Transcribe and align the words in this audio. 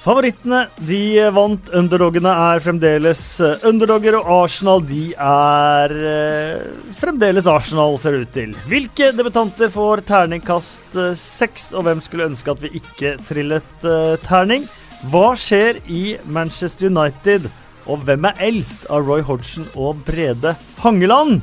Favorittene 0.00 0.62
de 0.88 1.28
vant. 1.36 1.66
Underdogene 1.76 2.30
er 2.32 2.62
fremdeles 2.64 3.20
eh, 3.44 3.66
underdogger, 3.68 4.16
og 4.16 4.46
Arsenal 4.46 4.80
de 4.88 5.10
er 5.12 5.92
eh, 5.92 6.62
fremdeles 6.96 7.48
Arsenal, 7.50 7.98
ser 8.00 8.16
det 8.16 8.22
ut 8.22 8.32
til. 8.32 8.54
Hvilke 8.70 9.10
debutanter 9.12 9.68
får 9.72 10.04
terningkast 10.08 10.96
eh, 10.96 11.12
seks, 11.20 11.74
og 11.76 11.84
hvem 11.84 12.00
skulle 12.04 12.30
ønske 12.30 12.54
at 12.54 12.64
vi 12.64 12.72
ikke 12.80 13.18
trillet 13.28 13.84
eh, 13.84 14.16
terning? 14.24 14.64
Hva 15.12 15.34
skjer 15.36 15.82
i 15.92 16.16
Manchester 16.24 16.88
United, 16.88 17.50
og 17.84 18.00
hvem 18.08 18.24
er 18.30 18.40
eldst 18.48 18.88
av 18.88 19.04
Roy 19.04 19.20
Hodgson 19.26 19.68
og 19.76 20.00
Brede 20.08 20.56
Hangeland? 20.80 21.42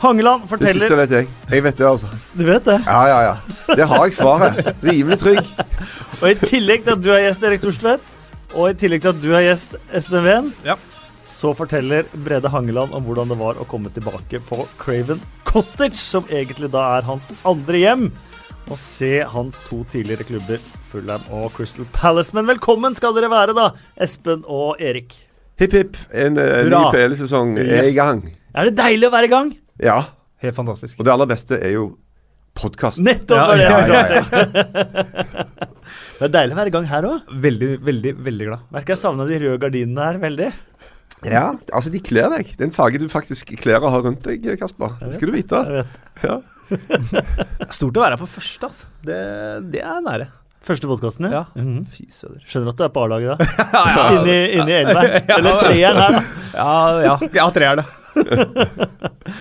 Hangeland 0.00 0.46
Det 0.60 0.72
siste 0.78 0.96
vet 0.96 1.10
jeg. 1.12 1.26
Jeg 1.50 1.64
vet 1.66 1.76
det, 1.76 1.86
altså. 1.86 2.08
Du 2.32 2.44
vet 2.48 2.64
det? 2.64 2.78
Ja, 2.86 3.00
ja, 3.10 3.18
ja. 3.26 3.74
Det 3.76 3.86
har 3.90 4.06
jeg 4.06 4.14
svaret. 4.16 4.70
Rimelig 4.86 5.18
trygg. 5.20 5.50
Og 6.22 6.30
i 6.30 6.36
tillegg 6.40 6.86
til 6.86 6.94
at 6.96 7.02
du 7.04 7.10
er 7.12 7.26
gjest, 7.26 7.44
Erik 7.44 7.60
Thorstvedt, 7.64 8.14
og 8.54 8.70
i 8.70 8.78
tillegg 8.80 9.04
til 9.04 9.12
at 9.12 9.20
du 9.20 9.28
er 9.36 9.44
gjest, 9.50 9.76
Espen 9.94 10.24
Ven, 10.24 10.48
Ja. 10.64 10.78
så 11.28 11.52
forteller 11.56 12.08
Brede 12.24 12.48
Hangeland 12.52 12.96
om 12.96 13.04
hvordan 13.06 13.28
det 13.32 13.38
var 13.40 13.60
å 13.60 13.68
komme 13.68 13.92
tilbake 13.92 14.40
på 14.48 14.64
Craven 14.80 15.20
Cottage, 15.48 15.96
som 16.00 16.24
egentlig 16.32 16.70
da 16.72 16.86
er 16.98 17.06
hans 17.08 17.30
andre 17.44 17.80
hjem, 17.84 18.08
og 18.70 18.76
se 18.80 19.18
hans 19.26 19.56
to 19.68 19.82
tidligere 19.92 20.24
klubber, 20.28 20.60
Fulham 20.90 21.22
og 21.30 21.52
Crystal 21.56 21.86
Palace. 21.92 22.32
Men 22.36 22.48
velkommen 22.48 22.96
skal 22.96 23.12
dere 23.16 23.28
være, 23.32 23.52
da, 23.56 23.70
Espen 24.00 24.44
og 24.48 24.80
Erik. 24.80 25.12
Hipp, 25.60 25.72
hipp. 25.76 25.96
En, 26.12 26.38
en 26.40 26.68
ny 26.70 26.72
Hurra. 26.72 26.92
PL-sesong 26.94 27.58
er 27.60 27.88
i 27.90 27.96
gang. 27.96 28.22
Er 28.56 28.70
det 28.70 28.78
deilig 28.80 29.08
å 29.10 29.12
være 29.12 29.28
i 29.28 29.32
gang? 29.32 29.50
Ja. 29.80 29.98
Helt 30.40 30.56
fantastisk. 30.56 30.98
Og 31.00 31.06
det 31.06 31.12
aller 31.12 31.28
beste 31.30 31.58
er 31.60 31.74
jo 31.74 31.90
podkast. 32.56 33.00
Nettopp 33.04 33.56
Ja, 33.60 33.76
ja, 33.86 34.00
ja. 34.16 34.22
Det 36.20 36.26
er 36.28 36.32
deilig 36.34 36.54
å 36.54 36.58
være 36.58 36.70
i 36.70 36.74
gang 36.74 36.86
her 36.86 37.06
òg. 37.08 37.30
Veldig, 37.42 37.68
veldig, 37.84 38.10
veldig 38.26 38.46
glad. 38.50 38.64
Merker 38.74 38.94
jeg 38.94 39.00
savna 39.00 39.24
de 39.26 39.38
røde 39.40 39.60
gardinene 39.62 40.04
her 40.04 40.18
veldig. 40.20 40.50
Ja, 41.26 41.46
altså 41.76 41.92
de 41.92 42.00
kler 42.04 42.28
deg. 42.32 42.52
Det 42.56 42.64
er 42.64 42.68
en 42.68 42.74
farge 42.76 43.00
du 43.00 43.06
faktisk 43.12 43.54
kler 43.60 43.82
å 43.84 43.90
ha 43.92 44.00
rundt 44.04 44.24
deg, 44.28 44.44
Kasper. 44.60 44.94
Det 45.00 45.14
skal 45.16 45.32
du 45.32 45.36
vite. 45.36 45.62
Jeg 45.64 45.80
vet. 45.80 45.96
Ja. 46.24 46.36
Stort 47.78 47.96
å 47.98 48.04
være 48.04 48.14
her 48.16 48.20
på 48.20 48.28
første, 48.30 48.68
altså. 48.70 48.90
Det, 49.04 49.18
det 49.72 49.82
er 49.82 50.04
nære. 50.04 50.28
Første 50.64 50.90
podkasten, 50.90 51.30
Ja. 51.32 51.46
Mhm. 51.56 51.86
Fy 51.88 52.04
søder. 52.12 52.42
Skjønner 52.44 52.74
at 52.74 52.80
du 52.80 52.84
er 52.84 52.92
på 52.92 53.04
A-laget 53.06 53.32
da. 53.32 53.48
Ja, 53.72 53.84
ja. 53.88 54.04
Inni, 54.18 54.36
inni 54.60 54.76
elveren. 54.82 55.30
Eller 55.38 55.62
treeren 55.64 56.02
her, 56.04 56.18
da. 56.18 56.22
Ja, 56.52 56.74
ja. 57.06 57.16
ja 57.40 57.48
tre 57.56 57.72
er 57.72 57.80
det. 57.80 57.88
Eh, 58.20 59.40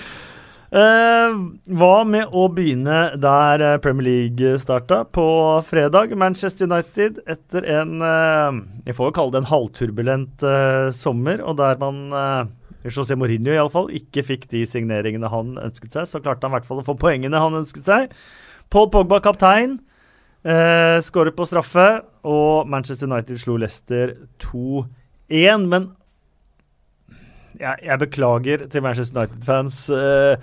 hva 0.70 1.96
med 2.06 2.30
å 2.30 2.44
begynne 2.54 3.00
der 3.18 3.64
eh, 3.66 3.78
Premier 3.82 4.06
League 4.06 4.52
starta, 4.62 5.02
på 5.06 5.26
fredag? 5.66 6.14
Manchester 6.14 6.70
United 6.70 7.18
etter 7.26 7.66
en 7.80 8.04
eh, 8.06 8.60
Jeg 8.86 8.98
får 9.00 9.10
jo 9.10 9.16
kalle 9.18 9.34
det 9.34 9.42
en 9.42 9.50
halvturbulent 9.50 10.46
eh, 10.46 10.92
sommer, 10.94 11.42
og 11.42 11.58
der 11.58 11.82
man 11.82 12.14
eh, 12.14 12.52
José 12.86 13.18
Mourinho 13.18 13.52
iallfall 13.56 13.90
ikke 13.98 14.24
fikk 14.24 14.46
de 14.54 14.62
signeringene 14.70 15.32
han 15.32 15.58
ønsket 15.60 15.98
seg, 15.98 16.08
så 16.08 16.22
klarte 16.22 16.46
han 16.46 16.54
i 16.54 16.60
hvert 16.60 16.70
fall 16.70 16.84
å 16.84 16.88
få 16.88 16.96
poengene 17.02 17.42
han 17.42 17.58
ønsket 17.60 17.90
seg. 17.90 18.14
Paul 18.70 18.92
Pogba, 18.94 19.20
kaptein, 19.26 19.80
eh, 20.46 21.00
skåret 21.04 21.36
på 21.36 21.50
straffe, 21.50 21.90
og 22.30 22.70
Manchester 22.70 23.10
United 23.10 23.42
slo 23.42 23.58
Leicester 23.58 24.14
2-1. 24.46 25.66
Men 25.66 25.90
jeg, 27.60 27.76
jeg 27.86 28.00
beklager 28.00 28.68
til 28.70 28.84
Manchester 28.86 29.22
United-fans. 29.24 29.80
Uh, 29.90 30.36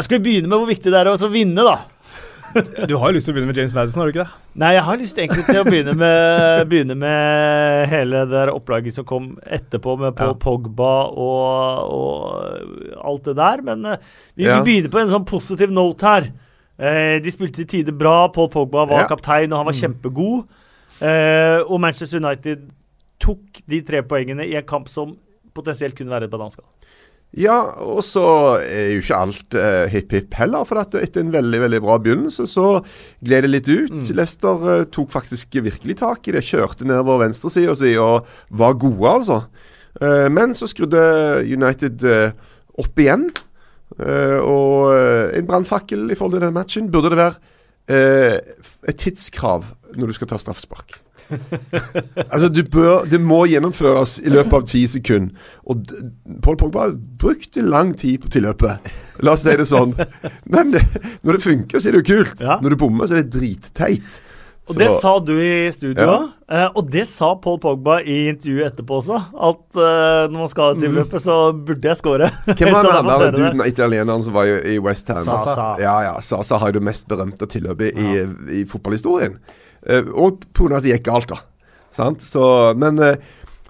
skal 0.00 0.18
vi 0.20 0.24
begynne 0.28 0.50
med 0.50 0.60
hvor 0.60 0.70
viktig 0.70 0.92
det 0.92 1.00
er 1.00 1.10
å 1.10 1.32
vinne, 1.32 1.64
da? 1.66 1.78
Du 2.90 2.96
har 2.98 3.10
jo 3.10 3.14
lyst 3.14 3.28
til 3.28 3.32
å 3.32 3.36
begynne 3.36 3.50
med 3.52 3.58
James 3.60 3.74
Madison, 3.74 4.00
har 4.00 4.08
du 4.08 4.14
ikke 4.14 4.24
det? 4.24 4.38
Nei, 4.58 4.70
jeg 4.74 4.84
har 4.86 4.98
lyst 4.98 5.18
egentlig 5.22 5.44
til 5.46 5.60
å 5.60 5.66
begynne 5.68 5.94
med, 5.98 6.64
begynne 6.70 6.96
med 6.98 7.90
hele 7.92 8.24
det 8.26 8.34
der 8.34 8.52
opplaget 8.54 8.96
som 8.96 9.06
kom 9.06 9.28
etterpå, 9.46 9.94
med 10.00 10.16
Paul 10.18 10.32
Ja. 10.34 10.38
Pogba 10.42 10.94
og, 11.14 11.92
og 11.94 13.04
alt 13.12 13.28
det 13.30 13.36
der. 13.38 13.62
Men 13.66 13.86
eh, 13.92 14.00
vi, 14.34 14.48
Ja. 14.48 14.58
vi 14.58 14.66
begynner 14.66 14.90
på 14.92 15.02
en 15.02 15.12
sånn 15.12 15.28
positiv 15.28 15.70
note 15.74 16.06
her. 16.06 16.30
Eh, 16.80 17.20
de 17.22 17.30
spilte 17.34 17.62
til 17.62 17.70
tider 17.70 17.96
bra. 17.96 18.28
Paul 18.34 18.50
Pogba 18.52 18.86
var 18.90 19.04
Ja. 19.04 19.08
kaptein, 19.10 19.52
og 19.52 19.62
han 19.62 19.70
var 19.70 19.78
kjempegod. 19.78 20.44
Eh, 21.00 21.58
og 21.64 21.80
Manchester 21.80 22.18
United 22.18 22.66
tok 23.20 23.62
de 23.68 23.82
tre 23.86 24.02
poengene 24.02 24.46
i 24.48 24.56
en 24.58 24.66
kamp 24.66 24.88
som 24.90 25.14
potensielt 25.54 25.96
kunne 25.98 26.12
være 26.12 26.28
et 26.28 26.32
bananskall. 26.32 26.66
Ja, 27.38 27.60
og 27.86 28.00
så 28.02 28.24
er 28.58 28.88
jo 28.90 29.02
ikke 29.04 29.18
alt 29.22 29.54
eh, 29.54 29.84
hipp 29.92 30.14
hipp 30.16 30.34
heller. 30.40 30.64
For 30.66 30.82
etter 30.82 31.22
en 31.22 31.30
veldig 31.30 31.60
veldig 31.62 31.80
bra 31.84 31.98
begynnelse, 32.02 32.46
så 32.50 32.80
gled 33.22 33.46
det 33.46 33.50
litt 33.52 33.70
ut. 33.70 34.10
Leicester 34.18 34.64
eh, 34.72 34.86
tok 34.90 35.12
faktisk 35.14 35.60
virkelig 35.62 36.00
tak 36.02 36.26
i 36.26 36.34
det. 36.34 36.42
Kjørte 36.48 36.88
nedover 36.88 37.22
venstresida 37.22 37.76
si 37.78 37.94
og 38.02 38.26
var 38.50 38.74
gode, 38.82 39.12
altså. 39.12 39.38
Eh, 40.02 40.26
men 40.32 40.56
så 40.58 40.66
skrudde 40.70 41.04
United 41.46 42.02
eh, 42.02 42.34
opp 42.82 42.98
igjen. 42.98 43.28
Eh, 43.98 44.38
og 44.42 44.90
eh, 44.96 45.38
en 45.38 45.46
brannfakkel 45.46 46.10
i 46.10 46.18
forhold 46.18 46.38
til 46.38 46.48
den 46.48 46.56
matchen. 46.58 46.90
Burde 46.90 47.14
det 47.14 47.20
være 47.20 47.38
eh, 47.94 48.36
et 48.90 48.98
tidskrav 49.06 49.70
når 49.94 50.10
du 50.10 50.18
skal 50.18 50.30
ta 50.30 50.38
straffespark? 50.42 50.98
Altså, 52.30 52.48
du 52.52 52.62
bør, 52.72 53.04
Det 53.10 53.20
må 53.22 53.42
gjennomføres 53.50 54.18
i 54.24 54.32
løpet 54.32 54.56
av 54.60 54.66
ti 54.70 54.84
sekunder. 54.90 55.34
Og 55.70 55.84
Paul 56.42 56.56
Pogba 56.60 56.88
brukte 57.20 57.62
lang 57.66 57.94
tid 57.98 58.20
på 58.24 58.32
tilløpet. 58.32 58.90
La 59.24 59.36
oss 59.36 59.44
si 59.46 59.54
det 59.56 59.68
sånn. 59.70 59.94
Men 60.50 60.74
det, 60.74 60.84
når 61.22 61.38
det 61.38 61.44
funker, 61.46 61.78
så 61.80 61.90
er 61.90 61.98
det 61.98 62.04
jo 62.04 62.10
kult. 62.16 62.44
Ja. 62.44 62.58
Når 62.62 62.74
du 62.76 62.80
bommer, 62.84 63.06
så 63.10 63.18
er 63.18 63.24
det 63.24 63.34
dritteit. 63.38 64.20
Og 64.68 64.74
Så- 64.74 64.78
det 64.78 64.90
sa 65.00 65.18
du 65.18 65.32
i 65.40 65.70
studio 65.72 66.04
Ja. 66.46 66.68
og 66.76 66.90
det 66.92 67.06
sa 67.08 67.34
Paul 67.34 67.56
Pogba 67.58 67.96
i 68.04 68.28
intervjuet 68.30 68.68
etterpå 68.70 69.00
også. 69.00 69.16
At 69.34 69.62
eh, 69.74 70.28
når 70.30 70.38
man 70.38 70.48
skal 70.52 70.62
ha 70.74 70.74
tilløpet, 70.78 71.22
så 71.24 71.38
burde 71.52 71.88
jeg 71.88 71.96
score. 71.96 72.28
Hvem 72.46 72.72
var 72.76 73.18
den 73.18 73.34
det. 73.34 73.40
duden 73.40 73.64
italieneren 73.66 74.22
som 74.22 74.32
var 74.36 74.44
i, 74.46 74.76
i 74.76 74.78
West 74.78 75.08
Ham? 75.08 75.24
Sasa. 75.26 75.74
Ja, 75.80 75.96
ja. 76.06 76.14
Sasa 76.20 76.58
har 76.58 76.68
jo 76.70 76.78
det 76.78 76.82
mest 76.86 77.08
berømte 77.08 77.48
tilløpet 77.50 77.98
i, 77.98 78.60
i 78.60 78.64
fotballhistorien. 78.64 79.40
Eh, 79.86 80.08
og 80.12 80.42
pga. 80.56 80.76
at 80.78 80.84
det 80.84 80.96
gikk 80.96 81.06
galt, 81.08 81.30
da. 81.30 81.40
Sant? 81.94 82.22
Så 82.22 82.42
Men 82.78 82.98
eh, 83.02 83.16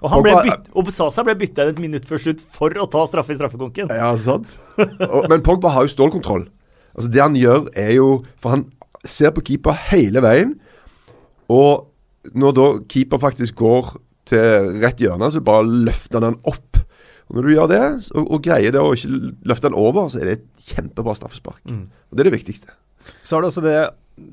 Og, 0.01 0.09
han 0.09 0.23
ble 0.25 0.33
bytt, 0.47 0.67
og 0.77 0.89
Sasa 0.93 1.23
ble 1.25 1.35
bytta 1.37 1.67
inn 1.67 1.75
et 1.75 1.81
minutt 1.81 2.07
før 2.09 2.21
slutt 2.21 2.41
for 2.41 2.73
å 2.73 2.87
ta 2.89 3.03
straffe 3.05 3.35
i 3.35 3.37
straffekonken. 3.37 3.91
Ja, 3.93 4.11
sant. 4.17 4.49
Og, 4.77 5.27
men 5.29 5.43
Pogba 5.45 5.73
har 5.75 5.85
jo 5.85 5.93
stålkontroll. 5.93 6.47
Altså 6.95 7.11
Det 7.13 7.21
han 7.21 7.37
gjør, 7.37 7.69
er 7.77 7.93
jo 7.95 8.07
For 8.41 8.55
han 8.57 8.65
ser 9.07 9.31
på 9.35 9.43
keeper 9.45 9.77
hele 9.91 10.21
veien. 10.25 10.55
Og 11.51 11.87
når 12.37 12.57
da 12.57 12.65
keeper 12.89 13.21
faktisk 13.21 13.55
går 13.61 13.95
til 14.29 14.73
rett 14.81 15.01
hjørne, 15.01 15.29
så 15.33 15.41
bare 15.43 15.65
løfter 15.65 16.19
han 16.19 16.31
den 16.31 16.41
opp. 16.49 16.81
Og 17.29 17.37
Når 17.37 17.47
du 17.47 17.53
gjør 17.53 17.69
det, 17.71 17.81
og, 18.11 18.25
og 18.27 18.43
greier 18.45 18.73
det 18.75 18.81
å 18.81 18.91
ikke 18.93 19.09
løfte 19.47 19.69
den 19.69 19.77
over, 19.79 20.09
så 20.11 20.21
er 20.21 20.27
det 20.27 20.35
et 20.39 20.69
kjempebra 20.73 21.15
straffespark. 21.17 21.61
Og 21.71 22.13
Det 22.13 22.25
er 22.25 22.29
det 22.29 22.35
viktigste. 22.35 22.73
Så 23.25 23.37
er 23.37 23.41
det 23.45 23.49
også 23.53 23.63
det 23.65 23.77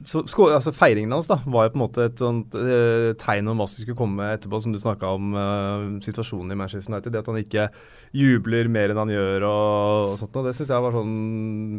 så, 0.09 0.23
altså 0.49 0.73
Feiringen 0.75 1.13
hans 1.15 1.29
da 1.31 1.41
var 1.45 1.67
jo 1.67 1.75
på 1.75 1.79
en 1.79 1.85
måte 1.85 2.07
et 2.09 2.21
sånt 2.23 2.57
eh, 2.59 3.13
tegn 3.21 3.51
om 3.51 3.61
hva 3.61 3.69
som 3.69 3.83
skulle 3.83 3.99
komme 3.99 4.33
etterpå, 4.35 4.61
som 4.65 4.75
du 4.75 4.81
snakka 4.83 5.13
om 5.19 5.37
eh, 5.37 5.87
situasjonen 6.05 6.55
i 6.55 6.59
Manchester 6.59 6.93
United. 6.93 7.13
Det 7.15 7.23
at 7.23 7.31
han 7.31 7.41
ikke 7.41 7.69
jubler 8.17 8.71
mer 8.73 8.93
enn 8.93 9.01
han 9.03 9.13
gjør 9.13 9.47
og, 9.49 10.13
og 10.13 10.19
sånt. 10.21 10.37
Og 10.41 10.49
det 10.49 10.55
syns 10.57 10.73
jeg 10.73 10.85
var 10.85 10.95
sånn 10.97 11.15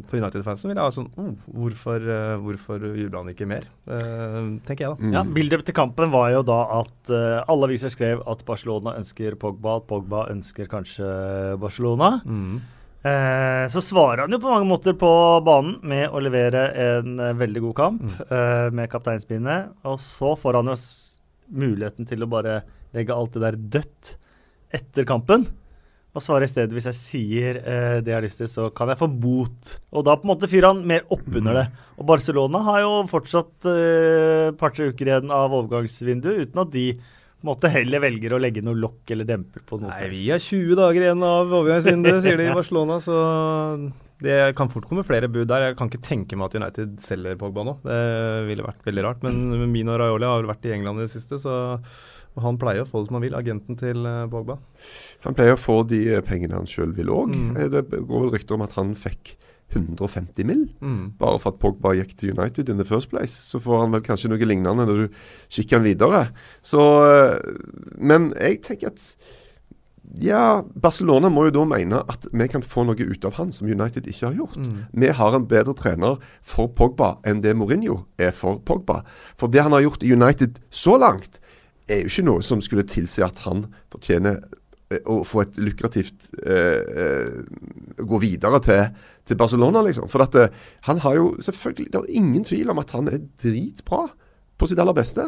For 0.06 0.22
United-fansen 0.22 0.69
ville 0.69 0.81
jeg 0.81 0.90
være 0.90 0.98
sånn 1.00 1.09
oh, 1.18 1.31
Hvorfor, 1.59 2.06
uh, 2.06 2.36
hvorfor 2.44 2.86
jubler 2.88 3.19
han 3.22 3.31
ikke 3.34 3.50
mer? 3.50 3.69
Eh, 3.90 4.40
tenker 4.68 4.86
jeg, 4.86 4.92
da. 4.94 4.98
Mm. 5.00 5.14
Ja, 5.16 5.24
Bildet 5.40 5.66
til 5.68 5.78
kampen 5.78 6.14
var 6.14 6.31
jo 6.34 6.44
da 6.46 6.59
at 6.80 7.14
eh, 7.14 7.40
alle 7.50 7.69
aviser 7.69 7.94
skrev 7.94 8.24
at 8.30 8.44
Barcelona 8.48 8.95
ønsker 9.00 9.38
Pogba, 9.39 9.80
at 9.80 9.88
Pogba 9.89 10.28
ønsker 10.33 10.69
kanskje 10.72 11.07
Barcelona. 11.62 12.18
Mm. 12.25 12.60
Eh, 13.00 13.66
så 13.72 13.80
svarer 13.84 14.25
han 14.25 14.34
jo 14.36 14.42
på 14.44 14.50
mange 14.51 14.68
måter 14.68 14.96
på 15.00 15.10
banen 15.48 15.78
med 15.88 16.12
å 16.12 16.19
levere 16.19 16.66
en 16.75 17.13
eh, 17.24 17.38
veldig 17.40 17.62
god 17.69 17.75
kamp 17.78 18.01
eh, 18.28 18.68
med 18.75 18.92
kapteinspinnet. 18.92 19.78
Og 19.88 20.01
så 20.04 20.34
får 20.40 20.60
han 20.60 20.74
jo 20.74 20.75
muligheten 21.50 22.10
til 22.10 22.25
å 22.25 22.30
bare 22.30 22.60
legge 22.96 23.16
alt 23.16 23.38
det 23.38 23.46
der 23.46 23.60
dødt 23.80 24.13
etter 24.75 25.07
kampen. 25.07 25.48
Og 26.10 26.25
svarer 26.25 26.48
i 26.48 26.51
stedet 26.51 26.75
hvis 26.75 26.90
jeg 26.90 26.98
sier 26.98 27.62
eh, 27.62 28.00
det 28.04 28.12
jeg 28.12 28.18
har 28.18 28.25
lyst 28.25 28.42
til, 28.44 28.51
så 28.51 28.68
kan 28.75 28.92
jeg 28.92 29.00
få 29.00 29.07
bot. 29.07 29.78
Og 29.95 30.04
da 30.04 30.18
på 30.19 30.28
en 30.28 30.34
måte 30.34 30.50
fyrer 30.52 30.74
han 30.74 30.84
mer 30.90 31.07
oppunder 31.13 31.56
det. 31.56 31.66
Og 32.02 32.10
Barcelona 32.10 32.66
har 32.68 32.81
jo 32.84 32.92
fortsatt 33.07 33.69
et 33.69 34.60
par-tre 34.60 34.92
uker 34.92 35.13
igjen 35.13 35.31
av 35.31 35.56
overgangsvinduet 35.56 36.50
uten 36.50 36.63
at 36.66 36.75
de 36.75 36.90
måte 37.47 37.71
heller 37.71 38.03
velger 38.03 38.36
å 38.36 38.41
legge 38.41 38.63
noe 38.65 38.77
lokk 38.77 39.13
eller 39.13 39.27
demper 39.27 39.63
på 39.68 39.80
noe 39.80 39.94
Nei, 39.94 40.09
vi 40.12 40.27
har 40.33 40.41
20 40.44 40.75
dager 40.80 41.06
igjen 41.06 41.25
av 41.25 41.47
overgangsvinduet, 41.47 42.21
sier 42.25 42.39
de 42.39 42.50
i 42.50 42.56
Barcelona. 42.59 43.00
Så 43.03 43.15
det 44.19 44.38
kan 44.59 44.71
fort 44.71 44.88
komme 44.89 45.06
flere 45.07 45.30
bud 45.31 45.47
der. 45.47 45.69
Jeg 45.69 45.80
kan 45.80 45.91
ikke 45.91 46.03
tenke 46.03 46.39
meg 46.39 46.50
at 46.50 46.59
United 46.59 46.97
selger 47.03 47.39
Pogba 47.39 47.63
nå. 47.63 47.75
Det 47.86 48.00
ville 48.50 48.65
vært 48.65 48.88
veldig 48.88 49.06
rart. 49.06 49.24
Men 49.24 49.69
Mino 49.71 49.95
Raioli 50.00 50.27
har 50.27 50.47
vært 50.50 50.68
i 50.68 50.74
England 50.75 51.00
i 51.00 51.07
det 51.07 51.13
siste, 51.13 51.39
så 51.39 51.80
han 52.39 52.59
pleier 52.59 52.83
å 52.83 52.88
få 52.88 53.01
det 53.01 53.09
som 53.09 53.18
han 53.18 53.24
vil, 53.25 53.36
agenten 53.36 53.80
til 53.80 54.06
eh, 54.07 54.25
Pogba. 54.31 54.59
Han 55.25 55.35
pleier 55.35 55.56
å 55.56 55.59
få 55.59 55.81
de 55.88 56.03
pengene 56.27 56.59
han 56.59 56.68
sjøl 56.69 56.94
vil 56.95 57.12
òg. 57.12 57.33
Mm. 57.35 57.56
Det 57.71 57.83
går 57.97 58.25
vel 58.25 58.33
rykter 58.35 58.56
om 58.56 58.63
at 58.68 58.75
han 58.80 58.94
fikk 58.95 59.33
150 59.74 60.45
mill. 60.48 60.68
Mm. 60.81 61.18
Bare 61.19 61.39
for 61.42 61.54
at 61.54 61.60
Pogba 61.62 61.94
gikk 61.98 62.16
til 62.18 62.33
United 62.38 62.69
in 62.69 62.80
the 62.81 62.88
first 62.88 63.10
place. 63.12 63.33
Så 63.33 63.62
får 63.63 63.86
han 63.86 63.94
vel 63.95 64.06
kanskje 64.06 64.31
noe 64.31 64.50
lignende 64.50 64.86
når 64.86 65.04
du 65.04 65.19
kikker 65.50 65.80
han 65.80 65.88
videre. 65.88 66.24
Så 66.66 66.86
eh, 67.06 67.38
Men 67.98 68.33
jeg 68.39 68.63
tenker 68.66 68.94
at 68.94 69.04
ja, 70.18 70.63
Barcelona 70.74 71.30
må 71.30 71.45
jo 71.45 71.54
da 71.60 71.66
mene 71.69 72.00
at 72.10 72.25
vi 72.33 72.48
kan 72.50 72.63
få 72.66 72.81
noe 72.88 72.98
ut 72.98 73.25
av 73.27 73.36
han 73.38 73.51
som 73.54 73.69
United 73.69 74.07
ikke 74.10 74.31
har 74.31 74.39
gjort. 74.39 74.57
Mm. 74.57 74.80
Vi 75.04 75.12
har 75.19 75.36
en 75.38 75.45
bedre 75.50 75.75
trener 75.77 76.18
for 76.42 76.71
Pogba 76.74 77.18
enn 77.27 77.44
det 77.45 77.54
Mourinho 77.57 78.01
er 78.18 78.33
for 78.33 78.57
Pogba. 78.66 79.04
For 79.38 79.51
det 79.54 79.62
han 79.68 79.75
har 79.75 79.86
gjort 79.86 80.04
i 80.04 80.13
United 80.16 80.57
så 80.74 80.98
langt, 80.98 81.38
er 81.89 82.04
jo 82.04 82.10
ikke 82.12 82.25
noe 82.25 82.45
som 82.45 82.62
skulle 82.62 82.86
tilsi 82.86 83.24
at 83.25 83.42
han 83.45 83.68
fortjener 83.94 84.42
å 84.89 85.19
få 85.27 85.44
et 85.44 85.59
lukrativt 85.62 86.31
eh, 86.41 86.81
eh, 87.03 88.00
Gå 88.00 88.19
videre 88.21 88.59
til, 88.63 88.88
til 89.27 89.38
Barcelona, 89.38 89.83
liksom. 89.86 90.09
For 90.09 90.25
at 90.25 90.38
eh, 90.39 90.56
han 90.88 91.01
har 91.03 91.19
jo 91.19 91.27
selvfølgelig 91.45 91.91
Det 91.94 92.00
er 92.00 92.18
ingen 92.21 92.47
tvil 92.47 92.71
om 92.74 92.81
at 92.81 92.95
han 92.95 93.12
er 93.12 93.21
dritbra 93.41 94.07
på 94.59 94.68
sitt 94.68 94.80
aller 94.81 94.97
beste. 94.97 95.24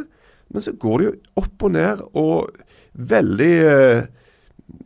Men 0.51 0.63
så 0.63 0.73
går 0.75 0.97
det 0.97 1.05
jo 1.05 1.13
opp 1.43 1.67
og 1.67 1.71
ned 1.77 2.01
og 2.19 2.49
veldig 3.13 3.53
eh, 3.69 4.01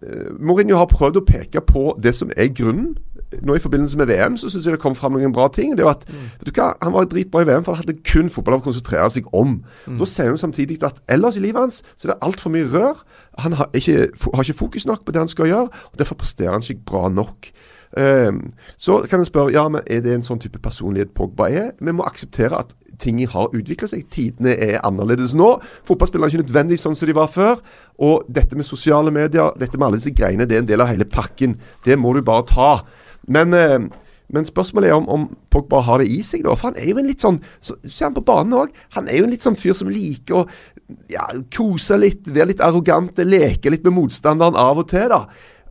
eh, 0.04 0.28
Mourinho 0.38 0.78
har 0.78 0.92
prøvd 0.92 1.22
å 1.22 1.26
peke 1.26 1.64
på 1.66 1.88
det 2.02 2.14
som 2.18 2.34
er 2.36 2.52
grunnen. 2.54 2.94
Nå 3.44 3.56
I 3.56 3.64
forbindelse 3.64 4.00
med 4.00 4.10
VM 4.12 4.38
så 4.40 4.50
syns 4.52 4.68
jeg 4.68 4.76
det 4.76 4.82
kom 4.84 4.96
fram 4.98 5.16
noen 5.18 5.34
bra 5.36 5.48
ting. 5.54 5.76
Det 5.78 5.86
var 5.86 6.00
at, 6.00 6.08
vet 6.08 6.50
du 6.50 6.54
hva, 6.56 6.74
Han 6.82 6.96
var 6.96 7.10
dritbra 7.12 7.44
i 7.44 7.50
VM, 7.50 7.66
for 7.66 7.76
han 7.76 7.84
hadde 7.84 8.00
kun 8.08 8.32
fotball 8.34 8.60
å 8.60 8.66
konsentrere 8.66 9.10
seg 9.14 9.30
om. 9.36 9.60
Da 10.00 10.10
sier 10.10 10.32
hun 10.34 10.42
samtidig 10.42 10.82
at 10.86 11.02
ellers 11.12 11.40
i 11.40 11.46
livet 11.46 11.62
hans 11.62 11.82
så 11.96 12.08
er 12.08 12.14
det 12.14 12.22
altfor 12.26 12.54
mye 12.54 12.70
rør. 12.72 13.06
Han 13.44 13.58
har 13.60 13.72
ikke, 13.74 14.10
har 14.34 14.44
ikke 14.44 14.62
fokus 14.66 14.86
nok 14.90 15.06
på 15.06 15.16
det 15.16 15.24
han 15.24 15.32
skal 15.32 15.52
gjøre, 15.52 15.72
og 15.92 16.02
derfor 16.02 16.20
presterer 16.20 16.56
han 16.56 16.66
ikke 16.66 16.88
bra 16.88 17.08
nok. 17.10 17.52
Um, 17.98 18.52
så 18.78 19.06
kan 19.10 19.22
en 19.22 19.26
spørre 19.26 19.54
ja, 19.56 19.70
men 19.72 19.86
er 19.88 20.02
det 20.04 20.12
en 20.12 20.26
sånn 20.26 20.42
type 20.44 20.60
personlighet 20.60 21.14
Pogba 21.16 21.48
er. 21.48 21.70
Vi 21.80 21.94
må 21.96 22.04
akseptere 22.04 22.58
at 22.60 22.74
ting 23.00 23.22
har 23.32 23.54
utviklet 23.56 23.92
seg. 23.92 24.04
Tidene 24.12 24.56
er 24.60 24.82
annerledes 24.88 25.36
nå. 25.38 25.54
Fotballspillere 25.88 26.28
er 26.28 26.36
ikke 26.36 26.46
nødvendig 26.46 26.80
sånn 26.82 26.98
som 26.98 27.08
de 27.08 27.16
var 27.16 27.32
før. 27.32 27.64
Og 28.04 28.28
dette 28.32 28.58
med 28.60 28.68
sosiale 28.68 29.14
medier, 29.16 29.56
dette 29.60 29.80
med 29.80 29.88
alle 29.88 30.02
disse 30.02 30.16
greiene, 30.16 30.48
det 30.48 30.58
er 30.58 30.66
en 30.66 30.70
del 30.70 30.84
av 30.84 30.92
hele 30.92 31.08
pakken. 31.08 31.56
Det 31.88 31.98
må 32.00 32.12
du 32.16 32.24
bare 32.26 32.48
ta. 32.52 32.70
Men, 33.28 33.54
eh, 33.54 33.80
men 34.36 34.48
spørsmålet 34.48 34.90
er 34.90 34.98
om, 34.98 35.10
om 35.10 35.26
Pogba 35.54 35.82
har 35.86 36.02
det 36.02 36.10
i 36.10 36.22
seg, 36.26 36.44
da. 36.46 36.56
For 36.58 36.72
han 36.72 36.80
er 36.82 36.90
jo 36.90 37.02
en 37.02 37.10
litt 37.10 37.24
sånn 37.24 37.42
så, 37.64 37.78
Ser 37.84 38.08
han 38.10 38.16
på 38.16 38.26
banen 38.26 38.58
òg. 38.58 38.78
Han 38.98 39.10
er 39.10 39.20
jo 39.20 39.28
en 39.28 39.34
litt 39.34 39.46
sånn 39.46 39.58
fyr 39.60 39.76
som 39.78 39.92
liker 39.92 40.42
å 40.42 40.46
ja, 41.12 41.26
kose 41.54 41.98
litt, 42.02 42.26
være 42.30 42.54
litt 42.54 42.64
arrogant, 42.64 43.22
leke 43.26 43.74
litt 43.74 43.86
med 43.86 43.98
motstanderen 43.98 44.58
av 44.60 44.82
og 44.82 44.90
til, 44.92 45.10
da. 45.14 45.26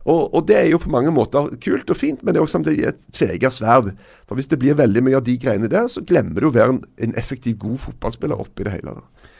Og, 0.05 0.35
og 0.37 0.43
det 0.45 0.57
er 0.59 0.67
jo 0.69 0.79
på 0.81 0.91
mange 0.93 1.09
måter 1.13 1.47
kult 1.63 1.89
og 1.89 1.97
fint, 1.97 2.19
men 2.21 2.35
det 2.35 2.39
er 2.39 2.45
også 2.45 2.59
samtidig 2.59 2.89
et 2.91 3.05
tveegget 3.15 3.55
sverd. 3.55 3.87
For 4.29 4.37
hvis 4.37 4.51
det 4.51 4.59
blir 4.61 4.77
veldig 4.77 5.01
mye 5.01 5.17
av 5.17 5.25
de 5.25 5.33
greiene 5.41 5.69
der, 5.71 5.87
så 5.89 6.03
glemmer 6.05 6.43
du 6.43 6.51
å 6.51 6.53
være 6.53 6.75
en, 6.75 6.83
en 7.07 7.15
effektiv, 7.17 7.57
god 7.63 7.79
fotballspiller 7.87 8.43
oppi 8.43 8.67
det 8.67 8.75
hele. 8.75 8.99
da. 8.99 9.31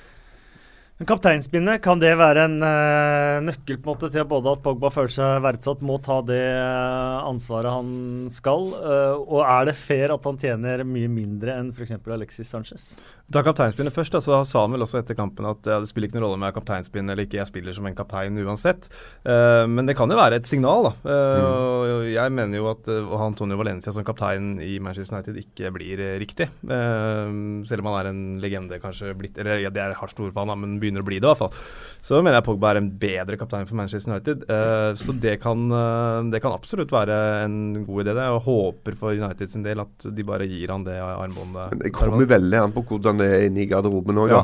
Men 0.95 1.09
Kapteinspinnet, 1.09 1.81
kan 1.83 1.99
det 1.99 2.13
være 2.15 2.45
en 2.47 2.53
uh, 2.63 3.41
nøkkel 3.43 3.81
på 3.83 3.89
en 3.89 3.97
måte 3.97 4.07
til 4.13 4.23
både 4.31 4.53
at 4.55 4.61
Pogba 4.63 4.87
føler 4.95 5.11
seg 5.11 5.41
verdsatt, 5.43 5.81
må 5.83 5.97
ta 5.99 6.21
det 6.23 6.39
eh, 6.39 7.17
ansvaret 7.27 7.73
han 7.73 7.89
skal? 8.31 8.69
Uh, 8.79 9.19
og 9.19 9.41
er 9.43 9.67
det 9.67 9.75
fair 9.75 10.13
at 10.15 10.23
han 10.23 10.39
tjener 10.39 10.85
mye 10.87 11.11
mindre 11.11 11.57
enn 11.59 11.73
f.eks. 11.75 11.97
Alexis 11.99 12.47
Sanchez? 12.47 12.85
Ta 13.33 13.41
kapteinspinnet 13.41 13.93
først. 13.93 14.13
Da, 14.13 14.21
så 14.21 14.41
sa 14.45 14.65
han 14.65 14.75
vel 14.75 14.85
også 14.85 14.99
etter 14.99 15.17
kampen 15.17 15.47
at 15.49 15.65
ja, 15.65 15.79
det 15.81 15.89
spiller 15.89 16.09
ikke 16.09 16.19
noen 16.19 16.27
rolle 16.27 16.37
om 16.37 16.45
jeg 16.45 16.53
er 16.53 16.57
kapteinspinn 16.59 17.09
eller 17.09 17.25
ikke, 17.25 17.39
jeg 17.39 17.49
spiller 17.49 17.75
som 17.75 17.87
en 17.89 17.97
kaptein 17.97 18.37
uansett. 18.43 18.89
Uh, 19.25 19.65
men 19.71 19.89
det 19.89 19.97
kan 19.97 20.11
jo 20.11 20.19
være 20.19 20.39
et 20.39 20.49
signal, 20.49 20.89
da. 20.89 20.93
Eh, 21.09 21.45
og 21.45 22.05
Jeg 22.11 22.33
mener 22.37 22.59
jo 22.59 22.69
at 22.69 22.89
uh, 22.91 23.15
Antonio 23.25 23.57
Valencia 23.57 23.93
som 23.95 24.05
kaptein 24.05 24.55
i 24.61 24.77
Manchester 24.83 25.17
United 25.17 25.39
ikke 25.41 25.71
blir 25.73 26.03
eh, 26.05 26.15
riktig. 26.21 26.47
Uh, 26.63 27.65
selv 27.65 27.81
om 27.81 27.89
han 27.89 27.97
er 27.99 28.11
en 28.11 28.21
legende, 28.41 28.79
kanskje 28.83 29.15
blitt 29.17 29.39
Eller 29.41 29.63
ja, 29.63 29.73
det 29.73 29.81
er 29.81 29.97
hardt 29.97 30.19
ord 30.21 30.31
for 30.31 30.43
han, 30.43 30.53
da, 30.53 30.59
men 30.59 30.77
begynner 30.81 31.01
å 31.01 31.07
bli 31.07 31.17
det 31.17 31.25
i 31.25 31.31
hvert 31.31 31.41
fall. 31.41 31.65
Så 32.05 32.19
mener 32.21 32.37
jeg 32.37 32.45
Pogba 32.45 32.69
er 32.69 32.77
en 32.83 32.89
bedre 33.01 33.37
kaptein 33.39 33.65
for 33.65 33.77
Manchester 33.79 34.11
United. 34.11 34.43
Eh, 34.45 34.91
så 35.01 35.15
det 35.17 35.39
kan, 35.41 35.63
eh, 35.73 36.19
det 36.29 36.41
kan 36.43 36.53
absolutt 36.53 36.91
være 36.93 37.15
en 37.47 37.57
god 37.85 38.03
idé. 38.03 38.13
det. 38.13 38.25
Jeg 38.27 38.43
håper 38.45 38.97
for 38.99 39.17
United 39.17 39.49
sin 39.49 39.63
del 39.65 39.81
at 39.81 40.05
de 40.13 40.23
bare 40.27 40.45
gir 40.45 40.69
han 40.69 40.85
det 40.85 40.99
armbåndet. 41.01 41.73
Men 41.73 41.81
det 41.81 41.93
kommer 41.95 42.29
veldig 42.29 42.59
an 42.61 42.75
på 42.75 42.85
hvordan 42.85 43.14
det 43.21 43.27
er 43.31 43.47
inne 43.49 43.63
i 43.63 43.69
garderoben 43.69 44.21
òg, 44.25 44.29
Ja. 44.33 44.43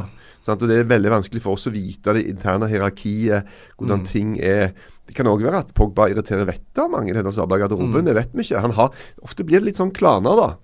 Og 0.49 0.63
det 0.65 0.79
er 0.79 0.87
veldig 0.89 1.11
vanskelig 1.13 1.41
for 1.43 1.53
oss 1.53 1.67
å 1.69 1.71
vite 1.71 2.15
det 2.17 2.23
interne 2.25 2.65
hierarkiet, 2.67 3.45
hvordan 3.77 3.99
Mm. 4.01 4.05
ting 4.05 4.39
er. 4.41 4.73
Det 5.05 5.13
kan 5.13 5.27
òg 5.27 5.43
være 5.43 5.59
at 5.59 5.73
Pogba 5.75 6.07
irriterer 6.09 6.47
vettet 6.47 6.79
av 6.81 6.89
mange 6.89 7.11
i 7.11 7.13
denne 7.13 7.31
sabla 7.31 7.59
garderoben. 7.59 8.01
Mm. 8.01 8.05
Det 8.05 8.15
vet 8.15 8.31
vi 8.33 8.41
ikke. 8.41 8.61
Han 8.61 8.71
har, 8.71 8.89
ofte 9.21 9.43
blir 9.45 9.59
det 9.59 9.65
litt 9.69 9.77
sånn 9.77 9.93
klaner, 9.93 10.35
da. 10.35 10.55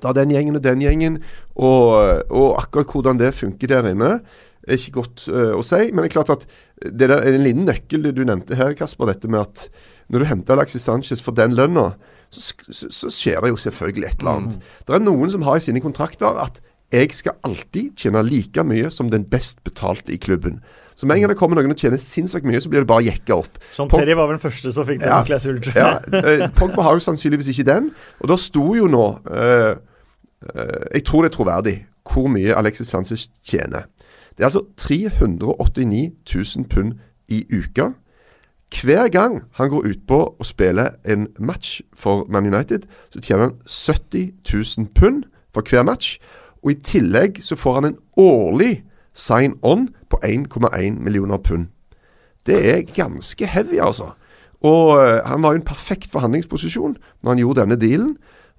Da 0.00 0.12
den 0.16 0.30
gjengen 0.30 0.56
og 0.56 0.62
den 0.62 0.80
gjengen, 0.80 1.18
og, 1.56 2.22
og 2.30 2.56
akkurat 2.62 2.88
hvordan 2.88 3.18
det 3.18 3.34
funker 3.34 3.68
der 3.68 3.90
inne, 3.92 4.22
er 4.66 4.78
ikke 4.78 4.94
godt 5.02 5.26
uh, 5.28 5.58
å 5.58 5.62
si. 5.66 5.90
Men 5.92 6.04
det 6.04 6.10
er 6.10 6.22
klart 6.22 6.30
at 6.30 6.46
det 6.80 7.08
der 7.10 7.18
er 7.18 7.34
en 7.34 7.44
liten 7.44 7.66
nøkkel 7.66 8.14
du 8.14 8.24
nevnte 8.24 8.56
her, 8.56 8.72
Kasper. 8.78 9.10
Dette 9.12 9.28
med 9.28 9.40
at 9.42 9.68
når 10.08 10.22
du 10.24 10.24
henter 10.30 10.54
Alexis 10.56 10.82
Sanchez 10.88 11.20
for 11.20 11.32
den 11.36 11.52
lønna, 11.58 11.90
så, 12.32 12.54
så, 12.70 12.88
så 12.88 13.10
skjer 13.12 13.42
det 13.44 13.50
jo 13.52 13.60
selvfølgelig 13.60 14.08
et 14.08 14.22
eller 14.22 14.38
annet. 14.38 14.60
Det 14.86 14.94
er 14.96 15.04
noen 15.04 15.28
som 15.30 15.42
har 15.42 15.58
i 15.58 15.64
sine 15.64 15.82
kontrakter 15.84 16.38
at 16.40 16.62
jeg 16.92 17.12
skal 17.16 17.32
alltid 17.44 17.94
tjene 17.96 18.22
like 18.26 18.64
mye 18.64 18.90
som 18.92 19.10
den 19.10 19.24
best 19.24 19.62
betalte 19.64 20.12
i 20.12 20.18
klubben. 20.20 20.60
Så 20.94 21.06
med 21.06 21.16
en 21.16 21.22
gang 21.24 21.30
det 21.32 21.38
kommer 21.40 21.56
noen 21.56 21.72
og 21.72 21.76
tjener 21.80 21.96
sinnssykt 21.96 22.44
mye, 22.44 22.60
så 22.60 22.68
blir 22.68 22.82
det 22.84 22.88
bare 22.90 23.06
jekka 23.06 23.34
opp. 23.40 23.58
Som 23.72 23.88
Pog- 23.88 24.02
Terry 24.02 24.12
var 24.14 24.26
vel 24.28 24.36
den 24.36 24.42
første 24.44 24.72
som 24.72 24.84
fikk 24.86 25.00
den 25.00 25.08
Ja. 25.08 25.22
klausulen. 25.24 25.62
tror 25.62 25.78
jeg. 25.80 26.42
eh, 26.42 26.48
Pogba 26.58 26.82
har 26.82 26.92
jo 26.98 27.00
sannsynligvis 27.00 27.48
ikke 27.48 27.64
den. 27.70 27.90
Og 28.20 28.28
da 28.28 28.36
sto 28.36 28.74
jo 28.76 28.86
nå 28.92 29.06
uh, 29.24 29.72
uh, 29.72 30.84
Jeg 30.94 31.04
tror 31.08 31.22
det 31.24 31.32
er 31.32 31.36
troverdig 31.36 31.76
hvor 32.12 32.28
mye 32.28 32.54
Alexis 32.54 32.88
Sanchez 32.92 33.28
tjener. 33.42 33.86
Det 34.36 34.40
er 34.44 34.50
altså 34.50 34.66
389 34.76 36.12
000 36.56 36.64
pund 36.68 36.92
i 37.28 37.44
uka. 37.52 37.90
Hver 38.82 39.08
gang 39.12 39.42
han 39.54 39.68
går 39.68 39.86
utpå 39.92 40.18
og 40.38 40.46
spiller 40.46 40.88
en 41.04 41.28
match 41.38 41.80
for 41.94 42.26
Man 42.28 42.46
United, 42.54 42.82
så 43.12 43.20
tjener 43.20 43.42
han 43.42 43.56
70 43.66 44.32
000 44.78 44.86
pund 44.94 45.24
for 45.54 45.62
hver 45.62 45.82
match. 45.84 46.18
Og 46.62 46.74
i 46.74 46.80
tillegg 46.84 47.42
så 47.42 47.58
får 47.58 47.78
han 47.78 47.90
en 47.90 48.00
årlig 48.20 48.82
sign-on 49.12 49.88
på 50.10 50.20
1,1 50.24 51.00
millioner 51.02 51.38
pund. 51.42 51.68
Det 52.46 52.58
er 52.72 52.88
ganske 52.94 53.46
heavy, 53.46 53.78
altså. 53.82 54.12
Og 54.62 54.98
eh, 54.98 55.20
han 55.26 55.42
var 55.42 55.54
jo 55.54 55.60
en 55.60 55.66
perfekt 55.66 56.10
forhandlingsposisjon 56.12 56.96
når 57.22 57.30
han 57.30 57.42
gjorde 57.42 57.62
denne 57.62 57.78
dealen. 57.78 58.12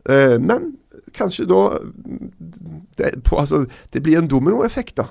Eh, 0.10 0.40
men 0.40 0.74
kanskje 1.16 1.48
da 1.48 1.62
det, 2.98 3.14
på, 3.24 3.38
altså, 3.40 3.66
det 3.94 4.04
blir 4.04 4.20
en 4.20 4.28
dominoeffekt, 4.32 4.98
da. 5.00 5.10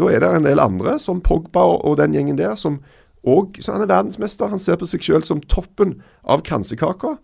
Da 0.00 0.08
er 0.08 0.22
det 0.22 0.32
en 0.34 0.48
del 0.48 0.62
andre, 0.62 0.96
som 0.98 1.20
Pogba 1.20 1.64
og, 1.76 1.98
den 2.00 2.14
gjengen 2.16 2.38
der, 2.38 2.54
som 2.56 2.80
òg 3.28 3.60
er 3.60 3.86
verdensmester. 3.86 4.50
Han 4.50 4.62
ser 4.62 4.80
på 4.80 4.88
seg 4.88 5.04
sjøl 5.04 5.26
som 5.26 5.42
toppen 5.44 6.00
av 6.24 6.42
kransekaka. 6.46 7.16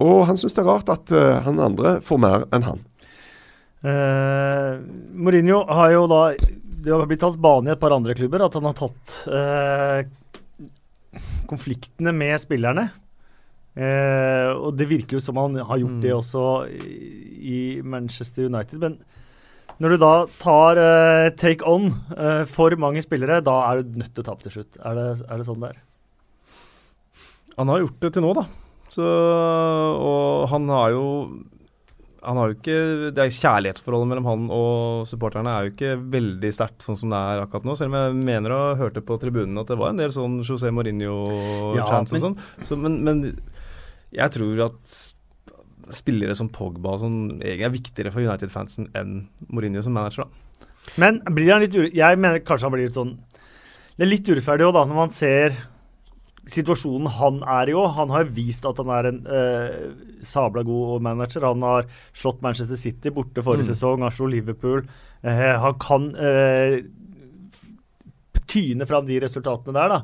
Og 0.00 0.26
han 0.28 0.38
syns 0.38 0.54
det 0.56 0.62
er 0.62 0.68
rart 0.68 0.92
at 0.92 1.10
eh, 1.12 1.40
han 1.44 1.60
andre 1.60 1.98
får 2.04 2.20
mer 2.22 2.46
enn 2.54 2.66
han. 2.68 2.84
Eh, 3.80 4.72
Mourinho 5.16 5.62
har 5.72 5.94
jo 5.94 6.02
da 6.10 6.34
Det 6.36 6.92
har 6.92 7.06
blitt 7.08 7.22
hans 7.24 7.38
bane 7.40 7.70
i 7.70 7.72
et 7.72 7.80
par 7.80 7.94
andre 7.94 8.12
klubber 8.16 8.44
at 8.44 8.56
han 8.56 8.66
har 8.68 8.76
tatt 8.76 9.14
uh, 9.28 10.00
konfliktene 11.48 12.12
med 12.16 12.40
spillerne. 12.40 12.86
Uh, 13.76 14.52
og 14.56 14.70
det 14.78 14.88
virker 14.88 15.18
jo 15.18 15.22
som 15.24 15.36
han 15.40 15.58
har 15.60 15.80
gjort 15.80 15.98
Mm. 15.98 16.00
det 16.00 16.14
også 16.16 16.44
i, 16.72 17.80
Manchester 17.84 18.48
United. 18.48 18.80
Men 18.80 18.96
når 19.80 19.92
du 19.92 19.96
da 20.00 20.14
tar 20.40 20.80
take 21.36 21.64
on 21.68 21.90
for 22.48 22.72
mange 22.80 23.00
spillere, 23.04 23.40
da 23.44 23.58
er 23.68 23.82
du 23.82 24.00
nødt 24.00 24.14
til 24.14 24.24
å 24.24 24.28
tape 24.30 24.44
til 24.44 24.52
slutt. 24.56 24.80
Er 24.80 24.96
det, 24.96 25.06
er 25.28 25.36
det 25.36 25.46
sånn 25.48 25.60
det 25.60 25.74
er? 25.74 25.78
Han 27.56 27.68
har 27.68 27.80
gjort 27.84 28.00
det 28.00 28.12
til 28.12 28.24
nå, 28.24 28.32
da. 28.40 28.44
Så, 28.92 29.04
og 29.04 30.48
han 30.52 30.68
har 30.68 30.96
jo 30.96 31.06
han 32.22 32.36
har 32.36 32.50
jo 32.50 32.56
ikke, 32.58 32.78
det 33.16 33.22
er 33.22 33.32
Kjærlighetsforholdet 33.32 34.10
mellom 34.10 34.26
han 34.28 34.42
og 34.52 35.06
supporterne 35.08 35.52
er 35.52 35.66
jo 35.66 35.72
ikke 35.74 35.92
veldig 36.12 36.50
sterkt 36.52 36.84
sånn 36.84 36.98
som 37.00 37.14
det 37.14 37.20
er 37.20 37.44
akkurat 37.44 37.68
nå. 37.68 37.76
Selv 37.78 37.94
om 37.94 37.96
jeg 37.96 38.18
mener 38.28 38.54
å 38.54 38.58
ha 38.68 38.74
hørt 38.80 38.98
det 38.98 39.04
på 39.08 39.16
tribunen 39.22 39.60
at 39.62 39.70
det 39.72 39.78
var 39.80 39.94
en 39.94 40.02
del 40.02 40.12
sånn 40.14 40.38
José 40.44 40.72
Mourinho-chance 40.74 42.12
men- 42.12 42.20
og 42.20 42.26
sånn. 42.26 42.36
Så, 42.66 42.78
men, 42.80 43.00
men 43.06 43.22
jeg 44.12 44.36
tror 44.36 44.66
at 44.66 44.94
spillere 45.96 46.36
som 46.38 46.50
Pogba 46.52 46.94
og 46.94 47.02
sånn 47.02 47.18
egentlig 47.40 47.66
er 47.66 47.74
viktigere 47.74 48.12
for 48.14 48.22
United-fansen 48.22 48.90
enn 48.98 49.24
Mourinho 49.48 49.82
som 49.82 49.96
manager. 49.96 50.28
da. 50.28 50.66
Men 51.00 51.18
blir 51.34 51.52
han 51.54 51.64
litt 51.64 51.74
ure... 51.76 51.90
Jeg 51.94 52.20
mener 52.20 52.44
kanskje 52.44 52.68
han 52.68 52.74
blir 52.74 52.88
litt 52.88 52.96
sånn 52.96 53.16
Det 53.96 54.06
er 54.06 54.10
litt 54.12 54.28
urettferdig 54.30 54.64
òg, 54.68 54.74
da, 54.76 54.84
når 54.88 54.96
man 54.96 55.12
ser 55.14 55.56
situasjonen 56.50 57.08
han 57.16 57.40
er 57.46 57.70
i 57.70 57.74
òg. 57.78 57.92
Han 57.96 58.10
har 58.14 58.24
vist 58.36 58.64
at 58.68 58.78
han 58.82 58.90
er 58.96 59.08
en 59.10 59.20
eh, 59.26 59.76
sabla 60.26 60.62
god 60.66 61.02
manager. 61.06 61.46
Han 61.48 61.62
har 61.66 61.86
slått 62.12 62.42
Manchester 62.42 62.76
City 62.80 63.10
borte 63.14 63.42
forrige 63.46 63.68
Mm. 63.68 63.74
sesong, 63.74 64.02
han 64.02 64.10
slo 64.14 64.26
Liverpool. 64.26 64.82
Eh, 65.22 65.54
han 65.62 65.74
kan 65.78 66.10
eh, 66.16 66.80
tyne 68.50 68.86
fram 68.88 69.06
de 69.06 69.20
resultatene 69.22 69.76
der, 69.76 69.88
da. 69.94 70.00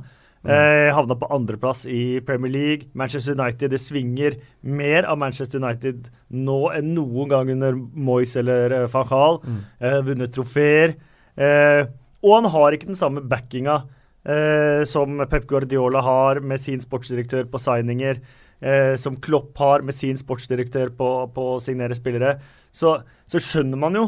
Eh, 0.47 0.93
havna 0.95 1.17
på 1.19 1.26
andreplass 1.35 1.87
i 1.91 2.21
Premier 2.23 2.53
League. 2.55 2.87
Manchester 2.95 3.35
United 3.35 3.73
det 3.73 3.81
svinger 3.83 4.37
mer 4.62 5.09
av 5.11 5.19
Manchester 5.19 5.59
United 5.59 6.07
nå 6.31 6.59
enn 6.76 6.93
noen 6.95 7.33
gang 7.33 7.50
under 7.57 7.75
Moyes 7.75 8.37
eller 8.38 8.87
Fahal. 8.93 9.41
Mm. 9.43 9.57
Gaal. 9.81 9.91
Eh, 9.91 10.03
vunnet 10.07 10.35
trofeer. 10.37 10.95
Eh, 11.37 11.88
og 12.23 12.35
han 12.38 12.50
har 12.55 12.73
ikke 12.76 12.87
den 12.93 12.99
samme 12.99 13.25
backinga 13.26 13.81
eh, 14.26 14.83
som 14.88 15.23
Pep 15.30 15.47
Guardiola 15.49 16.02
har 16.04 16.42
med 16.42 16.61
sin 16.62 16.83
sportsdirektør 16.83 17.49
på 17.52 17.62
signinger. 17.62 18.21
Eh, 18.61 18.95
som 18.97 19.16
Klopp 19.21 19.56
har 19.61 19.85
med 19.85 19.95
sin 19.95 20.16
sportsdirektør 20.16 20.92
på, 20.97 21.11
på 21.33 21.49
å 21.54 21.59
signere 21.62 21.97
spillere. 21.97 22.38
Så, 22.75 22.99
så 23.28 23.40
skjønner 23.42 23.80
man 23.80 23.99
jo 23.99 24.06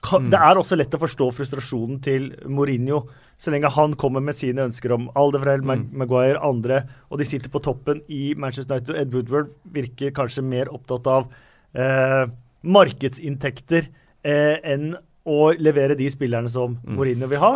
kan, 0.00 0.30
Det 0.32 0.38
er 0.40 0.56
også 0.56 0.78
lett 0.80 0.94
å 0.96 1.00
forstå 1.00 1.26
frustrasjonen 1.36 1.98
til 2.04 2.30
Mourinho, 2.48 3.02
så 3.40 3.52
lenge 3.52 3.68
han 3.74 3.92
kommer 4.00 4.22
med 4.24 4.36
sine 4.36 4.64
ønsker 4.64 4.94
om 4.96 5.10
Alderfreld, 5.18 5.64
mm. 5.66 5.82
Maguire, 6.00 6.40
andre, 6.44 6.82
og 7.12 7.20
de 7.20 7.26
sitter 7.28 7.52
på 7.52 7.60
toppen 7.64 8.00
i 8.08 8.32
Manchester 8.32 8.78
United. 8.78 8.94
Og 8.94 9.00
Ed 9.00 9.14
Woodward 9.16 9.52
virker 9.76 10.14
kanskje 10.16 10.44
mer 10.44 10.72
opptatt 10.72 11.08
av 11.08 11.28
eh, 11.76 12.32
markedsinntekter 12.64 13.90
eh, 14.24 14.56
enn 14.72 14.94
å 15.28 15.40
levere 15.60 15.96
de 15.98 16.08
spillerne 16.12 16.48
som 16.52 16.78
mm. 16.80 16.96
Mourinho 16.96 17.28
vil 17.30 17.44
ha. 17.44 17.54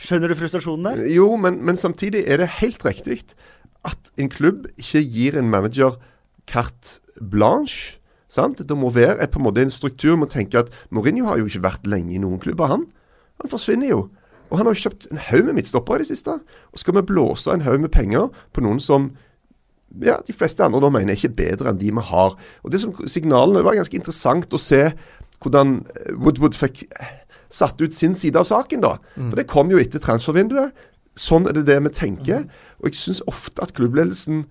Skjønner 0.00 0.30
du 0.30 0.38
frustrasjonen 0.38 0.88
der? 0.88 1.04
Jo, 1.14 1.34
men, 1.40 1.60
men 1.64 1.78
samtidig 1.80 2.24
er 2.26 2.42
det 2.42 2.54
helt 2.60 2.84
riktig 2.86 3.22
at 3.84 4.10
en 4.20 4.30
klubb 4.32 4.66
ikke 4.80 5.04
gir 5.04 5.38
en 5.38 5.50
manager 5.52 5.98
carte 6.50 7.00
blanche 7.20 8.00
Sant? 8.34 8.62
Det 8.66 8.76
må 8.76 8.90
være 8.90 9.20
et, 9.22 9.30
på 9.30 9.38
en 9.38 9.46
måte 9.46 9.62
en 9.62 9.70
struktur. 9.70 10.16
Man 10.18 10.30
tenker 10.32 10.64
at 10.64 10.72
Mourinho 10.90 11.28
har 11.28 11.38
jo 11.38 11.46
ikke 11.46 11.62
vært 11.62 11.86
lenge 11.86 12.16
i 12.16 12.22
noen 12.22 12.40
klubber, 12.42 12.72
han. 12.72 12.86
Han 13.42 13.50
forsvinner 13.50 13.92
jo. 13.92 14.00
Og 14.50 14.58
han 14.58 14.66
har 14.68 14.74
jo 14.74 14.82
kjøpt 14.84 15.06
en 15.10 15.20
haug 15.28 15.46
med 15.48 15.58
midtstoppere 15.58 16.02
i 16.02 16.04
det 16.04 16.10
siste. 16.10 16.34
Og 16.72 16.82
skal 16.82 16.98
vi 16.98 17.04
blåse 17.12 17.52
en 17.52 17.64
haug 17.66 17.78
med 17.84 17.92
penger 17.94 18.28
på 18.54 18.64
noen 18.64 18.82
som 18.82 19.12
ja, 20.02 20.16
de 20.26 20.34
fleste 20.34 20.64
andre 20.64 20.80
da 20.82 20.90
mener 20.90 21.14
er 21.14 21.20
ikke 21.20 21.36
bedre 21.38 21.70
enn 21.70 21.78
de 21.78 21.92
vi 21.94 22.06
har. 22.10 22.34
Og 22.66 22.74
det 22.74 22.80
som 22.82 22.94
Signalene 23.06 23.62
var 23.62 23.78
ganske 23.78 23.98
interessant 23.98 24.54
å 24.54 24.58
se 24.62 24.88
hvordan 25.44 25.76
Woodwood 26.18 26.56
fikk 26.58 26.86
satt 27.54 27.80
ut 27.82 27.94
sin 27.94 28.16
side 28.18 28.40
av 28.40 28.48
saken. 28.50 28.82
da. 28.84 28.96
Mm. 29.14 29.30
For 29.30 29.38
det 29.40 29.48
kom 29.50 29.70
jo 29.72 29.80
etter 29.80 30.02
transfervinduet. 30.02 30.74
Sånn 31.14 31.46
er 31.46 31.54
det 31.54 31.68
det 31.68 31.78
vi 31.84 31.94
tenker. 31.94 32.44
Mm. 32.44 32.62
Og 32.82 32.90
jeg 32.90 33.00
syns 33.00 33.22
ofte 33.30 33.62
at 33.62 33.74
klubbledelsen 33.76 34.44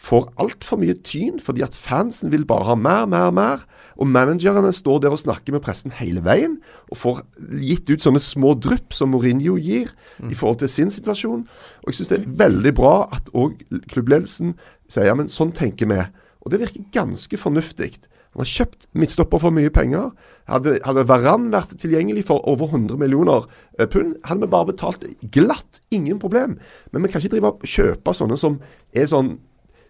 får 0.00 0.28
altfor 0.40 0.78
mye 0.80 0.96
tyn, 1.06 1.38
fordi 1.40 1.62
at 1.64 1.76
fansen 1.76 2.30
vil 2.32 2.44
bare 2.48 2.68
ha 2.68 2.74
mer, 2.76 3.06
mer, 3.08 3.30
mer. 3.32 3.64
Og 3.96 4.08
managerne 4.12 4.72
står 4.76 5.00
der 5.04 5.14
og 5.14 5.22
snakker 5.22 5.54
med 5.56 5.64
pressen 5.64 5.94
hele 5.96 6.20
veien, 6.24 6.58
og 6.92 7.00
får 7.00 7.22
gitt 7.64 7.88
ut 7.88 8.04
sånne 8.04 8.20
små 8.20 8.52
drypp 8.60 8.92
som 8.96 9.14
Mourinho 9.14 9.56
gir 9.56 9.92
mm. 10.20 10.30
i 10.30 10.36
forhold 10.36 10.60
til 10.60 10.72
sin 10.72 10.92
situasjon. 10.92 11.46
Og 11.84 11.90
jeg 11.90 12.00
syns 12.00 12.12
det 12.12 12.20
er 12.20 12.36
veldig 12.44 12.74
bra 12.76 12.94
at 13.16 13.32
òg 13.32 13.56
klubbledelsen 13.92 14.56
sier 14.92 15.08
ja, 15.08 15.16
men 15.16 15.32
sånn 15.32 15.54
tenker 15.56 15.88
vi. 15.90 16.02
Og 16.46 16.52
det 16.52 16.62
virker 16.62 16.86
ganske 16.94 17.38
fornuftig. 17.42 17.96
Han 18.36 18.44
har 18.44 18.50
kjøpt 18.52 18.86
midtstopper 18.94 19.40
for 19.42 19.54
mye 19.54 19.72
penger. 19.74 20.12
Hadde, 20.46 20.76
hadde 20.86 21.06
Varan 21.10 21.48
vært 21.50 21.72
tilgjengelig 21.82 22.26
for 22.28 22.44
over 22.46 22.70
100 22.70 23.00
millioner 23.00 23.48
eh, 23.80 23.88
pund, 23.90 24.14
hadde 24.28 24.44
vi 24.44 24.52
bare 24.52 24.68
betalt 24.70 25.06
glatt. 25.34 25.80
Ingen 25.90 26.20
problem. 26.22 26.58
Men 26.92 27.02
vi 27.02 27.10
kan 27.10 27.24
ikke 27.24 27.34
drive 27.34 27.50
og 27.56 27.66
kjøpe 27.66 28.14
sånne 28.14 28.38
som 28.38 28.60
er 28.94 29.10
sånn 29.10 29.38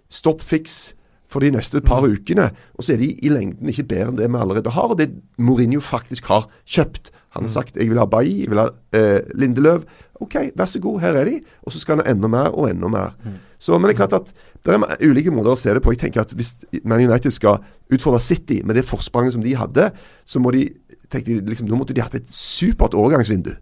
stopp 0.08 0.40
fiks 0.46 0.94
for 1.30 1.42
de 1.42 1.50
neste 1.54 1.82
par 1.84 2.04
mm. 2.04 2.16
ukene. 2.16 2.48
Og 2.76 2.86
så 2.86 2.94
er 2.94 3.02
de 3.02 3.12
i 3.14 3.30
lengden 3.32 3.70
ikke 3.72 3.86
bedre 3.90 4.12
enn 4.12 4.18
det 4.20 4.30
vi 4.30 4.40
allerede 4.40 4.74
har, 4.74 4.90
og 4.92 4.98
det 5.00 5.10
Mourinho 5.38 5.82
faktisk 5.82 6.30
har 6.32 6.48
kjøpt. 6.64 7.12
Han 7.36 7.44
har 7.44 7.50
mm. 7.50 7.54
sagt 7.54 7.76
'jeg 7.76 7.90
vil 7.90 7.98
ha 7.98 8.06
Bailly, 8.06 8.40
jeg 8.40 8.50
vil 8.50 8.58
ha 8.58 8.68
eh, 8.92 9.20
Lindeløv'. 9.34 9.84
OK, 10.20 10.34
vær 10.56 10.64
så 10.64 10.80
god, 10.80 11.00
her 11.00 11.12
er 11.12 11.24
de. 11.24 11.40
Og 11.62 11.72
så 11.72 11.78
skal 11.78 11.96
han 11.96 12.06
ha 12.06 12.12
enda 12.12 12.28
mer 12.28 12.48
og 12.54 12.70
enda 12.70 12.88
mer. 12.88 13.16
Mm. 13.24 13.32
Så, 13.58 13.78
men 13.78 13.88
det 13.88 13.94
er 13.94 14.06
klart 14.06 14.12
at 14.12 14.32
det 14.64 14.74
er 14.74 15.10
ulike 15.10 15.30
måter 15.30 15.52
å 15.52 15.58
se 15.58 15.74
det 15.74 15.82
på. 15.82 15.92
Jeg 15.92 15.98
tenker 15.98 16.20
at 16.20 16.32
Hvis 16.32 16.56
Man 16.84 17.04
United 17.04 17.30
skal 17.30 17.58
utfordre 17.92 18.20
City 18.20 18.62
med 18.64 18.76
det 18.76 18.84
forspranget 18.84 19.32
som 19.32 19.42
de 19.42 19.54
hadde, 19.56 19.90
så 20.24 20.40
må 20.40 20.50
de 20.50 20.70
tenkte 21.10 21.40
liksom, 21.44 21.68
nå 21.68 21.76
måtte 21.76 21.94
de 21.94 22.00
hatt 22.00 22.14
et 22.14 22.30
supert 22.32 22.94
overgangsvindu. 22.94 23.52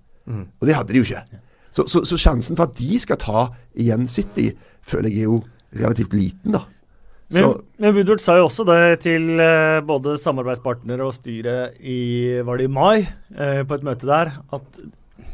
Og 0.61 0.67
det 0.67 0.75
hadde 0.75 0.93
de 0.93 1.03
jo 1.03 1.09
ikke. 1.09 1.41
Så, 1.75 1.87
så, 1.91 2.05
så, 2.07 2.17
sjansen 2.17 2.57
for 2.57 2.69
at 2.69 2.79
de 2.79 2.99
skal 3.03 3.19
ta 3.19 3.49
igjen 3.75 4.07
City, 4.07 4.53
føler 4.83 5.11
jeg 5.11 5.25
er 5.25 5.33
jo 5.33 5.41
relativt 5.75 6.15
liten, 6.15 6.55
da. 6.55 6.63
Men, 7.35 7.55
men 7.83 7.97
Woodward 7.97 8.23
sa 8.23 8.37
jo 8.39 8.49
også 8.49 8.67
det 8.69 8.81
til 9.05 9.33
uh, 9.39 9.81
både 9.87 10.17
samarbeidspartnere 10.23 11.07
og 11.07 11.15
styret 11.17 11.79
i 11.81 12.41
var 12.47 12.61
det 12.61 12.69
i 12.69 12.73
mai, 12.73 13.07
eh, 13.35 13.63
på 13.67 13.79
et 13.79 13.87
møte 13.87 14.09
der, 14.09 14.37
at 14.55 14.83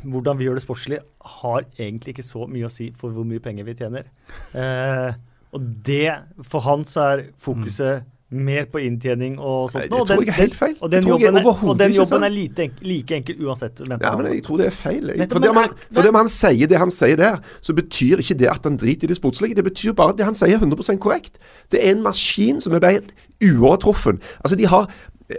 hvordan 0.01 0.39
vi 0.39 0.47
gjør 0.47 0.57
det 0.57 0.65
sportslig, 0.65 1.01
har 1.41 1.67
egentlig 1.77 2.15
ikke 2.15 2.25
så 2.25 2.47
mye 2.49 2.69
å 2.69 2.73
si 2.73 2.89
for 2.97 3.13
hvor 3.13 3.27
mye 3.29 3.43
penger 3.45 3.69
vi 3.69 3.77
tjener. 3.83 4.09
Eh, 4.61 5.13
og 5.51 5.63
det, 5.83 6.13
for 6.47 6.63
han 6.63 6.85
så 6.87 7.03
er 7.09 7.23
fokuset 7.43 8.05
mm 8.05 8.17
mer 8.31 8.67
på 8.71 8.79
inntjening 8.79 9.39
og 9.39 9.73
sånt. 9.73 9.89
Det 9.91 10.03
tror 10.07 10.23
jeg 10.23 10.31
er 10.31 10.37
helt 10.39 10.55
feil. 10.55 10.75
Og 10.79 10.91
den, 10.93 11.07
jobben, 11.09 11.39
er, 11.41 11.47
og 11.51 11.79
den 11.79 11.95
jobben 11.97 12.27
er 12.27 12.31
lite, 12.31 12.69
like 12.87 13.17
enkel 13.17 13.41
uansett. 13.47 13.81
Ja, 13.91 14.13
men 14.17 14.29
jeg 14.31 14.45
tror 14.47 14.61
det 14.61 14.69
er 14.71 14.77
feil. 14.77 15.09
For 15.33 15.43
det, 15.43 15.51
man, 15.57 15.75
for 15.91 16.07
det 16.07 16.13
man 16.15 16.31
sier 16.31 16.71
det 16.71 16.79
han 16.79 16.95
sier 16.95 17.19
der, 17.19 17.41
så 17.61 17.75
betyr 17.75 18.23
ikke 18.23 18.39
det 18.39 18.51
at 18.53 18.69
han 18.69 18.79
driter 18.79 19.09
i 19.09 19.13
det 19.13 19.19
sportslige. 19.19 19.59
Det 19.59 19.67
betyr 19.67 19.97
bare 19.99 20.15
at 20.15 20.21
det 20.21 20.29
han 20.29 20.39
sier 20.39 20.55
er 20.55 20.63
100 20.63 21.01
korrekt. 21.03 21.43
Det 21.75 21.83
er 21.83 21.97
en 21.97 22.07
maskin 22.07 22.63
som 22.63 22.77
er 22.79 22.87
helt 22.87 23.11
uovertruffen. 23.43 24.23
Altså, 24.45 24.59
de 24.61 24.71
har 24.71 24.87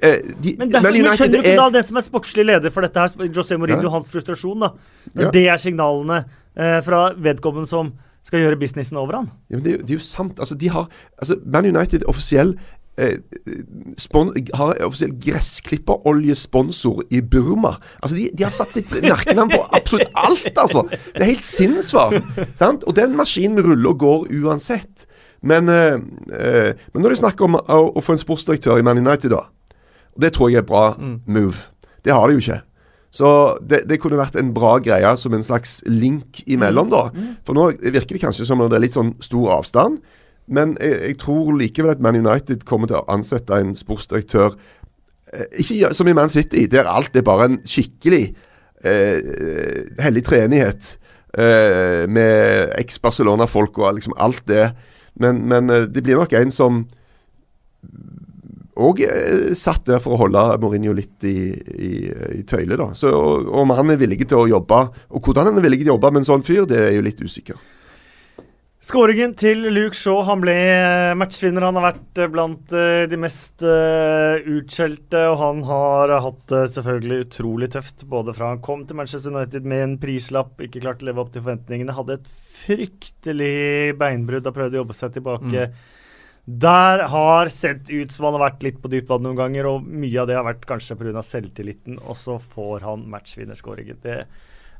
eh, 0.01 0.19
de, 0.43 0.57
men 0.59 0.75
derfor, 0.75 0.91
men 0.91 1.15
skjønner 1.15 1.37
du 1.37 1.41
ikke 1.45 1.57
da 1.63 1.71
den 1.77 1.87
som 1.87 2.03
er 2.03 2.07
sportslig 2.09 2.47
leder 2.49 2.75
for 2.75 2.83
dette 2.83 3.07
her, 3.07 3.31
José 3.31 3.55
Mourinho, 3.55 3.87
ja. 3.87 3.95
hans 3.95 4.11
frustrasjon, 4.11 4.67
da. 4.67 4.73
Når 5.15 5.29
ja. 5.29 5.35
det 5.39 5.47
er 5.47 5.63
signalene 5.63 6.23
eh, 6.59 6.79
fra 6.83 7.11
vedkommende 7.15 7.71
som 7.71 7.95
skal 8.27 8.43
gjøre 8.43 8.59
businessen 8.61 8.99
over 9.01 9.17
han. 9.17 9.31
Ja, 9.49 9.57
men 9.57 9.65
det, 9.65 9.79
det, 9.85 9.95
er 9.95 9.99
jo 9.99 10.05
sant. 10.05 10.39
Altså, 10.39 10.57
de 10.59 10.69
har, 10.69 10.89
altså, 11.17 11.39
Man 11.45 11.65
United 11.65 12.05
offisiell 12.09 12.53
Eh, 12.99 13.17
har 14.53 14.81
offisiell 14.83 15.13
gressklipperoljesponsor 15.23 17.03
i 17.09 17.21
Burma. 17.21 17.77
Altså, 18.01 18.17
de, 18.17 18.25
de 18.35 18.43
har 18.43 18.51
satt 18.51 18.75
sitt 18.75 18.91
merkenavn 18.91 19.53
på 19.53 19.61
absolutt 19.71 20.11
alt, 20.19 20.51
altså. 20.59 20.83
Det 20.91 21.23
er 21.23 21.31
helt 21.31 21.47
sinnssvart. 21.47 22.19
Og 22.83 22.91
den 22.97 23.15
maskinen 23.15 23.63
ruller 23.63 23.93
og 23.93 24.03
går 24.03 24.27
uansett. 24.41 25.07
Men, 25.41 25.69
eh, 25.69 25.97
eh, 26.35 26.73
men 26.93 27.01
når 27.01 27.09
det 27.09 27.17
er 27.17 27.23
snakk 27.23 27.41
om 27.41 27.57
å, 27.57 27.79
å, 27.95 28.03
få 28.03 28.13
en 28.13 28.21
sportsdirektør 28.21 28.77
i 28.77 28.85
Man 28.85 29.01
United, 29.01 29.31
da 29.33 29.47
Og 30.13 30.21
det 30.21 30.33
tror 30.35 30.51
jeg 30.51 30.59
er 30.59 30.65
et 30.65 30.69
bra 30.69 30.91
mm. 30.99 31.15
move. 31.25 31.71
Det 32.03 32.13
har 32.13 32.27
de 32.27 32.35
jo 32.35 32.43
ikke. 32.43 32.61
Så 33.11 33.57
det, 33.67 33.85
det, 33.89 33.99
kunne 33.99 34.19
vært 34.19 34.37
en 34.39 34.53
bra 34.55 34.77
greie 34.83 35.09
som 35.19 35.33
en 35.33 35.43
slags 35.43 35.79
link 35.87 36.43
imellom, 36.45 36.91
da. 36.91 37.07
Mm. 37.15 37.35
For 37.47 37.57
nå 37.57 37.71
virker 37.81 38.15
det 38.15 38.23
kanskje 38.23 38.47
som 38.47 38.61
om 38.61 38.69
det 38.71 38.77
er 38.77 38.85
litt 38.85 38.99
sånn 38.99 39.15
stor 39.23 39.57
avstand. 39.57 39.99
Men 40.47 40.75
jeg, 40.81 40.99
jeg, 41.01 41.17
tror 41.21 41.51
likevel 41.57 41.93
at 41.93 42.03
Man 42.03 42.17
United 42.19 42.65
kommer 42.67 42.89
til 42.89 42.99
å 42.99 43.05
ansette 43.11 43.55
en 43.55 43.75
sportsdirektør 43.77 44.55
eh, 45.33 45.45
Ikke 45.61 45.91
som 45.95 46.09
i 46.09 46.15
Man 46.17 46.31
City, 46.33 46.65
der 46.71 46.89
alt 46.89 47.15
er 47.15 47.25
bare 47.27 47.49
en 47.49 47.59
skikkelig 47.67 48.23
eh, 48.83 49.19
hellig 50.01 50.25
treenighet 50.27 50.95
eh, 51.37 52.07
med 52.09 52.73
eks-Barcelona-folk 52.81 53.79
og 53.81 53.99
liksom 53.99 54.17
alt 54.17 54.43
det. 54.49 54.71
Men, 55.21 55.43
men, 55.47 55.69
eh, 55.69 55.87
det 55.87 56.03
blir 56.03 56.19
nok 56.19 56.33
en 56.37 56.51
som 56.53 56.83
òg 58.81 59.03
eh, 59.05 59.51
satt 59.57 59.85
der 59.89 60.01
for 60.03 60.15
å 60.15 60.21
holde 60.23 60.43
Mourinho 60.61 60.95
litt 60.97 61.27
i, 61.27 61.51
i, 61.51 61.91
i 62.39 62.41
tøylet. 62.47 62.77
da. 62.79 62.91
Så 62.97 63.11
Om 63.11 63.75
han 63.77 63.93
er 63.93 64.01
villig 64.01 64.23
til 64.25 64.41
å 64.41 64.49
jobbe, 64.49 64.81
og 65.11 65.21
hvordan 65.21 65.51
han 65.51 65.59
er 65.59 65.67
villig 65.67 65.83
til 65.83 65.91
å 65.91 65.95
jobbe 65.95 66.13
med 66.13 66.23
en 66.23 66.31
sånn 66.33 66.47
fyr, 66.47 66.65
det 66.69 66.79
er 66.87 66.95
jo 66.95 67.05
litt 67.05 67.21
usikker. 67.21 67.59
Skåringen 68.81 69.35
til 69.37 69.67
Luke 69.75 69.93
Shaw. 69.93 70.23
Han 70.25 70.41
ble 70.41 70.55
eh, 70.57 71.11
matchvinner. 71.13 71.67
Han 71.67 71.77
har 71.77 71.83
vært 71.91 72.17
eh, 72.17 72.29
blant 72.33 72.71
eh, 72.73 73.03
de 73.11 73.19
mest 73.21 73.61
utskjelte, 73.61 75.21
og 75.29 75.37
han 75.37 75.61
har 75.67 76.15
hatt 76.25 76.41
det 76.49 76.63
selvfølgelig 76.73 77.27
utrolig 77.27 77.69
tøft. 77.75 78.07
Både 78.09 78.33
fra 78.33 78.49
han 78.55 78.63
kom 78.65 78.87
til 78.89 78.97
Manchester 78.97 79.35
United 79.35 79.69
med 79.69 79.85
en 79.85 79.95
prislapp, 80.01 80.57
ikke 80.65 80.81
klarte 80.81 81.05
å 81.05 81.11
leve 81.11 81.21
opp 81.21 81.29
til 81.29 81.45
forventningene. 81.45 81.93
Hadde 81.93 82.17
et 82.17 82.29
fryktelig 82.57 83.93
beinbrudd 84.01 84.49
og 84.49 84.57
prøvde 84.57 84.79
å 84.79 84.81
jobbe 84.81 84.97
seg 84.97 85.13
tilbake. 85.13 85.69
Mm. 85.69 85.97
Der 86.65 87.05
har 87.13 87.53
sett 87.53 87.85
ut 87.93 88.09
som 88.09 88.25
han 88.25 88.39
har 88.39 88.47
vært 88.47 88.65
litt 88.65 88.81
på 88.81 88.89
dypt 88.89 89.13
vann 89.13 89.21
noen 89.27 89.37
ganger, 89.37 89.69
og 89.69 89.85
mye 89.85 90.23
av 90.23 90.31
det 90.31 90.39
har 90.39 90.47
vært 90.47 90.65
kanskje 90.65 90.97
pga. 90.97 91.21
selvtilliten, 91.21 92.01
og 92.01 92.17
så 92.17 92.41
får 92.41 92.81
han 92.89 93.05
matchvinnerskåringen. 93.13 94.01
Det 94.01 94.23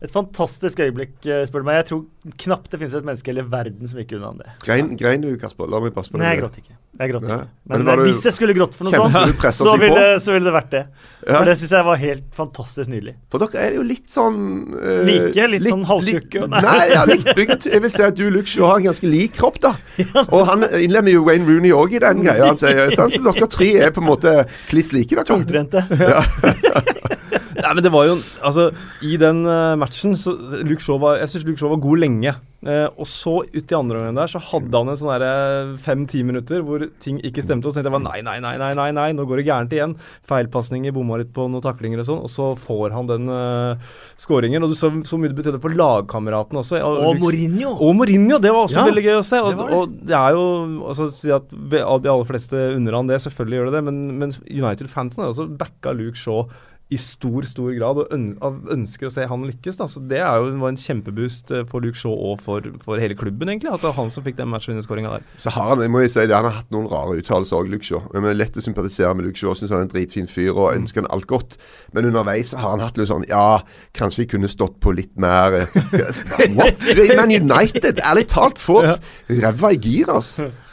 et 0.01 0.09
fantastisk 0.09 0.79
øyeblikk, 0.81 1.13
eh, 1.29 1.43
spør 1.45 1.61
du 1.61 1.67
meg. 1.67 1.75
Jeg 1.83 1.85
tror 1.91 2.33
knapt 2.41 2.71
det 2.71 2.79
finnes 2.81 2.93
et 2.97 3.05
menneske 3.05 3.29
i 3.29 3.33
hele 3.35 3.43
verden 3.45 3.89
som 3.89 3.99
gikk 4.01 4.15
unna 4.17 4.31
det. 4.39 4.53
Grein, 4.65 4.95
grein, 4.97 5.21
du, 5.21 5.35
Kasper? 5.37 5.69
La 5.69 5.77
meg 5.83 5.93
passe 5.93 6.09
på 6.09 6.17
deg. 6.17 6.23
Nei, 6.23 6.31
jeg 6.33 6.41
gråt 6.41 6.57
ikke. 6.57 6.73
Jeg 7.01 7.11
gråt 7.11 7.27
ikke. 7.27 7.37
Men, 7.69 7.83
Men 7.85 8.01
hvis 8.07 8.21
jeg 8.25 8.33
skulle 8.33 8.55
grått 8.57 8.73
for 8.77 8.89
noe 8.89 8.97
sånt, 8.97 9.45
så 9.59 9.75
ville, 9.77 10.07
så 10.21 10.33
ville, 10.33 10.47
det 10.49 10.55
vært 10.55 10.71
det. 10.73 10.81
Ja. 11.21 11.35
For 11.35 11.51
det 11.51 11.55
syns 11.61 11.75
jeg 11.77 11.85
var 11.85 12.01
helt 12.01 12.25
fantastisk 12.33 12.89
nydelig. 12.89 13.13
For 13.29 13.45
dere 13.45 13.67
er 13.67 13.77
jo 13.77 13.85
litt 13.85 14.09
sånn 14.09 14.39
uh, 14.73 15.03
Like? 15.05 15.47
Litt, 15.53 15.67
litt 15.67 15.75
sånn 15.75 15.85
halvtjukke? 15.91 16.49
Nei, 16.55 16.81
ja, 16.95 17.05
litt 17.05 17.29
bygd. 17.37 17.69
Jeg 17.69 17.85
vil 17.85 17.93
si 17.93 18.05
at 18.09 18.17
du, 18.17 18.25
Luxio, 18.33 18.65
har 18.71 18.81
en 18.81 18.89
ganske 18.89 19.13
lik 19.13 19.37
kropp, 19.37 19.61
da. 19.61 19.75
Og 20.23 20.49
han 20.49 20.65
innlemmer 20.81 21.13
jo 21.13 21.27
Wayne 21.29 21.45
Rooney 21.45 21.77
òg 21.77 21.93
i 21.93 22.01
den 22.01 22.25
greia. 22.25 22.49
Han 22.49 22.57
sier, 22.57 22.89
Så 22.97 23.05
dere 23.21 23.53
tre 23.53 23.69
er 23.85 23.93
på 23.93 24.01
en 24.01 24.09
måte 24.09 24.39
kliss 24.73 24.89
like. 24.97 25.29
Tungtrente. 25.29 25.85
Ja. 26.01 26.25
Nei, 27.61 27.73
men 27.77 27.85
det 27.85 27.93
var 27.93 28.07
jo 28.09 28.19
Altså, 28.41 28.69
i 29.05 29.17
den 29.21 29.43
uh, 29.47 29.75
matchen 29.79 30.15
så 30.19 30.35
Luke 30.61 30.83
Shaw 30.83 30.99
var 31.01 31.19
Jeg 31.21 31.33
syns 31.33 31.47
Luke 31.47 31.61
Shaw 31.61 31.73
var 31.75 31.83
god 31.83 32.01
lenge. 32.05 32.35
Eh, 32.61 32.85
og 32.93 33.07
så 33.09 33.39
uti 33.41 33.73
andre 33.73 33.97
omgang 33.97 34.17
der 34.19 34.29
så 34.29 34.37
hadde 34.51 34.77
han 34.77 34.91
en 34.91 34.97
sånn 34.99 35.09
derre 35.09 35.77
fem-ti 35.81 36.19
minutter 36.21 36.61
hvor 36.65 36.83
ting 37.01 37.17
ikke 37.25 37.41
stemte. 37.41 37.65
Og 37.65 37.73
så 37.73 37.79
tenkte 37.79 37.89
jeg 37.89 37.95
bare 37.95 38.05
nei, 38.05 38.19
nei, 38.25 38.35
nei, 38.43 38.53
nei, 38.61 38.69
nei, 38.77 38.89
nei, 38.93 39.07
nå 39.17 39.25
går 39.29 39.41
det 39.41 39.45
gærent 39.47 39.73
igjen. 39.73 39.95
Feilpasninger, 40.29 40.93
bomma 40.93 41.17
litt 41.17 41.31
på 41.33 41.47
noen 41.49 41.65
taklinger 41.65 42.03
og 42.03 42.09
sånn. 42.11 42.21
Og 42.27 42.31
så 42.31 42.51
får 42.61 42.93
han 42.93 43.09
den 43.09 43.33
uh, 43.33 43.97
scoringen. 44.21 44.61
Og 44.61 44.73
du 44.73 44.77
så 44.77 44.91
så 45.07 45.17
mye 45.17 45.31
det 45.31 45.39
betydde 45.39 45.61
for 45.63 45.73
lagkameratene 45.73 46.61
også. 46.61 46.77
Og, 46.85 47.01
og 47.09 47.21
Mourinho! 47.23 47.73
Og 47.81 47.95
Mourinho, 47.97 48.37
det 48.43 48.53
var 48.53 48.67
også 48.67 48.83
Ja, 48.83 48.87
veldig 48.91 49.05
gøy 49.07 49.17
å 49.17 49.25
se. 49.25 49.41
Og 49.41 49.49
det 49.49 49.61
det, 49.61 49.79
og 49.79 49.97
det 50.11 50.17
er 50.21 50.37
jo 50.37 50.45
altså, 50.91 51.09
si 51.15 51.33
at 51.33 51.49
De 51.49 51.81
aller 51.81 52.27
fleste 52.29 52.67
unner 52.75 52.99
han 52.99 53.09
det, 53.09 53.23
selvfølgelig 53.25 53.57
gjør 53.57 53.71
det 53.71 53.79
det, 53.79 53.85
men, 53.89 54.01
men 54.21 54.35
United-fansen 54.45 55.25
har 55.25 55.33
også 55.33 55.49
backa 55.57 55.95
Luke 55.97 56.19
Shaw 56.19 56.45
i 56.91 56.97
stor 56.99 57.45
stor 57.47 57.71
grad 57.77 57.99
og 58.01 58.11
ønsker 58.11 59.07
å 59.07 59.11
se 59.13 59.25
han 59.27 59.45
lykkes. 59.47 59.77
da, 59.79 59.87
så 59.87 60.01
Det 60.03 60.19
jo 60.19 60.49
var 60.59 60.73
en 60.73 60.79
kjempeboost 60.79 61.53
eh, 61.55 61.63
for 61.69 61.83
Luke 61.83 61.97
Shaw 61.97 62.11
og 62.11 62.41
for, 62.43 62.65
for 62.83 62.99
hele 62.99 63.15
klubben, 63.15 63.49
egentlig. 63.49 63.71
At 63.71 63.83
det 63.83 63.91
var 63.91 63.97
han 64.01 64.11
som 64.11 64.25
fikk 64.25 64.37
den 64.39 64.51
matchvinnerskåringa 64.51 65.13
der. 65.13 65.27
Så 65.39 65.53
har 65.55 65.71
han 65.71 65.81
jeg 65.81 65.93
må 65.93 66.03
jo 66.03 66.11
si 66.11 66.25
det, 66.25 66.35
han 66.35 66.49
har 66.49 66.57
hatt 66.59 66.73
noen 66.73 66.89
rare 66.91 67.15
uttalelser 67.21 67.61
òg, 67.61 67.71
Luke 67.71 67.87
Shaw. 67.87 68.03
Men 68.11 68.27
det 68.27 68.33
er 68.33 68.41
lett 68.41 68.59
å 68.59 68.65
sympatisere 68.65 69.13
med 69.15 69.29
Luke 69.29 69.39
Shaw. 69.39 69.55
Syns 69.57 69.71
han 69.71 69.85
er 69.85 69.87
en 69.87 69.93
dritfin 69.93 70.27
fyr 70.31 70.51
og 70.51 70.73
ønsker 70.75 71.05
han 71.05 71.11
alt 71.15 71.29
godt. 71.31 71.55
Men 71.95 72.09
underveis 72.11 72.51
har 72.57 72.75
han 72.75 72.83
hatt 72.83 72.99
litt 72.99 73.11
sånn 73.11 73.27
Ja, 73.31 73.61
kanskje 73.97 74.25
jeg 74.25 74.33
kunne 74.35 74.51
stått 74.51 74.81
på 74.83 74.93
litt 74.97 75.15
mer 75.21 75.61
eh, 75.61 75.79
What? 76.57 76.83
Man 77.15 77.31
United! 77.31 78.03
Ærlig 78.03 78.27
talt, 78.35 78.59
få 78.59 78.81
ræva 78.83 79.71
i 79.71 79.79
gir, 79.81 80.11
ass. 80.11 80.35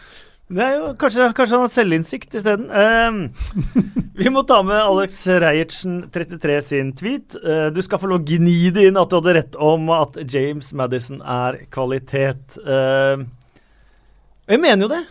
Det 0.48 0.64
er 0.64 0.78
jo, 0.78 0.86
kanskje, 0.96 1.26
kanskje 1.36 1.58
han 1.58 1.64
har 1.66 1.72
selvinnsikt 1.72 2.36
isteden. 2.38 2.70
Uh, 2.72 3.82
vi 4.16 4.30
må 4.32 4.40
ta 4.48 4.62
med 4.64 4.78
Alex 4.80 5.18
Reiertsen, 5.28 5.98
33, 6.14 6.56
sin 6.64 6.94
tweet. 6.96 7.36
Uh, 7.42 7.68
du 7.74 7.82
skal 7.84 8.00
få 8.00 8.08
lov 8.08 8.24
gni 8.28 8.70
det 8.72 8.86
inn 8.88 8.96
at 9.00 9.12
du 9.12 9.18
hadde 9.18 9.36
rett 9.36 9.58
om 9.60 9.90
at 9.92 10.16
James 10.24 10.72
Madison 10.72 11.20
er 11.20 11.60
kvalitet. 11.74 12.56
Uh, 12.64 13.28
jeg 14.48 14.64
mener 14.64 14.86
jo 14.86 14.90
det. 14.94 15.02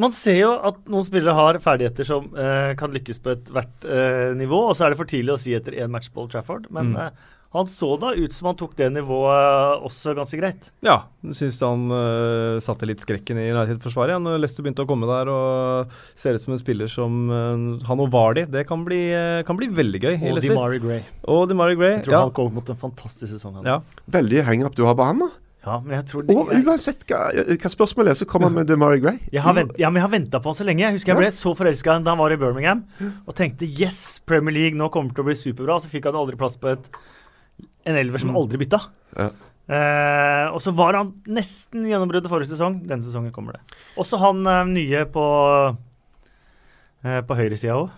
Man 0.00 0.14
ser 0.16 0.38
jo 0.38 0.54
at 0.64 0.78
noen 0.88 1.04
spillere 1.04 1.36
har 1.36 1.58
ferdigheter 1.60 2.06
som 2.08 2.30
eh, 2.32 2.70
kan 2.80 2.94
lykkes 2.94 3.18
på 3.20 3.34
ethvert 3.34 3.84
uh, 3.84 4.32
nivå, 4.38 4.56
og 4.70 4.72
så 4.78 4.86
er 4.86 4.94
det 4.94 4.98
for 5.02 5.10
tidlig 5.10 5.34
å 5.34 5.40
si 5.42 5.52
etter 5.52 5.76
én 5.76 5.92
match 5.92 6.08
på 6.08 6.24
Old 6.24 6.32
Trafford. 6.32 6.70
Men 6.72 6.94
Mm. 6.96 7.10
Eh, 7.52 7.58
han 7.58 7.66
så 7.68 7.90
da 8.00 8.14
ut 8.16 8.32
som 8.32 8.46
han 8.48 8.56
tok 8.56 8.72
det 8.78 8.88
nivået 8.94 9.82
også 9.84 10.14
ganske 10.16 10.38
greit. 10.40 10.70
Ja, 10.82 11.02
syns 11.36 11.60
han 11.60 11.84
uh, 11.92 12.56
satte 12.64 12.88
litt 12.88 13.04
skrekken 13.04 13.36
i 13.38 13.50
United-forsvaret. 13.52 14.16
Når 14.24 14.40
Leicester 14.40 14.64
begynte 14.64 14.86
å 14.86 14.88
komme 14.88 15.06
der 15.10 15.28
og 15.28 15.92
ser 16.16 16.34
ut 16.34 16.40
som 16.42 16.54
en 16.56 16.62
spiller 16.62 16.88
som 16.88 17.28
uh, 17.28 17.76
han 17.88 18.00
og 18.00 18.10
Vardy, 18.14 18.46
det 18.48 18.64
kan 18.68 18.84
bli, 18.88 19.02
uh, 19.12 19.42
kan 19.44 19.60
bli 19.60 19.68
veldig 19.68 20.00
gøy. 20.02 20.14
i 20.16 20.30
Og 20.32 20.38
Leicester. 20.40 20.56
DeMari 20.56 20.80
Gray. 20.82 21.04
Og 21.28 21.44
DeMari 21.52 21.76
Gray. 21.76 21.94
Jeg 22.00 22.08
tror 22.08 22.16
Ja, 22.18 22.24
han 22.26 22.34
kom 22.40 22.52
mot 22.56 22.68
en 22.72 22.80
fantastisk 22.80 23.34
sesong. 23.36 23.60
ja. 23.68 23.80
Veldig 24.10 24.42
hangup 24.48 24.74
du 24.76 24.84
har 24.88 24.96
på 24.98 25.04
han, 25.06 25.20
da. 25.26 25.30
Ja, 25.62 25.76
men 25.78 25.92
jeg 25.94 26.06
tror 26.10 26.24
det, 26.26 26.34
Og 26.34 26.48
uansett 26.66 27.04
hva, 27.06 27.20
hva 27.30 27.70
spørsmålet 27.70 28.10
er, 28.10 28.16
så 28.18 28.26
kommer 28.26 28.48
han 28.50 28.56
med 28.56 28.66
DeMari 28.66 28.98
Gray. 28.98 29.20
Jeg 29.30 29.44
har, 29.44 29.54
vent, 29.54 29.76
ja, 29.78 29.92
men 29.94 30.00
jeg 30.00 30.08
har 30.08 30.10
venta 30.16 30.40
på 30.42 30.50
han 30.50 30.56
så 30.58 30.64
lenge. 30.66 30.82
Jeg 30.82 30.96
husker 30.96 31.12
jeg 31.12 31.20
Ja. 31.20 31.22
ble 31.22 31.28
så 31.36 31.52
forelska 31.54 31.94
da 32.02 32.10
han 32.16 32.18
var 32.18 32.34
i 32.34 32.38
Birmingham 32.40 32.80
og 33.28 33.36
tenkte 33.38 33.68
yes, 33.68 34.18
Premier 34.26 34.50
League, 34.56 34.74
nå 34.74 34.88
kommer 34.90 35.12
det 35.12 35.20
til 35.20 35.22
å 35.22 35.28
bli 35.30 35.36
superbra. 35.38 35.76
Så 35.78 35.86
fikk 35.92 36.08
han 36.10 36.18
aldri 36.18 36.34
plass 36.40 36.56
på 36.58 36.72
et, 36.72 36.88
en 37.86 37.96
elver 37.98 38.18
som 38.22 38.36
aldri 38.36 38.58
bytta. 38.62 38.80
Ja. 39.18 39.30
Eh, 39.72 40.46
og 40.52 40.60
så 40.60 40.72
var 40.74 40.94
han 40.98 41.12
nesten 41.32 41.86
gjennombruddet 41.88 42.28
forrige 42.30 42.50
sesong. 42.52 42.80
Denne 42.86 43.02
sesongen 43.06 43.32
kommer 43.32 43.56
det. 43.58 43.62
Også 44.00 44.18
han 44.20 44.42
eh, 44.46 44.64
nye 44.70 45.04
på 45.14 45.24
eh, 47.04 47.20
på 47.26 47.38
høyresida 47.38 47.78
òg. 47.80 47.90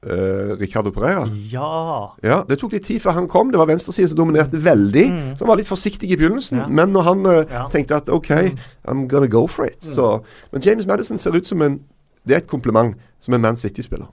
Uh, 0.00 0.54
Ricardo 0.56 0.88
Pereira. 0.96 1.26
Ja. 1.52 2.14
Ja, 2.24 2.38
Det 2.48 2.56
tok 2.62 2.72
litt 2.72 2.86
tid 2.88 3.02
før 3.02 3.12
han 3.18 3.26
kom. 3.28 3.50
Det 3.52 3.58
var 3.60 3.68
venstresiden 3.68 4.08
som 4.08 4.16
dominerte 4.22 4.56
veldig. 4.56 5.02
Mm. 5.12 5.26
Så 5.36 5.44
han 5.44 5.50
var 5.50 5.58
litt 5.60 5.68
forsiktig 5.68 6.08
i 6.08 6.16
begynnelsen. 6.16 6.62
Ja. 6.62 6.68
Men 6.72 6.94
når 6.96 7.04
han 7.10 7.26
eh, 7.28 7.42
Ja. 7.52 7.66
tenkte 7.68 7.98
at 7.98 8.08
OK, 8.08 8.30
Mm. 8.30 8.58
I'm 8.88 9.06
gonna 9.08 9.26
go 9.28 9.46
for 9.46 9.66
it. 9.66 9.82
Så, 9.84 10.22
men 10.52 10.62
James 10.64 10.86
Madison 10.86 11.18
ser 11.18 11.36
ut 11.36 11.44
som 11.46 11.60
en 11.62 11.80
Det 12.26 12.34
er 12.34 12.38
et 12.38 12.46
kompliment 12.48 12.94
som 13.20 13.34
en 13.34 13.40
Man 13.40 13.56
City-spiller. 13.56 14.06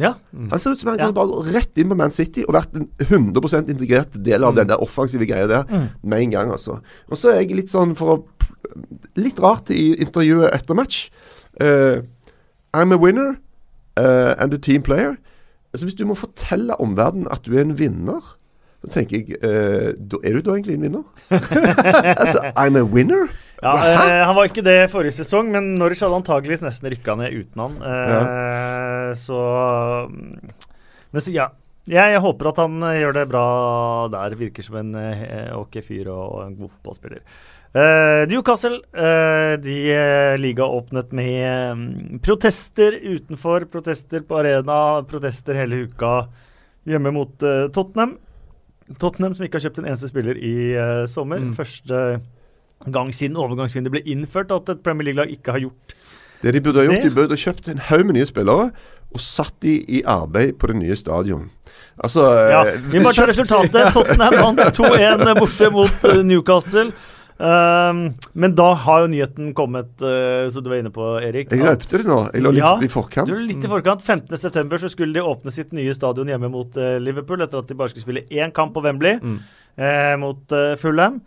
Ja. 0.00 0.14
Han 0.50 0.58
ser 0.58 0.72
ut 0.74 0.80
som 0.80 0.88
han 0.90 0.98
Ja. 0.98 1.06
kan 1.06 1.14
bare 1.14 1.28
gå 1.30 1.52
rett 1.54 1.78
inn 1.78 1.88
på 1.88 1.96
Man 1.96 2.10
City 2.10 2.42
og 2.48 2.54
vært 2.54 2.74
en 2.74 2.88
100% 2.98 3.68
integrert 3.70 4.16
del 4.24 4.42
av 4.44 4.54
den 4.56 4.66
der 4.68 4.82
offensive 4.82 5.26
greia 5.26 5.46
der 5.46 5.64
Mm. 5.70 5.88
med 6.02 6.20
en 6.22 6.30
gang, 6.30 6.50
altså. 6.50 6.80
Og 7.10 7.16
så 7.18 7.30
er 7.30 7.40
jeg 7.42 7.54
litt 7.56 7.70
sånn 7.70 7.94
for 7.96 8.16
å 8.16 8.24
Litt 9.16 9.38
rart 9.38 9.68
i 9.70 9.94
intervjuet 10.02 10.50
etter 10.54 10.74
match. 10.74 11.10
Uh, 11.60 12.00
I'm 12.74 12.90
a 12.92 12.96
winner 12.98 13.36
uh, 13.96 14.34
and 14.38 14.52
a 14.54 14.58
team 14.58 14.82
player. 14.82 15.16
Altså 15.72 15.86
Hvis 15.86 15.94
du 15.94 16.04
må 16.06 16.16
fortelle 16.16 16.74
omverdenen 16.80 17.28
at 17.30 17.44
du 17.44 17.54
er 17.54 17.60
en 17.60 17.76
vinner, 17.78 18.20
så 18.82 18.90
tenker 18.90 19.16
jeg 19.20 19.36
uh, 19.44 19.92
Er 20.24 20.32
du 20.34 20.40
da 20.40 20.56
egentlig 20.56 20.74
en 20.74 20.82
vinner? 20.82 21.04
altså, 22.18 22.40
I'm 22.56 22.76
a 22.78 22.82
winner? 22.84 23.28
Ja, 23.64 23.72
eh, 23.88 24.22
Han 24.28 24.36
var 24.36 24.50
ikke 24.50 24.64
det 24.66 24.90
forrige 24.92 25.16
sesong, 25.16 25.48
men 25.54 25.74
Norwich 25.80 26.04
hadde 26.04 26.20
antageligvis 26.20 26.62
nesten 26.64 26.90
rykka 26.92 27.16
ned 27.16 27.32
uten 27.32 27.64
han. 27.64 27.76
Eh, 27.80 29.10
Så 29.18 29.38
mm, 30.10 30.54
Men 31.14 31.24
så, 31.24 31.32
ja. 31.32 31.48
Jeg, 31.84 32.14
jeg 32.14 32.20
håper 32.24 32.48
at 32.48 32.58
han 32.62 32.78
eh, 32.82 33.00
gjør 33.02 33.16
det 33.18 33.26
bra 33.28 33.46
der. 34.12 34.36
Virker 34.40 34.64
som 34.64 34.78
en 34.80 34.94
eh, 35.00 35.50
ok 35.56 35.80
fyr 35.84 36.08
og, 36.08 36.22
og 36.24 36.40
en 36.46 36.56
god 36.60 36.72
fotballspiller. 36.76 37.24
Uh, 37.74 38.22
Newcastle 38.30 38.76
uh, 38.94 39.56
de 39.58 39.74
uh, 39.90 40.36
liga 40.38 40.62
åpnet 40.62 41.10
med 41.10 41.74
mm, 41.74 42.20
protester 42.22 42.94
utenfor, 43.02 43.64
protester 43.66 44.22
på 44.22 44.36
arena, 44.38 44.76
protester 45.10 45.58
hele 45.58 45.80
uka 45.88 46.12
hjemme 46.86 47.10
mot 47.16 47.34
uh, 47.42 47.66
Tottenham. 47.74 48.14
Tottenham 48.94 49.34
som 49.34 49.48
ikke 49.48 49.58
har 49.58 49.66
kjøpt 49.66 49.82
en 49.82 49.88
eneste 49.90 50.12
spiller 50.12 50.38
i 50.38 50.54
sommer. 51.10 51.42
Mm. 51.42 51.50
Første 51.58 52.00
gang 52.90 53.12
siden 53.14 53.36
overgangsvinduet 53.36 53.92
ble 53.92 54.02
innført 54.12 54.50
at 54.52 54.68
et 54.68 54.82
Premier 54.84 55.04
League-lag 55.10 55.30
ikke 55.32 55.52
har 55.52 55.60
gjort 55.60 55.94
Det 56.42 56.52
de 56.52 56.60
burde 56.60 56.76
ha 56.82 56.84
gjort, 56.84 57.00
Det- 57.02 57.10
de 57.10 57.14
burde 57.16 57.30
ha 57.30 57.36
kjøpt 57.40 57.68
en 57.72 57.78
haug 57.78 58.04
med 58.06 58.14
nye 58.18 58.26
spillere 58.28 58.70
og 59.14 59.20
satt 59.20 59.54
de 59.60 59.76
i 59.88 60.02
arbeid 60.04 60.56
på 60.58 60.66
det 60.66 60.74
nye 60.76 60.96
stadion. 60.98 61.48
Altså 62.02 62.24
Ja, 62.50 62.64
eh, 62.66 62.80
Vi 62.90 62.98
må 62.98 63.12
ta 63.14 63.24
resultatet. 63.26 63.92
Tottenham 63.94 64.34
vant 64.34 64.58
2-1 64.74 65.34
borte 65.38 65.70
mot 65.72 66.04
eh, 66.10 66.22
Newcastle. 66.26 66.90
Um, 67.38 68.14
men 68.34 68.54
da 68.54 68.74
har 68.78 69.00
jo 69.04 69.08
nyheten 69.10 69.52
kommet, 69.54 69.88
uh, 70.02 70.48
som 70.50 70.62
du 70.62 70.68
var 70.70 70.78
inne 70.82 70.90
på, 70.94 71.02
Erik. 71.22 71.50
Jeg 71.50 71.64
røpte 71.66 71.98
det 71.98 72.06
nå. 72.06 72.18
Jeg 72.32 72.42
lå 72.44 72.52
litt 72.54 72.62
Ja, 72.62 72.76
i 72.82 72.86
forkant. 72.88 73.26
Du 73.26 73.34
litt 73.34 73.64
i 73.64 73.70
forkant. 73.70 74.02
15.9 74.06 74.78
så 74.84 74.90
skulle 74.92 75.12
de 75.14 75.20
åpne 75.26 75.50
sitt 75.54 75.72
nye 75.74 75.94
stadion 75.94 76.26
hjemme 76.30 76.50
mot 76.50 76.76
uh, 76.78 76.98
Liverpool, 77.02 77.42
etter 77.42 77.58
at 77.58 77.66
de 77.70 77.74
bare 77.74 77.90
skulle 77.90 78.06
spille 78.06 78.22
én 78.30 78.52
kamp 78.54 78.74
på 78.74 78.82
Wembley 78.86 79.18
Mm. 79.22 79.38
uh, 79.78 80.16
mot 80.22 80.54
Fulham. 80.78 81.20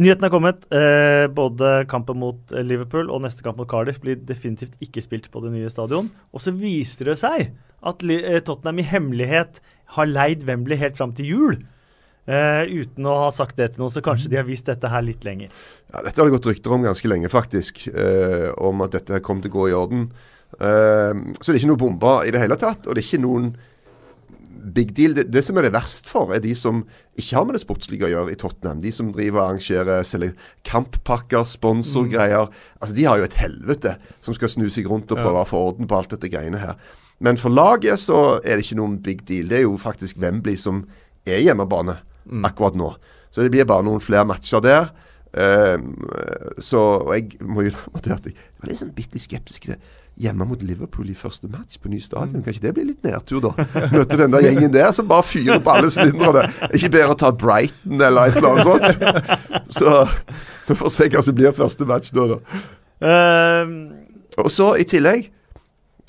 Nyheten 0.00 0.24
er 0.24 0.32
kommet. 0.32 0.62
Eh, 0.72 1.26
både 1.36 1.82
kampen 1.90 2.20
mot 2.22 2.54
eh, 2.54 2.64
Liverpool 2.64 3.10
og 3.12 3.20
neste 3.24 3.44
kamp 3.44 3.58
mot 3.60 3.68
Cardiff 3.68 4.00
blir 4.00 4.16
definitivt 4.16 4.78
ikke 4.80 5.02
spilt 5.04 5.28
på 5.32 5.42
det 5.44 5.52
nye 5.52 5.72
stadion. 5.72 6.08
Og 6.32 6.40
så 6.40 6.54
viser 6.56 7.10
det 7.10 7.18
seg 7.20 7.50
at 7.84 8.06
eh, 8.08 8.40
Tottenham 8.46 8.80
i 8.80 8.86
hemmelighet 8.88 9.60
har 9.96 10.08
leid 10.08 10.46
Wembley 10.48 10.80
helt 10.80 10.96
fram 10.96 11.12
til 11.16 11.28
jul. 11.28 11.60
Eh, 12.30 12.64
uten 12.68 13.08
å 13.10 13.16
ha 13.26 13.30
sagt 13.34 13.58
det 13.58 13.72
til 13.74 13.82
noen, 13.82 13.92
så 13.92 14.02
kanskje 14.04 14.30
de 14.32 14.38
har 14.38 14.48
vist 14.48 14.68
dette 14.70 14.88
her 14.88 15.04
litt 15.04 15.24
lenger. 15.26 15.52
Ja, 15.90 16.04
dette 16.04 16.16
har 16.20 16.28
det 16.28 16.36
gått 16.36 16.48
rykter 16.48 16.76
om 16.76 16.84
ganske 16.86 17.10
lenge, 17.10 17.32
faktisk. 17.32 17.82
Eh, 17.90 18.50
om 18.56 18.84
at 18.86 18.94
dette 18.96 19.20
kom 19.26 19.42
til 19.42 19.52
å 19.52 19.56
gå 19.58 19.68
i 19.68 19.76
orden. 19.76 20.06
Eh, 20.56 21.12
så 21.40 21.50
det 21.50 21.58
er 21.58 21.60
ikke 21.60 21.72
noe 21.74 21.84
bomba 21.84 22.14
i 22.24 22.32
det 22.32 22.40
hele 22.40 22.58
tatt. 22.60 22.86
Og 22.86 22.94
det 22.94 23.02
er 23.02 23.08
ikke 23.08 23.24
noen 23.26 23.52
big 24.74 24.94
deal. 24.96 25.14
Det, 25.16 25.26
det 25.32 25.42
som 25.46 25.58
er 25.58 25.66
det 25.66 25.74
verst 25.74 26.08
for, 26.10 26.32
er 26.34 26.42
de 26.44 26.54
som 26.58 26.82
ikke 27.18 27.36
har 27.36 27.46
med 27.48 27.56
det 27.56 27.62
sportslige 27.62 28.06
å 28.08 28.12
gjøre 28.12 28.34
i 28.34 28.38
Tottenham. 28.40 28.80
De 28.82 28.92
som 28.94 29.10
driver 29.14 29.40
og 29.40 29.44
arrangerer 29.46 30.06
selger 30.06 30.48
kamppakker, 30.68 31.46
sponsorgreier. 31.48 32.50
Altså, 32.80 32.96
De 32.96 33.06
har 33.08 33.20
jo 33.20 33.28
et 33.28 33.38
helvete 33.40 33.96
som 34.24 34.36
skal 34.36 34.52
snu 34.52 34.68
seg 34.72 34.90
rundt 34.90 35.12
og 35.12 35.22
prøve 35.22 35.44
å 35.44 35.48
få 35.48 35.62
orden 35.70 35.90
på 35.90 35.98
alt 35.98 36.14
dette 36.14 36.32
greiene 36.32 36.62
her. 36.62 36.76
Men 37.20 37.36
for 37.40 37.52
laget 37.52 38.00
så 38.00 38.40
er 38.40 38.56
det 38.56 38.64
ikke 38.64 38.80
noen 38.80 38.98
big 39.04 39.26
deal. 39.28 39.50
Det 39.50 39.60
er 39.60 39.66
jo 39.66 39.76
faktisk 39.80 40.20
Wembley 40.22 40.56
som 40.56 40.86
er 41.28 41.42
hjemmebane 41.44 41.98
akkurat 42.48 42.78
nå. 42.78 42.94
Så 43.30 43.44
det 43.44 43.52
blir 43.52 43.68
bare 43.68 43.84
noen 43.86 44.02
flere 44.02 44.26
matcher 44.28 44.62
der. 44.64 44.90
Ehm, 45.38 45.94
så 46.58 46.80
og 47.04 47.12
jeg 47.14 47.38
må 47.46 47.68
jo 47.68 47.74
at 47.98 48.08
jeg 48.08 48.34
var 48.34 48.70
litt 48.70 48.80
sånn 48.80 48.94
bitte 48.96 49.20
skeptisk 49.22 49.68
til 49.68 49.76
hjemme 50.20 50.44
mot 50.48 50.60
Liverpool 50.62 51.08
i 51.10 51.14
første 51.16 51.48
match 51.50 51.78
på 51.80 51.88
ny 51.92 51.98
stadion. 52.02 52.42
Kan 52.44 52.52
ikke 52.54 52.64
det 52.66 52.72
bli 52.76 52.84
litt 52.90 53.02
nedtur, 53.06 53.40
da? 53.48 53.66
Møte 53.94 54.18
den 54.20 54.34
der 54.34 54.44
gjengen 54.44 54.72
der 54.74 54.92
som 54.96 55.08
bare 55.10 55.24
fyrer 55.26 55.62
på 55.64 55.72
alle 55.74 55.90
sylinderne. 55.94 56.44
Er 56.68 56.76
ikke 56.76 56.92
bedre 56.96 57.14
å 57.16 57.18
ta 57.24 57.30
Brighton 57.32 58.00
eller 58.04 58.28
et 58.30 58.36
eller 58.40 58.50
annet 58.52 58.68
sånt? 58.68 58.88
Så 59.80 59.94
vi 60.68 60.76
får 60.82 60.94
se 60.96 61.08
hva 61.14 61.24
som 61.24 61.38
blir 61.40 61.56
første 61.56 61.88
match 61.88 62.12
da, 62.16 62.26
da. 62.34 62.40
Eh, 63.00 63.74
Og 64.44 64.50
så 64.52 64.74
i 64.78 64.84
tillegg 64.88 65.30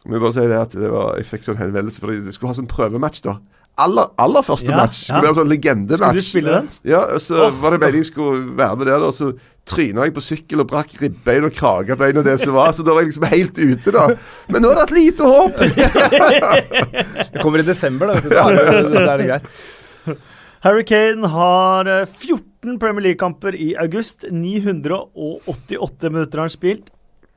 må 0.06 0.16
jeg 0.18 0.22
bare 0.24 0.34
si 0.34 0.44
det 0.50 0.58
at 0.58 0.72
det 0.74 0.90
var, 0.90 1.12
jeg 1.20 1.28
fikk 1.30 1.44
sånn 1.46 1.60
henvendelse 1.62 2.02
fordi 2.02 2.16
jeg 2.26 2.34
skulle 2.34 2.50
ha 2.52 2.58
sånn 2.58 2.70
prøvematch 2.72 3.22
da 3.26 3.36
aller, 3.78 4.12
aller 4.20 4.42
første 4.46 4.72
Ja, 4.72 4.78
match. 4.82 5.06
Skulle 5.06 5.22
ja. 5.22 5.28
være 5.30 5.38
sånn 5.40 5.52
legendematch. 5.52 6.02
Skulle 6.02 6.22
du 6.22 6.28
spille 6.28 6.58
den? 6.60 6.70
Ja, 6.92 7.02
så 7.18 7.38
så 7.42 7.50
var 7.62 7.72
det 7.76 7.80
meningen 7.82 8.04
jeg 8.04 8.12
skulle 8.12 8.58
være 8.58 8.76
med 8.82 8.88
der, 8.92 9.06
og 9.08 9.14
så 9.16 9.32
tryna 9.72 10.06
jeg 10.08 10.14
på 10.16 10.24
sykkel 10.26 10.64
og 10.64 10.68
brakk 10.72 10.94
ribbein 11.02 11.46
og 11.48 11.54
kragebein 11.56 12.18
og 12.18 12.26
det 12.26 12.40
som 12.42 12.56
var, 12.58 12.72
så 12.74 12.84
da 12.84 12.96
var 12.96 13.06
jeg 13.06 13.12
liksom 13.12 13.28
helt 13.32 13.60
ute, 13.62 13.94
da. 13.96 14.06
Men 14.52 14.66
nå 14.66 14.72
er 14.72 14.80
det 14.82 14.86
et 14.88 14.96
lite 14.98 15.24
håp! 15.30 15.62
Det 17.32 17.42
kommer 17.42 17.62
i 17.62 17.66
desember, 17.68 18.12
da. 18.12 18.22
så. 18.22 18.30
Da 18.30 19.14
er 19.14 19.22
det, 19.22 19.28
greit. 19.30 20.18
Harry 20.62 20.84
Kane 20.86 21.30
har 21.32 21.88
eh, 21.90 22.06
14 22.06 22.78
Premier 22.82 23.06
League-kamper 23.08 23.56
i 23.58 23.72
august. 23.82 24.28
988 24.30 26.12
minutter 26.12 26.38
har 26.42 26.50
han 26.50 26.54
spilt. 26.54 26.92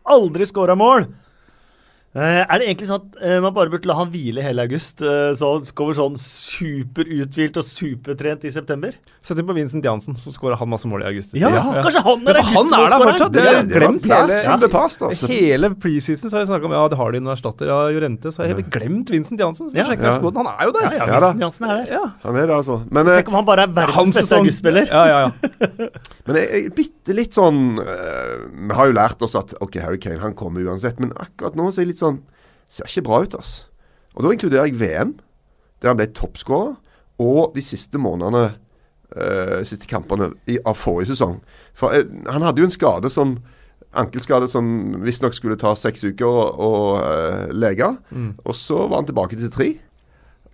Aldri 0.05 0.45
skåra 0.49 0.75
mål. 0.77 1.07
Eh, 2.15 2.45
er 2.47 2.61
det 2.63 2.69
egentlig 2.69 2.87
sånn 2.87 3.01
at 3.03 3.17
eh, 3.27 3.41
man 3.43 3.51
bare 3.57 3.73
burde 3.73 3.89
la 3.91 3.97
han 3.99 4.11
hvile 4.13 4.43
hele 4.45 4.63
august, 4.69 5.01
eh, 5.03 5.33
så 5.35 5.49
han 5.57 5.65
kommer 5.75 5.97
sånn 5.99 6.15
superuthvilt 6.21 7.57
og 7.59 7.65
supertrent 7.67 8.45
i 8.47 8.53
september? 8.55 8.93
Sett 9.25 9.41
inn 9.41 9.49
på 9.49 9.57
Vincent 9.57 9.83
Jansen, 9.83 10.15
så 10.21 10.31
skårer 10.31 10.61
han 10.61 10.71
masse 10.71 10.87
mål 10.87 11.03
i 11.03 11.09
august. 11.09 11.35
Ja, 11.35 11.51
kanskje 11.83 12.05
han 12.07 12.23
er 12.31 12.39
Ja, 12.39 12.45
for 12.47 12.61
han 12.61 12.77
er 12.77 12.85
der 12.93 13.03
fortsatt, 13.03 13.33
Det, 13.35 13.43
det 13.43 13.81
glemt 13.81 14.07
det 14.07 14.15
hele- 14.15 14.43
ja. 14.47 14.69
past, 14.71 15.03
altså. 15.03 15.27
Hele 15.27 15.73
preseason 15.75 16.31
så 16.31 16.37
har 16.39 16.45
jeg 16.45 16.53
snakka 16.53 16.71
om 16.71 16.77
ja, 16.77 16.85
det 16.93 16.99
har 17.01 17.11
de 17.17 17.23
noen 17.25 17.35
erstatter 17.35 17.73
av 17.75 17.91
Jorente. 17.91 18.31
Så 18.31 18.43
har 18.43 18.47
jeg 18.53 18.61
helt 18.61 18.71
glemt 18.71 19.11
Vincent 19.11 19.41
Jansen. 19.41 19.73
Ja. 19.75 19.89
Ja. 19.91 20.13
skoen. 20.15 20.39
Han 20.39 20.53
er 20.55 20.71
jo 20.71 20.77
der! 20.79 20.87
Ja, 20.87 20.93
ja, 20.95 21.07
Ja. 21.09 21.19
Vincent 21.19 21.45
Jansen 21.49 21.67
er 21.67 21.75
der. 21.83 21.93
Ja. 21.97 22.05
Han 22.23 22.37
er 22.37 22.47
det, 22.47 22.55
altså. 22.61 22.79
Men, 22.95 23.07
Tenk 23.11 23.29
om 23.33 23.41
han 23.41 23.45
bare 23.51 23.67
er 23.67 23.75
verdens 23.75 23.97
Hans 23.97 24.15
beste 24.15 24.39
augustspiller. 24.39 24.87
Ja, 24.87 25.05
ja, 25.11 25.19
ja. 25.27 25.89
men 26.29 26.37
jeg, 26.39 26.47
jeg 26.63 26.75
bitte 26.79 27.15
litt 27.19 27.35
sånn 27.35 27.61
Vi 27.75 28.75
har 28.79 28.87
jo 28.87 28.95
lært 28.97 29.23
oss 29.27 29.35
at 29.35 29.53
OK, 29.65 29.81
Harry 29.83 29.99
Kane 29.99 30.21
han 30.23 30.35
kommer 30.39 30.63
uansett, 30.63 31.01
men 31.03 31.11
akkurat 31.19 31.57
nå 31.59 31.71
så 31.73 31.81
er 31.81 31.87
jeg 31.89 31.95
litt 31.95 31.99
sånn 31.99 32.04
Ser 32.71 32.89
ikke 32.89 33.07
bra 33.07 33.23
ut, 33.25 33.37
ass. 33.39 33.65
Og 34.15 34.25
da 34.25 34.33
inkluderer 34.35 34.69
jeg 34.69 34.81
VM, 34.81 35.17
der 35.83 35.93
han 35.93 35.99
ble 36.01 36.09
toppskårer, 36.17 36.77
og 37.23 37.55
de 37.55 37.63
siste 37.63 38.01
månedene 38.03 38.49
uh, 39.15 39.61
siste 39.67 39.87
kampene 39.91 40.33
i, 40.51 40.57
av 40.67 40.79
forrige 40.79 41.13
sesong. 41.13 41.37
For 41.79 41.95
uh, 41.95 42.09
han 42.31 42.43
hadde 42.43 42.63
jo 42.63 42.71
en 42.71 42.75
skade 42.75 43.13
som 43.15 43.37
Ankelskade 43.95 44.49
som 44.51 44.67
visstnok 45.05 45.37
skulle 45.37 45.59
ta 45.61 45.71
seks 45.79 46.03
uker 46.03 46.27
å, 46.27 46.71
eh, 46.99 47.53
lege. 47.55 47.97
Mm. 48.11 48.33
Og 48.45 48.57
så 48.59 48.89
var 48.89 48.97
han 48.99 49.07
tilbake 49.07 49.37
til 49.39 49.53
tre. 49.55 49.69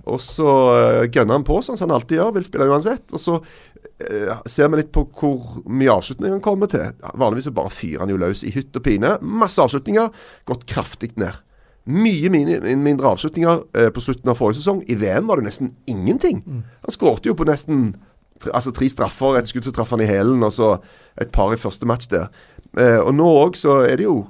Og 0.09 0.21
så 0.23 0.47
uh, 0.47 1.09
gønner 1.09 1.37
han 1.37 1.47
på, 1.47 1.59
sånn 1.65 1.79
som 1.79 1.91
han 1.91 1.99
alltid 1.99 2.21
gjør. 2.21 2.33
Vil 2.37 2.47
spille 2.47 2.69
uansett. 2.71 3.05
Og 3.17 3.21
så 3.21 3.37
eh, 3.37 4.33
ser 4.49 4.71
vi 4.73 4.81
litt 4.81 4.93
på 4.95 5.05
hvor 5.19 5.61
mye 5.69 5.93
avslutninger 5.93 6.37
han 6.39 6.45
kommer 6.45 6.71
til. 6.73 6.89
Vanligvis 7.21 7.51
så 7.51 7.55
bare 7.57 7.75
fyrer 7.75 8.05
han 8.05 8.13
jo 8.13 8.19
løs 8.21 8.45
i 8.49 8.55
hytt 8.55 8.77
og 8.77 8.85
pine. 8.87 9.17
Masse 9.21 9.63
avslutninger. 9.63 10.13
Gått 10.49 10.67
kraftig 10.71 11.13
ned. 11.21 11.43
Mye 11.91 12.31
mindre 12.31 13.13
avslutninger 13.15 13.65
eh, 13.77 13.91
på 13.95 14.05
slutten 14.05 14.33
av 14.33 14.39
forrige 14.41 14.61
sesong. 14.61 14.85
I 14.89 14.99
VM 15.01 15.31
var 15.31 15.41
det 15.41 15.49
nesten 15.49 15.75
ingenting. 15.91 16.45
Han 16.85 16.97
skårte 16.97 17.31
jo 17.31 17.37
på 17.39 17.49
nesten 17.49 17.91
altså 18.49 18.73
tre 18.73 18.89
straffer. 18.89 19.39
Et 19.39 19.49
skudd 19.49 19.67
som 19.67 19.77
traff 19.77 19.93
han 19.95 20.05
i 20.05 20.09
hælen, 20.09 20.43
og 20.47 20.53
så 20.55 20.75
et 21.21 21.33
par 21.35 21.53
i 21.55 21.61
første 21.61 21.89
match 21.89 22.11
der. 22.13 22.31
Eh, 22.79 23.01
og 23.01 23.15
nå 23.17 23.27
òg 23.27 23.59
så 23.59 23.83
er 23.87 24.01
det 24.01 24.07
jo 24.09 24.23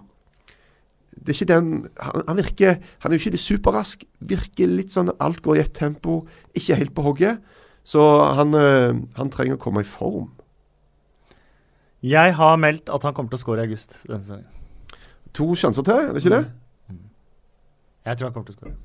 det 1.20 1.33
er 1.33 1.37
ikke 1.37 1.52
den 1.52 1.70
han, 2.00 2.22
han 2.28 2.38
virker 2.38 2.76
Han 3.02 3.12
er 3.12 3.18
jo 3.18 3.28
ikke 3.28 3.40
superrask. 3.40 4.04
Virker 4.20 4.70
litt 4.70 4.94
sånn 4.94 5.12
alt 5.20 5.42
går 5.44 5.59
i 5.59 5.62
ett 5.64 5.74
tempo. 5.76 6.22
Ikke 6.56 6.78
helt 6.80 6.94
på 6.96 7.04
hogget. 7.04 7.42
Så 7.85 8.00
han, 8.37 8.54
eh, 8.54 8.96
han 9.16 9.33
trenger 9.33 9.59
å 9.59 9.62
komme 9.62 9.85
i 9.85 9.88
form. 9.88 10.30
Jeg 12.00 12.35
har 12.38 12.56
meldt 12.56 12.88
at 12.88 13.04
han 13.04 13.14
kommer 13.14 13.33
til 13.33 13.40
å 13.40 13.44
score 13.44 13.61
i 13.61 13.68
august 13.68 13.98
denne 14.06 14.24
sesongen. 14.24 14.46
To 15.37 15.52
sjanser 15.54 15.85
til, 15.87 16.00
er 16.09 16.14
det 16.14 16.22
ikke 16.24 16.37
det? 16.37 16.44
Jeg 18.09 18.16
tror 18.16 18.30
han 18.30 18.35
kommer 18.35 18.48
til 18.48 18.56
å 18.56 18.61
score. 18.61 18.76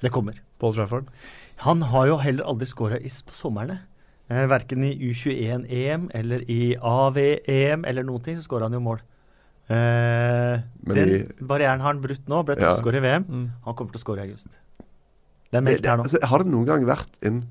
Det 0.00 0.12
kommer. 0.12 0.40
Paul 0.60 0.74
Trafford. 0.76 1.08
Han 1.64 1.82
har 1.92 2.06
jo 2.08 2.18
heller 2.20 2.48
aldri 2.48 2.68
skåra 2.68 3.00
på 3.00 3.36
somrene. 3.36 3.80
Eh, 4.30 4.46
verken 4.48 4.84
i 4.84 4.92
U21-EM 5.10 6.10
eller 6.14 6.44
i 6.48 6.76
AV-EM 6.76 7.84
eller 7.84 8.06
noen 8.06 8.22
ting, 8.22 8.36
så 8.36 8.46
skårer 8.46 8.68
han 8.68 8.76
jo 8.76 8.84
mål. 8.84 9.00
Eh, 9.70 10.60
Men 10.86 10.96
den 10.98 11.10
vi, 11.12 11.18
barrieren 11.46 11.80
har 11.82 11.92
han 11.94 12.02
brutt 12.02 12.26
nå. 12.30 12.42
Ble 12.46 12.56
Ja. 12.58 12.74
i 12.74 13.00
VM. 13.04 13.24
Mm. 13.28 13.50
Han 13.64 13.74
kommer 13.78 13.92
til 13.94 14.00
å 14.00 14.02
score 14.02 14.18
i 14.18 14.28
august. 14.28 14.48
Det 15.50 15.58
er 15.58 15.62
meldt 15.66 15.86
her 15.86 15.96
nå. 15.98 16.02
altså, 16.06 16.18
har 16.26 16.42
det 16.42 16.50
noen 16.50 16.66
gang 16.66 16.86
vært 16.86 17.20
en, 17.26 17.44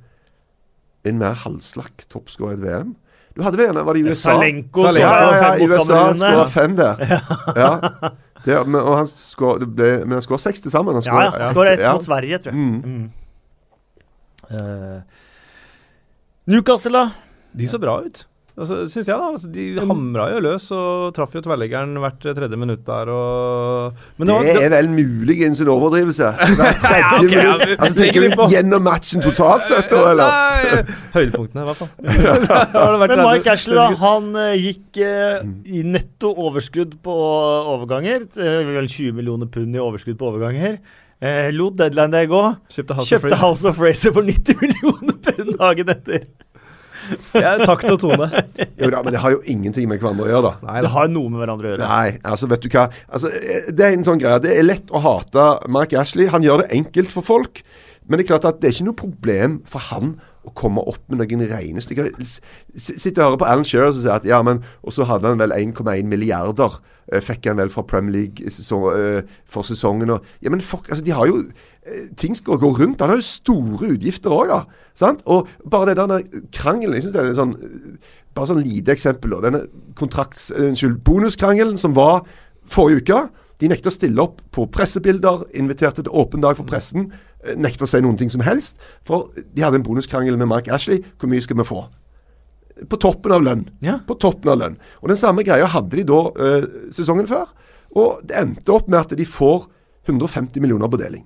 en 1.05 1.17
mer 1.19 1.33
halvslakk 1.35 2.05
toppskårer 2.11 2.57
i 2.57 2.59
et 2.59 2.65
VM? 2.65 2.95
Du 3.35 3.43
hadde 3.45 3.59
vel 3.59 3.67
gjerne 3.69 3.85
Var 3.85 3.93
det 3.93 3.99
i 4.01 4.09
USA? 4.09 4.33
Salenko 4.33 4.83
skåra 4.83 4.99
Ja, 4.99 5.11
ja, 5.19 5.55
ja, 5.55 5.67
USA 5.67 5.99
skåra 6.13 6.43
der. 6.43 6.51
fem 6.51 6.75
der. 6.75 7.03
Ja. 7.55 7.71
Det, 8.45 8.55
men, 8.67 8.81
og 8.81 8.97
han 8.97 9.07
skår, 9.07 9.59
det 9.59 9.67
ble, 9.75 9.89
men 10.05 10.15
han 10.17 10.23
skåra 10.23 10.39
seks 10.39 10.61
til 10.63 10.71
sammen. 10.71 10.95
Han 10.95 11.03
Ja, 11.05 11.23
ja. 11.39 11.49
skåra 11.53 11.73
ett 11.75 11.83
ja. 11.83 11.93
mot 11.93 12.03
Sverige, 12.03 12.39
tror 12.39 12.55
jeg. 12.55 12.59
Mm. 12.59 12.83
Mm. 12.83 13.11
Uh, 14.49 15.01
Newcastle, 16.49 16.91
da? 16.91 17.11
De 17.53 17.67
så 17.67 17.79
bra 17.79 17.99
ut. 18.05 18.23
Altså, 18.59 18.77
Syns 18.91 19.07
jeg, 19.07 19.15
da. 19.15 19.27
Altså, 19.31 19.49
de 19.55 19.65
hamra 19.87 20.25
jo 20.33 20.39
løs 20.43 20.65
og 20.75 21.13
traff 21.15 21.33
jo 21.37 21.41
tverrleggeren 21.45 21.93
hvert 22.03 22.19
tredje 22.21 22.59
minutt 22.59 22.81
der 22.87 23.11
og 23.13 23.97
Men 24.19 24.27
det 24.29 24.35
var, 24.35 24.47
Det 24.49 24.65
er 24.67 24.73
vel 24.75 24.89
muligens 24.91 25.61
en 25.63 25.71
overdrivelse. 25.73 26.31
Hver 26.59 26.77
tredje 26.83 26.99
Ja, 26.99 27.11
ok, 27.21 27.33
ja, 27.37 27.55
vi- 27.63 27.77
Altså, 27.79 27.95
tenker 28.01 28.25
vi 28.25 28.31
du 28.35 28.43
gjennom 28.53 28.83
matchen 28.89 29.23
totalt 29.23 29.69
sett, 29.71 29.89
da, 29.93 30.03
eller? 30.11 30.33
Nei, 30.59 30.83
Høydepunktene, 31.15 31.63
i 31.63 31.69
hvert 31.69 31.81
fall. 31.81 32.99
Men 33.09 33.25
Mike 33.25 33.53
Ashley, 33.55 33.77
da. 33.79 33.87
Han 34.03 34.29
eh, 34.43 34.55
gikk 34.59 34.99
eh, 35.07 35.43
i 35.79 35.83
netto 35.87 36.33
overskudd 36.35 36.97
på 37.05 37.15
overganger. 37.75 38.27
Vel 38.35 38.89
20 38.91 39.15
millioner 39.17 39.49
pund 39.51 39.75
i 39.75 39.81
overskudd 39.83 40.19
på 40.19 40.29
overganger. 40.33 40.79
Eh, 41.19 41.49
lot 41.51 41.75
deadline 41.79 42.13
day 42.13 42.27
gå. 42.31 42.43
Kjøpte 42.71 42.95
House 42.95 43.09
Kjøpte 43.11 43.39
House 43.41 43.67
of 43.67 43.79
Racer 43.83 44.13
for 44.15 44.23
90 44.27 44.55
millioner 44.61 45.17
pund 45.25 45.55
dagen 45.59 45.91
etter. 45.95 46.27
Ja, 47.35 47.55
takt 47.65 47.85
og 47.91 47.99
tone. 48.01 48.29
Jo 48.79 48.89
da, 48.93 49.01
men 49.05 49.13
det 49.15 49.21
har 49.23 49.33
jo 49.35 49.41
ingenting 49.49 49.89
med 49.89 49.99
hverandre 50.01 50.27
å 50.27 50.31
gjøre, 50.31 50.49
da. 50.49 50.71
Nei, 50.71 50.81
Det 50.85 50.91
har 50.95 51.11
noe 51.13 51.29
med 51.33 51.41
hverandre 51.43 51.67
å 51.69 51.73
gjøre. 51.75 51.89
Nei, 51.89 52.17
altså 52.33 52.49
vet 52.51 52.65
du 52.65 52.69
hva 52.73 52.87
altså, 53.07 53.31
eh, 53.35 53.69
Det 53.71 53.85
er 53.89 53.97
en 53.97 54.07
sånn 54.07 54.21
greie 54.21 54.39
Det 54.43 54.55
er 54.57 54.65
lett 54.67 54.89
å 54.95 55.01
hate 55.03 55.45
Mark 55.71 55.93
Ashley 55.97 56.27
Han 56.33 56.43
gjør 56.45 56.63
det 56.65 56.71
enkelt 56.79 57.11
for 57.15 57.25
folk 57.25 57.61
Men 58.07 58.17
det 58.19 58.25
er 58.25 58.31
klart 58.33 58.45
at 58.49 58.59
det 58.61 58.69
er 58.71 58.75
ikke 58.77 58.89
noe 58.89 58.99
problem 59.03 59.59
for 59.69 59.85
han 59.91 60.13
Å 60.47 60.53
komme 60.55 60.81
opp 60.87 61.01
med 61.11 61.19
noen 61.19 61.43
regnestykker 61.49 62.09
stykker 62.13 62.23
s- 62.23 62.93
Sitter 63.03 63.25
og 63.25 63.33
hører 63.33 63.41
på 63.43 63.49
Alan 63.51 63.65
Shearer 63.67 63.91
som 63.91 64.01
sier 64.05 64.15
at 64.15 64.27
Ja, 64.29 64.39
men 64.45 64.61
Og 64.81 64.95
så 64.95 65.05
hadde 65.09 65.27
han 65.33 65.41
vel 65.41 65.51
1,1 65.57 66.07
milliarder 66.09 66.79
eh, 67.11 67.19
Fikk 67.25 67.49
han 67.51 67.59
vel 67.59 67.69
fra 67.73 67.83
Premier 67.89 68.15
League 68.15 68.47
eh, 68.47 69.21
For 69.51 69.67
sesongen 69.67 70.15
og, 70.15 70.25
Ja, 70.45 70.49
men 70.53 70.63
fuck 70.63 70.87
Altså, 70.89 71.03
de 71.05 71.11
har 71.17 71.27
jo 71.29 71.43
Ting 72.19 72.35
skal 72.37 72.59
gå 72.61 72.69
rundt 72.77 73.01
Han 73.01 73.11
har 73.13 73.19
jo 73.19 73.25
store 73.25 73.93
utgifter 73.95 74.33
også 74.33 74.49
da 74.51 74.59
Sant? 74.99 75.21
Og 75.25 75.47
bare 75.69 75.91
det 75.91 75.97
der 75.99 76.23
krangelen 76.55 76.97
Jeg 76.97 77.07
synes 77.07 77.15
det 77.15 77.21
er 77.21 77.29
en 77.31 77.37
sånn 77.37 77.53
eh, 77.55 78.15
bare 78.35 78.51
sånn 78.51 78.61
lite 78.63 78.93
eksempel. 78.93 79.33
da. 79.33 79.49
Denne 79.49 79.61
kontrakts, 79.99 80.51
eh, 80.51 80.69
unnskyld, 80.69 80.99
bonuskrangelen 81.03 81.77
som 81.81 81.95
var 81.97 82.21
forrige 82.69 83.01
uke. 83.01 83.29
De 83.59 83.67
nekter 83.67 83.89
å 83.89 83.95
stille 83.95 84.21
opp 84.21 84.39
på 84.55 84.67
pressebilder, 84.71 85.43
inviterte 85.59 86.03
til 86.03 86.13
åpen 86.13 86.41
dag 86.41 86.55
for 86.55 86.63
pressen. 86.63 87.09
Nekta 87.57 87.83
å 87.83 87.89
si 87.89 87.99
noen 87.99 88.17
ting 88.17 88.29
som 88.29 88.41
helst. 88.45 88.77
For 89.03 89.31
de 89.35 89.63
hadde 89.63 89.81
en 89.81 89.83
bonuskrangel 89.83 90.37
med 90.37 90.47
Mark 90.47 90.69
Ashley. 90.71 91.03
Hvor 91.19 91.31
mye 91.31 91.41
skal 91.41 91.57
vi 91.57 91.67
få? 91.67 91.81
På 92.87 92.99
toppen 93.01 93.31
av 93.35 93.43
lønn. 93.43 93.65
Ja. 93.83 93.99
På 94.07 94.15
toppen 94.19 94.53
av 94.53 94.59
lønn. 94.61 94.77
Og 95.01 95.09
den 95.11 95.19
samme 95.19 95.43
greia 95.43 95.67
hadde 95.67 95.99
de 95.99 96.05
da 96.07 96.21
eh, 96.39 96.69
sesongen 96.95 97.27
før. 97.27 97.51
Og 97.97 98.21
det 98.23 98.37
endte 98.39 98.71
opp 98.71 98.87
med 98.87 99.01
at 99.01 99.17
de 99.17 99.25
får 99.27 99.67
150 100.07 100.61
millioner 100.61 100.87
på 100.87 100.99
deling. 101.01 101.25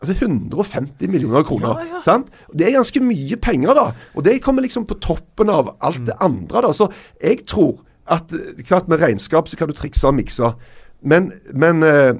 Altså 0.00 0.14
150 0.16 1.10
millioner 1.12 1.44
kroner. 1.44 1.82
Ja, 1.82 1.96
ja. 1.96 2.00
Sant? 2.04 2.30
Det 2.56 2.66
er 2.66 2.78
ganske 2.78 3.02
mye 3.04 3.36
penger, 3.36 3.74
da. 3.76 3.90
Og 4.16 4.24
det 4.24 4.38
kommer 4.44 4.64
liksom 4.64 4.86
på 4.88 4.96
toppen 5.02 5.52
av 5.52 5.74
alt 5.84 6.00
det 6.08 6.16
andre, 6.24 6.64
da. 6.64 6.72
Så 6.76 6.88
jeg 7.20 7.44
tror 7.50 7.82
at 8.10 8.32
eh, 8.32 8.64
Klart, 8.64 8.88
med 8.88 9.02
regnskap 9.02 9.48
så 9.48 9.58
kan 9.60 9.68
du 9.68 9.76
trikse 9.76 10.08
og 10.08 10.16
mikse, 10.16 10.54
men, 11.02 11.30
men 11.52 11.84
eh, 11.86 12.14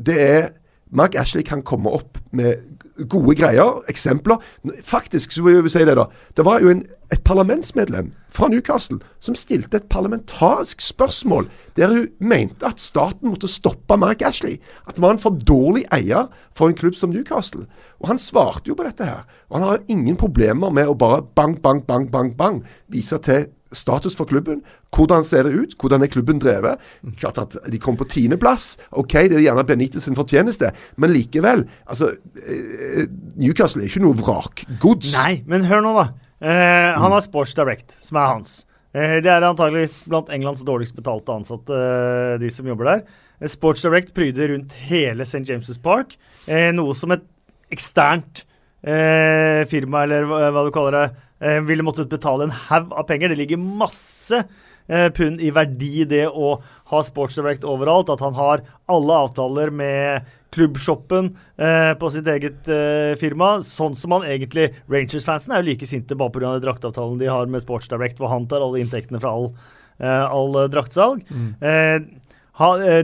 det 0.00 0.16
er 0.18 0.48
Mark 0.92 1.16
Ashley 1.18 1.42
kan 1.42 1.64
komme 1.64 1.90
opp 1.90 2.18
med 2.36 2.60
gode 3.08 3.34
greier, 3.36 3.80
eksempler. 3.88 4.40
Faktisk 4.84 5.32
så 5.32 5.44
vil 5.44 5.56
jeg 5.62 5.72
si 5.72 5.84
det, 5.88 5.96
da. 5.96 6.04
Det 6.36 6.44
var 6.44 6.60
jo 6.60 6.72
en, 6.72 6.82
et 7.12 7.22
parlamentsmedlem 7.24 8.10
fra 8.32 8.48
Newcastle 8.48 8.98
som 9.20 9.36
stilte 9.36 9.80
et 9.80 9.88
parlamentarisk 9.92 10.80
spørsmål 10.84 11.48
der 11.76 11.92
hun 11.92 12.06
mente 12.20 12.66
at 12.68 12.80
staten 12.80 13.32
måtte 13.32 13.50
stoppe 13.50 13.96
Mark 13.96 14.22
Ashley. 14.22 14.58
At 14.86 14.96
det 14.96 15.04
var 15.04 15.16
en 15.16 15.22
for 15.22 15.36
dårlig 15.36 15.86
eier 15.92 16.28
for 16.56 16.68
en 16.68 16.76
klubb 16.76 16.96
som 16.98 17.12
Newcastle. 17.12 17.66
Og 18.00 18.12
han 18.12 18.20
svarte 18.20 18.68
jo 18.68 18.76
på 18.76 18.86
dette 18.86 19.08
her. 19.08 19.24
Og 19.50 19.58
han 19.58 19.68
har 19.68 19.88
ingen 19.88 20.20
problemer 20.20 20.70
med 20.70 20.88
å 20.88 20.98
bare 20.98 21.24
bang, 21.36 21.56
bang, 21.62 21.84
bang, 21.88 22.08
bang, 22.12 22.36
bang 22.36 22.62
vise 22.92 23.18
til 23.24 23.48
status 23.76 24.16
for 24.18 24.28
klubben. 24.28 24.62
Hvordan 24.94 25.24
ser 25.26 25.48
det 25.48 25.54
ut? 25.56 25.76
Hvordan 25.80 26.04
er 26.04 26.10
klubben 26.12 26.40
drevet? 26.42 26.80
Klart 27.20 27.38
at 27.42 27.56
de 27.70 27.80
kom 27.82 27.96
på 27.98 28.08
tiendeplass. 28.08 28.76
Ok, 28.90 29.14
det 29.30 29.38
er 29.38 29.46
gjerne 29.46 29.64
Benitez 29.68 30.06
sin 30.06 30.18
fortjeneste, 30.18 30.72
men 30.96 31.14
likevel. 31.14 31.64
Altså, 31.86 32.12
eh, 32.42 33.06
Newcastle 33.40 33.84
er 33.84 33.90
ikke 33.90 34.04
noe 34.04 34.18
vrakgods. 34.18 35.14
Nei, 35.16 35.42
men 35.46 35.66
hør 35.70 35.84
nå, 35.84 35.96
da. 35.98 36.06
Eh, 36.42 36.92
han 36.98 37.14
har 37.14 37.24
Sports 37.24 37.54
Direct, 37.54 37.96
som 38.02 38.18
er 38.18 38.30
hans. 38.34 38.62
Eh, 38.92 39.18
det 39.24 39.30
er 39.32 39.44
antageligvis 39.46 40.02
blant 40.10 40.30
Englands 40.34 40.64
dårligst 40.68 40.96
betalte 40.98 41.32
ansatte, 41.32 41.72
eh, 41.72 42.38
de 42.42 42.50
som 42.52 42.66
jobber 42.66 42.90
der. 42.90 43.04
Eh, 43.40 43.48
Sports 43.48 43.82
Direct 43.82 44.12
pryder 44.14 44.52
rundt 44.52 44.72
hele 44.90 45.24
St. 45.24 45.46
James' 45.48 45.80
Park, 45.82 46.16
eh, 46.46 46.70
noe 46.72 46.94
som 46.94 47.14
et 47.14 47.24
eksternt 47.72 48.44
eh, 48.84 49.62
firma, 49.70 50.02
eller 50.04 50.26
hva, 50.26 50.64
du 50.66 50.72
kaller 50.74 50.96
det, 50.96 51.04
eh, 51.08 51.28
ville 51.66 51.82
måttet 51.86 52.10
betale 52.12 52.46
en 52.46 52.54
haug 52.68 52.92
av 52.94 53.08
penger. 53.08 53.32
Det 53.32 53.40
ligger 53.40 53.58
masse 53.62 54.42
eh, 54.86 55.08
pund 55.14 55.40
i 55.42 55.50
verdi 55.54 56.04
det 56.08 56.26
å 56.28 56.54
ha 56.92 57.02
Sports 57.02 57.38
Direct 57.40 57.66
overalt. 57.66 58.12
At 58.12 58.22
han 58.24 58.36
har 58.38 58.62
alle 58.92 59.18
avtaler 59.26 59.72
med 59.74 60.30
klubbshoppen 60.52 61.32
eh, 61.56 61.92
på 61.98 62.10
sitt 62.12 62.28
eget 62.28 62.68
eh, 62.68 63.12
firma. 63.20 63.54
Sånn 63.64 63.96
som 63.98 64.16
han 64.16 64.26
egentlig 64.28 64.70
Rangers-fansen 64.92 65.54
er 65.54 65.62
jo 65.62 65.70
like 65.70 65.88
sinte 65.88 66.18
bare 66.18 66.34
pga. 66.34 66.56
draktavtalen 66.62 67.20
de 67.20 67.30
har 67.30 67.48
med 67.50 67.64
Sports 67.64 67.90
Direct, 67.92 68.20
hvor 68.20 68.32
han 68.32 68.48
tar 68.50 68.64
alle 68.64 68.82
inntektene 68.82 69.20
fra 69.22 69.32
all, 69.32 69.52
eh, 69.98 70.24
all 70.26 70.58
eh, 70.64 70.70
draktsalg. 70.72 71.24
Mm. 71.30 71.48
eh, 71.60 72.31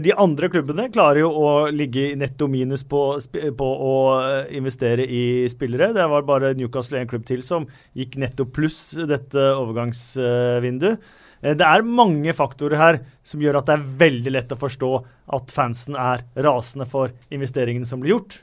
de 0.05 0.13
andre 0.13 0.51
klubbene 0.53 0.91
klarer 0.93 1.23
jo 1.23 1.31
å 1.33 1.51
ligge 1.73 2.11
i 2.11 2.17
netto 2.21 2.45
minus 2.53 2.83
på, 2.85 3.01
på 3.57 3.69
å 3.89 3.95
eh, 4.21 4.51
investere 4.59 5.07
i 5.09 5.23
spillere. 5.49 5.95
Det 5.97 6.05
var 6.13 6.27
bare 6.29 6.51
Newcastle 6.59 7.01
en 7.01 7.09
klubb 7.09 7.25
til 7.25 7.41
som 7.47 7.65
gikk 7.97 8.19
netto 8.21 8.45
pluss 8.45 8.91
dette 9.09 9.47
overgangsvinduet. 9.57 10.99
Eh, 11.41 11.55
Det 11.57 11.65
er 11.65 11.83
mange 11.87 12.35
faktorer 12.37 12.77
her 12.77 12.99
som 13.25 13.41
gjør 13.41 13.61
at 13.63 13.71
det 13.71 13.77
er 13.79 13.87
veldig 14.05 14.35
lett 14.35 14.53
å 14.53 14.59
forstå 14.61 14.91
at 15.39 15.55
fansen 15.55 15.97
er 15.97 16.27
rasende 16.45 16.85
for 16.91 17.15
investeringene 17.33 17.89
som 17.89 18.01
blir 18.03 18.17
gjort. 18.19 18.41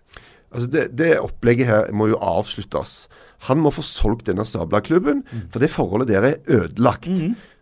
Altså 0.56 0.70
det, 0.72 0.86
det 0.98 1.12
opplegget 1.20 1.68
her 1.70 1.92
må 1.94 2.08
jo 2.10 2.18
avsluttes. 2.18 3.06
Han 3.50 3.60
må 3.62 3.70
få 3.76 3.84
solgt 3.86 4.26
denne 4.30 4.46
stabla 4.48 4.80
klubben, 4.82 5.22
for 5.52 5.60
det 5.62 5.70
forholdet 5.74 6.10
der 6.14 6.28
er 6.32 6.38
ødelagt. 6.64 7.12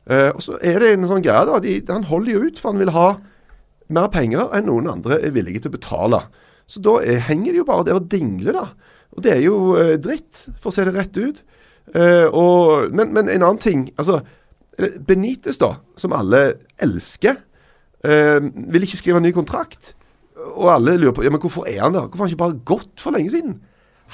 Eh, 0.08 0.30
og 0.32 0.40
så 0.46 0.56
er 0.62 0.80
det 0.84 0.94
en 0.96 1.08
sånn 1.10 1.24
greie, 1.26 1.44
da. 1.50 1.60
De, 1.64 1.80
han 1.90 2.06
holder 2.08 2.36
jo 2.38 2.44
ut, 2.48 2.60
for 2.62 2.72
han 2.72 2.80
vil 2.84 2.94
ha 2.96 3.08
mer 3.94 4.10
penger 4.14 4.54
enn 4.56 4.68
noen 4.70 4.90
andre 4.92 5.20
er 5.20 5.34
villige 5.36 5.64
til 5.64 5.74
å 5.74 5.78
betale. 5.78 6.22
Så 6.70 6.82
da 6.84 6.98
er, 7.04 7.24
henger 7.28 7.52
de 7.52 7.62
jo 7.62 7.68
bare 7.68 7.88
der 7.88 8.00
og 8.00 8.08
dingler, 8.12 8.56
da. 8.56 8.94
Og 9.14 9.26
det 9.26 9.34
er 9.36 9.42
jo 9.46 9.58
eh, 9.78 9.98
dritt, 10.02 10.48
for 10.62 10.72
å 10.72 10.76
se 10.76 10.86
det 10.88 10.96
rett 10.96 11.20
ut. 11.20 11.44
Eh, 11.94 12.28
og, 12.30 12.94
men, 12.96 13.12
men 13.14 13.30
en 13.30 13.44
annen 13.44 13.62
ting. 13.62 13.90
altså 13.98 14.22
eh, 14.80 14.96
Benitez, 15.08 15.60
da, 15.62 15.76
som 16.00 16.16
alle 16.16 16.46
elsker, 16.82 17.38
eh, 18.08 18.40
vil 18.42 18.88
ikke 18.88 19.02
skrive 19.02 19.22
en 19.22 19.28
ny 19.28 19.34
kontrakt. 19.36 19.94
Og 20.54 20.72
alle 20.74 20.98
lurer 20.98 21.16
på 21.16 21.26
ja, 21.26 21.32
men 21.34 21.42
hvorfor 21.44 21.68
er 21.70 21.84
han 21.84 21.96
der? 21.96 22.08
Hvorfor 22.08 22.26
har 22.26 22.32
han 22.32 22.34
ikke 22.34 22.46
bare 22.46 22.66
gått 22.68 23.04
for 23.04 23.16
lenge 23.16 23.34
siden? 23.36 23.60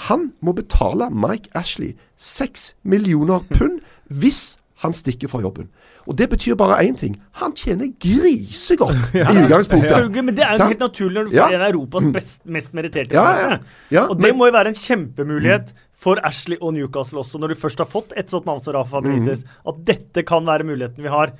Han 0.09 0.31
må 0.45 0.53
betale 0.55 1.09
Mike 1.11 1.51
Ashley 1.57 1.95
6 2.15 2.73
millioner 2.87 3.43
pund 3.49 3.79
hvis 4.07 4.57
han 4.79 4.93
stikker 4.95 5.27
fra 5.27 5.41
jobben. 5.43 5.67
Og 6.07 6.15
det 6.15 6.29
betyr 6.31 6.55
bare 6.55 6.77
én 6.85 6.95
ting. 6.97 7.17
Han 7.41 7.51
tjener 7.53 7.89
grisegodt 7.99 9.11
i 9.15 9.23
utgangspunktet. 9.43 9.91
Ja. 10.15 10.21
Men 10.23 10.35
det 10.37 10.45
er 10.45 10.55
jo 10.57 10.69
helt 10.71 10.79
naturlig 10.85 11.17
når 11.19 11.29
du 11.29 11.35
Ja. 11.35 11.47
får 11.47 11.55
en 11.57 11.61
av 11.65 11.69
Europas 11.73 12.05
best, 12.15 12.45
mest 12.45 12.73
meritterte 12.73 13.13
Ja, 13.13 13.25
ja. 13.25 13.35
spillere. 13.35 13.59
Ja, 13.91 14.05
og 14.07 14.17
det 14.17 14.27
men- 14.29 14.37
må 14.39 14.47
jo 14.47 14.55
være 14.55 14.67
en 14.71 14.79
kjempemulighet 14.79 15.73
for 15.99 16.15
Ashley 16.23 16.55
og 16.61 16.73
Newcastle 16.73 17.19
også, 17.19 17.39
når 17.39 17.49
du 17.49 17.55
først 17.59 17.77
har 17.83 17.85
fått 17.91 18.13
et 18.15 18.29
sånt 18.31 18.45
navn 18.47 18.61
som 18.63 18.73
Rafa 18.73 19.01
Benitez, 19.03 19.43
at 19.67 19.81
dette 19.85 20.23
kan 20.23 20.45
være 20.47 20.63
muligheten 20.63 21.03
vi 21.03 21.09
har 21.11 21.33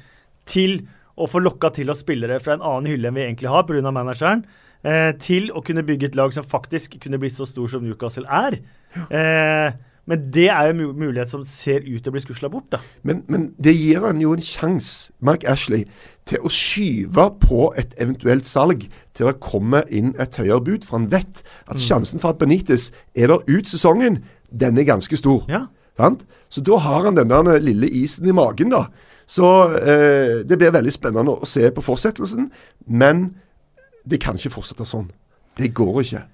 til 0.45 0.81
å 1.17 1.27
få 1.27 1.39
lokka 1.43 1.71
til 1.75 1.89
oss 1.89 1.99
spillere 2.03 2.41
fra 2.43 2.53
en 2.57 2.61
annen 2.61 2.87
hylle 2.91 3.07
enn 3.07 3.15
vi 3.15 3.23
egentlig 3.23 3.49
har 3.49 3.63
pga. 3.63 3.91
manageren, 3.91 4.43
eh, 4.83 5.13
til 5.13 5.49
å 5.51 5.63
kunne 5.63 5.83
bygge 5.83 6.05
et 6.11 6.15
lag 6.15 6.31
som 6.33 6.43
faktisk 6.43 6.99
kunne 6.99 7.17
bli 7.19 7.29
så 7.29 7.47
stor 7.47 7.67
som 7.69 7.83
Newcastle 7.83 8.25
er. 8.27 8.59
Eh, 9.11 9.71
men 10.09 10.29
det 10.33 10.47
er 10.49 10.67
jo 10.67 10.73
en 10.73 10.97
mulighet 10.97 11.29
som 11.29 11.43
ser 11.45 11.83
ut 11.85 11.99
til 12.01 12.09
å 12.09 12.15
bli 12.15 12.21
skusla 12.23 12.49
bort, 12.49 12.65
da. 12.73 12.79
Men, 13.05 13.21
men 13.29 13.51
det 13.61 13.75
gir 13.77 14.01
han 14.07 14.21
jo 14.23 14.31
en 14.33 14.41
sjanse, 14.41 15.11
Mark 15.21 15.45
Ashley, 15.45 15.83
til 16.29 16.41
å 16.41 16.49
skyve 16.53 17.27
på 17.43 17.67
et 17.77 17.93
eventuelt 18.01 18.49
salg 18.49 18.87
til 18.89 19.29
det 19.29 19.35
kommer 19.43 19.85
inn 19.93 20.15
et 20.17 20.39
høyere 20.41 20.63
bud. 20.65 20.87
For 20.87 20.97
han 20.97 21.11
vet 21.13 21.43
at 21.69 21.81
sjansen 21.83 22.21
for 22.21 22.33
at 22.33 22.41
Benitez 22.41 22.89
er 23.13 23.29
der 23.29 23.45
ut 23.45 23.69
sesongen, 23.69 24.23
den 24.49 24.81
er 24.81 24.89
ganske 24.89 25.21
stor. 25.21 25.45
Ja. 25.51 25.67
Sant? 25.99 26.25
Så 26.49 26.65
da 26.65 26.81
har 26.81 27.05
han 27.05 27.19
denne 27.19 27.59
lille 27.61 27.91
isen 28.01 28.29
i 28.29 28.33
magen, 28.33 28.73
da. 28.73 28.87
Så 29.29 29.45
eh, 29.77 30.41
det 30.41 30.57
blir 30.57 30.73
veldig 30.73 30.95
spennende 30.95 31.37
å 31.37 31.45
se 31.45 31.69
på 31.69 31.85
fortsettelsen. 31.85 32.49
Men 32.89 33.27
det 34.09 34.23
kan 34.23 34.39
ikke 34.39 34.55
fortsette 34.57 34.89
sånn. 34.89 35.11
Det 35.59 35.69
går 35.77 36.01
ikke. 36.01 36.25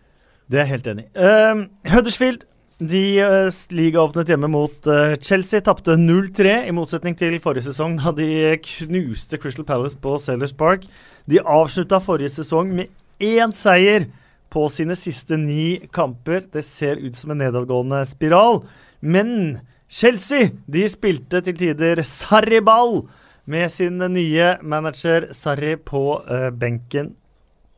Det 0.47 0.61
er 0.61 0.67
jeg 0.67 0.77
helt 0.77 0.91
enig 0.93 1.09
i. 1.09 1.09
Uh, 1.19 1.65
Huddersfield 1.91 2.45
de 2.79 3.03
uh, 3.23 3.47
ligaåpnet 3.71 4.27
hjemme 4.27 4.49
mot 4.51 4.87
uh, 4.89 5.15
Chelsea. 5.21 5.63
Tapte 5.63 5.95
0-3, 5.95 6.65
i 6.67 6.73
motsetning 6.75 7.15
til 7.15 7.37
forrige 7.43 7.69
sesong, 7.69 7.97
da 8.03 8.11
de 8.15 8.57
knuste 8.59 9.39
Crystal 9.39 9.65
Palace 9.67 9.99
på 10.01 10.17
Sellers 10.19 10.53
Park. 10.53 10.83
De 11.29 11.39
avslutta 11.39 12.01
forrige 12.03 12.33
sesong 12.35 12.73
med 12.75 12.91
én 13.23 13.55
seier 13.55 14.09
på 14.51 14.67
sine 14.71 14.97
siste 14.99 15.39
ni 15.39 15.87
kamper. 15.95 16.43
Det 16.51 16.65
ser 16.67 16.99
ut 16.99 17.15
som 17.15 17.31
en 17.31 17.39
nedadgående 17.45 18.03
spiral. 18.09 18.65
Men 18.99 19.61
Chelsea 19.87 20.51
de 20.67 20.83
spilte 20.91 21.39
til 21.45 21.55
tider 21.55 22.03
Sarri-ball 22.03 23.05
med 23.47 23.69
sin 23.71 24.01
nye 24.11 24.55
manager 24.65 25.29
Sarri 25.31 25.77
på 25.79 26.07
uh, 26.27 26.49
benken. 26.51 27.13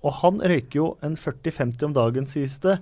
Og 0.02 0.24
han 0.24 0.42
røyker 0.42 0.80
jo 0.80 0.90
en 1.06 1.18
40-50 1.20 1.86
om 1.86 1.94
dagen, 1.94 2.26
sies 2.30 2.58
det. 2.64 2.80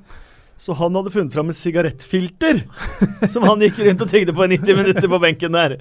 Så 0.58 0.76
han 0.80 0.96
hadde 0.96 1.12
funnet 1.12 1.36
fram 1.36 1.50
et 1.52 1.58
sigarettfilter 1.58 2.62
som 3.34 3.44
han 3.44 3.64
gikk 3.66 3.82
rundt 3.84 4.06
og 4.06 4.12
tygde 4.12 4.36
på 4.36 4.46
i 4.46 4.54
90 4.56 4.80
minutter 4.80 5.12
på 5.12 5.20
benken 5.24 5.58
der. 5.58 5.78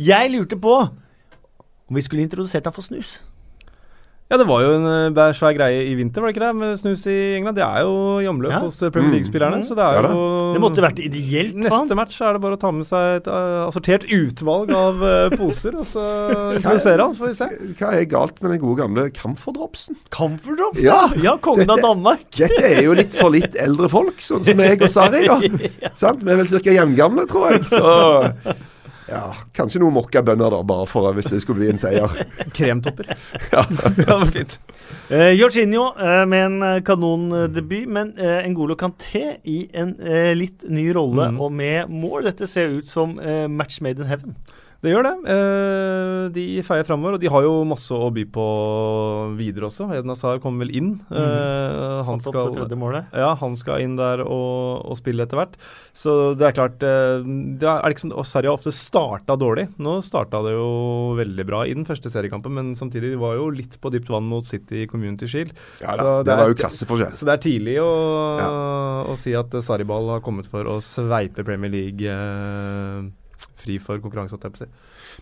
Jeg 0.00 0.32
lurte 0.32 0.56
på 0.60 0.76
om 1.86 1.94
vi 1.98 2.02
skulle 2.02 2.24
introdusert 2.24 2.66
ham 2.66 2.74
for 2.74 2.86
snus. 2.86 3.20
Ja, 4.26 4.34
det 4.40 4.46
var 4.48 4.58
jo 4.64 4.70
en 4.74 5.14
eh, 5.14 5.28
svær 5.38 5.52
greie 5.54 5.84
i 5.86 5.92
vinter, 5.94 6.18
var 6.18 6.32
det 6.32 6.34
ikke 6.34 6.42
det? 6.48 6.54
Med 6.58 6.78
snus 6.80 7.04
i 7.06 7.36
England. 7.36 7.54
Det 7.54 7.62
er 7.62 7.84
jo 7.86 7.92
i 8.18 8.26
omløp 8.26 8.50
Ja. 8.50 8.58
hos 8.64 8.80
eh, 8.82 8.90
Premier 8.90 9.12
Mm. 9.12 9.14
League-spillerne. 9.14 9.60
Mm. 9.60 9.66
Så 9.68 9.76
det 9.78 9.84
er 9.86 9.94
Ja 9.94 10.02
da. 10.02 10.10
jo 10.10 10.52
Det 10.56 10.62
måtte 10.64 10.82
vært 10.82 10.98
ideelt 10.98 11.54
faen. 11.54 11.62
Neste 11.86 11.94
match 11.94 12.16
er 12.26 12.32
det 12.34 12.40
bare 12.42 12.56
å 12.56 12.58
ta 12.58 12.72
med 12.74 12.82
seg 12.88 13.20
et 13.20 13.28
eh, 13.30 13.68
assortert 13.68 14.02
utvalg 14.10 14.72
av 14.74 14.98
poser, 15.38 15.76
og 15.78 15.86
så 15.86 16.02
introdusere 16.58 17.06
han, 17.06 17.14
får 17.14 17.26
vi 17.30 17.34
se. 17.38 17.48
Hva 17.78 17.92
er 17.94 18.04
galt 18.10 18.42
med 18.42 18.50
den 18.50 18.60
gode 18.64 18.80
gamle 18.82 19.06
camfordropsen? 19.14 19.94
Comfort 20.10 20.58
Drops, 20.58 20.82
Ja, 20.82 21.06
ja 21.22 21.36
kongen 21.38 21.70
av 21.70 21.78
Danmark. 21.86 22.26
Dette 22.34 22.64
er 22.66 22.82
jo 22.82 22.98
litt 22.98 23.14
for 23.14 23.30
litt 23.30 23.54
eldre 23.62 23.88
folk, 23.88 24.18
sånn 24.18 24.42
som 24.42 24.58
meg 24.58 24.82
og 24.82 24.90
Sari, 24.90 25.22
da. 25.30 25.38
Sant? 25.94 26.26
Vi 26.26 26.34
er 26.34 26.42
vel 26.42 26.50
ca. 26.50 26.74
jevngamle, 26.80 27.28
tror 27.30 27.52
jeg. 27.54 27.62
Så 27.70 28.56
ja, 29.08 29.22
kanskje 29.54 29.80
noen 29.82 29.94
mokkabønner, 29.96 30.50
da, 30.50 30.60
bare 30.66 30.86
for 30.90 31.12
hvis 31.14 31.28
det 31.30 31.40
skulle 31.44 31.62
bli 31.62 31.68
en 31.72 31.78
seier. 31.80 32.10
Kremtopper. 32.56 33.12
ja. 33.54 33.62
det 33.96 34.06
var 34.08 34.24
fint. 34.34 34.58
Uh, 35.10 35.30
Jorginho 35.36 35.92
uh, 35.94 36.24
med 36.26 36.44
en 36.48 36.56
eh, 36.62 36.80
kanondebut, 36.86 37.86
men 37.88 38.12
uh, 38.18 38.42
Ngolo 38.50 38.74
Kanté 38.78 39.36
i 39.46 39.68
en 39.74 39.94
uh, 40.02 40.32
litt 40.34 40.66
ny 40.68 40.88
rolle 40.96 41.30
Mm. 41.30 41.40
og 41.40 41.52
med 41.52 41.90
mål. 41.90 42.26
Dette 42.28 42.46
ser 42.50 42.74
ut 42.76 42.88
som 42.88 43.16
match 43.48 43.80
made 43.80 44.02
in 44.02 44.06
heaven. 44.10 44.34
Det 44.84 44.92
gjør 44.92 45.06
det. 45.06 45.12
Eh, 45.32 46.24
de 46.36 46.42
feier 46.66 46.84
framover, 46.86 47.16
og 47.16 47.20
de 47.22 47.30
har 47.32 47.42
jo 47.46 47.52
masse 47.66 47.90
å 47.96 48.10
by 48.12 48.24
på 48.30 48.44
videre 49.38 49.66
også. 49.70 49.86
Eden 49.96 50.12
Hazard 50.12 50.42
kommer 50.44 50.66
vel 50.66 50.74
inn. 50.78 50.90
Eh, 51.10 52.02
han, 52.06 52.20
skal, 52.22 52.52
målet. 52.78 53.08
ja, 53.16 53.30
han 53.40 53.56
skal 53.58 53.82
inn 53.82 53.96
der 53.98 54.22
og, 54.22 54.84
og 54.86 54.98
spille 55.00 55.24
etter 55.26 55.40
hvert. 55.40 55.56
Så 55.96 56.34
det 56.38 56.48
er 56.50 56.56
klart 56.58 56.84
eh, 56.86 57.24
det 57.58 57.66
er 57.72 57.96
sånn, 57.98 58.12
og 58.14 58.28
Sverige 58.28 58.52
har 58.52 58.60
ofte 58.60 58.74
starta 58.76 59.36
dårlig. 59.40 59.66
Nå 59.82 59.96
starta 60.06 60.42
det 60.46 60.54
jo 60.54 60.68
veldig 61.18 61.48
bra 61.48 61.64
i 61.66 61.74
den 61.76 61.88
første 61.88 62.12
seriekampen, 62.12 62.54
men 62.60 62.72
samtidig 62.78 63.14
de 63.16 63.20
var 63.24 63.36
jo 63.40 63.48
litt 63.56 63.80
på 63.82 63.92
dypt 63.94 64.12
vann 64.12 64.28
mot 64.30 64.44
City 64.46 64.84
i 64.84 64.88
Community 64.90 65.26
Shield. 65.30 65.54
Ja 65.82 65.96
Så 65.96 66.04
da, 66.04 66.16
det 66.20 66.24
det 66.30 66.34
er- 66.36 66.42
var 66.44 66.52
jo 66.54 66.60
klasseforskjell. 66.62 67.14
Så 67.16 67.26
det 67.26 67.34
er 67.38 67.44
tidlig 67.48 67.78
å, 67.82 67.92
Ja. 68.38 68.50
å 69.08 69.16
si 69.18 69.32
at 69.34 69.50
Sarriball 69.64 70.08
har 70.14 70.20
kommet 70.20 70.46
for 70.46 70.64
å 70.68 70.78
sveipe 70.84 71.44
Premier 71.46 71.70
League 71.72 72.04
eh, 72.06 73.06
fri 73.56 73.78
for 73.82 74.02
konkurranse. 74.02 74.38
jeg 74.38 74.52
på 74.52 74.64
å. 74.64 74.74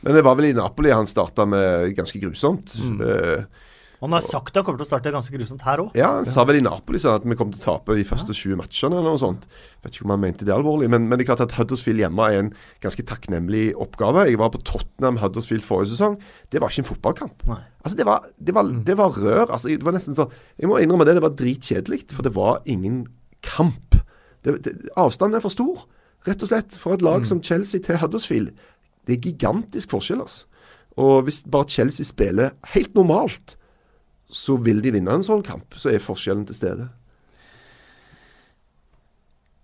Men 0.05 0.19
det 0.19 0.25
var 0.27 0.39
vel 0.39 0.51
i 0.51 0.57
Napoli 0.57 0.93
han 0.95 1.09
starta 1.09 1.47
med 1.49 1.95
ganske 1.97 2.21
grusomt. 2.23 2.77
Mm. 2.83 2.99
Uh, 3.01 3.71
Han 4.05 4.13
har 4.13 4.21
sagt 4.21 4.57
han 4.59 4.65
kommer 4.67 4.83
til 4.83 4.85
å 4.85 4.89
starte 4.91 5.13
ganske 5.15 5.33
grusomt 5.33 5.63
her 5.65 5.81
òg. 5.81 5.95
ja, 5.97 6.11
han 6.19 6.27
sa 6.29 6.43
vel 6.45 6.59
i 6.59 6.65
Napoli 6.65 6.99
sånn 7.01 7.15
at 7.17 7.25
vi 7.25 7.37
kom 7.39 7.53
til 7.55 7.63
å 7.63 7.65
tape 7.65 7.95
de 7.97 8.05
første 8.05 8.35
20 8.37 8.59
matchene 8.61 8.99
eller 8.99 9.15
noe 9.15 9.23
sånt. 9.23 9.47
Vet 9.85 9.97
ikke 9.97 10.05
om 10.05 10.13
han 10.13 10.21
mente 10.27 10.45
det 10.45 10.53
alvorlig, 10.53 10.91
men, 10.93 11.07
men 11.09 11.17
det 11.17 11.25
er 11.25 11.31
klart 11.31 11.45
at 11.47 11.55
Huddersfield 11.57 12.03
hjemme 12.03 12.27
er 12.29 12.43
en 12.43 12.51
ganske 12.85 13.07
takknemlig 13.09 13.71
oppgave. 13.81 14.27
Jeg 14.29 14.43
var 14.43 14.53
på 14.53 14.61
Tottenham 14.67 15.23
Huddersfield 15.23 15.65
forrige 15.65 15.95
sesong. 15.95 16.19
Det 16.53 16.61
var 16.61 16.75
ikke 16.75 16.85
en 16.85 16.91
fotballkamp. 16.91 17.49
Nei. 17.49 17.63
Altså, 17.81 17.97
det 17.97 18.09
var, 18.11 18.29
det 18.37 18.57
var, 18.59 18.77
det 18.91 18.99
var 19.01 19.17
rør. 19.17 19.47
Altså, 19.47 19.73
det 19.73 19.87
var 19.87 19.97
nesten 19.97 20.19
sånn 20.19 20.33
Jeg 20.61 20.69
må 20.69 20.83
innrømme 20.83 21.09
det, 21.09 21.17
det 21.17 21.25
var 21.25 21.39
dritkjedelig, 21.39 22.05
for 22.13 22.27
det 22.27 22.35
var 22.37 22.61
ingen 22.69 23.07
kamp. 23.47 24.03
Det, 24.45 24.59
det, 24.67 24.77
avstanden 25.01 25.39
er 25.39 25.45
for 25.45 25.55
stor, 25.55 25.87
rett 26.29 26.43
og 26.45 26.51
slett. 26.51 26.79
For 26.81 26.97
et 26.97 27.05
lag 27.05 27.27
som 27.29 27.43
Chelsea 27.45 27.83
til 27.85 27.99
Huddersfield. 28.01 28.53
Det 29.05 29.19
er 29.19 29.29
gigantisk 29.29 29.93
forskjell, 29.93 30.25
altså. 30.25 30.47
Og 31.01 31.25
hvis 31.27 31.43
bare 31.51 31.69
Chelsea 31.69 32.07
spiller 32.07 32.55
helt 32.75 32.95
normalt, 32.95 33.57
så 34.31 34.57
vil 34.63 34.81
de 34.83 34.93
vinne 34.95 35.15
en 35.15 35.27
sånn 35.27 35.43
kamp. 35.47 35.75
Så 35.77 35.91
er 35.91 36.03
forskjellen 36.03 36.47
til 36.49 36.59
stede. 36.59 36.87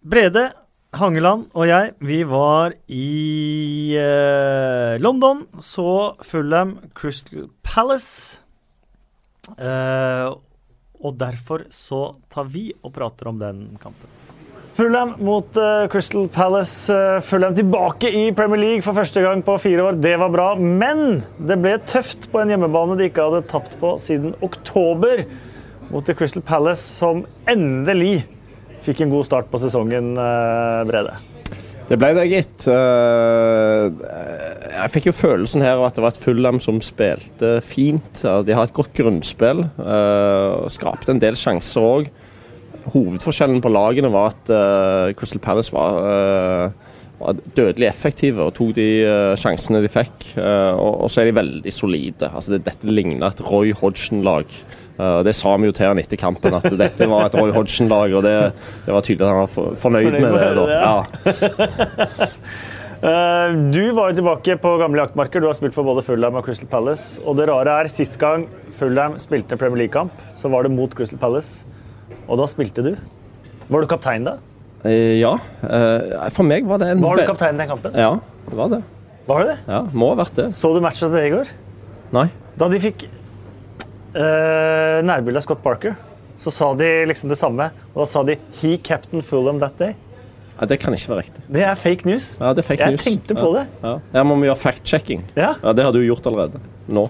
Brede 0.01 0.51
Hangeland 0.97 1.53
og 1.55 1.69
jeg, 1.69 1.93
vi 2.03 2.23
var 2.27 2.75
i 2.91 3.95
eh, 3.95 4.97
London, 4.99 5.45
så 5.63 6.17
Fulham 6.27 6.79
Crystal 6.99 7.47
Palace. 7.63 8.41
Eh, 9.55 10.27
og 11.01 11.15
derfor 11.21 11.69
så 11.73 12.09
tar 12.33 12.51
vi 12.51 12.71
og 12.83 12.95
prater 12.97 13.31
om 13.31 13.39
den 13.41 13.69
kampen. 13.83 14.30
Fulham 14.73 15.15
mot 15.19 15.57
uh, 15.59 15.89
Crystal 15.91 16.29
Palace. 16.31 16.93
Uh, 16.93 17.21
Fulham 17.21 17.55
tilbake 17.55 18.11
i 18.11 18.33
Premier 18.37 18.61
League 18.61 18.83
for 18.87 18.95
første 18.97 19.23
gang 19.25 19.43
på 19.45 19.57
fire 19.59 19.83
år. 19.89 19.99
Det 20.03 20.15
var 20.21 20.31
bra. 20.33 20.55
Men 20.59 21.23
det 21.37 21.59
ble 21.61 21.75
tøft 21.91 22.31
på 22.31 22.41
en 22.43 22.53
hjemmebane 22.53 22.97
de 22.99 23.09
ikke 23.11 23.25
hadde 23.27 23.49
tapt 23.51 23.75
på 23.81 23.97
siden 24.01 24.35
oktober. 24.47 25.25
Mot 25.91 26.07
The 26.07 26.15
Crystal 26.15 26.43
Palace, 26.47 26.85
som 26.87 27.25
endelig 27.51 28.23
fikk 28.85 29.03
en 29.03 29.11
god 29.13 29.27
start 29.27 29.51
på 29.51 29.59
sesongen, 29.61 30.15
uh, 30.15 30.87
Brede. 30.89 31.19
Det 31.91 31.99
ble 31.99 32.13
det, 32.15 32.29
gitt. 32.31 32.69
Jeg 34.71 34.91
fikk 34.95 35.09
jo 35.09 35.13
følelsen 35.19 35.65
her 35.67 35.75
av 35.75 35.89
at 35.89 35.97
det 35.99 36.05
var 36.05 36.15
et 36.15 36.21
Fulham 36.23 36.61
som 36.63 36.79
spilte 36.87 37.57
fint. 37.67 38.23
De 38.23 38.55
har 38.55 38.63
et 38.69 38.77
godt 38.77 38.95
grunnspill. 38.95 39.65
Skapte 40.71 41.11
en 41.11 41.19
del 41.19 41.35
sjanser 41.35 41.83
òg 41.83 42.07
hovedforskjellen 42.89 43.61
på 43.63 43.73
lagene 43.73 44.11
var 44.13 44.33
at 44.33 44.53
uh, 44.53 45.13
Crystal 45.19 45.43
Palace 45.43 45.73
var, 45.75 45.99
uh, 46.01 46.99
var, 47.21 47.41
dødelig 47.57 47.89
effektive 47.91 48.45
og 48.45 48.55
tok 48.57 48.75
de 48.79 48.89
uh, 49.05 49.35
sjansene 49.39 49.83
de 49.85 49.91
fikk. 49.93 50.33
Og, 50.41 51.07
så 51.13 51.23
er 51.23 51.31
de 51.31 51.39
veldig 51.41 51.75
solide. 51.75 52.31
Altså, 52.31 52.55
det, 52.55 52.65
dette 52.69 52.91
ligner 52.91 53.29
et 53.31 53.45
Roy 53.47 53.75
Hodgson-lag. 53.77 54.49
det 55.25 55.35
sa 55.37 55.55
vi 55.57 55.71
jo 55.71 55.77
til 55.77 55.89
han 55.89 56.01
etter 56.01 56.21
kampen, 56.21 56.55
at 56.57 56.67
dette 56.77 57.09
var 57.09 57.29
et 57.29 57.39
Roy 57.39 57.55
Hodgson-lag. 57.55 58.13
Og 58.17 58.27
det, 58.27 58.35
det, 58.87 58.93
var 58.95 59.07
tydelig 59.07 59.27
at 59.27 59.33
han 59.33 59.43
var 59.45 59.55
for, 59.55 59.79
fornøyd, 59.81 60.11
fornøyd, 60.11 60.23
med 60.27 60.33
det. 60.41 60.53
da. 60.59 60.65
Ja. 60.81 60.97
du 63.77 63.85
var 63.97 64.11
jo 64.11 64.19
tilbake 64.21 64.57
på 64.61 64.77
gamle 64.81 65.01
jaktmarker. 65.01 65.41
Du 65.41 65.49
har 65.49 65.57
spilt 65.57 65.77
for 65.77 65.89
både 65.89 66.05
Fulham 66.05 66.37
og 66.37 66.45
Crystal 66.45 66.69
Palace. 66.69 67.21
Og 67.25 67.39
det 67.41 67.49
rare 67.49 67.81
er, 67.81 67.89
sist 67.93 68.19
gang 68.21 68.45
Fulham 68.77 69.17
spilte 69.23 69.57
Premier 69.61 69.87
League-kamp, 69.87 70.13
så 70.37 70.53
var 70.53 70.69
det 70.69 70.75
mot 70.77 70.93
Crystal 70.97 71.21
Palace. 71.21 71.65
Og 72.31 72.39
da 72.39 72.47
spilte 72.51 72.85
du. 72.87 72.95
Var 73.71 73.83
du 73.83 73.91
kaptein 73.91 74.27
da? 74.27 74.37
Eh, 74.87 75.19
ja. 75.21 75.35
Eh, 75.67 76.29
for 76.33 76.47
meg 76.47 76.67
var 76.69 76.81
det 76.81 76.93
en 76.95 77.03
Var 77.03 77.21
du 77.21 77.27
kaptein 77.29 77.59
i 77.59 77.63
den 77.63 77.71
kampen? 77.73 77.97
Ja, 77.99 78.15
det 78.47 78.59
var 78.59 78.71
det. 78.73 78.83
Var 79.27 79.43
det 79.43 79.49
det? 79.51 79.57
Ja, 79.69 79.81
Må 79.93 80.13
ha 80.13 80.21
vært 80.23 80.39
det. 80.39 80.51
Så 80.57 80.71
du 80.75 80.81
matchet 80.83 81.11
til 81.11 81.19
det 81.19 81.25
i 81.29 81.33
går? 81.35 81.51
Nei. 82.15 82.29
Da 82.59 82.69
de 82.71 82.81
fikk 82.83 83.05
uh, 84.15 85.01
nærbilde 85.07 85.43
av 85.43 85.45
Scott 85.47 85.63
Parker, 85.63 85.95
så 86.41 86.53
sa 86.55 86.71
de 86.79 86.89
liksom 87.11 87.31
det 87.31 87.39
samme. 87.39 87.69
Og 87.93 88.05
da 88.05 88.07
sa 88.11 88.25
de 88.27 88.39
'He 88.61 88.77
captain 88.79 89.23
Fulham 89.23 89.61
that 89.61 89.77
day'. 89.79 89.95
Ja, 90.61 90.67
Det 90.67 90.81
kan 90.81 90.95
ikke 90.95 91.09
være 91.09 91.23
riktig. 91.25 91.43
Det 91.49 91.63
er 91.65 91.75
fake 91.75 92.09
news. 92.09 92.37
Ja, 92.41 92.53
det 92.53 92.65
er 92.65 92.69
fake 92.69 92.85
jeg 92.85 92.97
news. 92.97 93.05
tenkte 93.05 93.35
på 93.35 93.55
ja. 93.55 93.61
det. 93.61 93.67
Ja. 93.83 93.95
Her 94.13 94.25
må 94.25 94.37
vi 94.41 94.49
gjøre 94.49 94.61
fact-checking. 94.61 95.23
Ja. 95.37 95.55
ja. 95.63 95.73
Det 95.73 95.85
har 95.85 95.93
du 95.93 96.03
gjort 96.05 96.27
allerede. 96.27 96.61
Nå. 96.89 97.09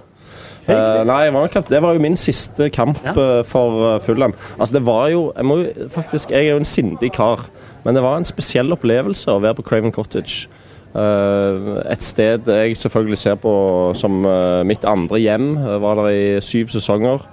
Uh, 0.69 1.03
nei, 1.09 1.31
det 1.71 1.81
var 1.83 1.97
jo 1.97 2.03
min 2.03 2.19
siste 2.21 2.69
kamp 2.75 3.01
ja. 3.05 3.15
uh, 3.17 3.41
for 3.47 3.81
uh, 3.95 4.01
Fulham. 4.03 4.35
Altså, 4.59 4.77
det 4.77 4.85
var 4.87 5.09
jo 5.13 5.31
jeg, 5.37 5.47
jo 5.47 5.89
faktisk, 5.91 6.35
jeg 6.35 6.47
er 6.47 6.55
jo 6.55 6.63
en 6.63 6.69
sindig 6.69 7.13
kar, 7.17 7.47
men 7.85 7.97
det 7.97 8.05
var 8.05 8.19
en 8.21 8.29
spesiell 8.29 8.73
opplevelse 8.77 9.33
å 9.33 9.41
være 9.41 9.59
på 9.61 9.67
Craven 9.71 9.95
Cottage. 9.95 10.49
et 10.93 12.03
sted 12.03 12.49
jeg 12.51 12.77
selvfølgelig 12.77 13.19
ser 13.19 13.37
på 13.39 13.53
som 13.95 14.25
mitt 14.67 14.85
andre 14.85 15.21
hjem. 15.23 15.53
Jeg 15.57 15.81
var 15.81 16.01
der 16.01 16.09
i 16.11 16.41
syv 16.43 16.73
sesonger. 16.75 17.29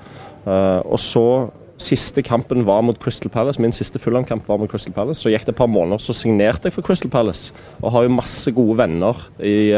og 0.86 1.00
så 1.00 1.50
Siste 1.78 2.24
kampen 2.26 2.64
var 2.66 2.82
mot 2.82 2.98
Crystal 2.98 3.30
Palace. 3.30 3.62
Min 3.62 3.72
siste 3.72 4.00
Fulham-kamp 4.00 4.48
var 4.50 4.58
mot 4.58 4.70
Crystal 4.70 4.94
Palace. 4.94 5.22
Så 5.22 5.30
gikk 5.30 5.44
det 5.46 5.54
et 5.54 5.60
par 5.60 5.70
måneder, 5.70 6.02
så 6.02 6.14
signerte 6.14 6.66
jeg 6.66 6.74
for 6.74 6.82
Crystal 6.82 7.12
Palace. 7.12 7.54
Og 7.84 7.92
har 7.94 8.08
jo 8.08 8.16
masse 8.16 8.52
gode 8.52 8.80
venner 8.80 9.20
i, 9.38 9.70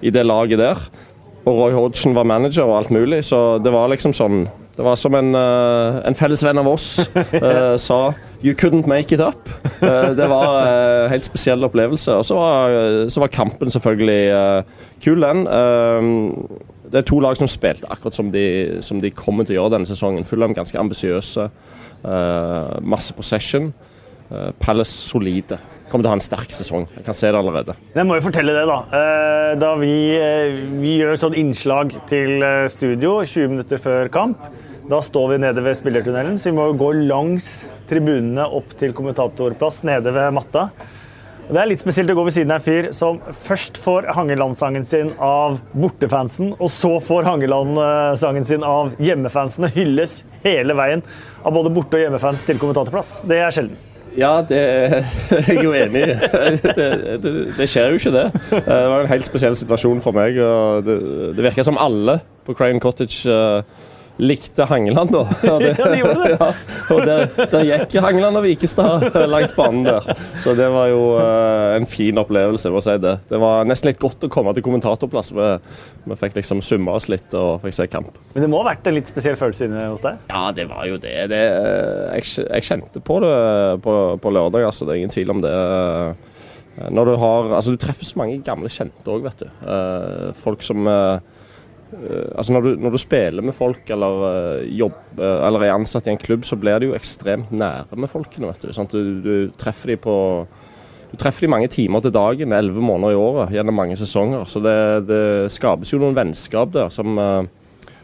i 0.00 0.10
det 0.14 0.24
laget 0.24 0.62
der. 0.62 0.80
Og 1.42 1.56
Roy 1.58 1.72
Hodgson 1.74 2.14
var 2.14 2.26
manager 2.28 2.68
og 2.68 2.76
alt 2.78 2.92
mulig, 2.94 3.24
så 3.26 3.58
det 3.62 3.72
var 3.74 3.90
liksom 3.90 4.14
sånn 4.14 4.44
Det 4.72 4.84
var 4.86 4.96
som 4.96 5.14
en, 5.18 5.34
uh, 5.36 5.98
en 6.06 6.16
felles 6.16 6.40
venn 6.46 6.58
av 6.62 6.68
oss 6.70 7.02
uh, 7.12 7.76
sa 7.86 8.14
You 8.42 8.54
couldn't 8.58 8.88
make 8.90 9.14
it 9.14 9.20
up. 9.20 9.46
Uh, 9.78 10.10
det 10.18 10.26
var 10.26 10.64
en 10.66 11.10
helt 11.12 11.22
spesiell 11.22 11.62
opplevelse. 11.62 12.10
Og 12.18 12.24
så 12.26 12.34
var, 12.34 12.72
så 13.06 13.22
var 13.22 13.30
kampen 13.30 13.70
selvfølgelig 13.70 14.64
kul, 15.04 15.22
den. 15.22 15.44
det 16.90 16.98
er 16.98 17.06
to 17.06 17.20
lag 17.22 17.38
som 17.38 17.46
spilte 17.46 17.86
akkurat 17.86 18.18
som 18.18 18.32
de, 18.34 18.82
som 18.82 18.98
de 18.98 19.12
kommer 19.14 19.46
til 19.46 19.54
å 19.54 19.60
gjøre 19.60 19.76
denne 19.76 19.86
sesongen. 19.86 20.26
Fulham 20.26 20.56
ganske 20.58 20.74
ambisiøse. 20.78 21.46
masse 22.82 23.14
possession. 23.14 23.70
Palace 24.58 24.90
solide 24.90 25.60
kommer 25.92 26.06
til 26.06 26.10
å 26.10 26.14
ha 26.14 26.18
en 26.18 26.24
sterk 26.24 26.54
sesong. 26.54 26.88
Jeg 26.96 27.04
kan 27.06 27.16
se 27.16 27.30
det 27.30 27.38
allerede. 27.38 27.76
Jeg 27.94 28.08
må 28.08 28.16
jo 28.18 28.24
fortelle 28.24 28.54
det, 28.56 28.64
da. 28.70 28.78
Eh, 28.98 29.52
da 29.60 29.74
vi, 29.80 29.94
eh, 30.16 30.56
vi 30.80 30.96
gjør 31.02 31.20
sånn 31.20 31.36
innslag 31.38 31.92
til 32.10 32.42
eh, 32.42 32.66
studio 32.72 33.20
20 33.20 33.52
minutter 33.52 33.82
før 33.82 34.10
kamp. 34.12 34.48
Da 34.90 34.98
står 35.04 35.34
vi 35.34 35.42
nede 35.44 35.62
ved 35.62 35.78
spillertunnelen, 35.78 36.40
så 36.40 36.50
vi 36.50 36.56
må 36.56 36.66
gå 36.76 36.90
langs 37.06 37.70
tribunene 37.88 38.48
opp 38.50 38.74
til 38.80 38.96
kommentatorplass 38.96 39.84
nede 39.86 40.10
ved 40.14 40.34
matta. 40.34 40.70
Det 41.52 41.58
er 41.58 41.68
litt 41.68 41.82
spesielt 41.82 42.10
å 42.10 42.16
gå 42.16 42.24
ved 42.24 42.34
siden 42.34 42.52
av 42.54 42.60
en 42.60 42.64
fyr 42.64 42.88
som 42.96 43.18
først 43.36 43.78
får 43.82 44.06
Hangeland-sangen 44.16 44.86
sin 44.88 45.12
av 45.22 45.58
bortefansen, 45.74 46.54
og 46.56 46.70
så 46.72 46.96
får 47.02 47.26
Hangeland-sangen 47.28 48.46
sin 48.46 48.66
av 48.66 48.94
hjemmefansen 49.02 49.68
og 49.68 49.76
hylles 49.76 50.22
hele 50.46 50.76
veien 50.78 51.02
av 51.42 51.54
både 51.54 51.74
borte- 51.74 51.98
og 51.98 52.06
hjemmefans 52.06 52.46
til 52.48 52.62
kommentatorplass. 52.62 53.20
Det 53.28 53.42
er 53.42 53.54
sjelden. 53.54 53.91
Ja, 54.18 54.32
det 54.48 54.58
er 54.58 55.04
jeg 55.48 55.62
jo 55.64 55.72
enig 55.72 56.02
i. 56.02 56.16
Det, 56.62 56.88
det, 57.22 57.32
det, 57.56 57.68
skjer 57.70 57.92
jo 57.92 58.00
ikke 58.00 58.12
det. 58.12 58.26
Det 58.50 58.80
var 58.92 59.00
en 59.00 59.10
helt 59.12 59.28
spesiell 59.28 59.56
situasjon 59.56 60.02
for 60.04 60.16
meg. 60.16 60.36
og 60.42 60.84
Det, 60.86 60.98
det 61.36 61.46
virker 61.46 61.66
som 61.66 61.80
alle 61.80 62.18
på 62.46 62.54
Crane 62.58 62.80
Cottage 62.82 63.30
uh, 63.30 63.62
likte 64.16 64.64
Hangeland, 64.64 65.10
da. 65.12 65.22
Ja, 65.42 65.58
det, 65.58 65.74
ja, 65.78 65.88
de 65.88 65.98
gjorde 65.98 66.24
det. 66.24 66.36
Ja, 66.42 66.48
og 66.92 67.00
der, 67.06 67.22
der, 67.52 67.64
gikk 67.66 67.96
Hangeland 68.04 68.38
og 68.38 68.44
Vikestad 68.44 69.06
langs 69.30 69.54
banen 69.56 69.86
der. 69.86 70.06
Så 70.42 70.54
det 70.58 70.68
var 70.72 70.90
jo 70.90 71.00
uh, 71.16 71.76
en 71.76 71.86
fin 71.88 72.18
opplevelse, 72.20 72.72
må 72.72 72.82
si 72.84 72.96
det. 73.02 73.16
Det 73.30 73.40
var 73.40 73.66
nesten 73.68 73.90
litt 73.90 74.00
godt 74.02 74.26
å 74.26 74.30
komme 74.32 74.54
til 74.56 74.64
kommentatorplass. 74.66 75.32
Vi, 75.36 75.48
vi 76.08 76.18
fikk 76.20 76.36
liksom 76.40 76.62
summa 76.64 76.96
oss 76.98 77.08
litt 77.12 77.34
og 77.38 77.62
fikk 77.64 77.78
se 77.78 77.88
kamp. 77.92 78.12
Men 78.34 78.46
det 78.46 78.50
må 78.52 78.62
ha 78.62 78.70
vært 78.72 78.90
en 78.90 78.98
litt 78.98 79.10
spesiell 79.10 79.38
følelse 79.40 79.68
inne 79.68 79.86
hos 79.88 80.04
deg? 80.04 80.20
Ja, 80.32 80.44
det 80.56 80.68
var 80.70 80.86
jo 80.90 81.00
det. 81.02 81.16
det 81.32 81.42
jeg, 81.42 82.28
jeg, 82.44 82.68
kjente 82.68 83.02
på 83.04 83.18
det 83.24 83.34
på, 83.84 83.96
på 84.22 84.34
lørdag, 84.34 84.68
altså. 84.68 84.88
Det 84.88 84.96
er 84.96 85.02
ingen 85.02 85.14
tvil 85.14 85.34
om 85.34 85.42
det. 85.44 85.56
Når 86.92 87.08
du 87.08 87.14
har 87.20 87.50
Altså, 87.58 87.74
du 87.74 87.80
treffer 87.80 88.08
så 88.08 88.16
mange 88.20 88.40
gamle 88.44 88.70
kjente 88.72 89.04
òg, 89.12 89.26
vet 89.26 89.44
du. 89.44 89.48
Folk 90.40 90.64
som 90.64 90.88
uh, 90.88 91.20
Eh, 91.20 91.20
altså 91.92 92.54
når 92.54 92.64
du, 92.64 92.70
når 92.80 92.94
du, 92.94 92.98
spiller 93.00 93.44
med 93.44 93.56
folk 93.56 93.90
eller, 93.92 94.62
jobber, 94.68 95.20
uh, 95.20 95.46
eller 95.46 95.66
er 95.66 95.74
ansatt 95.76 96.08
i 96.08 96.14
en 96.14 96.20
klubb, 96.20 96.46
så 96.48 96.58
blir 96.60 96.80
du 96.80 96.90
jo 96.90 96.98
ekstremt 96.98 97.52
nære 97.54 97.98
med 97.98 98.10
folkene. 98.10 98.50
vet 98.52 98.68
Du, 98.68 98.74
sånn 98.76 98.90
du, 98.92 99.00
du 99.24 99.34
treffer 99.60 99.94
dem 99.94 100.04
på 100.04 100.18
du 101.12 101.18
treffer 101.20 101.44
de 101.44 101.50
mange 101.52 101.68
timer 101.68 102.00
til 102.00 102.12
dagen, 102.14 102.54
elleve 102.56 102.80
måneder 102.80 103.12
i 103.12 103.18
året 103.20 103.50
gjennom 103.52 103.76
mange 103.76 103.98
sesonger. 104.00 104.46
Så 104.48 104.62
det, 104.64 104.76
det 105.10 105.24
skapes 105.52 105.92
jo 105.92 105.98
noen 106.00 106.16
vennskap 106.16 106.72
der 106.72 106.88
som 106.88 107.20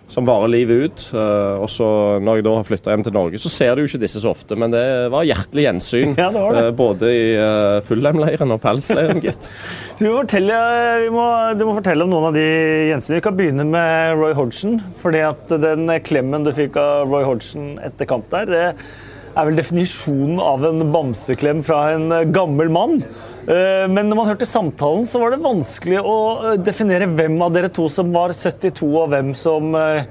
som 0.09 0.27
varer 0.29 0.51
livet 0.51 0.85
ut. 0.89 1.05
Uh, 1.13 1.61
og 1.63 1.69
så 1.73 1.89
Når 2.25 2.41
jeg 2.41 2.47
da 2.47 2.55
har 2.57 2.67
flytta 2.69 2.95
hjem 2.95 3.05
til 3.07 3.17
Norge, 3.17 3.41
så 3.43 3.53
ser 3.53 3.75
du 3.75 3.83
jo 3.83 3.91
ikke 3.91 4.03
disse 4.03 4.23
så 4.23 4.33
ofte. 4.33 4.57
Men 4.59 4.73
det 4.75 4.85
var 5.13 5.29
hjertelig 5.29 5.67
gjensyn. 5.69 6.15
Ja, 6.19 6.31
det 6.35 6.43
det. 6.57 6.63
Uh, 6.65 6.71
både 6.77 7.11
i 7.15 7.25
uh, 7.39 7.81
Fullheim-leiren 7.87 8.55
og 8.55 8.63
Pelsleiren, 8.63 9.21
gitt. 9.23 9.51
du, 10.01 10.09
må 10.09 10.23
fortelle, 10.23 10.57
må, 11.15 11.27
du 11.59 11.67
må 11.69 11.77
fortelle 11.77 12.07
om 12.07 12.13
noen 12.13 12.31
av 12.31 12.39
de 12.39 12.47
gjensynene. 12.91 13.21
Vi 13.21 13.27
kan 13.29 13.37
begynne 13.39 13.69
med 13.69 14.17
Roy 14.19 14.35
Hodgson. 14.37 14.81
fordi 14.99 15.23
at 15.29 15.53
den 15.63 15.91
klemmen 16.05 16.47
du 16.47 16.53
fikk 16.57 16.79
av 16.81 17.13
Roy 17.13 17.27
Hodgson 17.27 17.77
etter 17.85 18.09
kamp 18.09 18.29
der, 18.33 18.49
det 18.49 18.67
er 19.39 19.49
vel 19.49 19.59
definisjonen 19.59 20.41
av 20.43 20.65
en 20.67 20.83
bamseklem 20.93 21.63
fra 21.67 21.83
en 21.95 22.11
gammel 22.35 22.71
mann. 22.75 22.99
Eh, 23.49 23.87
men 23.89 24.11
når 24.11 24.19
man 24.19 24.29
hørte 24.29 24.49
samtalen, 24.49 25.07
så 25.09 25.23
var 25.23 25.33
det 25.33 25.45
vanskelig 25.45 26.03
å 26.03 26.17
eh, 26.51 26.59
definere 26.61 27.09
hvem 27.09 27.39
av 27.45 27.55
dere 27.55 27.71
to 27.73 27.87
som 27.93 28.11
var 28.13 28.35
72, 28.37 28.85
og 28.85 29.09
hvem 29.15 29.33
som 29.39 29.73
eh, 29.79 30.05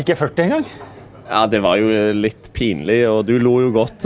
ikke 0.00 0.14
er 0.14 0.20
40 0.22 0.46
engang. 0.46 0.64
Ja, 1.30 1.44
det 1.46 1.60
var 1.62 1.76
jo 1.78 1.90
litt 2.16 2.48
pinlig, 2.56 3.02
og 3.06 3.26
du 3.28 3.36
lo 3.38 3.52
jo 3.62 3.68
godt, 3.70 4.02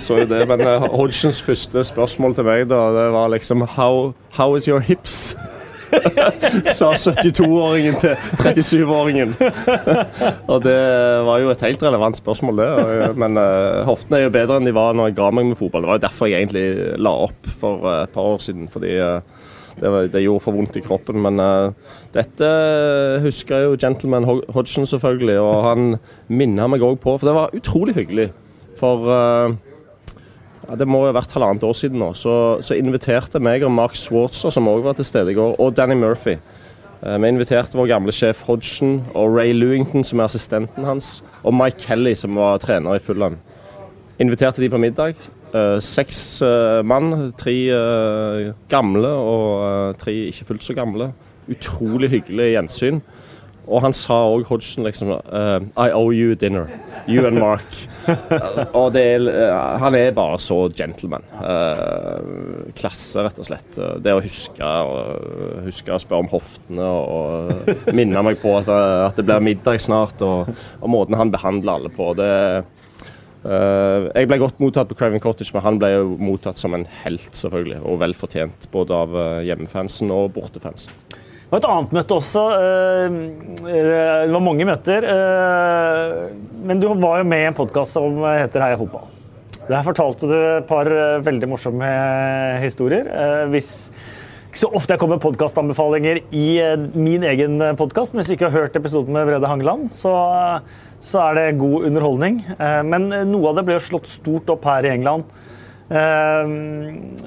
så 0.00 0.16
jo 0.22 0.24
det. 0.30 0.38
Men 0.48 0.62
Hodgsons 0.94 1.42
første 1.44 1.82
spørsmål 1.84 2.38
til 2.38 2.46
meg 2.48 2.64
da, 2.70 2.78
det 2.94 3.04
var 3.12 3.28
liksom 3.34 3.66
How, 3.74 4.14
how 4.38 4.54
is 4.56 4.70
your 4.70 4.80
hips? 4.80 5.34
Sa 6.76 6.90
72-åringen 6.94 7.98
til 8.00 8.14
37-åringen. 8.40 9.34
og 10.52 10.62
det 10.64 10.78
var 11.26 11.42
jo 11.42 11.52
et 11.52 11.64
helt 11.66 11.84
relevant 11.86 12.18
spørsmål, 12.18 12.60
det. 12.60 13.10
Men 13.20 13.40
uh, 13.40 13.82
hoftene 13.88 14.20
er 14.20 14.26
jo 14.26 14.34
bedre 14.34 14.60
enn 14.60 14.68
de 14.68 14.74
var 14.76 14.96
når 14.96 15.10
jeg 15.10 15.18
ga 15.20 15.30
meg 15.34 15.50
med 15.50 15.60
fotball. 15.60 15.84
Det 15.84 15.92
var 15.92 16.00
jo 16.00 16.06
derfor 16.06 16.30
jeg 16.30 16.44
egentlig 16.44 17.00
la 17.02 17.16
opp 17.26 17.50
for 17.60 17.84
uh, 17.86 17.98
et 18.04 18.14
par 18.14 18.30
år 18.34 18.40
siden. 18.44 18.70
fordi 18.72 18.96
uh, 19.00 19.20
det, 19.80 19.90
var, 19.90 20.08
det, 20.10 20.24
gjorde 20.24 20.44
for 20.44 20.58
vondt 20.58 20.78
i 20.78 20.84
kroppen. 20.84 21.20
Men 21.24 21.42
uh, 21.42 21.98
dette 22.14 22.48
husker 23.24 23.68
jo 23.68 23.78
gentleman 23.80 24.26
Hodgson 24.28 24.88
selvfølgelig, 24.88 25.38
og 25.42 25.68
han 25.68 25.94
minna 26.28 26.68
meg 26.70 26.84
òg 26.86 26.98
på, 27.02 27.16
for 27.18 27.30
det 27.30 27.36
var 27.36 27.54
utrolig 27.56 27.96
hyggelig. 27.98 28.30
For 28.80 29.08
uh, 29.08 29.56
det 30.78 30.86
må 30.88 31.02
jo 31.02 31.10
ha 31.10 31.16
vært 31.18 31.34
halvannet 31.36 31.64
år 31.66 31.74
siden 31.76 32.00
nå, 32.00 32.12
så, 32.16 32.34
så 32.64 32.76
inviterte 32.78 33.40
meg 33.42 33.64
og 33.66 33.72
Mark 33.74 33.96
Swartzer, 33.98 34.52
som 34.54 34.68
òg 34.70 34.84
var 34.86 34.96
til 34.98 35.06
stede 35.08 35.34
i 35.34 35.36
går, 35.38 35.56
og 35.60 35.74
Danny 35.76 35.96
Murphy. 35.98 36.38
Eh, 37.04 37.16
vi 37.20 37.30
inviterte 37.30 37.76
vår 37.76 37.90
gamle 37.90 38.14
sjef 38.14 38.44
Hodgson 38.48 39.02
og 39.12 39.34
Ray 39.36 39.52
Lewington, 39.52 40.06
som 40.06 40.20
er 40.20 40.30
assistenten 40.30 40.86
hans, 40.88 41.18
og 41.42 41.56
Mike 41.56 41.82
Kelly, 41.84 42.14
som 42.16 42.38
var 42.40 42.62
trener 42.62 42.96
i 42.96 43.02
Fulham. 43.02 43.36
Inviterte 44.22 44.62
de 44.62 44.70
på 44.70 44.80
middag. 44.80 45.18
Uh, 45.54 45.78
seks 45.82 46.42
uh, 46.42 46.80
mann, 46.82 47.28
tre 47.38 47.52
gamle 48.70 49.10
og 49.10 49.98
tre 50.00 50.14
ikke 50.30 50.48
fullt 50.48 50.66
så 50.66 50.74
gamle. 50.74 51.12
Utrolig 51.50 52.10
hyggelig 52.10 52.48
gjensyn. 52.56 52.98
Og 53.64 53.80
han 53.84 53.94
sa 53.96 54.16
òg 54.28 54.44
Hodgson 54.48 54.84
liksom 54.84 55.12
I 55.14 55.88
owe 55.96 56.12
you 56.12 56.34
dinner. 56.38 56.68
You 57.08 57.26
and 57.28 57.40
Mark. 57.40 57.78
og 58.78 58.92
det 58.94 59.04
er, 59.14 59.28
han 59.80 59.96
er 59.96 60.14
bare 60.16 60.38
så 60.42 60.58
gentleman. 60.76 61.24
klasse, 62.76 63.24
rett 63.24 63.40
og 63.40 63.48
slett. 63.48 63.80
Det 64.04 64.12
å 64.12 64.22
huske, 64.24 64.60
og, 64.64 65.64
huske 65.64 65.94
å 65.94 66.00
spørre 66.02 66.26
om 66.26 66.32
hoftene 66.32 66.84
og 66.84 67.92
minne 67.96 68.24
meg 68.26 68.40
på 68.42 68.54
at, 68.60 68.70
at 68.70 69.18
det 69.20 69.26
blir 69.28 69.44
middag 69.44 69.80
snart, 69.82 70.20
og, 70.24 70.52
og 70.80 70.92
måten 70.92 71.18
han 71.18 71.32
behandler 71.34 71.78
alle 71.78 71.94
på. 71.94 72.12
det 72.20 72.32
Uh, 73.44 74.08
jeg 74.16 74.24
ble 74.30 74.38
godt 74.40 74.60
mottatt 74.62 74.88
på 74.88 74.96
Craven 74.96 75.20
Cottage, 75.20 75.52
men 75.52 75.60
han 75.66 75.76
ble 75.76 75.90
jo 75.92 76.14
mottatt 76.16 76.56
som 76.56 76.72
en 76.72 76.86
helt, 77.02 77.28
selvfølgelig. 77.36 77.82
Og 77.84 77.98
vel 78.00 78.16
fortjent, 78.16 78.70
både 78.72 78.96
av 78.96 79.18
hjemmefansen 79.44 80.08
og 80.14 80.30
bortefansen. 80.38 80.96
Var 81.54 81.60
et 81.60 81.68
annet 81.70 81.92
møte 81.94 82.16
også. 82.18 82.42
Uh, 82.50 83.18
det 83.62 84.32
var 84.34 84.42
mange 84.42 84.66
møter. 84.66 85.06
Men 86.64 86.80
du 86.82 86.88
var 86.98 87.20
jo 87.22 87.28
med 87.30 87.44
i 87.44 87.48
en 87.52 87.56
podkast 87.56 87.94
som 87.94 88.18
heter 88.26 88.64
Heia 88.64 88.80
fotball. 88.80 89.06
Der 89.68 89.86
fortalte 89.86 90.28
du 90.28 90.34
et 90.34 90.66
par 90.68 90.90
veldig 91.24 91.48
morsomme 91.48 91.88
historier. 92.60 93.06
Hvis 93.52 93.70
ikke 94.48 94.60
så 94.60 94.70
ofte 94.76 94.92
jeg 94.92 95.00
kommer 95.00 95.16
med 95.16 95.24
podkastanbefalinger 95.24 96.20
i 96.34 96.48
min 96.92 97.24
egen 97.30 97.62
podkast, 97.78 98.12
men 98.12 98.20
hvis 98.20 98.32
du 98.32 98.34
ikke 98.36 98.50
har 98.50 98.64
hørt 98.64 98.76
episoden 98.78 99.14
med 99.14 99.30
Brede 99.30 99.48
Hangeland, 99.48 99.88
så 99.94 100.12
så 101.04 101.20
er 101.28 101.38
det 101.38 101.58
god 101.60 101.88
underholdning. 101.90 102.40
Eh, 102.56 102.82
men 102.86 103.10
noe 103.30 103.50
av 103.50 103.58
det 103.58 103.66
ble 103.66 103.78
jo 103.78 103.86
slått 103.88 104.10
stort 104.10 104.50
opp 104.54 104.64
her 104.68 104.86
i 104.86 104.92
England. 104.94 105.28
Eh, 105.92 106.52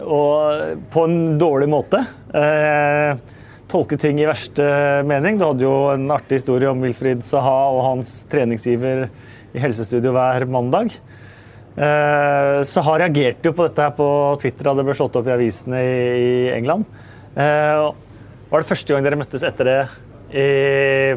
og 0.01 0.85
på 0.93 1.05
en 1.05 1.19
dårlig 1.41 1.69
måte. 1.71 2.01
Eh, 2.33 3.36
tolke 3.71 3.97
ting 3.99 4.21
i 4.21 4.27
verste 4.27 4.65
mening. 5.07 5.37
Du 5.39 5.45
hadde 5.47 5.65
jo 5.65 5.75
en 5.91 6.07
artig 6.15 6.39
historie 6.41 6.69
om 6.71 6.81
Wilfrid 6.83 7.23
Saha 7.25 7.69
og 7.75 7.83
hans 7.85 8.21
treningsgiver 8.31 9.07
i 9.55 9.63
helsestudio 9.63 10.13
hver 10.15 10.47
mandag. 10.51 10.95
Saha 11.77 12.95
reagerte 12.97 13.51
jo 13.51 13.53
på 13.53 13.67
dette 13.67 13.83
her 13.85 13.93
på 13.93 14.07
Twitter 14.41 14.65
da 14.65 14.73
det 14.79 14.85
ble 14.87 14.95
slått 14.97 15.17
opp 15.19 15.27
i 15.29 15.35
avisene 15.35 15.81
i 15.83 16.29
England. 16.55 16.87
Var 17.37 18.63
det 18.63 18.69
første 18.69 18.95
gang 18.95 19.05
dere 19.05 19.19
møttes 19.19 19.43
etter 19.45 19.67
det 19.67 19.81
i, 20.27 20.45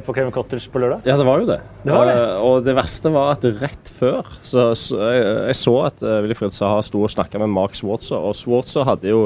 på 0.05 0.15
Kevin 0.15 0.35
Cottage 0.35 0.69
på 0.71 0.83
lørdag? 0.83 1.07
Ja, 1.09 1.17
det 1.19 1.27
var 1.27 1.41
jo 1.41 1.49
det. 1.49 1.61
det, 1.85 1.95
var 1.95 2.11
det. 2.11 2.17
Eh, 2.19 2.43
og 2.47 2.67
det 2.67 2.75
verste 2.79 3.13
var 3.15 3.33
at 3.37 3.47
rett 3.63 3.93
før 3.97 4.29
så, 4.43 4.71
så 4.79 5.01
jeg, 5.01 5.25
jeg, 5.51 5.57
så 5.59 5.75
at 5.87 6.05
Wilfrid 6.27 6.55
Saha 6.55 6.83
sto 6.87 7.03
og 7.07 7.13
snakka 7.15 7.41
med 7.43 7.51
Mark 7.55 7.79
Swartzer, 7.79 8.21
og 8.21 8.37
Swartzer 8.39 8.87
hadde 8.87 9.11
jo 9.11 9.25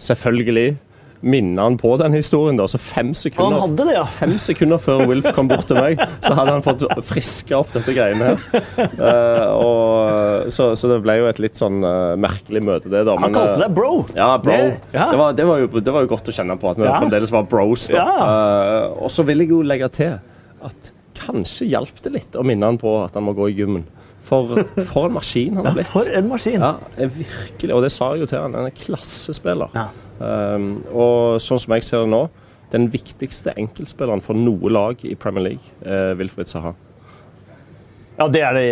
selvfølgelig 0.00 0.78
minne 1.20 1.62
han 1.62 1.76
på 1.80 1.92
den 2.00 2.14
historien. 2.16 2.56
da, 2.56 2.66
så 2.68 2.78
fem 2.80 3.12
sekunder, 3.16 3.66
det, 3.76 3.94
ja. 3.94 4.04
fem 4.08 4.36
sekunder 4.40 4.80
før 4.80 5.04
Wilf 5.10 5.28
kom 5.36 5.50
bort 5.50 5.66
til 5.68 5.80
meg, 5.80 6.00
så 6.24 6.34
hadde 6.38 6.54
han 6.56 6.64
fått 6.64 6.86
friska 7.06 7.58
opp 7.60 7.74
dette 7.76 7.94
greiene 7.96 8.30
her. 8.30 8.46
Uh, 8.96 9.46
og, 9.56 10.52
så, 10.52 10.70
så, 10.78 10.90
det 10.92 11.00
ble 11.04 11.18
jo 11.20 11.28
et 11.30 11.42
litt 11.42 11.60
sånn 11.60 11.84
uh, 11.84 12.16
merkelig 12.20 12.64
møte, 12.64 12.92
det. 12.92 13.04
da. 13.08 13.18
Men, 13.18 13.28
han 13.28 13.36
kalte 13.36 13.58
uh, 13.58 13.64
deg 13.66 13.76
bro. 13.76 13.92
Ja, 14.16 14.30
bro. 14.40 14.56
Det, 14.56 14.80
ja. 14.96 15.10
Det, 15.12 15.20
var, 15.20 15.36
det, 15.36 15.48
var 15.50 15.62
jo, 15.62 15.70
det, 15.76 15.92
var, 15.92 16.06
jo, 16.06 16.12
godt 16.14 16.32
å 16.32 16.36
kjenne 16.40 16.56
på 16.60 16.72
at 16.72 16.80
vi 16.80 16.88
ja. 16.88 16.96
fremdeles 16.96 17.34
var 17.34 17.48
bros. 17.50 17.88
da. 17.92 18.00
Ja. 18.00 18.90
og 18.96 19.12
så 19.12 19.26
vil 19.28 19.44
jeg 19.44 19.52
jo 19.52 19.62
legge 19.66 19.92
til 20.00 20.18
at 20.64 20.92
kanskje 21.20 21.68
hjalp 21.68 22.00
det 22.04 22.12
litt 22.14 22.36
å 22.38 22.44
minne 22.46 22.72
han 22.72 22.78
på 22.80 23.00
at 23.04 23.16
han 23.18 23.26
må 23.28 23.36
gå 23.36 23.50
i 23.52 23.58
gymmen. 23.60 23.84
For, 24.30 24.60
for 24.86 25.08
en 25.08 25.16
maskin 25.16 25.56
han 25.58 25.66
har 25.66 25.74
blitt. 25.74 25.90
for 25.90 26.06
en 26.06 26.28
maskin. 26.30 26.62
Ja, 26.62 26.76
virkelig. 26.96 27.72
Og 27.74 27.82
det 27.84 27.90
sa 27.92 28.12
jeg 28.14 28.24
jo 28.24 28.30
til 28.30 28.38
han. 28.38 28.54
Han 28.54 28.68
er 28.68 28.76
klassespiller. 28.76 29.72
Ja. 29.74 29.88
Um, 30.20 30.68
og 30.92 31.40
sånn 31.42 31.62
som 31.62 31.74
jeg 31.76 31.86
ser 31.86 32.04
det 32.04 32.12
nå, 32.12 32.24
den 32.70 32.86
viktigste 32.92 33.54
enkeltspilleren 33.58 34.22
for 34.22 34.38
noe 34.38 34.70
lag 34.70 35.00
i 35.02 35.16
Premier 35.18 35.48
League 35.48 35.72
er 35.82 36.14
Wilfried 36.20 36.50
Saha. 36.50 36.74
Ja, 38.20 38.28
det 38.28 38.44
er 38.44 38.54
det, 38.54 38.68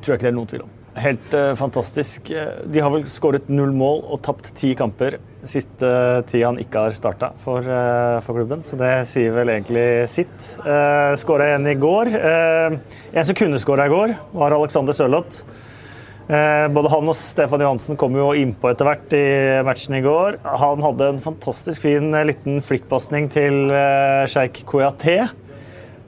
tror 0.00 0.14
jeg 0.14 0.20
ikke 0.20 0.28
det 0.28 0.32
er 0.32 0.38
noen 0.38 0.52
tvil 0.52 0.64
om. 0.64 0.78
Helt 1.02 1.34
uh, 1.36 1.52
fantastisk. 1.58 2.30
De 2.30 2.84
har 2.84 2.94
vel 2.94 3.04
skåret 3.10 3.50
null 3.52 3.74
mål 3.76 4.04
og 4.06 4.22
tapt 4.24 4.52
ti 4.60 4.72
kamper 4.78 5.18
siste 5.48 5.86
uh, 5.86 6.22
tida 6.28 6.50
han 6.50 6.60
ikke 6.62 6.84
har 6.86 6.96
starta 6.96 7.32
for, 7.42 7.66
uh, 7.66 8.20
for, 8.22 8.38
klubben, 8.38 8.62
så 8.66 8.78
det 8.80 8.92
sier 9.10 9.34
vel 9.34 9.50
egentlig 9.52 9.86
sitt. 10.10 10.34
Uh, 10.62 11.14
skåra 11.18 11.50
igjen 11.50 11.68
i 11.72 11.78
går. 11.80 12.12
En 12.12 13.26
som 13.26 13.38
kunne 13.38 13.60
skåra 13.62 13.88
i 13.88 13.92
går, 13.92 14.14
var 14.36 14.54
Alexander 14.56 14.96
Sørloth. 14.96 15.42
Eh, 16.32 16.66
både 16.72 16.88
han 16.88 17.10
og 17.10 17.16
Stefan 17.18 17.60
Johansen 17.60 17.98
kom 18.00 18.14
jo 18.16 18.30
innpå 18.38 18.70
etter 18.70 18.88
hvert 18.88 19.14
i 19.16 19.24
matchen 19.66 19.98
i 19.98 20.04
går. 20.04 20.38
Han 20.62 20.80
hadde 20.84 21.10
en 21.12 21.20
fantastisk 21.20 21.84
fin 21.84 22.08
eh, 22.14 22.24
liten 22.30 22.62
flikkpasning 22.64 23.28
til 23.34 23.68
eh, 23.68 24.24
sjeik 24.32 24.62
Koyaté. 24.68 25.20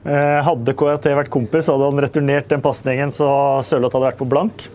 Hadde 0.05 0.75
Koyaté 0.77 1.15
vært 1.17 1.31
kompis, 1.33 1.65
hadde 1.65 1.87
han 1.87 1.99
returnert 2.03 2.45
den 2.51 2.61
pasningen 2.61 3.09
så 3.09 3.27
Sørloth 3.65 3.97
hadde 3.97 4.05
vært 4.11 4.19
på 4.19 4.27
blank. 4.29 4.67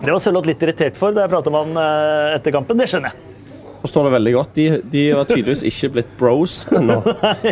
Det 0.00 0.08
var 0.08 0.22
Sørloth 0.24 0.48
litt 0.48 0.64
irritert 0.64 0.96
for 0.96 1.12
da 1.12 1.26
jeg 1.26 1.52
man 1.52 1.74
med 1.74 1.76
han 1.76 2.38
etter 2.38 2.54
kampen. 2.56 2.80
Det 2.80 2.86
skjønner 2.88 3.12
jeg. 3.12 3.42
Forstår 3.82 4.08
det 4.08 4.14
veldig 4.14 4.32
godt. 4.38 4.54
De, 4.56 4.64
de 4.94 5.02
var 5.12 5.28
tydeligvis 5.28 5.66
ikke 5.68 5.90
blitt 5.98 6.16
bros 6.16 6.54
ennå. 6.72 6.96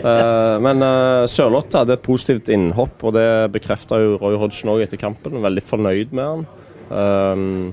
men 0.65 0.87
Sørloth 1.29 1.77
hadde 1.77 1.99
et 1.99 2.07
positivt 2.09 2.49
innhopp, 2.57 3.05
og 3.05 3.19
det 3.19 3.29
bekrefta 3.53 4.01
Roy 4.01 4.41
Hodgson 4.41 4.73
òg 4.73 4.87
etter 4.87 5.05
kampen. 5.05 5.43
Veldig 5.45 5.67
fornøyd 5.75 6.17
med 6.17 6.25
han. 6.25 6.49
Um, 6.91 7.73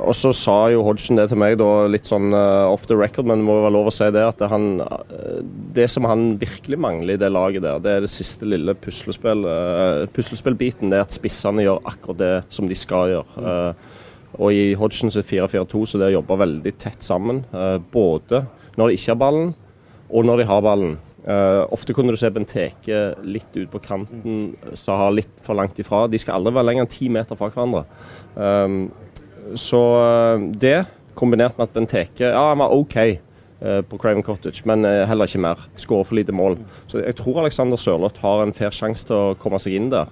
og 0.00 0.14
så 0.16 0.30
sa 0.32 0.54
jo 0.72 0.80
Hodgson 0.86 1.18
det 1.18 1.26
til 1.30 1.40
meg, 1.40 1.58
da, 1.60 1.68
litt 1.90 2.08
sånn 2.08 2.32
uh, 2.32 2.70
off 2.70 2.86
the 2.88 2.96
record, 2.96 3.28
men 3.28 3.42
det 3.42 3.46
må 3.46 3.58
jo 3.58 3.64
være 3.66 3.74
lov 3.76 3.90
å 3.90 3.92
si 3.92 4.08
det, 4.14 4.22
at 4.24 4.40
det, 4.40 4.48
han, 4.48 4.68
uh, 4.80 5.40
det 5.76 5.86
som 5.92 6.08
han 6.08 6.30
virkelig 6.40 6.78
mangler 6.80 7.16
i 7.16 7.20
det 7.20 7.28
laget 7.32 7.66
der, 7.66 7.82
det 7.84 7.92
er 7.92 8.06
det 8.06 8.12
siste 8.12 8.48
lille 8.48 8.74
puslespill, 8.80 9.44
uh, 9.44 10.06
puslespillbiten. 10.16 10.88
Det 10.88 11.00
er 11.00 11.04
at 11.04 11.16
spissene 11.16 11.66
gjør 11.66 11.82
akkurat 11.92 12.22
det 12.22 12.34
som 12.52 12.70
de 12.70 12.78
skal 12.78 13.12
gjøre. 13.12 13.74
og 14.38 14.54
i 14.54 14.72
Hodgsons 14.78 15.18
4-4-2 15.18 15.84
så 15.90 16.00
det 16.00 16.08
å 16.08 16.16
jobbe 16.20 16.40
veldig 16.40 16.72
tett 16.80 17.04
sammen, 17.04 17.42
både 17.92 18.44
når 18.78 18.88
de 18.88 18.96
ikke 18.96 19.12
har 19.12 19.20
ballen, 19.20 19.54
og 20.08 20.24
når 20.24 20.40
de 20.40 20.46
har 20.48 20.62
ballen. 20.64 20.94
Uh, 21.20 21.66
ofte 21.68 21.92
kunne 21.92 22.14
du 22.14 22.16
se 22.16 22.30
Benteke 22.32 23.00
litt 23.20 23.52
ut 23.52 23.68
på 23.72 23.80
kanten, 23.84 24.54
Saha 24.78 25.10
litt 25.12 25.42
for 25.44 25.58
langt 25.58 25.78
ifra. 25.82 26.06
De 26.08 26.20
skal 26.20 26.38
aldri 26.38 26.54
være 26.56 26.70
lenger 26.70 26.86
enn 26.86 26.92
ti 26.92 27.10
meter 27.12 27.36
fra 27.36 27.50
hverandre. 27.52 27.84
Um, 28.36 28.78
så 29.58 29.80
uh, 30.00 30.46
det, 30.62 30.78
kombinert 31.18 31.58
med 31.58 31.68
at 31.68 31.74
Benteke 31.76 32.30
Ja, 32.30 32.46
han 32.52 32.62
var 32.62 32.72
OK 32.72 32.96
uh, 33.02 33.82
på 33.84 34.00
Craven 34.00 34.24
Cottage, 34.24 34.64
men 34.70 34.86
heller 34.86 35.28
ikke 35.28 35.44
mer. 35.44 35.68
Skårer 35.80 36.08
for 36.08 36.16
lite 36.16 36.36
mål. 36.36 36.56
Så 36.88 37.02
jeg 37.04 37.18
tror 37.20 37.42
Alexander 37.44 37.80
Sørloth 37.80 38.24
har 38.24 38.46
en 38.46 38.56
fair 38.56 38.72
sjanse 38.72 39.10
til 39.10 39.18
å 39.18 39.36
komme 39.40 39.60
seg 39.60 39.76
inn 39.76 39.92
der. 39.92 40.08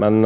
Men 0.00 0.20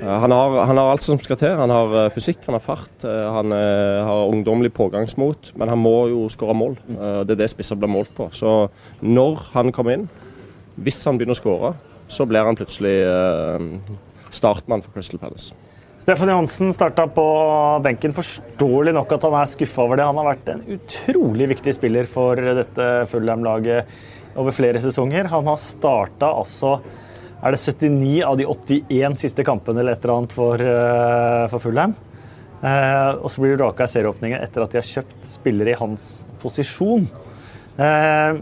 han 0.00 0.32
har, 0.32 0.64
han 0.68 0.76
har, 0.76 0.90
alt 0.90 1.04
som 1.04 1.18
skal 1.22 1.38
til. 1.40 1.54
Han 1.56 1.72
har 1.72 1.94
eh, 2.02 2.12
fysikk, 2.12 2.42
han 2.46 2.56
har 2.58 2.64
fart, 2.64 3.04
eh, 3.04 3.26
han 3.32 3.54
eh, 3.54 4.04
har 4.04 4.32
ungdommelig 4.32 4.74
pågangsmot. 4.76 5.52
Men 5.56 5.72
han 5.72 5.80
må 5.80 5.94
jo 6.12 6.26
skåre 6.32 6.56
mål. 6.56 6.76
Det 7.24 7.36
er 7.36 7.42
det 7.42 7.50
spisser 7.52 7.78
blir 7.80 7.90
målt 7.90 8.12
på. 8.16 8.28
Så 8.36 8.68
når 9.00 9.46
han 9.54 9.72
kommer 9.74 9.96
inn, 9.96 10.08
hvis 10.76 11.00
han 11.08 11.16
begynner 11.16 11.36
å 11.36 11.40
skåre, 11.40 11.72
så 12.12 12.26
blir 12.28 12.44
han 12.46 12.58
plutselig 12.58 12.98
startmann 14.30 14.84
for 14.84 14.94
Crystal 14.94 15.18
Palace. 15.18 15.56
Stefan 16.04 16.30
Johansen 16.30 16.68
starta 16.76 17.08
på 17.10 17.24
benken. 17.82 18.12
Forståelig 18.14 18.92
nok 18.94 19.16
at 19.16 19.24
han 19.26 19.38
er 19.40 19.48
skuffa 19.50 19.86
over 19.88 19.98
det. 19.98 20.06
Han 20.06 20.20
har 20.20 20.28
vært 20.28 20.52
en 20.52 20.62
utrolig 20.76 21.48
viktig 21.56 21.74
spiller 21.74 22.06
for 22.06 22.38
dette 22.38 22.86
Fulham-laget 23.10 24.36
over 24.38 24.54
flere 24.54 24.82
sesonger. 24.84 25.32
Han 25.32 25.48
har 25.50 25.58
starta 25.58 26.30
altså 26.36 26.76
er 27.44 27.52
det 27.52 27.60
79 27.60 28.24
av 28.24 28.36
de 28.38 28.46
81 28.48 29.20
siste 29.20 29.44
kampene 29.46 29.82
eller 29.82 29.96
et 29.96 30.04
eller 30.04 30.16
annet 30.16 30.34
for, 30.36 30.62
uh, 30.62 31.44
for 31.52 31.62
Fulham. 31.62 31.94
Uh, 32.62 33.20
og 33.20 33.28
så 33.30 33.42
blir 33.42 33.54
det 33.54 33.60
raka 33.60 33.84
i 33.84 33.92
serieåpningen 33.92 34.40
etter 34.40 34.64
at 34.64 34.72
de 34.72 34.80
har 34.80 34.88
kjøpt 34.88 35.26
spillere 35.28 35.74
i 35.74 35.78
hans 35.78 36.24
posisjon. 36.42 37.04
Uh, 37.76 38.40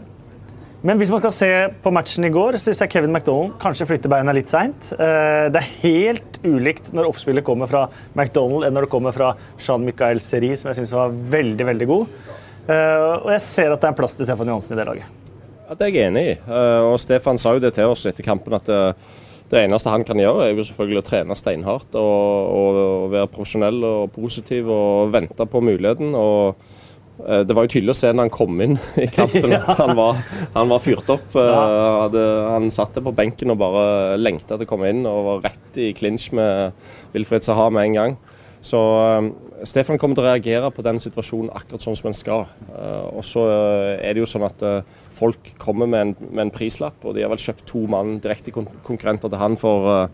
men 0.85 1.01
hvis 1.01 1.11
man 1.11 1.23
skal 1.25 1.33
se 1.33 1.51
på 1.81 1.93
matchen 1.97 2.29
i 2.29 2.33
går, 2.33 2.59
syns 2.61 2.83
jeg 2.85 2.93
Kevin 2.93 3.15
McDonald 3.15 3.57
kanskje 3.63 3.89
flytter 3.89 4.13
beina 4.13 4.35
litt 4.37 4.53
seint. 4.53 4.91
Det 4.93 5.57
er 5.57 5.71
helt 5.81 6.37
ulikt 6.45 6.91
når 6.93 7.09
oppspillet 7.09 7.47
kommer 7.47 7.71
fra 7.71 7.87
McDonald 8.13 8.69
enn 8.69 8.77
når 8.77 8.85
det 8.85 8.93
kommer 8.93 9.17
fra 9.17 9.33
Jean-Michael 9.57 10.21
Seri, 10.21 10.53
som 10.61 10.69
jeg 10.69 10.83
syns 10.83 10.93
var 10.93 11.17
veldig, 11.33 11.71
veldig 11.73 11.89
god. 11.89 12.21
Og 12.69 13.33
jeg 13.33 13.45
ser 13.49 13.73
at 13.73 13.81
det 13.81 13.95
er 13.95 13.97
en 13.97 14.01
plass 14.05 14.21
til 14.21 14.29
Stefan 14.29 14.53
Johansen 14.53 14.77
i 14.77 14.83
det 14.83 14.91
laget. 14.93 15.24
Ja, 15.65 15.75
Det 15.79 15.87
er 15.87 15.95
jeg 15.95 16.09
enig 16.11 16.25
i. 16.29 16.33
Eh, 16.37 16.81
og 16.85 16.99
Stefan 17.01 17.41
sa 17.41 17.55
jo 17.57 17.63
det 17.63 17.75
til 17.77 17.89
oss 17.89 18.05
etter 18.09 18.27
kampen 18.27 18.57
at 18.57 18.67
det, 18.69 18.81
eh, 18.95 19.21
det 19.53 19.61
eneste 19.61 19.93
han 19.93 20.05
kan 20.05 20.19
gjøre, 20.19 20.49
er 20.49 20.57
jo 20.57 20.65
selvfølgelig 20.67 21.01
å 21.01 21.05
trene 21.05 21.37
steinhardt 21.37 21.97
og, 22.01 22.55
og, 22.59 23.11
være 23.13 23.29
profesjonell 23.31 23.85
og 23.87 24.13
positiv 24.15 24.71
og 24.73 25.13
vente 25.13 25.47
på 25.47 25.61
muligheten. 25.63 26.15
og 26.17 26.57
eh, 27.29 27.45
det 27.47 27.55
var 27.55 27.65
jo 27.65 27.75
tydelig 27.77 27.95
å 27.95 27.99
se 28.01 28.13
når 28.13 28.27
han 28.27 28.35
kom 28.35 28.61
inn 28.65 28.79
i 29.05 29.09
kampen 29.13 29.55
at 29.57 29.79
han 29.79 29.95
var, 29.97 30.21
han 30.57 30.73
var 30.73 30.85
fyrt 30.85 31.13
opp. 31.13 31.37
Hadde, 31.37 32.25
han 32.51 32.71
satt 32.75 32.97
der 32.97 33.05
på 33.07 33.15
benken 33.15 33.55
og 33.55 33.61
bare 33.63 34.19
lengta 34.19 34.59
til 34.59 34.67
å 34.67 34.73
komme 34.75 34.91
inn 34.93 35.05
og 35.09 35.29
var 35.29 35.45
rett 35.51 35.81
i 35.81 35.93
clinch 35.97 36.31
med 36.37 36.75
Wilfred 37.15 37.47
Saha 37.47 37.71
med 37.71 37.89
en 37.89 38.01
gang. 38.01 38.19
Så 38.65 38.81
Stefan 39.69 39.99
kommer 40.01 40.19
til 40.19 40.25
å 40.25 40.29
reagere 40.29 40.71
på 40.75 40.85
den 40.87 41.01
situasjonen 41.03 41.53
akkurat 41.57 41.85
sånn 41.85 41.97
som 41.99 42.11
en 42.11 42.17
skal. 42.17 42.47
Uh, 42.71 43.19
og 43.19 43.25
så 43.27 43.45
uh, 43.49 43.95
er 43.97 44.15
det 44.15 44.23
jo 44.23 44.29
sånn 44.29 44.47
at 44.47 44.63
folk 45.15 45.55
kommer 45.63 45.91
med 45.91 46.01
en, 46.01 46.15
med 46.31 46.47
en, 46.47 46.55
prislapp, 46.55 47.01
og 47.05 47.17
de 47.17 47.25
har 47.25 47.33
vel 47.33 47.43
kjøpt 47.43 47.67
to 47.71 47.85
mann 47.91 48.19
direkte 48.23 48.55
konkurrenter 48.55 49.31
til 49.31 49.41
han 49.41 49.59
for 49.61 50.09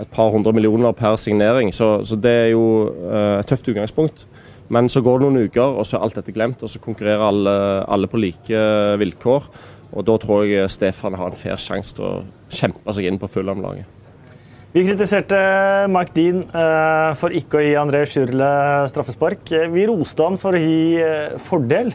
et 0.00 0.08
par 0.12 0.32
hundre 0.32 0.54
millioner 0.56 0.94
per 0.96 1.18
signering. 1.20 1.72
Så, 1.76 1.98
så 2.08 2.16
det 2.16 2.32
er 2.46 2.50
jo 2.54 2.64
et 3.12 3.48
tøft 3.48 3.68
utgangspunkt. 3.68 4.26
Men 4.72 4.88
så 4.88 5.02
går 5.04 5.20
det 5.20 5.26
noen 5.26 5.48
uker, 5.50 5.74
og 5.76 5.84
så 5.84 5.98
er 5.98 6.06
alt 6.06 6.16
dette 6.16 6.32
glemt, 6.32 6.62
og 6.64 6.70
så 6.72 6.80
konkurrerer 6.80 7.26
alle, 7.26 7.56
alle 7.92 8.08
på 8.08 8.20
like 8.20 8.62
vilkår. 9.02 9.48
Og 9.92 10.06
da 10.08 10.16
tror 10.20 10.46
jeg 10.48 10.70
Stefan 10.72 11.18
har 11.20 11.28
en 11.28 11.36
fair 11.36 11.60
sjanse 11.60 11.96
til 11.98 12.06
å 12.08 12.14
kjempe 12.52 12.94
seg 12.96 13.10
inn 13.10 13.20
på 13.20 13.28
Fulham-laget. 13.28 14.01
Vi 14.72 14.86
kritiserte 14.86 15.38
Mike 15.92 16.14
Dean 16.16 16.46
uh, 16.54 17.12
for 17.20 17.34
ikke 17.36 17.58
å 17.58 17.64
gi 17.64 17.74
André 17.76 18.06
Schürle 18.08 18.48
straffespark. 18.88 19.52
Vi 19.68 19.84
roste 19.90 20.24
han 20.24 20.38
for 20.40 20.56
å 20.56 20.62
gi 20.62 20.96
uh, 20.96 21.36
fordel. 21.44 21.92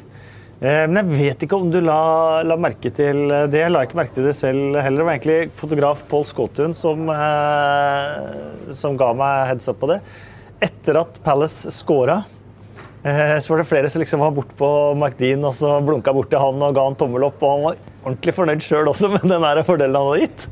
Uh, 0.62 0.86
men 0.86 1.02
jeg 1.02 1.10
vet 1.16 1.46
ikke 1.48 1.58
om 1.58 1.72
du 1.74 1.80
la, 1.82 2.44
la, 2.46 2.60
merke 2.62 2.94
til 2.94 3.26
det. 3.50 3.64
Jeg 3.64 3.74
la 3.74 3.82
ikke 3.88 3.98
merke 3.98 4.14
til 4.20 4.30
det 4.30 4.36
selv 4.38 4.78
heller. 4.78 5.02
Det 5.02 5.10
var 5.10 5.18
egentlig 5.18 5.58
fotograf 5.58 6.06
Paul 6.12 6.26
Skåtun 6.30 6.78
som, 6.78 7.10
som 8.78 8.98
ga 9.02 9.12
meg 9.18 9.46
heads 9.54 9.70
up 9.74 9.82
på 9.82 9.90
det. 9.96 10.02
Etter 10.70 11.02
at 11.02 11.22
Palace 11.26 11.74
scora 11.74 12.22
Eh, 13.08 13.40
så 13.40 13.54
var 13.54 13.58
det 13.58 13.70
flere 13.70 13.90
som 13.90 14.02
liksom 14.02 14.20
var 14.20 14.32
bort 14.32 14.50
på 14.58 14.70
McDean 14.98 15.46
og 15.46 15.54
så 15.56 15.78
blunka 15.86 16.12
bort 16.14 16.32
til 16.32 16.42
han 16.42 16.64
og 16.66 16.74
ga 16.76 16.86
han 16.90 16.98
tommel 17.00 17.28
opp. 17.30 17.42
Og 17.42 17.54
han 17.54 17.66
var 17.68 17.82
ordentlig 18.04 18.36
fornøyd 18.36 18.64
sjøl 18.66 18.90
også 18.92 19.12
med 19.14 19.28
den 19.30 19.66
fordelen 19.68 19.96
han 19.96 20.10
hadde 20.12 20.26
gitt. 20.26 20.48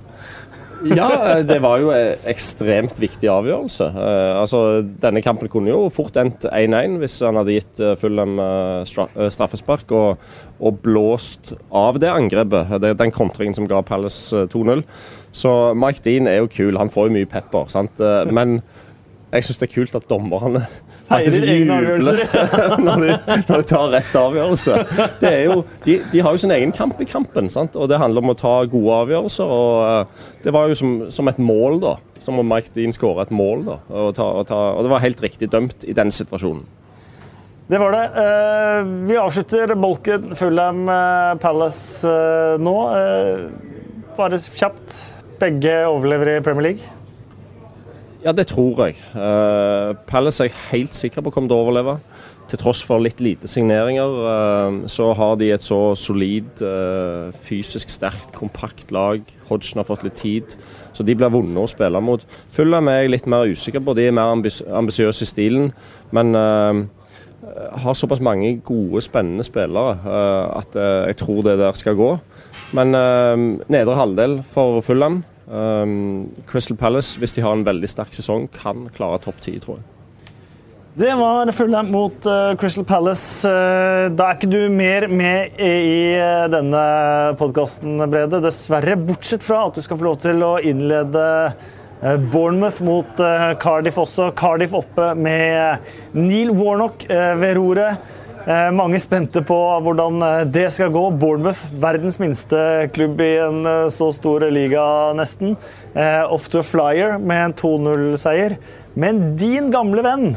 Ja, 0.84 1.08
det 1.48 1.58
var 1.64 1.80
jo 1.82 1.92
en 1.94 2.28
ekstremt 2.30 3.00
viktig 3.02 3.30
avgjørelse. 3.32 3.88
Uh, 3.96 4.40
altså, 4.42 4.62
denne 5.02 5.24
kampen 5.26 5.50
kunne 5.52 5.72
jo 5.72 5.90
fort 5.94 6.18
endt 6.20 6.48
1-1 6.50 6.98
hvis 7.02 7.20
han 7.26 7.40
hadde 7.40 7.58
gitt 7.58 7.82
uh, 7.84 7.94
Fulham 8.00 8.40
uh, 8.42 8.84
straffespark 8.86 9.94
og, 9.96 10.24
og, 10.60 10.80
blåst 10.86 11.54
av 11.72 12.00
det 12.04 12.12
angrepet. 12.12 12.76
Det 12.84 12.96
den 13.00 13.14
kontringen 13.16 13.58
som 13.58 13.70
ga 13.70 13.82
Palace 13.86 14.46
2-0. 14.54 14.84
Så 15.36 15.52
Mike 15.78 16.04
Dean 16.06 16.30
er 16.32 16.42
jo 16.42 16.52
kul, 16.52 16.80
han 16.80 16.92
får 16.92 17.10
jo 17.10 17.18
mye 17.18 17.30
pepper. 17.30 17.70
sant? 17.72 18.04
men 18.32 18.60
jeg 19.34 19.48
syns 19.48 19.60
det 19.60 19.68
er 19.68 19.74
kult 19.74 19.96
at 19.98 20.08
dommerne 20.08 20.62
faktisk 21.16 21.46
avgjørelser. 21.46 22.22
når, 22.86 23.04
de, 23.04 23.36
når 23.48 23.62
de 23.62 23.68
tar 23.70 23.92
rett 23.94 24.18
avgjørelse. 24.20 24.78
Jo, 25.46 25.58
de, 25.86 25.98
de, 26.12 26.22
har 26.26 26.36
jo 26.36 26.42
sin 26.44 26.54
egen 26.56 26.74
kamp 26.76 27.02
i 27.02 27.08
kampen, 27.10 27.50
sant? 27.54 27.78
og 27.80 27.90
det 27.92 28.00
handler 28.02 28.26
om 28.26 28.34
å 28.34 28.38
ta 28.40 28.56
gode 28.70 29.00
avgjørelser. 29.06 29.54
og 29.58 30.08
uh, 30.08 30.32
Det 30.44 30.54
var 30.56 30.72
jo 30.72 30.80
som, 30.80 30.96
som, 31.14 31.32
et 31.32 31.42
mål, 31.42 31.80
da. 31.84 31.96
Som 32.24 32.42
om 32.42 32.50
Mike 32.50 32.74
Dean 32.76 32.96
skåra 32.96 33.26
et 33.26 33.34
mål. 33.36 33.66
da, 33.68 33.80
og, 33.92 34.10
ta, 34.18 34.30
og, 34.42 34.48
ta, 34.52 34.62
og, 34.76 34.86
det 34.86 34.94
var 34.96 35.06
helt 35.06 35.24
riktig 35.26 35.52
dømt 35.54 35.88
i 35.88 35.96
den 35.98 36.14
situasjonen. 36.16 36.66
Det 37.66 37.80
var 37.82 37.96
det. 37.96 38.06
Uh, 38.14 38.92
vi 39.10 39.18
avslutter 39.18 39.74
bolken 39.80 40.36
Fulham 40.38 40.86
uh, 40.86 41.34
Palace 41.42 42.16
nå. 42.62 42.78
bare 44.16 44.40
kjapt. 44.40 45.02
Begge 45.36 45.82
overlever 45.90 46.38
i 46.38 46.44
Premier 46.44 46.70
League. 46.70 46.95
Ja, 48.26 48.32
det 48.34 48.48
tror 48.50 48.80
jeg. 48.88 48.96
Uh, 49.14 49.94
Palace 50.10 50.48
er 50.48 50.56
helt 50.72 50.96
sikker 50.98 51.22
på 51.22 51.30
kommer 51.30 51.52
til 51.52 51.60
å 51.60 51.66
overleve. 51.68 51.94
Til 52.50 52.58
tross 52.58 52.80
for 52.86 53.02
litt 53.02 53.20
lite 53.22 53.46
signeringer, 53.50 54.16
uh, 54.26 54.80
så 54.90 55.12
har 55.18 55.36
de 55.38 55.52
et 55.54 55.62
så 55.62 55.78
solid, 55.94 56.50
uh, 56.66 57.30
fysisk 57.46 57.94
sterkt, 57.94 58.32
kompakt 58.34 58.90
lag. 58.96 59.22
Hodgson 59.46 59.84
har 59.84 59.86
fått 59.86 60.08
litt 60.08 60.18
tid, 60.18 60.56
så 60.98 61.06
de 61.06 61.14
blir 61.14 61.30
vonde 61.36 61.62
å 61.62 61.70
spille 61.70 62.02
mot. 62.02 62.26
Fulham 62.56 62.90
er 62.90 63.04
jeg 63.04 63.14
litt 63.14 63.30
mer 63.30 63.46
usikker 63.46 63.86
på. 63.86 63.94
De 63.94 64.08
er 64.08 64.18
mer 64.18 64.34
ambis 64.34 64.58
ambisiøse 64.66 65.22
i 65.22 65.30
stilen, 65.30 65.70
men 66.10 66.34
har 66.34 67.94
såpass 67.94 68.24
mange 68.26 68.56
gode, 68.66 69.04
spennende 69.06 69.46
spillere 69.46 70.00
at 70.58 70.74
jeg 71.12 71.18
tror 71.20 71.44
det 71.46 71.60
der 71.62 71.78
skal 71.78 71.98
gå. 72.00 72.10
Men 72.74 72.96
nedre 73.70 74.00
halvdel 74.00 74.40
for 74.50 74.82
Fulham 74.86 75.22
Um, 75.46 76.32
Crystal 76.50 76.78
Palace, 76.78 77.20
hvis 77.22 77.36
de 77.36 77.44
har 77.46 77.54
en 77.54 77.66
veldig 77.66 77.90
sterk 77.90 78.16
sesong, 78.18 78.48
kan 78.54 78.88
klare 78.96 79.20
topp 79.22 79.44
ti, 79.46 79.54
tror 79.62 79.78
jeg. 79.78 79.92
Det 80.96 81.12
var 81.20 81.50
Fulham 81.52 81.90
mot 81.92 82.26
uh, 82.26 82.56
Crystal 82.56 82.86
Palace. 82.88 83.44
Uh, 83.44 84.08
da 84.16 84.30
er 84.30 84.38
ikke 84.38 84.48
du 84.48 84.72
mer 84.72 85.06
med 85.12 85.60
i 85.60 86.16
uh, 86.16 86.46
denne 86.48 86.84
podkasten, 87.36 88.00
Brede. 88.10 88.40
Dessverre, 88.46 88.96
bortsett 88.96 89.44
fra 89.44 89.66
at 89.68 89.76
du 89.76 89.84
skal 89.84 90.00
få 90.00 90.08
lov 90.08 90.22
til 90.24 90.40
å 90.46 90.56
innlede 90.64 91.26
Bournemouth 92.32 92.82
mot 92.86 93.22
Cardiff 93.58 93.96
også. 93.98 94.28
Cardiff 94.38 94.76
oppe 94.78 95.14
med 95.18 95.86
Neil 96.14 96.52
Warnock 96.54 97.06
ved 97.10 97.56
roret. 97.58 98.04
Eh, 98.46 98.68
mange 98.78 99.00
spente 99.02 99.42
på 99.42 99.56
hvordan 99.82 100.22
eh, 100.22 100.44
det 100.54 100.68
skal 100.76 100.92
gå. 100.94 101.02
Bournemouth, 101.18 101.64
verdens 101.82 102.20
minste 102.22 102.60
klubb 102.94 103.22
i 103.26 103.32
en 103.42 103.66
eh, 103.66 103.88
så 103.94 104.12
stor 104.14 104.46
liga, 104.54 104.84
nesten. 105.18 105.56
Off 106.30 106.50
to 106.52 106.60
a 106.60 106.66
flyer 106.66 107.18
med 107.18 107.42
en 107.42 107.56
2-0-seier. 107.58 108.58
Men 109.00 109.32
din 109.40 109.72
gamle 109.72 110.04
venn 110.06 110.36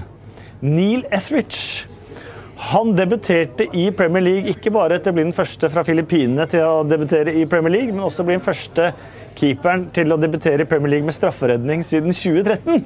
Neil 0.62 1.04
Etheridge 1.10 1.84
han 2.68 2.94
debuterte 2.98 3.68
i 3.76 3.84
Premier 3.94 4.24
League 4.24 4.50
ikke 4.50 4.72
bare 4.74 4.96
til 4.98 5.12
å 5.12 5.16
bli 5.18 5.26
den 5.28 5.36
første 5.36 5.68
fra 5.70 5.84
Filippinene 5.86 6.46
til 6.50 6.64
å 6.66 6.86
debutere 6.86 7.34
i 7.38 7.44
Premier 7.46 7.74
League, 7.76 7.94
men 7.94 8.06
også 8.06 8.26
bli 8.26 8.34
den 8.34 8.42
første 8.42 8.88
keeperen 9.38 9.86
til 9.94 10.10
å 10.10 10.18
debutere 10.18 10.64
i 10.64 10.70
Premier 10.70 10.96
League 10.96 11.06
med 11.06 11.14
strafferedning 11.14 11.84
siden 11.86 12.10
2013. 12.10 12.82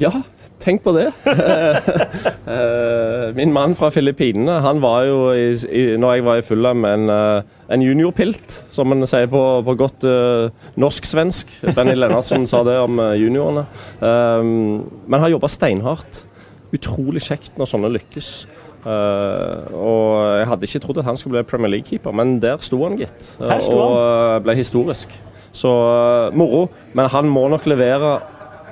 Ja, 0.00 0.10
tenk 0.62 0.84
på 0.84 0.94
det. 0.96 1.10
Eh, 2.50 3.30
min 3.36 3.52
mann 3.54 3.76
fra 3.78 3.92
Filippinene, 3.94 4.56
han 4.64 4.80
var 4.82 5.04
jo 5.06 5.18
i, 5.30 5.52
i, 5.70 5.82
når 6.00 6.14
jeg 6.16 6.24
var 6.26 6.40
i 6.40 6.42
Fulham, 6.42 6.82
en, 6.88 7.04
eh, 7.12 7.42
en 7.70 7.84
juniorpilt, 7.84 8.56
som 8.74 8.90
man 8.90 9.06
sier 9.06 9.28
på, 9.30 9.42
på 9.62 9.74
godt 9.78 10.06
uh, 10.08 10.48
norsk-svensk. 10.80 11.52
Benny 11.76 11.94
Lennartsen 11.94 12.48
sa 12.50 12.64
det 12.66 12.74
om 12.82 12.98
juniorene. 13.14 13.62
Um, 14.02 14.80
men 15.06 15.22
har 15.22 15.30
jobba 15.30 15.52
steinhardt. 15.52 16.24
Utrolig 16.74 17.22
kjekt 17.28 17.54
når 17.60 17.70
sånne 17.70 17.92
lykkes. 17.94 18.32
Uh, 18.80 19.70
og 19.76 20.10
jeg 20.40 20.50
hadde 20.50 20.68
ikke 20.70 20.82
trodd 20.86 21.00
at 21.04 21.08
han 21.12 21.20
skulle 21.20 21.38
bli 21.38 21.50
Premier 21.52 21.74
League-keeper, 21.76 22.16
men 22.16 22.38
der 22.42 22.58
sto 22.64 22.80
han, 22.82 22.98
gitt. 22.98 23.34
Uh, 23.38 23.54
og 23.70 24.42
ble 24.48 24.58
historisk. 24.58 25.14
Så 25.52 25.70
uh, 25.70 26.34
moro. 26.34 26.66
Men 26.98 27.10
han 27.14 27.30
må 27.30 27.46
nok 27.52 27.70
levere 27.70 28.18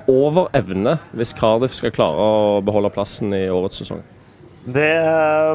over 0.09 0.49
evne 0.57 0.97
hvis 1.17 1.35
Cardiff 1.37 1.77
skal 1.77 1.93
klare 1.95 2.19
å 2.19 2.61
beholde 2.65 2.91
plassen 2.95 3.35
i 3.37 3.45
årets 3.53 3.83
sesong. 3.83 4.01
Det 4.69 4.93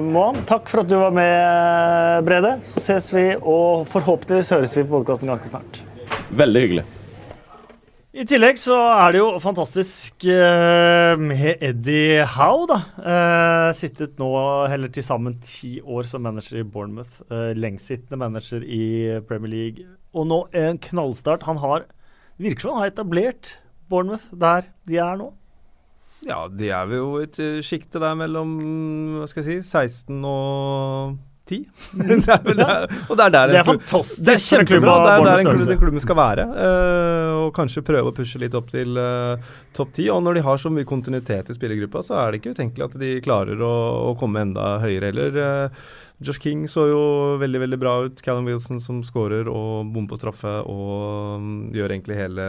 må 0.02 0.30
han. 0.30 0.42
Takk 0.50 0.70
for 0.72 0.82
at 0.82 0.90
du 0.90 0.96
var 0.98 1.14
med, 1.14 2.24
Brede. 2.26 2.56
Så 2.72 2.82
ses 2.88 3.12
vi, 3.14 3.28
og 3.38 3.86
forhåpentligvis 3.92 4.50
høres 4.56 4.74
vi 4.78 4.86
på 4.86 4.96
podkasten 4.96 5.30
ganske 5.30 5.52
snart. 5.52 5.82
Veldig 6.34 6.64
hyggelig. 6.64 6.86
I 8.14 8.26
tillegg 8.30 8.60
så 8.62 8.76
er 8.94 9.14
det 9.14 9.20
jo 9.20 9.28
fantastisk 9.42 10.26
med 11.18 11.66
Eddie 11.66 12.26
Howe, 12.36 12.68
da. 12.70 12.80
Sittet 13.78 14.22
nå 14.22 14.30
heller 14.70 14.94
til 14.94 15.06
sammen 15.06 15.38
ti 15.42 15.80
år 15.82 16.06
som 16.10 16.22
manager 16.26 16.62
i 16.62 16.66
Bournemouth. 16.66 17.22
Lengstsittende 17.58 18.22
manager 18.22 18.62
i 18.66 19.18
Premier 19.30 19.54
League. 19.54 19.90
Og 20.14 20.30
nå 20.30 20.40
en 20.58 20.78
knallstart. 20.78 21.46
Han 21.50 21.62
har 21.62 21.90
virker 22.42 22.66
som 22.66 22.74
han 22.76 22.84
har 22.84 22.94
etablert 22.94 23.58
Bournemouth, 23.94 24.32
der 24.34 24.72
de 24.90 24.98
er 24.98 25.20
nå? 25.22 25.30
Ja, 26.24 26.46
de 26.48 26.72
er 26.72 26.96
jo 26.98 27.20
et 27.22 27.38
uh, 27.44 27.60
sjikte 27.66 28.02
der 28.02 28.16
mellom 28.18 28.56
hva 29.20 29.30
skal 29.30 29.44
jeg 29.44 29.62
si, 29.62 29.76
16 29.76 30.24
og 30.26 31.18
10. 31.50 31.58
det 32.08 32.18
er 32.32 32.44
vel, 32.46 32.56
det 32.56 32.66
er, 32.66 32.86
og 33.10 33.18
det 33.20 33.26
er 33.26 33.34
der 33.34 33.52
det 33.52 33.58
er 33.60 33.68
fantastisk. 33.68 34.22
Det 34.24 34.34
er 34.34 34.44
kjempebra. 34.44 34.94
Det 35.04 35.12
er 35.12 35.26
der 35.28 35.42
en, 35.52 35.66
den 35.68 35.82
klubben 35.82 36.04
skal 36.04 36.18
være. 36.18 36.46
Uh, 36.56 37.32
og 37.44 37.50
kanskje 37.58 37.84
prøve 37.84 38.14
å 38.14 38.16
pushe 38.16 38.40
litt 38.40 38.56
opp 38.56 38.72
til 38.72 38.96
uh, 38.96 39.52
topp 39.76 39.92
10. 39.92 40.08
Og 40.16 40.24
når 40.24 40.40
de 40.40 40.46
har 40.48 40.62
så 40.62 40.72
mye 40.72 40.88
kontinuitet 40.88 41.52
i 41.52 41.58
spillergruppa, 41.58 42.06
så 42.08 42.22
er 42.22 42.32
det 42.32 42.42
ikke 42.42 42.56
utenkelig 42.56 42.88
at 42.88 42.98
de 43.02 43.12
klarer 43.26 43.60
å, 43.60 43.74
å 44.08 44.16
komme 44.20 44.46
enda 44.48 44.78
høyere 44.84 45.12
heller. 45.12 45.40
Uh, 45.44 45.92
Josh 46.24 46.42
King 46.42 46.66
så 46.72 46.86
jo 46.90 47.02
veldig 47.42 47.62
veldig 47.64 47.80
bra 47.82 47.94
ut. 48.06 48.22
Callum 48.24 48.48
Wilson 48.50 48.80
som 48.84 49.02
skårer 49.06 49.50
og 49.52 49.90
bom 49.94 50.06
på 50.10 50.18
straffe 50.20 50.52
og 50.70 51.40
um, 51.40 51.50
gjør 51.74 51.94
egentlig 51.96 52.20
hele 52.20 52.46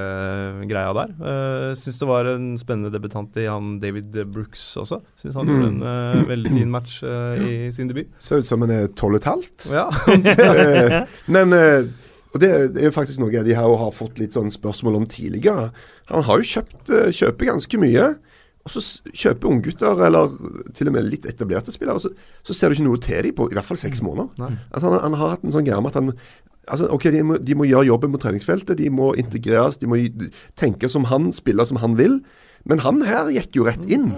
greia 0.71 0.95
der. 0.97 1.15
Uh, 1.19 1.71
Syns 1.79 2.01
det 2.01 2.09
var 2.09 2.31
en 2.31 2.53
spennende 2.61 2.93
debutant 2.95 3.37
i 3.41 3.49
han 3.49 3.79
David 3.83 4.17
Brooks 4.33 4.63
også. 4.81 5.01
Syns 5.21 5.39
han 5.39 5.49
mm. 5.49 5.53
gjorde 5.53 5.71
en 5.73 5.83
uh, 5.85 6.25
veldig 6.31 6.55
fin 6.55 6.73
match 6.73 7.01
uh, 7.07 7.45
i 7.45 7.71
sin 7.75 7.91
debut. 7.91 8.11
Ser 8.23 8.43
ut 8.43 8.49
som 8.49 8.65
han 8.65 8.75
er 8.75 8.91
tolv 8.95 9.19
og 9.19 9.23
et 9.23 9.31
halvt. 9.31 9.69
Ja. 9.75 9.89
Men 11.35 11.55
og 12.35 12.41
det, 12.43 12.49
er 12.83 12.91
faktisk 12.91 13.21
noe 13.23 13.43
de 13.47 13.55
her 13.55 13.77
har 13.79 13.93
fått 13.95 14.19
litt 14.19 14.35
sånn 14.35 14.51
spørsmål 14.51 14.99
om 14.99 15.05
tidligere. 15.07 15.69
Han 16.11 16.25
har 16.27 16.41
jo 16.41 16.49
kjøpt 16.57 16.91
kjøper 17.15 17.53
ganske 17.53 17.79
mye. 17.79 18.09
Og 18.65 18.73
så 18.73 18.81
kjøper 19.13 19.51
unggutter, 19.51 19.99
eller 20.07 20.33
til 20.77 20.89
og 20.89 20.95
med 20.97 21.05
litt 21.11 21.27
etablerte 21.29 21.73
spillere, 21.75 22.01
så, 22.01 22.11
så 22.47 22.57
ser 22.57 22.71
du 22.71 22.79
ikke 22.79 22.87
noe 22.87 23.03
til 23.03 23.27
dem 23.27 23.37
på 23.37 23.51
i 23.51 23.57
hvert 23.59 23.69
fall 23.69 23.81
seks 23.81 24.01
mm. 24.01 24.09
måneder. 24.09 24.57
Altså 24.71 24.89
han, 24.89 25.03
han, 25.03 25.17
har 25.21 25.35
hatt 25.35 25.45
en 25.45 25.53
sånn 25.53 25.67
greie 25.67 25.85
med 25.85 25.93
at 25.93 26.01
han 26.01 26.15
altså 26.73 26.89
ok, 26.95 27.05
de 27.13 27.21
må, 27.29 27.37
de 27.45 27.57
må, 27.61 27.67
gjøre 27.69 27.91
jobben 27.91 28.15
på 28.15 28.23
treningsfeltet, 28.23 28.79
de 28.81 28.89
må 28.89 29.11
integreres, 29.21 29.77
de 29.83 29.91
må 29.91 30.01
tenke 30.57 30.89
som 30.89 31.05
han, 31.11 31.29
spille 31.37 31.67
som 31.69 31.83
han 31.83 31.99
vil. 32.01 32.23
Men 32.65 32.81
han 32.81 33.05
her 33.05 33.29
gikk 33.35 33.61
jo 33.61 33.69
rett 33.69 33.85
inn. 33.93 34.09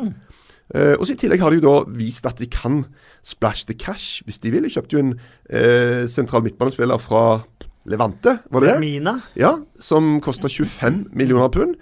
Eh, 0.75 0.95
og 0.95 1.07
så 1.07 1.15
I 1.15 1.21
tillegg 1.25 1.43
har 1.43 1.51
de 1.51 1.59
jo 1.59 1.67
da 1.67 1.99
vist 1.99 2.27
at 2.31 2.39
de 2.39 2.47
kan 2.51 2.85
splash 3.27 3.67
the 3.67 3.75
cash 3.75 4.23
hvis 4.27 4.39
de 4.43 4.55
vil. 4.55 4.67
De 4.67 4.71
kjøpte 4.71 4.95
jo 4.95 5.03
en 5.03 5.15
uh, 5.19 6.07
sentral 6.11 6.47
midtbanespiller 6.47 7.03
fra 7.03 7.43
Levante, 7.87 8.39
var 8.51 8.63
det 8.63 8.73
det? 8.73 8.81
Mina. 8.83 9.21
Ja, 9.39 9.57
som 9.79 10.17
kosta 10.23 10.51
25 10.51 11.05
millioner 11.15 11.51
pund. 11.55 11.77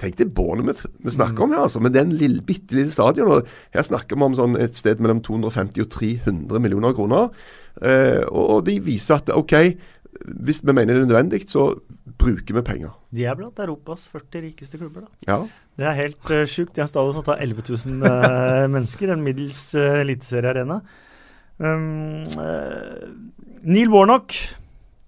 Tenk 0.00 0.16
det 0.16 0.30
Bournemouth 0.34 0.86
vi 1.04 1.12
snakker 1.12 1.44
om 1.44 1.54
her, 1.54 1.66
altså. 1.66 1.80
Men 1.82 1.92
det 1.92 2.00
er 2.00 2.08
en 2.08 2.16
lille, 2.16 2.42
bitte 2.46 2.76
lille 2.76 2.92
stadion. 2.94 3.44
Her 3.74 3.86
snakker 3.86 4.16
vi 4.16 4.26
om 4.26 4.36
sånn 4.38 4.56
et 4.60 4.78
sted 4.78 5.02
mellom 5.02 5.20
250 5.26 5.84
og 5.84 5.90
300 5.92 6.62
millioner 6.64 6.96
kroner. 6.96 7.28
Eh, 7.80 8.22
og, 8.24 8.44
og 8.44 8.62
de 8.68 8.78
viser 8.84 9.20
at 9.20 9.32
OK, 9.34 9.54
hvis 10.44 10.62
vi 10.64 10.72
mener 10.72 10.94
det 10.94 11.02
er 11.02 11.08
nødvendig, 11.08 11.42
så 11.48 11.74
bruker 12.20 12.56
vi 12.56 12.62
penger. 12.64 12.94
De 13.14 13.26
er 13.28 13.36
blant 13.38 13.60
Europas 13.62 14.06
40 14.12 14.46
rikeste 14.48 14.80
klubber, 14.80 15.06
da. 15.06 15.28
Ja. 15.28 15.38
Det 15.78 15.86
er 15.88 15.98
helt 15.98 16.32
uh, 16.32 16.44
sjukt. 16.48 16.74
De 16.74 16.82
har 16.82 16.88
en 16.88 16.92
stadion 16.92 17.16
som 17.16 17.26
tar 17.26 17.40
11 17.44 17.64
000 17.68 18.00
uh, 18.04 18.66
mennesker. 18.72 19.12
En 19.12 19.24
middels 19.24 19.62
uh, 19.78 20.00
eliteseriearena. 20.02 20.80
Um, 21.60 22.24
uh, 22.40 23.06
Neil 23.64 23.92
Warnock 23.92 24.36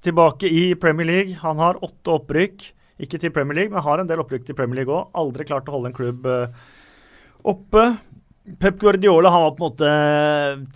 tilbake 0.04 0.48
i 0.48 0.72
Premier 0.80 1.08
League. 1.08 1.36
Han 1.42 1.60
har 1.62 1.80
åtte 1.84 2.16
opprykk. 2.16 2.70
Ikke 3.02 3.18
til 3.18 3.32
Premier 3.34 3.58
League, 3.58 3.74
men 3.74 3.84
har 3.84 4.00
en 4.00 4.08
del 4.08 4.22
opprykk 4.22 4.46
til 4.46 4.58
Premier 4.58 4.82
League 4.82 4.94
òg. 4.94 5.10
Aldri 5.18 5.46
klart 5.48 5.68
å 5.68 5.76
holde 5.76 5.90
en 5.90 5.96
klubb 5.96 6.26
uh, 6.28 6.48
oppe. 7.52 7.86
Pep 8.62 8.78
Guardiola 8.82 9.30
han 9.30 9.46
var 9.46 9.54
på 9.56 9.62
en 9.62 9.68
måte 9.68 9.94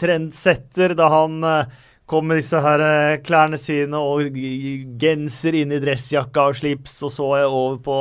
trendsetter 0.01 0.95
da 0.99 1.11
han 1.11 1.39
uh, 1.47 1.85
kom 2.07 2.29
med 2.31 2.41
disse 2.41 2.59
her 2.63 2.83
klærne 3.27 3.59
sine 3.59 3.99
og 3.99 4.37
genser 5.01 5.59
inn 5.59 5.75
i 5.75 5.81
dressjakka 5.83 6.51
og 6.51 6.59
slips, 6.61 7.01
og 7.03 7.15
så 7.15 7.31
jeg 7.41 7.49
over 7.51 7.81
på 7.83 7.97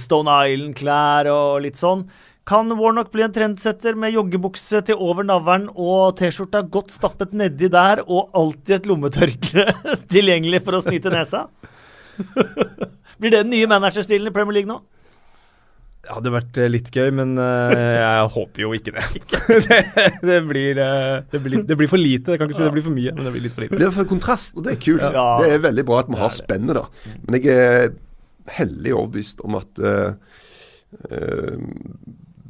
Stone 0.00 0.34
Island-klær 0.50 1.30
og 1.32 1.62
litt 1.64 1.80
sånn. 1.80 2.04
Kan 2.50 2.72
Warnock 2.76 3.12
bli 3.12 3.22
en 3.22 3.34
trendsetter 3.34 3.96
med 3.98 4.14
joggebukse 4.14 4.80
til 4.88 5.00
over 5.00 5.26
navlen 5.26 5.68
og 5.70 6.16
T-skjorta 6.18 6.64
godt 6.72 6.94
stappet 6.94 7.34
nedi 7.36 7.68
der 7.70 8.02
og 8.06 8.32
alltid 8.36 8.80
et 8.80 8.88
lommetørkle 8.90 9.66
tilgjengelig 10.12 10.64
for 10.66 10.78
å 10.78 10.84
snyte 10.84 11.12
nesa? 11.14 11.46
Blir 13.20 13.34
det 13.34 13.44
den 13.44 13.52
nye 13.52 13.68
managerstilen 13.68 14.30
i 14.30 14.34
Premier 14.34 14.60
League 14.60 14.70
nå? 14.70 14.80
Det 16.00 16.14
hadde 16.16 16.30
vært 16.32 16.58
eh, 16.58 16.70
litt 16.72 16.88
gøy, 16.96 17.10
men 17.12 17.34
uh, 17.36 17.70
jeg 17.76 18.28
håper 18.34 18.62
jo 18.62 18.70
ikke 18.72 18.94
det. 18.96 19.02
det, 19.66 19.80
det, 20.24 20.38
blir, 20.48 20.80
uh, 20.80 21.20
det, 21.28 21.40
blir, 21.44 21.60
det, 21.68 21.76
blir, 21.76 21.90
for 21.92 22.00
lite. 22.00 22.32
Jeg 22.32 22.40
kan 22.40 22.48
ikke 22.48 22.56
si 22.56 22.64
det 22.64 22.72
blir 22.72 22.86
for 22.86 22.96
mye, 22.96 23.12
men 23.14 23.28
det 23.28 23.34
blir 23.34 23.44
litt 23.44 23.54
for 23.54 23.66
lite. 23.66 23.76
Det 23.76 23.82
blir 23.82 23.92
for 23.98 24.08
kontrast, 24.08 24.56
og 24.56 24.64
det 24.64 24.72
er 24.74 24.80
kult. 24.80 25.04
Ja. 25.04 25.26
Det 25.44 25.52
er 25.52 25.66
veldig 25.68 25.84
bra 25.90 26.00
at 26.00 26.08
vi 26.08 26.18
har 26.22 26.32
spennet, 26.32 26.80
da. 26.80 27.12
Men 27.26 27.36
jeg 27.36 27.52
er 27.52 27.92
hellig 28.56 28.96
overbevist 28.96 29.44
om 29.44 29.60
at 29.60 29.84
uh, 29.84 30.16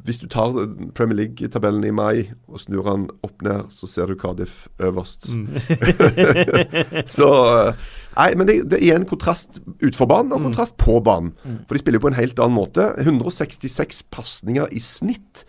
hvis 0.03 0.19
du 0.19 0.27
tar 0.27 0.53
Premier 0.95 1.17
League-tabellen 1.17 1.83
i 1.85 1.93
mai 1.93 2.31
og 2.47 2.59
snur 2.63 2.85
den 2.87 3.07
opp 3.23 3.43
ned, 3.45 3.69
så 3.69 3.87
ser 3.87 4.09
du 4.09 4.15
Cardiff 4.19 4.67
øverst. 4.81 5.29
Mm. 5.33 5.47
så 7.17 7.29
Nei, 8.17 8.33
men 8.35 8.47
det, 8.47 8.57
det, 8.71 8.81
er 8.83 8.97
en 8.97 9.07
kontrast 9.07 9.61
utenfor 9.79 10.09
banen 10.09 10.33
og 10.35 10.41
mm. 10.41 10.47
kontrast 10.49 10.77
på 10.81 10.97
banen. 10.99 11.31
Mm. 11.45 11.61
For 11.67 11.77
de 11.77 11.79
spiller 11.79 11.99
jo 12.01 12.05
på 12.07 12.11
en 12.11 12.19
helt 12.19 12.39
annen 12.43 12.57
måte. 12.57 12.89
166 12.99 14.03
pasninger 14.11 14.67
i 14.71 14.81
snitt 14.83 15.45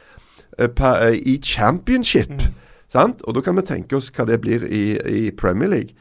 uh, 0.61 0.69
per, 0.69 1.09
uh, 1.09 1.17
i 1.17 1.41
championship. 1.43 2.31
Mm. 2.31 2.61
Sant? 2.93 3.25
Og 3.27 3.35
da 3.35 3.43
kan 3.43 3.59
vi 3.59 3.67
tenke 3.67 3.99
oss 3.99 4.13
hva 4.15 4.29
det 4.29 4.39
blir 4.45 4.69
i, 4.69 4.85
i 4.95 5.31
Premier 5.35 5.73
League. 5.73 5.97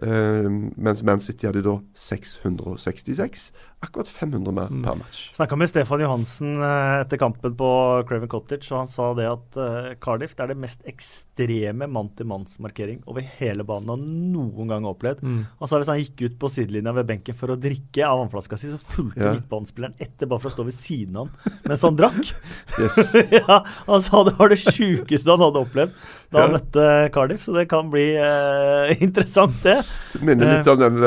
Uh, 0.00 0.48
mens 0.80 1.02
Man 1.04 1.20
City 1.20 1.46
hadde 1.46 1.60
da 1.66 1.76
666 1.98 3.50
akkurat 3.82 4.08
500 4.08 4.54
mer 4.54 4.70
mm. 4.70 4.82
per 4.86 4.96
match. 4.96 5.24
Snakka 5.34 5.56
med 5.58 5.68
Stefan 5.68 6.00
Johansen 6.00 6.54
uh, 6.62 7.02
etter 7.02 7.18
kampen 7.20 7.56
på 7.58 7.68
Craven 8.08 8.30
Cottage, 8.30 8.70
og 8.70 8.84
han 8.84 8.90
sa 8.90 9.10
det 9.18 9.26
at 9.26 9.58
uh, 9.58 9.90
Cardiff 10.02 10.36
det 10.38 10.44
er 10.44 10.52
det 10.52 10.58
mest 10.62 10.86
ekstreme 10.88 11.88
mann-til-manns-markering 11.90 13.02
over 13.10 13.26
hele 13.40 13.66
banen 13.66 13.92
han 13.92 14.06
noen 14.32 14.70
gang 14.70 14.86
har 14.86 14.94
opplevd. 14.94 15.24
Mm. 15.26 15.42
Han 15.60 15.70
sa 15.70 15.82
hvis 15.82 15.90
han 15.92 16.00
gikk 16.00 16.24
ut 16.24 16.38
på 16.40 16.52
sidelinja 16.54 16.94
ved 16.96 17.10
benken 17.10 17.38
for 17.38 17.52
å 17.52 17.58
drikke 17.58 18.06
av 18.06 18.22
vannflaska 18.22 18.60
si, 18.60 18.70
så 18.70 18.80
fulgte 18.80 19.26
ja. 19.26 19.34
midtbanespilleren 19.36 19.98
etter 20.00 20.30
bare 20.30 20.44
for 20.44 20.52
å 20.52 20.56
stå 20.56 20.68
ved 20.70 20.78
siden 20.78 21.18
av 21.18 21.28
han 21.32 21.60
mens 21.66 21.86
han 21.86 21.98
drakk. 21.98 22.32
ja, 23.42 23.60
han 23.90 24.06
sa 24.06 24.22
det 24.28 24.38
var 24.38 24.54
det 24.54 24.62
sjukeste 24.62 25.34
han 25.34 25.42
hadde 25.42 25.66
opplevd 25.66 25.98
da 26.32 26.40
ja. 26.40 26.46
han 26.46 26.54
møtte 26.56 26.86
Cardiff, 27.12 27.44
så 27.44 27.54
det 27.56 27.66
kan 27.68 27.90
bli 27.92 28.06
uh, 28.16 28.88
interessant, 29.04 29.58
det. 29.66 29.81
Det 30.12 30.20
minner 30.26 30.58
litt 30.58 30.68
om 30.68 30.80
den 30.80 30.98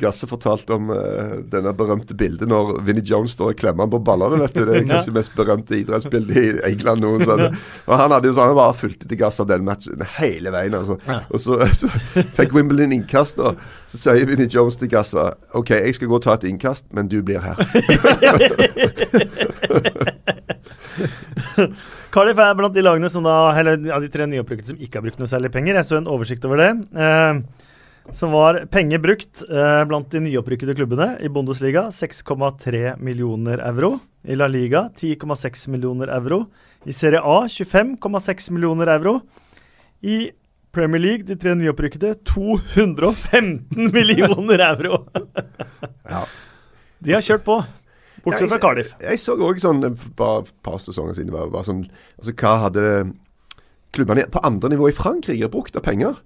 Gasse 0.00 0.28
fortalte 0.28 0.76
om 0.76 0.90
denne 1.50 1.72
berømte 1.76 2.16
bildet 2.18 2.48
når 2.50 2.74
Vinnie 2.84 3.04
Jones 3.06 3.32
står 3.34 3.54
og 3.54 3.60
klemmer 3.60 3.88
på 3.90 4.02
ballene. 4.04 4.40
vet 4.42 4.54
du. 4.56 4.64
Det 4.68 4.76
er 4.78 4.88
kanskje 4.90 5.12
det 5.12 5.18
mest 5.18 5.34
berømte 5.38 5.78
idrettsbildet 5.78 6.36
i 6.36 6.52
England 6.68 7.04
noensinne. 7.04 7.50
Og 7.86 7.94
han 7.98 8.12
hadde 8.14 8.28
jo 8.28 8.34
sånn, 8.36 8.50
han 8.52 8.58
bare 8.58 8.76
fulgte 8.78 9.08
til 9.10 9.20
gass 9.20 9.40
av 9.42 9.48
den 9.50 9.64
matchen 9.66 10.04
hele 10.18 10.52
veien. 10.54 10.74
altså. 10.76 10.98
Og 11.30 11.38
så, 11.40 11.52
så 11.80 11.88
fikk 12.36 12.54
Wimbledon 12.56 12.92
innkast, 12.96 13.38
og 13.40 13.50
så 13.90 13.96
sier 14.06 14.28
Vinnie 14.28 14.50
Jones 14.50 14.76
til 14.80 14.88
Gasse 14.92 15.24
OK, 15.54 15.70
jeg 15.76 15.94
skal 15.96 16.10
gå 16.10 16.16
og 16.18 16.24
ta 16.24 16.32
et 16.38 16.48
innkast, 16.50 16.84
men 16.94 17.04
du 17.10 17.18
blir 17.24 17.40
her. 17.44 17.56
Cardiff 22.14 22.38
er 22.38 22.54
blant 22.54 22.74
de 22.76 22.82
lagene 22.84 23.10
som 23.10 23.24
da, 23.26 23.52
eller 23.58 23.78
ja, 23.88 23.98
de 24.02 24.10
tre 24.12 24.26
nyopprykkede 24.30 24.68
som 24.70 24.78
ikke 24.78 25.00
har 25.00 25.04
brukt 25.06 25.20
noe 25.22 25.30
særlig 25.30 25.50
penger. 25.54 25.74
Jeg 25.80 25.88
så 25.88 25.98
en 25.98 26.10
oversikt 26.10 26.44
over 26.46 26.56
det. 26.62 26.70
Uh, 26.94 27.34
som 28.12 28.32
var 28.32 28.66
penger 28.70 28.98
brukt 28.98 29.42
eh, 29.48 29.84
blant 29.88 30.10
de 30.12 30.20
nyopprykkede 30.26 30.74
klubbene. 30.76 31.14
I 31.24 31.30
Bundesliga 31.32 31.88
6,3 31.94 32.98
millioner 33.00 33.62
euro. 33.64 33.98
I 34.24 34.36
La 34.36 34.48
Liga 34.50 34.90
10,6 34.96 35.68
millioner 35.72 36.12
euro. 36.12 36.44
I 36.84 36.92
Serie 36.92 37.20
A 37.24 37.44
25,6 37.48 38.50
millioner 38.52 38.92
euro. 38.98 39.20
I 40.02 40.32
Premier 40.74 41.00
League, 41.00 41.24
de 41.24 41.36
tre 41.38 41.54
nyopprykkede, 41.54 42.14
215 42.26 43.92
millioner 43.94 44.58
euro! 44.58 45.04
ja. 46.12 46.24
De 46.98 47.14
har 47.14 47.22
kjørt 47.22 47.44
på. 47.46 47.60
Bortsett 48.24 48.50
fra 48.50 48.58
Cardiff. 48.58 48.94
Jeg, 48.98 49.14
jeg, 49.14 49.22
så 49.22 49.36
òg 49.38 49.60
sånn 49.62 49.84
bare 50.18 50.42
et 50.42 50.52
par 50.64 50.80
sesonger 50.82 51.16
siden 51.16 51.32
var, 51.34 51.50
var 51.52 51.66
sånn, 51.66 51.84
altså 52.18 52.34
Hva 52.40 52.54
hadde 52.66 52.84
klubbene 53.94 54.24
på 54.32 54.42
andre 54.44 54.72
nivå 54.72 54.88
i 54.90 54.96
Frankrike 54.96 55.50
brukt 55.52 55.76
av 55.78 55.84
penger? 55.86 56.18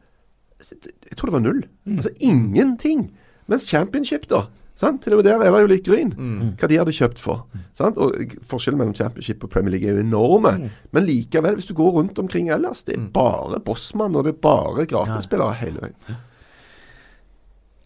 Jeg 0.58 1.16
tror 1.16 1.30
det 1.30 1.36
var 1.38 1.44
null. 1.44 1.64
Mm. 1.86 1.98
Altså 1.98 2.14
ingenting. 2.20 3.10
Mens 3.48 3.66
Championship, 3.68 4.26
da 4.30 4.46
sant? 4.78 5.02
Til 5.02 5.14
og 5.14 5.20
med 5.20 5.26
der 5.26 5.42
er 5.42 5.50
det 5.50 5.62
jo 5.64 5.70
litt 5.72 5.86
gryn. 5.86 6.12
Mm. 6.14 6.52
Hva 6.58 6.70
de 6.70 6.78
hadde 6.80 6.94
kjøpt 6.94 7.20
for. 7.22 7.44
Sant? 7.76 7.98
Og 7.98 8.14
Forskjellen 8.48 8.80
mellom 8.80 8.94
Championship 8.96 9.44
og 9.44 9.52
Premier 9.52 9.74
League 9.74 9.88
er 9.88 9.98
jo 9.98 10.06
enorme. 10.06 10.54
Mm. 10.62 10.68
Men 10.94 11.06
likevel, 11.08 11.58
hvis 11.58 11.68
du 11.70 11.74
går 11.78 11.90
rundt 11.98 12.18
omkring 12.22 12.52
ellers, 12.54 12.84
det 12.86 12.96
er 12.96 13.04
mm. 13.08 13.12
bare 13.16 13.60
Bossmann 13.64 14.16
og 14.18 14.26
det 14.26 14.36
er 14.36 14.42
bare 14.46 14.86
gratisspillere 14.90 15.58
hele 15.62 15.82
veien. 15.82 16.18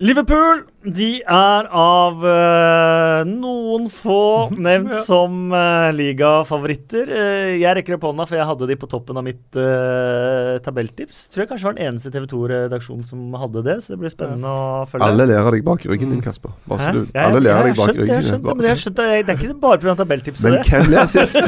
Liverpool 0.03 0.65
de 0.83 1.21
er 1.23 1.67
av 1.79 2.25
uh, 2.27 3.21
noen 3.29 3.85
få 3.93 4.49
nevnt 4.67 4.97
ja. 4.97 5.03
som 5.07 5.53
uh, 5.55 5.93
ligafavoritter. 5.95 7.07
Uh, 7.07 7.53
jeg 7.61 7.77
rekker 7.79 7.95
opp 7.95 8.09
hånda, 8.09 8.27
for 8.27 8.41
jeg 8.41 8.49
hadde 8.49 8.69
de 8.73 8.77
på 8.81 8.89
toppen 8.91 9.21
av 9.21 9.27
mitt 9.29 9.45
uh, 9.55 10.59
tabelltips. 10.65 11.29
Tror 11.31 11.45
jeg 11.45 11.53
kanskje 11.53 11.69
var 11.69 11.79
den 11.79 11.87
eneste 11.87 12.11
TV 12.11 12.27
2-redaksjonen 12.33 13.07
som 13.07 13.39
hadde 13.45 13.63
det, 13.69 13.79
så 13.85 13.95
det 13.95 14.03
blir 14.03 14.11
spennende 14.11 14.51
ja. 14.51 14.83
å 14.83 14.91
følge. 14.91 15.07
Alle 15.07 15.31
ler 15.31 15.45
av 15.45 15.55
deg 15.55 15.67
bak 15.71 15.87
ryggen 15.87 16.17
din, 16.17 16.25
Kasper. 16.27 16.59
Du, 16.67 17.03
ja, 17.15 17.29
alle 17.29 17.47
ler 17.47 17.55
av 17.61 17.71
deg 17.71 17.79
bak 17.79 17.95
ryggen. 17.95 18.15
Jeg 18.17 18.31
skjønte, 18.33 18.59
men 18.59 18.71
jeg 18.73 18.83
skjønte, 18.83 19.11
det 19.23 19.37
er 19.37 19.39
ikke 19.39 19.59
bare 19.63 19.83
pga. 19.87 19.99
tabelltipset. 20.03 20.51
Men 20.51 20.67
hvem 20.67 20.95
ler 20.97 21.13
sist? 21.15 21.39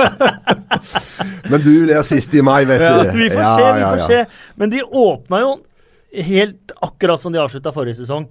men 1.52 1.66
du 1.68 1.74
ler 1.92 2.06
sist 2.08 2.40
i 2.40 2.46
mai, 2.46 2.62
vet 2.64 2.88
du. 2.88 3.18
Vi 3.20 3.34
får 3.36 3.50
se, 3.52 3.72
vi 3.76 3.90
får 3.90 4.06
se. 4.08 4.22
Men 4.56 4.72
de 4.72 4.86
åpna 4.88 5.44
jo 5.44 5.58
helt 6.12 6.72
akkurat 6.82 7.20
som 7.20 7.32
de 7.34 7.40
avslutta 7.42 7.72
forrige 7.74 8.00
sesong. 8.02 8.28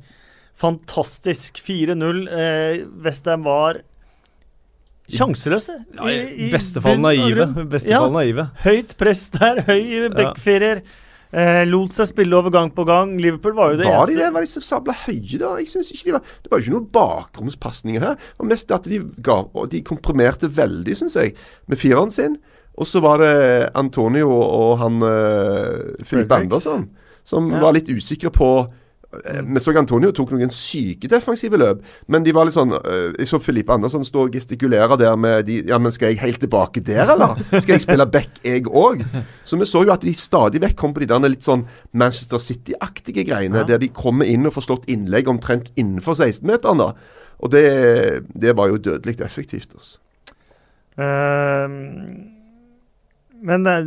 Fantastisk. 0.59 1.61
4-0. 1.63 2.25
Eh, 2.27 2.81
Westham 3.03 3.45
var 3.47 3.81
sjanseløse. 5.09 5.75
I, 6.05 6.49
i, 6.49 6.81
fall 6.81 6.99
naive. 7.01 7.47
Beste 7.69 7.91
ja, 7.91 8.01
naive. 8.11 8.49
Høyt 8.65 8.97
press 8.99 9.29
der, 9.35 9.63
høy 9.69 10.09
backfirer. 10.13 10.83
Eh, 11.29 11.61
lot 11.69 11.93
seg 11.93 12.09
spille 12.09 12.37
over 12.37 12.53
gang 12.53 12.71
på 12.73 12.85
gang. 12.89 13.13
Liverpool 13.21 13.55
var 13.57 13.73
jo 13.73 13.81
det 13.81 13.89
var 13.89 14.09
de 14.09 14.17
det? 14.17 14.29
Var 14.33 14.45
de 14.45 14.51
så 14.51 14.63
sabla 14.65 14.95
høye, 15.05 15.37
da? 15.37 15.55
Jeg 15.61 15.69
synes 15.69 15.91
ikke 15.93 16.07
de 16.07 16.15
var 16.17 16.23
Det 16.43 16.51
var 16.51 16.61
jo 16.61 16.65
ikke 16.65 16.75
noen 16.75 16.87
bakromspasninger 16.99 18.05
her. 18.05 18.15
Det 18.17 18.43
var 18.43 18.51
mest 18.53 18.73
at 18.75 18.87
de 18.89 19.01
ga 19.25 19.41
De 19.69 19.83
komprimerte 19.85 20.49
veldig, 20.59 20.97
syns 20.97 21.19
jeg, 21.19 21.35
med 21.69 21.81
fireren 21.81 22.13
sin. 22.13 22.39
Og 22.79 22.87
så 22.87 23.01
var 23.03 23.21
det 23.21 23.33
Antonio 23.77 24.31
og 24.31 24.77
han 24.79 25.03
uh, 25.03 25.99
Philip 26.07 26.31
Andersson 26.31 26.87
som 27.27 27.49
ja. 27.51 27.61
var 27.63 27.75
litt 27.75 27.89
usikre 27.89 28.31
på 28.33 28.49
eh, 28.63 29.41
vi 29.45 29.61
så 29.61 29.73
Antonio 29.77 30.11
tok 30.15 30.33
noen 30.35 30.51
syke 30.53 31.09
defensive 31.11 31.59
løp, 31.59 31.83
men 32.07 32.25
de 32.25 32.33
var 32.35 32.47
litt 32.47 32.57
sånn 32.57 32.75
uh, 32.75 33.11
Jeg 33.17 33.29
så 33.29 33.39
Filippe 33.41 33.73
Andersson 33.75 34.05
stå 34.07 34.25
og 34.27 34.35
gestikulere 34.37 34.97
der 35.01 35.15
med 35.19 35.47
de 35.49 35.59
Ja, 35.69 35.79
men 35.81 35.93
skal 35.95 36.13
jeg 36.13 36.21
helt 36.23 36.41
tilbake 36.43 36.83
der, 36.85 37.05
eller? 37.15 37.37
Skal 37.61 37.75
jeg 37.75 37.85
spille 37.85 38.09
back, 38.09 38.41
jeg 38.45 38.65
òg? 38.67 39.05
Så 39.43 39.59
vi 39.59 39.69
så 39.69 39.85
jo 39.85 39.93
at 39.95 40.05
de 40.05 40.15
stadig 40.17 40.61
vekk 40.65 40.77
kom 40.79 40.95
på 40.95 41.03
de 41.03 41.09
der 41.09 41.25
litt 41.27 41.45
sånn 41.45 41.65
Manchester 41.91 42.41
City-aktige 42.43 43.25
greiene, 43.27 43.63
ja. 43.63 43.69
der 43.73 43.81
de 43.81 43.91
kommer 43.93 44.29
inn 44.29 44.47
og 44.49 44.55
får 44.57 44.69
slått 44.69 44.91
innlegg 44.91 45.31
omtrent 45.31 45.71
innenfor 45.75 46.19
16-meteren. 46.19 46.83
da 46.83 46.93
Og 47.39 47.51
det, 47.53 47.65
det, 48.35 48.55
var 48.57 48.69
jo 48.69 48.77
dødelig 48.77 49.19
effektivt. 49.25 49.73
altså. 49.73 49.97
Eh, 50.99 51.67
men 53.39 53.67
eh, 53.67 53.85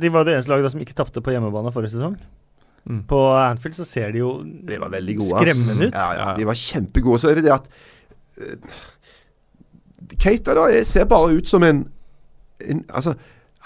de 0.00 0.12
var 0.14 0.26
det 0.26 0.36
eneste 0.36 0.52
laget 0.52 0.74
som 0.74 0.82
ikke 0.82 0.96
tapte 0.98 1.22
på 1.24 1.34
hjemmebane 1.34 1.72
forrige 1.74 1.96
sesong. 1.96 2.16
Mm. 2.82 3.02
På 3.06 3.18
Anfield 3.38 3.76
så 3.78 3.84
ser 3.86 4.10
de 4.10 4.18
jo 4.18 4.30
De 4.42 4.78
var 4.80 4.90
veldig 4.90 5.16
gode. 5.20 5.34
ass. 5.34 5.42
skremmende 5.42 5.86
ut. 5.86 5.94
Ja, 5.94 6.06
ja, 6.18 6.30
de 6.36 6.46
var 6.48 6.58
kjempegode. 6.58 7.20
Så 7.22 7.30
er 7.30 7.38
det 7.38 7.44
det 7.46 7.52
at 7.54 7.68
uh, 8.42 8.80
Keita 10.18 10.56
da 10.58 10.66
er, 10.70 10.82
ser 10.88 11.06
bare 11.10 11.36
ut 11.38 11.48
som 11.48 11.62
en, 11.62 11.84
en 12.66 12.82
Altså, 12.90 13.14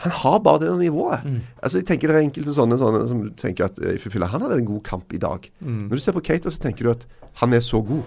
han 0.04 0.12
har 0.12 0.38
bare 0.44 0.66
det 0.66 0.78
nivået. 0.78 1.24
Mm. 1.24 1.40
Altså, 1.62 1.78
jeg 1.78 1.86
tenker 1.88 2.08
Det 2.12 2.16
er 2.16 2.26
enkelte 2.26 2.52
sånne, 2.52 2.76
sånne 2.78 3.06
som 3.08 3.24
tenker 3.40 3.70
at 3.70 3.80
uh, 3.80 4.26
han 4.26 4.44
hadde 4.44 4.60
en 4.60 4.68
god 4.68 4.82
kamp 4.84 5.12
i 5.12 5.22
dag. 5.22 5.48
Mm. 5.60 5.86
Når 5.88 5.96
du 5.96 6.04
ser 6.04 6.12
på 6.12 6.24
Keita, 6.24 6.50
så 6.50 6.60
tenker 6.60 6.84
du 6.84 6.90
at 6.92 7.06
han 7.40 7.52
er 7.52 7.60
så 7.64 7.80
god. 7.80 8.04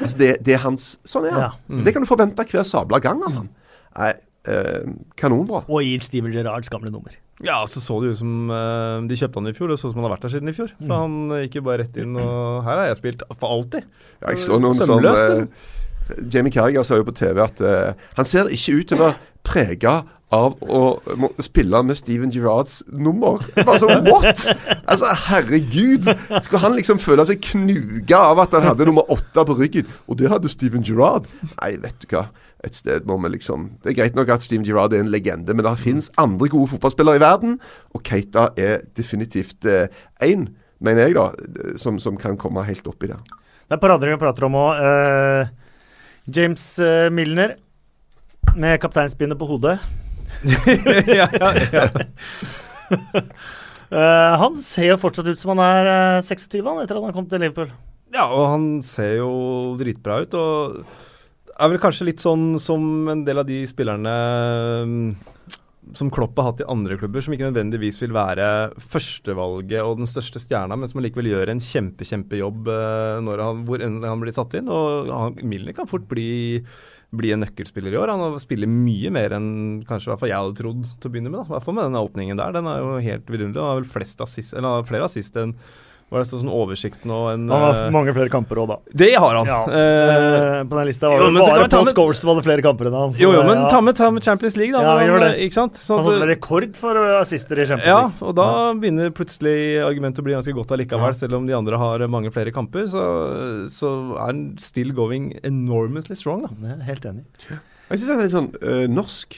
Altså, 0.00 0.16
det, 0.18 0.36
det 0.40 0.54
er 0.56 0.64
hans 0.64 0.96
Sånn 1.04 1.26
er 1.28 1.36
han. 1.36 1.42
Ja. 1.42 1.52
Mm. 1.68 1.84
Det 1.84 1.92
kan 1.92 2.04
du 2.04 2.08
forvente 2.08 2.48
hver 2.48 2.64
sabla 2.64 2.98
gang 3.04 3.20
av 3.26 3.42
han. 3.42 3.52
Nei, 3.96 4.12
uh, 4.46 4.96
kanonbra. 5.18 5.64
Og 5.68 5.84
i 5.84 5.96
Steven 6.02 6.34
Gerrards 6.34 6.72
gamle 6.72 6.90
nummer. 6.94 7.14
Ja, 7.44 7.58
så 7.68 7.82
så 7.84 7.98
det 8.00 8.14
ut 8.14 8.20
som 8.22 8.48
eh, 8.48 9.02
De 9.10 9.16
kjøpte 9.18 9.42
han 9.42 9.50
i 9.50 9.52
fjor, 9.56 9.68
det 9.68 9.76
så 9.76 9.90
ut 9.90 9.92
som 9.92 10.00
han 10.00 10.08
har 10.08 10.14
vært 10.14 10.24
der 10.24 10.32
siden 10.32 10.48
i 10.48 10.56
fjor. 10.56 10.70
For 10.80 10.94
han 11.02 11.16
eh, 11.36 11.42
gikk 11.44 11.58
jo 11.58 11.66
bare 11.66 11.82
rett 11.84 11.98
inn, 12.00 12.16
og 12.16 12.62
her 12.64 12.80
har 12.80 12.88
jeg 12.88 13.00
spilt 13.02 13.24
for 13.34 13.52
alltid. 13.52 13.88
Ja, 14.22 14.30
jeg 14.30 14.40
så 14.40 14.56
noen 14.62 14.78
som 14.78 14.94
Sømløst, 14.94 15.34
eh, 15.36 16.20
Jamie 16.32 16.54
Carragher 16.54 16.86
sa 16.86 16.96
jo 16.96 17.04
på 17.04 17.16
TV 17.18 17.42
at 17.44 17.60
eh, 17.60 18.06
han 18.16 18.28
ser 18.28 18.48
ikke 18.54 18.78
ut 18.78 18.88
til 18.88 19.00
å 19.00 19.08
være 19.08 19.32
prega 19.46 19.96
av 20.34 20.56
å 20.58 20.80
spille 21.44 21.82
med 21.86 21.98
Steven 21.98 22.32
Gerrards 22.34 22.80
nummer. 22.90 23.44
Bare 23.60 23.78
sånn, 23.82 24.08
what?! 24.08 24.42
Altså, 24.88 25.12
herregud! 25.28 26.08
Skulle 26.40 26.62
han 26.64 26.74
liksom 26.78 26.98
føle 27.02 27.26
seg 27.28 27.44
knuga 27.52 28.24
av 28.32 28.42
at 28.42 28.56
han 28.56 28.66
hadde 28.66 28.88
nummer 28.88 29.06
åtte 29.12 29.44
på 29.46 29.58
ryggen? 29.60 29.92
Og 30.08 30.18
det 30.18 30.32
hadde 30.32 30.50
Steven 30.50 30.82
Gerrard. 30.86 31.28
Nei, 31.60 31.76
vet 31.84 32.00
du 32.02 32.08
hva. 32.10 32.26
Et 32.66 32.74
sted 32.74 33.04
må 33.06 33.14
vi 33.22 33.30
liksom 33.36 33.68
Det 33.82 33.92
er 33.92 33.98
greit 34.00 34.16
nok 34.18 34.32
at 34.34 34.42
Steve 34.42 34.66
Girard 34.66 34.94
er 34.94 35.04
en 35.04 35.10
legende, 35.12 35.54
men 35.54 35.64
det 35.64 35.76
finnes 35.78 36.10
andre 36.18 36.50
gode 36.50 36.72
fotballspillere 36.74 37.20
i 37.20 37.22
verden, 37.22 37.60
og 37.94 38.02
Keita 38.06 38.48
er 38.58 38.82
definitivt 38.98 39.66
én, 40.22 40.48
mener 40.82 41.06
jeg, 41.06 41.14
da, 41.14 41.76
som, 41.78 42.00
som 42.02 42.18
kan 42.18 42.34
komme 42.40 42.66
helt 42.66 42.88
oppi 42.90 43.12
der. 43.12 43.22
Det 43.66 43.78
er 43.78 43.82
parader 43.82 44.12
vi 44.12 44.18
prater 44.18 44.46
om 44.46 44.58
òg. 44.58 44.82
James 46.26 46.78
eh, 46.82 47.06
Milner 47.10 47.54
med 48.56 48.80
kapteinspinnet 48.82 49.38
på 49.38 49.46
hodet. 49.46 49.78
ja, 51.06 51.28
ja, 51.30 51.50
ja. 51.72 51.84
uh, 53.90 54.34
han 54.42 54.56
ser 54.58 54.90
jo 54.90 55.00
fortsatt 55.00 55.28
ut 55.30 55.38
som 55.38 55.54
han 55.54 55.62
er 55.62 55.90
eh, 56.18 56.24
26 56.26 56.64
han, 56.66 56.80
etter 56.82 56.98
at 56.98 57.06
han 57.06 57.14
kom 57.14 57.28
til 57.30 57.44
Liverpool. 57.44 57.70
ja, 58.14 58.26
og 58.26 58.48
han 58.50 58.66
ser 58.82 59.20
jo 59.20 59.30
dritbra 59.78 60.24
ut. 60.24 60.34
Og 60.34 60.82
er 61.56 61.72
vel 61.72 61.80
kanskje 61.80 62.10
litt 62.10 62.22
sånn 62.22 62.58
som 62.62 63.08
en 63.12 63.24
del 63.26 63.40
av 63.40 63.48
de 63.48 63.62
spillerne 63.68 64.14
mm, 64.86 65.08
som 65.96 66.10
Klopp 66.10 66.36
har 66.40 66.50
hatt 66.50 66.62
i 66.64 66.68
andre 66.68 66.96
klubber, 66.98 67.22
som 67.22 67.34
ikke 67.34 67.46
nødvendigvis 67.46 68.00
vil 68.00 68.14
være 68.16 68.48
førstevalget 68.82 69.84
og 69.84 70.00
den 70.00 70.10
største 70.10 70.42
stjerna, 70.42 70.76
men 70.78 70.90
som 70.90 71.00
allikevel 71.00 71.30
gjør 71.30 71.52
en 71.52 71.62
kjempe, 71.62 72.06
kjempejobb 72.08 72.70
eh, 72.72 73.14
når 73.24 73.44
han, 73.44 73.62
hvor 73.68 73.84
enn 73.84 74.02
han 74.04 74.22
blir 74.22 74.34
satt 74.34 74.58
inn. 74.58 74.70
Og 74.72 75.10
han, 75.12 75.38
Milner 75.46 75.76
kan 75.76 75.88
fort 75.90 76.08
bli, 76.10 76.60
bli 77.16 77.32
en 77.34 77.44
nøkkelspiller 77.46 77.94
i 77.94 78.00
år. 78.02 78.12
Han 78.14 78.38
spiller 78.42 78.70
mye 78.70 79.14
mer 79.14 79.36
enn 79.38 79.50
kanskje 79.88 80.18
jeg 80.26 80.34
hadde 80.34 80.58
trodd 80.58 80.84
til 80.90 81.10
å 81.10 81.14
begynne 81.14 81.32
med. 81.32 81.46
I 81.46 81.54
hvert 81.54 81.66
fall 81.66 81.78
med 81.78 81.88
denne 81.88 82.04
åpningen 82.08 82.42
der. 82.42 82.56
Den 82.58 82.70
er 82.72 82.82
jo 82.82 82.94
helt 83.06 83.30
vidunderlig. 83.30 83.62
Han 83.62 83.76
har 83.76 83.82
vel 83.84 84.26
assist, 84.26 84.56
flere 84.90 85.06
assist 85.06 85.38
enn 85.40 85.54
Var 86.06 86.22
det 86.22 86.28
sånn 86.30 86.46
oversikt 86.54 87.02
nå 87.02 87.16
en 87.32 87.48
Han 87.50 87.62
har 87.64 87.78
eh, 87.80 87.90
mange 87.90 88.12
flere 88.14 88.30
kamper 88.30 88.60
òg, 88.62 88.68
da. 88.70 88.76
Det 88.94 89.08
har 89.18 89.34
han. 89.40 89.48
Ja, 89.50 89.56
Eh, 89.66 90.60
på 90.70 90.76
den 90.78 90.86
lista 90.86 91.08
var 91.10 91.18
jo, 91.18 91.32
bare 91.34 91.66
Paul 91.68 91.84
med- 91.88 91.94
Scholes 91.96 92.20
som 92.22 92.30
hadde 92.30 92.44
flere 92.46 92.62
kamper 92.62 92.86
enn 92.86 92.94
han. 92.94 93.10
så 93.10 93.18
jo, 93.24 93.32
jo, 93.34 93.40
men 93.42 93.58
ja. 93.64 93.68
ta 93.72 93.80
med, 93.82 93.96
ta 93.98 94.10
med 94.14 94.22
Champions 94.22 94.54
League, 94.56 94.70
da. 94.70 94.84
Ja, 94.86 94.92
han, 95.00 95.08
gjør 95.08 95.18
det. 95.24 95.30
eh, 95.34 95.44
Ikke 95.48 95.56
sant? 95.58 95.74
Sånn 95.82 95.98
Han 96.04 96.06
vel 96.20 96.28
rekord 96.30 96.76
for 96.78 96.94
eh, 97.00 97.16
assister 97.20 97.58
i 97.58 97.66
Champions 97.66 97.90
League. 97.90 98.12
ja, 98.20 98.26
og 98.28 98.36
da 98.38 98.46
begynner 98.78 99.10
plutselig 99.10 99.56
argumentet 99.82 100.22
å 100.22 100.26
bli 100.28 100.36
ganske 100.38 100.54
godt 100.54 100.70
allikevel. 100.78 101.10
Ja. 101.10 101.18
Selv 101.26 101.34
om 101.40 101.46
de 101.50 101.56
andre 101.58 101.76
har 101.82 102.06
mange 102.06 102.30
flere 102.30 102.54
kamper, 102.54 102.86
så, 102.86 103.02
så 103.68 103.90
er 104.14 104.26
han 104.30 104.44
still 104.62 104.92
going 104.94 105.32
enormously 105.42 106.14
strong, 106.14 106.46
da. 106.46 106.54
Jeg 106.68 106.78
er 106.78 106.86
helt 106.92 107.04
enig. 107.10 107.24
Jeg 107.90 107.98
syns 107.98 108.08
han 108.14 108.18
er 108.18 108.22
litt 108.28 108.36
sånn 108.36 108.52
øh, 108.62 108.86
norsk. 108.94 109.34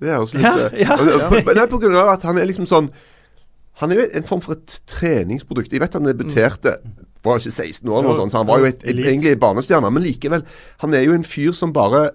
Det 0.00 0.08
er 0.12 0.20
også 0.20 0.36
litt 0.36 0.44
Ja, 0.44 0.68
ja. 0.84 0.96
på, 1.00 1.40
på- 1.48 1.54
Nei, 1.56 1.66
på 1.68 1.80
grunn 1.80 1.96
av 2.00 2.12
at 2.18 2.22
han 2.28 2.36
er 2.40 2.44
liksom 2.48 2.68
sånn 2.68 2.92
Han 3.80 3.92
er 3.92 4.00
jo 4.00 4.08
en 4.18 4.26
form 4.28 4.42
for 4.44 4.58
et 4.58 4.80
treningsprodukt. 4.90 5.72
Jeg 5.72 5.80
vet 5.80 5.96
han 5.96 6.08
debuterte 6.08 6.76
var 7.24 7.36
ikke 7.36 7.52
16 7.52 7.88
år, 7.88 7.98
eller 7.98 8.08
noe 8.08 8.16
sånt, 8.16 8.32
så 8.32 8.40
han 8.40 8.48
var 8.48 8.62
jo 8.62 8.70
et, 8.70 8.82
Leeds. 8.84 9.08
egentlig 9.08 9.36
barnestjerne. 9.40 9.90
Men 9.92 10.04
likevel, 10.04 10.44
han 10.80 10.96
er 10.96 11.04
jo 11.04 11.16
en 11.16 11.26
fyr 11.26 11.52
som 11.56 11.72
bare 11.76 12.10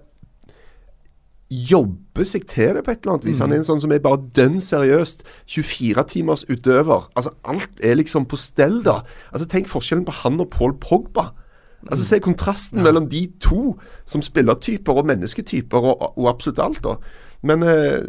jobber 1.46 2.26
seg 2.26 2.46
til 2.50 2.74
det 2.74 2.82
på 2.82 2.90
et 2.90 3.04
eller 3.04 3.14
annet 3.14 3.28
vis. 3.28 3.38
Han 3.38 3.54
er 3.54 3.60
en 3.60 3.68
sånn 3.68 3.82
som 3.82 3.92
er 3.94 4.02
bare 4.02 4.18
dønn 4.34 4.58
seriøst 4.62 5.22
24-timers 5.46 6.42
utøver. 6.50 7.06
Altså 7.14 7.36
Alt 7.46 7.82
er 7.86 8.00
liksom 8.00 8.26
på 8.26 8.38
stell, 8.40 8.80
da. 8.82 9.04
Altså 9.30 9.46
Tenk 9.50 9.70
forskjellen 9.70 10.06
på 10.08 10.14
han 10.24 10.40
og 10.42 10.50
Paul 10.50 10.74
Pogba. 10.82 11.28
Altså 11.86 12.02
Se 12.08 12.18
kontrasten 12.18 12.82
mellom 12.82 13.06
de 13.06 13.28
to 13.38 13.76
som 14.10 14.24
spillertyper 14.24 14.98
og 14.98 15.06
mennesketyper 15.06 15.86
og, 15.86 16.02
og 16.18 16.28
absolutt 16.32 16.58
alt. 16.58 16.82
da 16.82 16.96
Men 17.42 17.62
eh, 17.62 18.00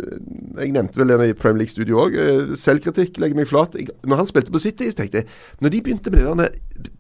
jeg 0.61 0.71
nevnte 0.75 0.99
vel 1.01 1.07
det 1.11 1.29
i 1.29 1.33
Premier 1.37 1.63
League-studio 1.63 1.99
òg. 2.05 2.15
Eh, 2.15 2.53
selvkritikk 2.57 3.17
legger 3.19 3.35
meg 3.41 3.49
flat. 3.49 3.75
Jeg, 3.75 3.89
når 4.07 4.21
han 4.23 4.29
spilte 4.29 4.51
på 4.55 4.59
City, 4.63 4.87
så 4.91 5.01
tenkte 5.01 5.21
jeg 5.23 5.27
Når 5.61 5.69
de 5.75 5.81
begynte 5.81 6.11
med 6.13 6.37
det 6.37 6.91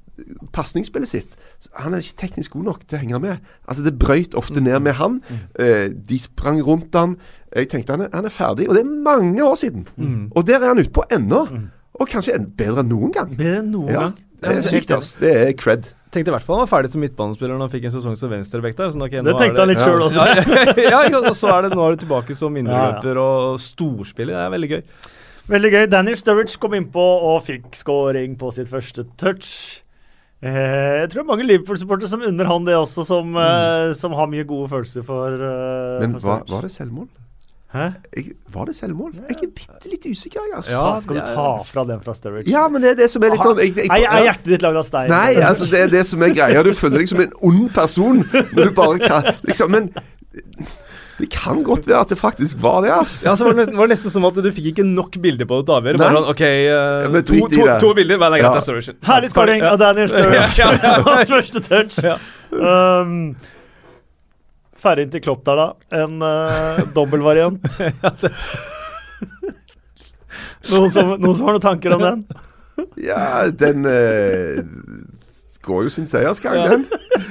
pasningsspillet 0.55 1.09
sitt 1.11 1.35
Han 1.83 1.93
er 1.93 2.01
ikke 2.01 2.17
teknisk 2.23 2.55
god 2.55 2.63
nok 2.71 2.83
til 2.87 2.97
å 2.97 3.01
henge 3.03 3.19
med. 3.21 3.43
Altså 3.69 3.83
Det 3.85 3.93
brøyt 4.01 4.35
ofte 4.37 4.61
ned 4.63 4.79
med 4.85 4.97
han. 4.99 5.19
Eh, 5.59 5.87
de 5.93 6.19
sprang 6.19 6.59
rundt 6.65 6.95
han. 6.97 7.15
Jeg 7.55 7.69
tenkte 7.71 7.95
han 7.95 8.05
er, 8.07 8.09
han 8.13 8.25
er 8.27 8.33
ferdig. 8.33 8.67
Og 8.69 8.75
det 8.77 8.83
er 8.83 8.91
mange 9.05 9.43
år 9.45 9.55
siden. 9.61 9.87
Og 10.35 10.47
der 10.47 10.59
er 10.61 10.71
han 10.73 10.81
ute 10.81 10.93
på 10.93 11.05
ennå. 11.13 11.43
Og 11.97 12.09
kanskje 12.11 12.37
bedre 12.57 12.83
enn 12.83 12.91
noen 12.91 13.13
gang. 13.15 13.31
Bedre 13.37 13.61
enn 13.63 13.71
noen 13.73 13.89
Ja, 13.93 14.01
gang. 14.07 14.17
det 14.43 14.57
er 14.57 14.65
sykt, 14.67 14.91
ass. 14.93 15.15
Det 15.21 15.31
er 15.33 15.53
cred. 15.57 15.87
Tenkte 16.17 16.33
i 16.33 16.35
hvert 16.35 16.45
fall 16.47 16.57
han 16.57 16.65
var 16.65 16.71
ferdig 16.71 16.89
som 16.95 17.03
midtbanespiller 17.05 17.53
når 17.53 17.67
han 17.67 17.73
fikk 17.75 17.83
en 17.91 17.93
sesong 17.93 18.15
som 18.17 18.31
venstrebekk 18.33 18.77
der. 18.79 18.93
Sånn, 18.95 19.05
okay, 19.05 19.21
Det 19.21 19.29
nå 19.35 19.37
tenkte 19.37 19.61
er 19.61 19.65
han 19.67 19.69
litt 19.69 19.83
Ja. 19.83 19.85
sjøl 19.85 20.05
også. 20.07 20.81
ja, 20.87 21.01
og 21.21 21.35
så 21.37 21.51
er 21.53 21.67
det 21.67 21.75
nå 21.77 21.83
er 21.85 21.93
du 21.97 22.01
tilbake 22.07 22.37
som 22.39 22.57
indreløper 22.57 23.19
og 23.21 23.59
storspiller. 23.61 24.33
Det 24.33 24.45
er 24.47 24.53
veldig 24.57 24.69
gøy. 24.73 24.81
Veldig 25.47 25.69
gøy. 25.77 25.83
Daniel 25.93 26.17
Sturridge 26.19 26.57
kom 26.59 26.73
innpå 26.75 27.03
og 27.29 27.37
fikk 27.45 27.69
scoring 27.77 28.33
på 28.39 28.49
sitt 28.55 28.67
første 28.71 29.05
touch. 29.21 29.51
Eh, 30.43 31.01
jeg 31.01 31.07
tror 31.09 31.21
det 31.21 31.23
er 31.23 31.29
mange 31.31 31.45
Liverpool-supportere 31.47 32.09
som 32.11 32.25
unner 32.25 32.49
han 32.49 32.65
det 32.67 32.75
også, 32.77 33.05
som, 33.07 33.31
eh, 33.41 33.93
som 33.97 34.13
har 34.17 34.27
mye 34.29 34.43
gode 34.45 34.67
følelser 34.73 35.05
for, 35.07 35.33
eh, 35.33 36.01
Men 36.03 36.17
for 36.19 36.27
var, 36.29 36.43
var 36.49 36.67
det 36.67 36.73
selvmål? 36.75 37.07
Hæ? 37.73 37.87
Jeg, 38.15 38.31
var 38.53 38.65
det 38.69 38.75
selvmål? 38.77 39.11
Jeg 39.27 39.35
er 39.43 39.49
bitte 39.51 39.89
litt 39.91 40.05
usikker, 40.07 40.39
jeg, 40.39 40.55
altså. 40.55 40.71
Ja, 40.71 41.01
Skal 41.03 41.17
du 41.19 41.21
ta 41.27 41.47
fra 41.67 41.83
den 41.89 41.99
fra 42.05 42.13
Sturridge? 42.15 42.47
Ja, 42.51 42.63
men 42.71 42.85
det 42.85 42.93
er 42.93 42.99
det 43.01 43.09
som 43.11 43.25
er 43.27 43.33
litt 43.35 43.43
sånn 43.43 43.59
jeg, 43.59 43.73
jeg, 43.75 43.89
Nei, 43.91 44.01
er 44.07 44.23
hjertet 44.29 44.51
ditt 44.53 44.63
lagd 44.63 44.79
av 44.79 44.85
stein? 44.87 45.11
Nei, 45.11 45.33
altså 45.43 45.67
det 45.67 45.81
er 45.83 45.91
det 45.91 46.03
som 46.07 46.23
er 46.23 46.31
greia. 46.31 46.63
Du 46.63 46.71
føler 46.77 47.03
deg 47.03 47.11
som 47.11 47.23
en 47.25 47.33
ond 47.49 47.65
person 47.75 48.21
når 48.31 48.61
du 48.61 48.71
bare 48.77 49.01
kan 49.03 49.27
liksom, 49.49 49.75
Men 49.75 49.91
det 51.17 51.27
kan 51.33 51.59
godt 51.65 51.87
være 51.89 52.05
at 52.05 52.13
det 52.13 52.17
faktisk 52.21 52.61
var 52.61 52.81
det, 52.85 52.91
ass. 52.93 53.17
Ja, 53.25 53.33
så 53.35 53.49
var 53.49 53.57
det, 53.57 53.67
var 53.75 53.89
nesten 53.89 54.13
som 54.13 54.25
at 54.29 54.37
du 54.37 54.47
fikk 54.53 54.71
ikke 54.71 54.85
nok 54.87 55.17
bilder 55.19 55.49
på 55.49 55.59
det 55.59 55.65
til 55.67 55.73
å 55.73 55.79
avgjøre. 55.81 56.01
Bare 56.01 56.19
sånn, 56.21 56.29
ok, 56.31 56.43
uh, 56.45 56.71
ja, 56.71 57.23
to, 57.25 57.39
to, 57.51 57.67
to 57.81 57.93
bilder, 57.97 58.21
men 58.21 58.35
det 58.35 58.39
er 58.39 58.45
greit, 58.45 58.69
Ja. 58.69 58.75
det 58.77 58.93
er. 58.93 58.99
Herlig 59.09 59.31
scoring 59.33 59.65
av 59.65 59.79
Daniel 59.81 60.11
Sturridge. 60.13 60.53
Ja, 60.61 60.71
ja, 60.71 60.81
ja. 60.93 60.97
Hans 61.09 61.33
første 61.33 61.63
touch. 61.65 61.97
Ja. 62.05 62.15
Um, 62.53 63.35
Ferdig 64.81 65.07
inn 65.07 65.13
til 65.13 65.23
Klopp 65.25 65.45
der, 65.47 65.55
da. 65.59 65.67
En 66.03 66.13
uh, 66.21 66.83
dobbeltvariant. 66.95 67.61
noen, 70.71 70.91
som, 70.93 71.05
noen 71.17 71.37
som 71.37 71.45
har 71.47 71.53
noen 71.57 71.63
tanker 71.63 71.95
om 71.97 72.03
den? 72.03 72.19
Ja, 73.01 73.47
den 73.49 73.85
uh, 73.89 74.61
går 75.67 75.87
jo 75.87 75.91
sin 75.93 76.07
seiersgang, 76.09 76.57
den. 76.71 76.85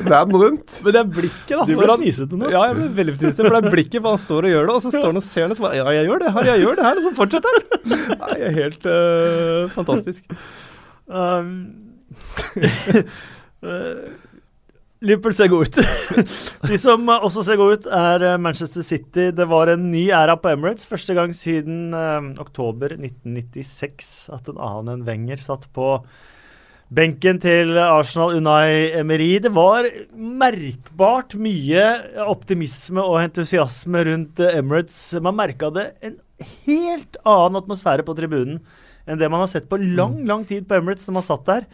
Verden 0.07 0.37
rundt. 0.37 0.77
Men 0.85 0.95
det 0.95 1.01
er 1.01 1.11
blikket, 1.19 1.55
da. 1.55 1.65
Du 1.69 1.75
ble 1.79 1.97
fnisete 2.03 2.39
nå. 2.39 2.51
Ja, 2.53 2.67
jeg 2.69 2.79
ble 2.79 2.89
veldig 2.99 3.15
fnisete, 3.17 3.47
for 3.47 3.57
det 3.57 3.63
er 3.63 3.77
blikket, 3.77 4.01
for 4.03 4.13
han 4.13 4.23
står 4.23 4.49
og 4.49 4.55
gjør 4.55 4.69
det, 4.69 4.77
og 4.77 4.85
så 4.85 4.93
står 4.95 5.09
han 5.09 5.21
og 5.21 5.27
ser 5.27 5.47
det, 5.47 5.55
og 5.55 5.61
så 5.61 5.67
bare 5.67 5.81
Ja, 5.81 5.87
jeg 5.97 6.11
gjør 6.11 6.23
det 6.23 6.35
her, 6.37 6.51
jeg 6.51 6.65
gjør 6.65 6.81
det 6.81 6.87
her, 6.89 7.01
og 7.01 7.07
så 7.07 7.15
fortsetter 7.21 7.57
han. 7.57 7.65
Nei, 8.13 8.37
jeg 8.43 8.51
er 8.51 8.59
helt 8.61 8.89
uh, 8.91 9.63
fantastisk. 9.77 10.39
Um, 11.07 11.51
eh, 13.67 14.07
Liverpool 15.05 15.35
ser 15.37 15.51
god 15.53 15.67
ut. 15.69 15.79
De 16.71 16.79
som 16.81 17.03
eh, 17.09 17.25
også 17.27 17.45
ser 17.45 17.59
god 17.61 17.75
ut, 17.77 17.89
er 17.93 18.25
eh, 18.25 18.39
Manchester 18.41 18.85
City. 18.87 19.29
Det 19.37 19.49
var 19.51 19.69
en 19.73 19.91
ny 19.93 20.07
æra 20.15 20.39
på 20.41 20.49
Emirates. 20.53 20.89
Første 20.89 21.17
gang 21.17 21.35
siden 21.37 21.93
eh, 21.97 22.31
oktober 22.41 22.97
1996 22.97 24.15
at 24.37 24.49
en 24.49 24.63
annen 24.63 24.95
enn 24.95 25.05
Wenger 25.09 25.43
satt 25.45 25.69
på 25.77 25.99
benken 26.97 27.41
til 27.43 27.75
Arsenal 27.83 28.39
Unai 28.39 28.93
Emery. 28.97 29.37
Det 29.43 29.53
var 29.55 29.89
merkbart 30.15 31.35
mye 31.41 31.85
optimisme 32.27 33.03
og 33.03 33.21
entusiasme 33.25 34.05
rundt 34.09 34.41
eh, 34.41 34.59
Emirates. 34.63 35.01
Man 35.21 35.37
merka 35.39 35.71
det 35.75 35.91
en 36.07 36.17
helt 36.65 37.21
annen 37.25 37.61
atmosfære 37.63 38.07
på 38.07 38.17
tribunen 38.17 38.61
enn 39.07 39.21
det 39.21 39.29
man 39.31 39.45
har 39.45 39.51
sett 39.51 39.69
på 39.71 39.79
lang, 39.79 40.19
lang 40.27 40.43
tid 40.49 40.65
på 40.67 40.81
Emirates 40.81 41.07
når 41.07 41.21
man 41.21 41.27
satt 41.29 41.47
der. 41.47 41.69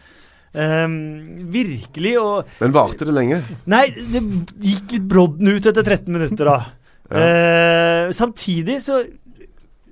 Ehm, 0.53 1.49
virkelig. 1.49 2.13
Og 2.21 2.59
Men 2.61 2.75
varte 2.75 3.07
det 3.07 3.15
lenge? 3.15 3.41
Nei, 3.69 3.87
det 3.93 4.21
gikk 4.61 4.97
litt 4.97 5.07
brodden 5.09 5.49
ut 5.49 5.65
etter 5.65 5.85
13 5.85 6.13
minutter, 6.13 6.49
da. 6.49 6.59
Ja. 7.13 7.23
uh, 8.07 8.11
samtidig 8.15 8.79
så 8.81 9.03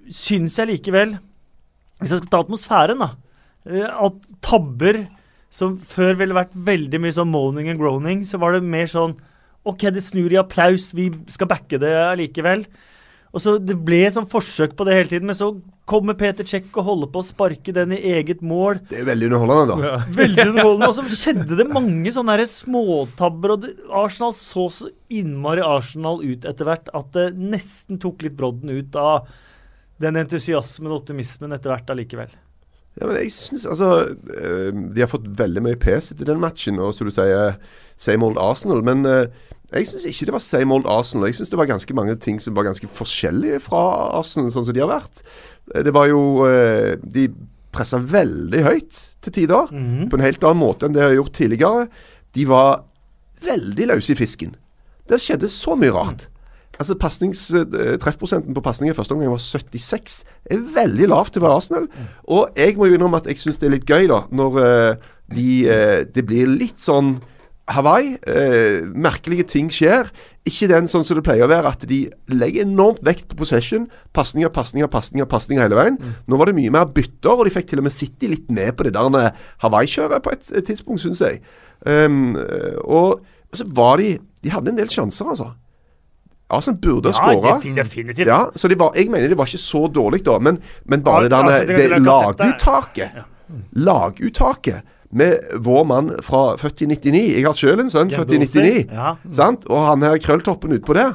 syns 0.10 0.56
jeg 0.58 0.70
likevel, 0.70 1.18
hvis 2.00 2.14
jeg 2.16 2.22
skal 2.22 2.32
ta 2.32 2.40
atmosfæren, 2.42 3.04
da, 3.04 3.10
uh, 3.70 4.06
at 4.08 4.22
tabber 4.42 5.04
som 5.52 5.76
før 5.76 6.16
ville 6.22 6.38
vært 6.38 6.56
veldig 6.56 7.02
mye 7.04 7.14
sånn 7.18 7.30
moaning 7.30 7.70
and 7.74 7.82
groaning, 7.82 8.24
så 8.26 8.40
var 8.42 8.56
det 8.56 8.64
mer 8.64 8.88
sånn 8.90 9.18
OK, 9.68 9.84
det 9.94 10.02
snur 10.02 10.32
i 10.34 10.40
applaus, 10.42 10.88
vi 10.98 11.12
skal 11.30 11.50
backe 11.52 11.78
det 11.82 11.92
allikevel. 11.94 12.64
Og 13.32 13.40
så 13.44 13.56
Det 13.64 13.78
ble 13.80 14.02
sånn 14.12 14.28
forsøk 14.28 14.74
på 14.76 14.88
det 14.88 14.96
hele 14.98 15.12
tiden, 15.14 15.30
men 15.30 15.38
så 15.38 15.54
kommer 15.88 16.16
Peter 16.20 16.48
Czech 16.48 16.68
og 16.76 16.86
holder 16.88 17.12
på 17.12 17.22
å 17.22 17.28
sparke 17.28 17.74
den 17.76 17.94
i 17.96 18.00
eget 18.14 18.44
mål. 18.44 18.82
Det 18.90 19.02
er 19.02 19.08
veldig 19.08 19.30
underholdende, 19.30 19.78
da. 19.88 19.94
Veldig 20.22 20.46
underholdende. 20.50 20.90
Og 20.92 20.98
så 20.98 21.22
skjedde 21.24 21.58
det 21.60 21.68
mange 21.72 22.12
sånne 22.16 22.36
her 22.36 22.48
småtabber. 22.48 23.56
og 23.56 23.64
det, 23.64 23.74
Arsenal 23.88 24.36
så 24.38 24.68
så 24.72 24.92
innmari 25.12 25.64
Arsenal 25.64 26.22
ut 26.24 26.48
etter 26.48 26.68
hvert 26.68 26.92
at 26.96 27.12
det 27.16 27.32
nesten 27.40 28.00
tok 28.04 28.24
litt 28.28 28.38
brodden 28.40 28.72
ut 28.72 29.00
av 29.00 29.32
den 30.02 30.18
entusiasmen 30.20 30.92
og 30.92 31.04
optimismen 31.04 31.56
etter 31.56 31.74
hvert 31.74 31.92
allikevel. 31.94 32.32
Ja, 33.00 33.08
men 33.08 33.16
jeg 33.22 33.32
synes, 33.32 33.64
altså 33.66 33.88
eh, 34.36 34.72
De 34.94 35.00
har 35.00 35.08
fått 35.08 35.30
veldig 35.40 35.62
mye 35.64 35.78
pes 35.80 36.12
etter 36.12 36.28
den 36.28 36.42
matchen, 36.44 36.80
og 36.84 36.92
som 36.94 37.08
du 37.08 37.14
sier, 37.16 37.56
same 37.98 38.26
old 38.28 38.38
Arsenal. 38.42 38.82
Men 38.84 39.06
eh, 39.08 39.28
jeg 39.72 39.88
syns 39.88 40.06
ikke 40.10 40.28
det 40.28 40.34
var 40.36 40.44
same 40.44 40.76
old 40.76 40.90
Arsenal. 40.92 41.30
Jeg 41.30 41.38
syns 41.40 41.50
det 41.54 41.58
var 41.62 41.70
ganske 41.72 41.96
mange 41.96 42.18
ting 42.20 42.42
som 42.44 42.54
var 42.58 42.68
ganske 42.68 42.90
forskjellige 42.92 43.62
fra 43.64 43.80
Arsenal, 44.20 44.52
sånn 44.52 44.68
som 44.68 44.76
de 44.76 44.84
har 44.84 44.92
vært. 44.92 45.24
Eh, 45.76 45.86
det 45.88 45.94
var 45.96 46.10
jo 46.12 46.44
eh, 46.50 46.98
De 47.02 47.30
pressa 47.72 47.96
veldig 48.04 48.66
høyt 48.68 48.98
til 49.24 49.32
tider, 49.32 49.70
Mhm. 49.72 50.10
på 50.12 50.18
en 50.20 50.26
helt 50.28 50.44
annen 50.44 50.60
måte 50.60 50.84
enn 50.86 50.92
det 50.92 51.00
de 51.00 51.08
har 51.08 51.16
gjort 51.24 51.38
tidligere. 51.38 51.88
De 52.36 52.44
var 52.50 52.84
veldig 53.48 53.88
løse 53.88 54.12
i 54.12 54.16
fisken. 54.20 54.56
Det 55.08 55.18
skjedde 55.24 55.48
så 55.50 55.78
mye 55.80 55.94
rart. 55.96 56.28
Altså 56.80 56.96
eh, 56.96 57.98
Treffprosenten 58.02 58.56
på 58.56 58.64
pasning 58.64 58.92
i 58.92 58.96
første 58.96 59.14
omgang 59.14 59.34
var 59.34 59.42
76. 59.44 60.24
Det 60.48 60.56
er 60.56 60.70
veldig 60.76 61.10
lavt 61.12 61.34
til 61.36 61.44
å 61.44 61.48
være 61.48 61.58
Arsenal. 61.60 61.90
Og 62.32 62.56
jeg 62.58 62.78
må 62.78 62.88
jo 62.88 62.98
innrømme 62.98 63.22
at 63.22 63.28
jeg 63.30 63.42
syns 63.42 63.60
det 63.62 63.70
er 63.70 63.76
litt 63.76 63.90
gøy, 63.90 64.08
da, 64.12 64.24
når 64.32 64.62
eh, 64.62 65.10
de, 65.36 65.50
eh, 65.70 66.00
det 66.08 66.26
blir 66.28 66.50
litt 66.50 66.82
sånn 66.82 67.18
Hawaii. 67.72 68.16
Eh, 68.28 68.88
merkelige 68.98 69.46
ting 69.52 69.70
skjer. 69.72 70.10
Ikke 70.48 70.70
den 70.72 70.90
sånn 70.90 71.06
som 71.06 71.20
det 71.20 71.26
pleier 71.28 71.46
å 71.46 71.52
være, 71.52 71.72
at 71.76 71.86
de 71.88 72.02
legger 72.34 72.66
enormt 72.66 73.04
vekt 73.06 73.28
på 73.30 73.38
possession. 73.44 73.86
Pasninger, 74.16 74.50
pasninger, 74.54 74.90
pasninger 74.92 75.30
pasninger 75.30 75.64
hele 75.64 75.78
veien. 75.78 76.00
Nå 76.28 76.40
var 76.40 76.50
det 76.50 76.58
mye 76.58 76.74
mer 76.74 76.90
bytter, 76.90 77.36
og 77.36 77.46
de 77.46 77.54
fikk 77.54 77.70
til 77.70 77.84
og 77.84 77.88
med 77.88 77.96
City 77.96 78.32
litt 78.32 78.50
med 78.52 78.74
på 78.78 78.88
det 78.88 78.96
der 78.98 79.36
Hawaii-kjøret 79.64 80.26
på 80.26 80.34
et, 80.34 80.50
et 80.58 80.68
tidspunkt, 80.72 81.04
syns 81.04 81.22
jeg. 81.24 81.44
Um, 81.86 82.36
og, 82.86 83.22
og 83.50 83.58
så 83.58 83.66
var 83.66 83.96
de 83.98 84.20
De 84.42 84.52
hadde 84.54 84.70
en 84.70 84.78
del 84.78 84.90
sjanser, 84.90 85.26
altså. 85.30 85.52
Arsenal 86.52 86.80
burde 86.84 87.12
ha 87.12 87.18
skåra. 87.18 87.56
defi- 87.60 87.76
definitivt. 87.76 88.28
Ja, 88.28 88.42
så 88.56 88.68
de 88.70 88.76
var, 88.80 88.92
jeg 88.96 89.10
mener 89.10 89.28
det 89.32 89.38
var 89.38 89.46
ikke 89.50 89.62
så 89.64 89.86
dårlig 89.92 90.24
da, 90.28 90.38
men, 90.40 90.60
men 90.86 91.02
bare 91.06 91.30
Ja, 91.30 91.42
altså, 91.42 91.68
det- 91.68 91.68
det, 91.68 91.78
det- 91.78 91.90
det- 91.90 92.06
laguttaket 92.06 93.12
Laguttaket 93.76 94.82
med 95.12 95.40
vår 95.60 95.84
mann 95.86 96.12
fra 96.24 96.56
født 96.58 96.82
i 96.82 96.86
99 96.88 97.24
Jeg 97.36 97.44
har 97.44 97.54
sjøl 97.58 97.82
en 97.84 97.90
sønn 97.92 98.12
født 98.14 98.32
i 98.32 98.40
99. 98.46 98.86
Ja. 98.92 99.16
Sant? 99.36 99.66
Og 99.70 99.82
han 99.90 100.02
her 100.08 100.18
krølltoppen 100.24 100.72
utpå 100.78 100.96
der. 100.96 101.14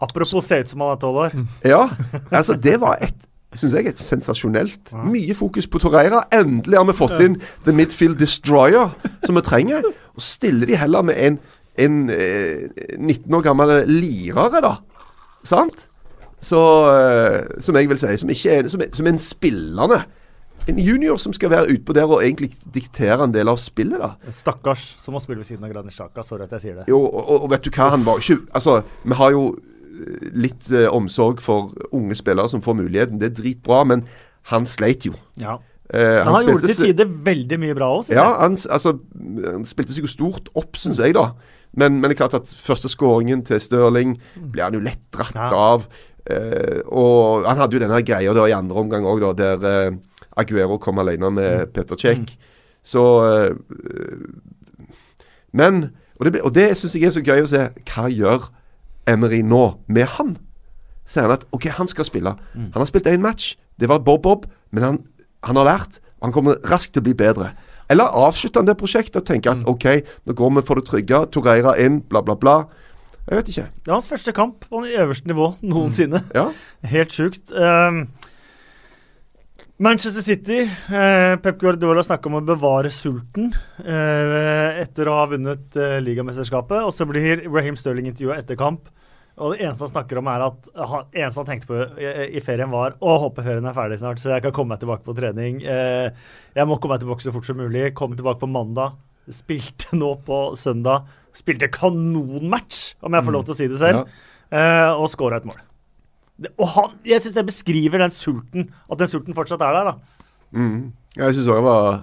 Apropos 0.00 0.44
se 0.46 0.60
ut 0.60 0.68
som 0.68 0.80
han 0.84 0.92
er 0.94 1.00
tolv 1.02 1.16
år. 1.24 1.38
Ja, 1.64 1.88
altså 2.30 2.54
det 2.60 2.80
var 2.80 2.98
et 3.02 3.14
Synes 3.56 3.72
jeg 3.72 3.86
et 3.88 3.96
sensasjonelt. 3.98 4.90
Mye 5.08 5.32
fokus 5.34 5.64
på 5.66 5.78
Torreira. 5.80 6.18
Endelig 6.36 6.76
har 6.76 6.84
vi 6.84 6.92
fått 6.92 7.14
inn 7.24 7.38
The 7.64 7.72
Midfield 7.72 8.18
Destroyer, 8.20 8.90
som 9.24 9.38
vi 9.38 9.40
trenger. 9.40 9.80
Og 10.12 10.20
stiller 10.20 10.66
de 10.68 10.76
heller 10.76 11.00
med 11.08 11.16
en, 11.16 11.38
en 11.78 11.98
eh, 12.10 12.68
19 12.98 13.34
år 13.38 13.44
gammel 13.46 13.74
lirere, 13.88 14.62
da. 14.64 14.74
Sant? 15.46 15.86
Så 16.40 16.60
eh, 16.92 17.60
Som 17.62 17.76
jeg 17.78 17.88
vil 17.90 17.98
si. 17.98 18.14
Som, 18.20 18.30
er, 18.30 18.68
som, 18.70 18.82
som 18.92 19.10
en 19.10 19.18
spillende. 19.22 20.02
En 20.68 20.78
junior 20.78 21.16
som 21.16 21.32
skal 21.32 21.50
være 21.50 21.72
utpå 21.72 21.94
der 21.96 22.10
og 22.10 22.20
egentlig 22.20 22.50
diktere 22.74 23.24
en 23.24 23.32
del 23.32 23.48
av 23.48 23.56
spillet, 23.62 24.02
da. 24.02 24.32
Stakkars 24.34 24.82
som 25.00 25.16
må 25.16 25.22
spille 25.24 25.40
ved 25.40 25.48
siden 25.48 25.64
av 25.64 25.72
Granitjaka. 25.72 26.22
Sorry 26.26 26.44
at 26.44 26.52
jeg 26.58 26.66
sier 26.66 26.76
det. 26.82 26.88
Jo, 26.92 27.00
og, 27.06 27.30
og, 27.38 27.48
vet 27.54 27.64
du 27.64 27.72
hva, 27.72 27.88
han 27.94 28.04
var 28.06 28.20
ikke 28.20 28.42
Altså, 28.58 28.82
vi 29.04 29.16
har 29.22 29.32
jo 29.32 29.46
eh, 29.56 30.28
litt 30.44 30.68
eh, 30.74 30.90
omsorg 30.92 31.40
for 31.44 31.72
unge 31.96 32.18
spillere 32.20 32.52
som 32.52 32.62
får 32.64 32.76
muligheten. 32.82 33.22
Det 33.22 33.32
er 33.32 33.38
dritbra, 33.40 33.84
men 33.88 34.04
han 34.52 34.68
sleit 34.68 35.08
jo. 35.08 35.16
Ja. 35.40 35.56
Eh, 35.88 36.18
han, 36.20 36.34
han 36.34 36.44
gjorde 36.44 36.68
gjort 36.68 36.74
til 36.74 36.90
tider 36.90 37.12
veldig 37.30 37.58
mye 37.64 37.76
bra 37.78 37.86
òg, 37.96 38.02
syns 38.04 38.18
Ja, 38.18 38.26
jeg. 38.28 38.40
han, 38.44 38.58
altså, 38.76 38.92
han 39.54 39.64
spilte 39.68 39.96
seg 39.96 40.04
jo 40.04 40.12
stort 40.12 40.50
opp, 40.52 40.76
syns 40.76 41.00
jeg, 41.00 41.16
da. 41.16 41.30
Men, 41.76 42.00
men 42.00 42.08
det 42.10 42.16
er 42.16 42.22
klart 42.28 42.34
at 42.40 42.48
første 42.64 42.88
skåringen 42.88 43.42
til 43.44 43.60
Stirling 43.60 44.16
ble 44.52 44.62
han 44.64 44.74
jo 44.74 44.80
lett 44.80 45.02
dratt 45.14 45.34
Ja. 45.36 45.50
av. 45.52 45.88
Eh, 46.28 46.80
og 46.88 47.44
han 47.46 47.56
hadde 47.60 47.76
jo 47.76 47.80
denne 47.82 48.02
greia 48.04 48.32
da 48.36 48.46
i 48.48 48.52
andre 48.56 48.76
omgang 48.82 49.04
òg, 49.08 49.22
der 49.36 49.64
eh, 49.64 49.96
Aguero 50.36 50.78
kom 50.78 50.98
alene 50.98 51.30
med 51.30 51.72
Peter 51.72 51.96
Cech. 51.96 52.36
Så 52.84 53.04
eh, 53.24 53.54
Men 55.52 55.90
Og 56.18 56.26
det, 56.26 56.40
og 56.42 56.54
det 56.54 56.76
syns 56.76 56.94
jeg 56.98 57.04
er 57.06 57.14
så 57.14 57.22
gøy 57.22 57.44
å 57.44 57.50
se. 57.50 57.60
Hva 57.86 58.08
gjør 58.10 58.48
Emery 59.06 59.38
nå 59.46 59.78
med 59.86 60.08
han? 60.16 60.32
Sier 61.06 61.22
han 61.28 61.36
at 61.36 61.44
OK, 61.54 61.68
han 61.76 61.86
skal 61.88 62.04
spille. 62.08 62.32
Han 62.56 62.74
har 62.74 62.88
spilt 62.90 63.06
én 63.06 63.22
match. 63.22 63.52
Det 63.78 63.86
var 63.88 64.00
Bob-Bob, 64.02 64.48
men 64.74 64.82
han, 64.84 64.98
han 65.46 65.56
har 65.60 65.68
lært. 65.68 66.00
Han 66.20 66.34
kommer 66.34 66.58
raskt 66.66 66.92
til 66.96 67.04
å 67.04 67.06
bli 67.06 67.14
bedre. 67.14 67.52
Eller 67.88 68.12
avslutter 68.26 68.60
han 68.60 68.68
det 68.68 68.76
prosjektet 68.80 69.22
og 69.22 69.26
tenker 69.28 69.56
at 69.56 69.68
OK, 69.68 69.86
nå 70.28 70.36
går 70.36 70.54
vi 70.58 70.66
for 70.68 70.80
det 70.80 70.88
trygge. 70.90 71.22
Torreira 71.32 71.74
inn, 71.80 72.02
bla, 72.04 72.22
bla, 72.24 72.36
bla. 72.36 72.58
Jeg 73.28 73.36
vet 73.40 73.50
ikke. 73.52 73.66
Det 73.84 73.90
er 73.90 73.96
hans 73.96 74.08
første 74.08 74.32
kamp 74.36 74.64
på 74.68 74.82
den 74.84 75.00
øverste 75.02 75.28
nivå 75.28 75.52
noensinne. 75.64 76.22
Ja. 76.36 76.48
Helt 76.94 77.12
sjukt. 77.12 77.52
Um, 77.52 78.06
Manchester 79.78 80.22
City. 80.22 80.60
eh, 80.66 81.36
Pep 81.38 81.60
Guardiola 81.60 82.02
snakka 82.02 82.26
om 82.26 82.40
å 82.40 82.42
bevare 82.42 82.90
sulten 82.90 83.52
eh, 83.84 84.80
etter 84.82 85.06
å 85.06 85.20
ha 85.20 85.26
vunnet 85.30 85.76
eh, 85.78 86.00
ligamesterskapet. 86.02 86.82
Og 86.82 86.90
så 86.94 87.06
blir 87.06 87.44
Raheem 87.46 87.76
Sterling 87.78 88.08
intervjua 88.10 88.40
etter 88.40 88.58
kamp. 88.58 88.88
Og 89.38 89.54
det 89.54 89.62
eneste 89.62 89.86
han 89.86 89.92
snakker 89.92 90.18
om, 90.18 90.28
er 90.30 90.44
at 90.48 90.68
han, 90.90 91.04
eneste 91.14 91.42
han 91.42 91.48
tenkte 91.48 91.68
på 91.70 91.78
i, 92.02 92.08
i 92.38 92.42
ferien, 92.44 92.70
var 92.72 92.96
å 92.98 93.14
håpe 93.24 93.44
ferien 93.46 93.66
er 93.70 93.76
ferdig 93.76 94.00
snart, 94.00 94.18
så 94.22 94.32
jeg 94.34 94.44
kan 94.44 94.54
komme 94.56 94.74
meg 94.74 94.82
tilbake 94.82 95.06
på 95.06 95.14
trening. 95.16 95.60
Eh, 95.62 96.08
jeg 96.58 96.68
må 96.68 96.78
komme 96.78 96.96
meg 96.96 97.04
tilbake 97.04 97.24
så 97.24 97.34
fort 97.34 97.46
som 97.46 97.60
mulig. 97.60 97.92
Komme 97.98 98.18
tilbake 98.18 98.42
på 98.42 98.50
mandag. 98.50 98.98
Spilte 99.30 99.98
nå 99.98 100.14
på 100.26 100.40
søndag. 100.58 101.06
Spilte 101.36 101.70
kanonmatch, 101.70 102.98
om 103.04 103.14
jeg 103.14 103.26
får 103.28 103.36
lov 103.36 103.46
til 103.46 103.54
å 103.54 103.58
si 103.60 103.70
det 103.70 103.80
selv. 103.80 104.10
Eh, 104.50 104.90
og 104.96 105.10
skåra 105.12 105.38
et 105.38 105.48
mål. 105.48 105.60
Det, 106.38 106.52
og 106.58 106.70
han, 106.74 106.98
jeg 107.06 107.22
syns 107.22 107.36
det 107.36 107.46
beskriver 107.48 108.02
den 108.02 108.14
sulten, 108.14 108.68
at 108.86 109.00
den 109.00 109.10
sulten 109.10 109.36
fortsatt 109.36 109.62
er 109.66 109.78
der. 109.78 109.92
da. 109.92 110.26
Mm. 110.54 110.90
Jeg 111.18 111.36
syns 111.36 111.50
òg 111.50 111.60
det 111.60 111.66
var 111.66 112.02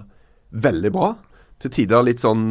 veldig 0.66 0.92
bra. 0.94 1.12
Til 1.60 1.72
tider 1.72 2.04
litt 2.04 2.22
sånn 2.22 2.46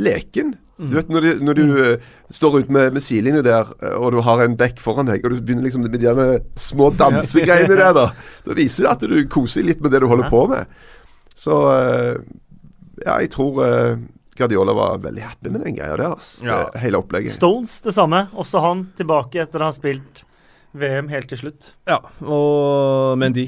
leken. 0.00 0.54
Du 0.76 0.96
vet 0.96 1.10
når, 1.12 1.22
de, 1.22 1.32
når 1.46 1.54
du 1.54 1.62
mm. 1.68 2.06
står 2.34 2.56
ute 2.64 2.74
med, 2.74 2.96
med 2.96 3.04
sidelinja 3.04 3.44
der, 3.46 3.68
eh, 3.78 3.94
og 3.94 4.16
du 4.16 4.20
har 4.26 4.42
en 4.42 4.56
bekk 4.58 4.80
foran 4.82 5.06
deg, 5.06 5.22
og 5.22 5.30
du 5.30 5.42
begynner 5.42 5.68
liksom 5.68 5.84
med 5.86 5.94
de 5.94 6.40
små 6.58 6.90
dansegreiene 6.98 7.76
der, 7.78 7.92
da. 7.94 8.08
Da 8.46 8.56
viser 8.58 8.88
det 8.88 8.94
at 8.96 9.06
du 9.06 9.14
koser 9.30 9.62
deg 9.62 9.70
litt 9.70 9.84
med 9.84 9.94
det 9.94 10.02
du 10.02 10.08
holder 10.10 10.26
Ja. 10.26 10.32
på 10.34 10.42
med. 10.50 10.82
Så 11.38 11.60
eh, 11.70 12.18
ja, 13.04 13.20
jeg 13.22 13.30
tror 13.34 13.62
eh, 13.66 14.02
Guardiola 14.34 14.74
var 14.74 14.98
veldig 15.02 15.22
happy 15.22 15.54
med 15.54 15.62
den 15.66 15.78
greia 15.78 15.94
der. 15.94 16.10
Altså. 16.10 16.46
Ja. 16.46 16.58
Det, 16.72 16.82
hele 16.82 16.98
opplegget. 16.98 17.36
Stones 17.38 17.78
det 17.86 17.94
samme. 17.94 18.26
Også 18.34 18.62
han 18.62 18.88
tilbake 18.98 19.44
etter 19.46 19.62
å 19.62 19.70
ha 19.70 19.74
spilt 19.74 20.24
VM 20.74 21.10
helt 21.12 21.30
til 21.30 21.44
slutt. 21.44 21.74
Ja, 21.86 22.00
og 22.26 23.14
Mendy. 23.22 23.46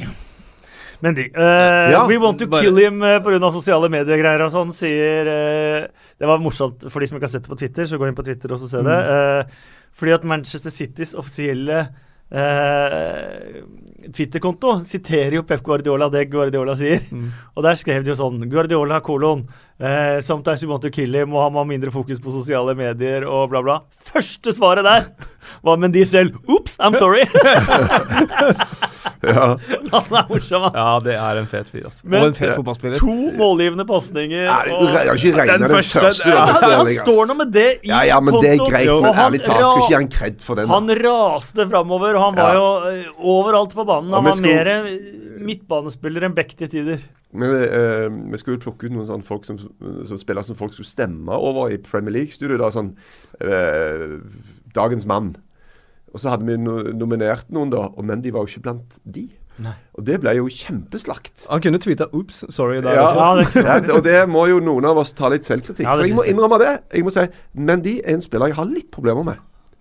Men 1.05 1.15
de 1.19 1.27
uh, 1.35 1.91
Ja, 1.93 2.07
We 2.09 2.17
want 2.23 2.39
to 2.41 2.47
bare- 2.49 2.63
kill 2.65 2.79
him 2.81 3.03
uh, 3.05 3.19
pga. 3.25 3.51
sosiale 3.53 3.91
medier-greier 3.93 4.47
og 4.47 4.53
sånn, 4.55 4.73
sier 4.73 5.29
uh, 5.29 5.87
Det 6.17 6.31
var 6.31 6.41
morsomt 6.41 6.87
for 6.89 7.01
de 7.01 7.09
som 7.11 7.19
ikke 7.19 7.29
har 7.29 7.35
sett 7.35 7.45
det 7.45 7.53
på 7.53 7.59
Twitter, 7.61 7.85
så 7.91 7.99
gå 8.01 8.09
inn 8.09 8.17
på 8.17 8.25
Twitter 8.25 8.53
og 8.57 8.63
så 8.63 8.71
se 8.71 8.83
det. 8.87 8.99
Uh, 9.05 9.77
fordi 9.97 10.13
at 10.17 10.25
Manchester 10.29 10.73
Citys 10.73 11.15
offisielle 11.17 11.79
eh, 12.29 13.63
Twitter-konto 14.13 14.75
siterer 14.87 15.39
jo 15.39 15.45
Pep 15.49 15.63
Guardiola 15.65 16.09
det 16.13 16.27
Guardiola 16.31 16.75
sier. 16.79 17.01
Og 17.57 17.65
der 17.65 17.79
skrev 17.81 18.05
de 18.05 18.13
jo 18.13 18.19
sånn 18.19 18.45
Guardiola, 18.53 19.01
kolon. 19.05 19.47
Eh, 19.79 20.21
sometimes 20.25 20.63
you 20.63 20.71
want 20.71 20.81
to 20.83 20.89
kill 20.91 21.13
him, 21.13 21.35
og 21.37 21.43
han 21.45 21.53
må 21.53 21.61
ha 21.61 21.69
mindre 21.69 21.91
fokus 21.93 22.17
på 22.25 22.33
sosiale 22.33 22.73
medier 22.79 23.27
og 23.29 23.51
bla, 23.53 23.61
bla. 23.61 23.75
Første 24.09 24.55
svaret 24.57 24.87
der 24.87 25.11
var 25.67 25.77
Mendy 25.77 26.01
selv. 26.09 26.39
Ops, 26.49 26.79
I'm 26.81 26.97
sorry! 26.97 27.27
Ja. 29.27 29.57
han 29.93 30.13
er 30.15 30.27
morsom, 30.29 30.65
ass. 30.69 30.75
Ja, 30.77 30.91
det 31.03 31.15
er 31.19 31.39
en 31.41 31.47
fet 31.51 31.69
fyr, 31.73 31.87
ass. 31.89 32.03
Men- 32.05 32.21
og 32.21 32.29
en 32.29 32.35
fet 32.37 32.53
fotballspiller. 32.55 33.01
To 33.01 33.15
målgivende 33.39 33.87
pasninger. 33.89 34.45
Jeg 34.45 34.53
har 34.53 35.11
ikke 35.17 35.33
regna 35.39 35.57
Den 35.57 35.65
den 35.65 35.73
første- 35.73 36.03
første. 36.05 36.29
ja, 36.31 36.45
han, 36.47 36.75
han 36.83 36.91
står 37.01 37.31
nå 37.31 37.37
med 37.41 37.51
det 37.55 37.67
i 37.87 37.91
Ja, 37.91 38.03
ja, 38.07 38.21
men 38.23 38.37
det 38.43 38.53
er 38.53 38.63
greit, 38.63 38.91
men 38.93 39.09
han 39.17 39.25
ærlig 39.33 39.41
talt, 39.43 39.63
skal 39.63 39.81
ikke 39.81 39.89
gi 39.91 39.97
han 39.99 40.09
kred 40.13 40.41
for 40.45 40.61
den. 40.61 40.69
Han 40.71 40.93
raste 41.01 41.67
framover, 41.73 42.19
og 42.21 42.25
han 42.29 42.39
var 42.39 42.53
Ja. 42.53 42.61
jo 42.61 42.67
eh, 42.93 43.11
overalt 43.35 43.75
på 43.75 43.87
banen. 43.89 44.13
Han 44.15 44.25
var 44.31 44.41
mer 44.45 44.73
midtbanespiller 45.47 46.29
enn 46.29 46.35
Beck 46.37 46.55
til 46.59 46.69
tider. 46.71 47.03
Men 47.33 47.55
eh, 47.57 48.09
Vi 48.33 48.39
skulle 48.39 48.59
plukke 48.63 48.87
ut 48.87 48.93
noen 48.95 49.07
sånne 49.09 49.27
folk 49.27 49.45
som, 49.45 49.59
som 49.59 50.17
spiller 50.21 50.43
som 50.47 50.57
folk 50.57 50.73
skulle 50.73 50.89
stemme 50.89 51.33
over 51.35 51.73
i 51.75 51.79
Premier 51.83 52.13
League-studio. 52.15 52.57
da, 52.61 52.71
sånn 52.71 52.93
eh, 53.41 54.19
Dagens 54.77 55.07
mann. 55.09 55.35
Og 56.15 56.21
så 56.23 56.31
hadde 56.33 56.47
vi 56.49 56.57
no 56.61 56.79
nominert 56.97 57.51
noen, 57.53 57.71
da, 57.73 57.89
og 57.93 58.05
Mendy 58.09 58.31
var 58.33 58.47
jo 58.47 58.53
ikke 58.55 58.63
blant 58.69 58.99
de. 59.05 59.27
Nei. 59.61 59.73
Og 59.97 60.05
det 60.05 60.19
ble 60.21 60.35
jo 60.37 60.47
kjempeslakt. 60.53 61.47
Han 61.51 61.63
kunne 61.65 61.79
tweeta 61.81 62.07
'oops, 62.13 62.45
sorry' 62.53 62.81
der 62.85 62.93
Ja, 62.93 63.07
også. 63.09 63.63
Ja, 63.65 63.79
det- 63.81 63.91
og 63.91 64.03
det 64.05 64.29
må 64.29 64.47
jo 64.49 64.61
noen 64.61 64.85
av 64.85 64.99
oss 64.99 65.13
ta 65.13 65.29
litt 65.33 65.45
selvkritikk. 65.49 65.85
Ja, 65.89 65.97
For 65.97 66.05
jeg 66.05 66.15
må 66.15 66.25
innrømme 66.29 66.59
det. 66.61 66.75
Jeg 66.93 67.05
må 67.05 67.11
si 67.13 67.25
Mendy 67.55 68.01
er 68.05 68.15
en 68.15 68.21
spiller 68.21 68.47
jeg 68.53 68.57
har 68.57 68.65
litt 68.67 68.91
problemer 68.91 69.25
med. 69.25 69.37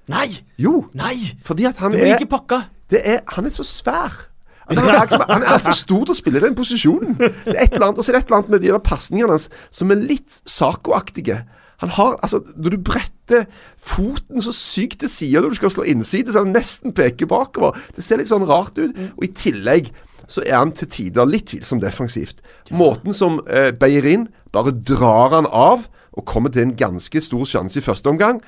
Nei! 0.07 0.39
Jo, 0.57 0.85
Nei! 0.93 1.17
fordi 1.43 1.65
at 1.67 1.75
han 1.77 1.91
Du 1.91 1.97
er 1.97 2.15
ikke 2.17 2.29
pakka. 2.29 2.63
det 2.89 3.01
er, 3.05 3.19
han 3.27 3.45
er 3.45 3.49
så 3.49 3.63
svær. 3.63 4.27
Altså, 4.65 4.81
han 4.81 4.95
er, 4.95 5.01
liksom, 5.01 5.25
han 5.29 5.43
er 5.43 5.51
altfor 5.55 5.77
stor 5.77 6.05
til 6.05 6.13
å 6.15 6.17
spille 6.17 6.41
den 6.41 6.55
posisjonen. 6.57 7.19
Det 7.19 7.53
er 7.53 7.67
et 7.67 7.75
eller 7.75 7.91
annet, 7.91 7.99
Og 7.99 8.05
så 8.05 8.11
er 8.11 8.17
det 8.17 8.23
et 8.23 8.31
eller 8.31 8.39
annet 8.41 8.55
med 8.55 8.63
de 8.63 8.71
der 8.71 8.81
pasningene 8.81 9.35
hans 9.35 9.49
som 9.69 9.93
er 9.93 10.01
litt 10.01 10.39
Saco-aktige. 10.49 11.43
Han 11.83 11.91
har, 11.97 12.17
altså, 12.23 12.41
Når 12.55 12.75
du 12.75 12.77
bretter 12.89 13.45
foten 13.77 14.41
så 14.41 14.53
sykt 14.55 14.99
til 15.03 15.09
sida 15.09 15.41
når 15.41 15.53
du 15.53 15.59
skal 15.59 15.73
slå 15.73 15.85
innside, 15.89 16.33
så 16.33 16.43
han 16.45 16.53
nesten 16.55 16.93
peker 16.97 17.29
bakover. 17.29 17.77
Det 17.95 18.03
ser 18.05 18.21
litt 18.21 18.31
sånn 18.31 18.47
rart 18.49 18.77
ut. 18.77 18.93
Og 19.17 19.25
i 19.25 19.33
tillegg 19.33 19.91
så 20.27 20.41
er 20.45 20.57
han 20.57 20.73
til 20.73 20.89
tider 20.89 21.29
litt 21.29 21.51
tvilsom 21.51 21.81
defensivt. 21.81 22.41
Måten 22.73 23.13
som 23.13 23.41
eh, 23.45 23.71
Beirin 23.77 24.27
bare 24.55 24.73
drar 24.73 25.35
han 25.35 25.49
av 25.49 25.85
og 26.15 26.25
kommer 26.25 26.53
til 26.53 26.65
en 26.65 26.77
ganske 26.79 27.21
stor 27.21 27.45
sjanse 27.49 27.81
i 27.81 27.85
første 27.85 28.09
omgang. 28.09 28.39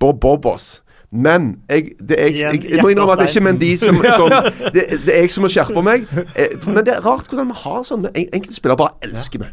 Bob 0.00 0.20
Bobos. 0.22 0.80
Men 1.12 1.56
jeg, 1.68 1.92
det 1.98 2.16
er, 2.22 2.26
jeg, 2.30 2.52
jeg, 2.54 2.70
jeg 2.70 2.82
må 2.82 2.88
innrømme 2.92 3.12
at 3.16 3.18
det 3.18 3.24
er 3.24 3.32
ikke 3.32 3.42
Mendy 3.42 3.70
som, 3.82 3.96
som 4.20 4.30
det, 4.74 4.84
det 5.06 5.14
er 5.16 5.24
jeg 5.24 5.32
som 5.34 5.42
må 5.42 5.48
skjerpe 5.50 5.82
meg. 5.82 6.04
Eh, 6.38 6.52
Men 6.68 6.84
det 6.86 6.94
er 6.94 7.02
rart 7.02 7.26
hvordan 7.26 7.50
vi 7.50 7.56
har 7.64 7.80
sånn 7.88 8.06
Enkelte 8.14 8.54
spillere 8.54 8.78
bare 8.78 9.08
elsker 9.08 9.42
vi. 9.42 9.48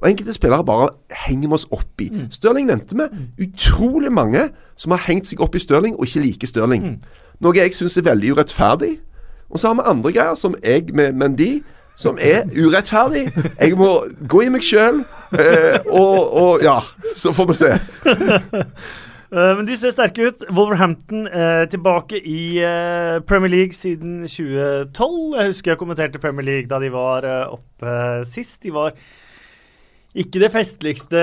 Og 0.00 0.08
enkelte 0.10 0.34
spillere 0.34 0.66
bare 0.66 0.88
henger 1.26 1.46
vi 1.52 1.54
oss 1.60 1.68
opp 1.70 2.02
i. 2.02 2.08
Stirling 2.34 2.66
nevnte 2.72 2.98
vi. 2.98 3.06
Utrolig 3.46 4.10
mange 4.12 4.48
som 4.76 4.92
har 4.96 5.04
hengt 5.06 5.30
seg 5.30 5.40
opp 5.46 5.54
i 5.54 5.62
Stirling 5.62 5.94
og 5.94 6.08
ikke 6.08 6.24
liker 6.26 6.50
Stirling. 6.50 6.98
Noe 7.40 7.54
jeg 7.56 7.72
syns 7.76 7.96
er 8.00 8.08
veldig 8.10 8.34
urettferdig. 8.34 8.96
Og 9.46 9.62
så 9.62 9.70
har 9.70 9.78
vi 9.78 9.86
andre 9.86 10.10
greier, 10.12 10.34
som 10.34 10.56
jeg 10.64 10.90
med 10.96 11.14
Mendy, 11.14 11.60
som 11.96 12.18
er 12.20 12.42
urettferdig. 12.50 13.28
Jeg 13.60 13.76
må 13.78 13.92
gå 14.28 14.42
i 14.42 14.50
meg 14.52 14.64
sjøl, 14.66 15.04
eh, 15.38 15.78
og, 15.86 16.18
og 16.42 16.64
ja, 16.66 16.80
så 17.14 17.30
får 17.32 17.52
vi 17.52 17.60
se. 17.62 17.70
Eh, 19.32 19.52
men 19.58 19.66
de 19.66 19.76
ser 19.78 19.90
sterke 19.94 20.28
ut. 20.30 20.44
Wolverhampton 20.54 21.26
eh, 21.26 21.64
tilbake 21.72 22.20
i 22.22 22.40
eh, 22.62 23.18
Premier 23.26 23.50
League 23.52 23.74
siden 23.76 24.20
2012. 24.28 25.36
Jeg 25.40 25.52
husker 25.54 25.72
jeg 25.74 25.80
kommenterte 25.82 26.22
Premier 26.22 26.46
League 26.46 26.70
da 26.70 26.78
de 26.82 26.90
var 26.94 27.26
eh, 27.26 27.46
oppe 27.56 27.96
sist. 28.30 28.60
De 28.62 28.74
var 28.74 28.92
ikke 30.16 30.40
det 30.40 30.48
festligste 30.54 31.18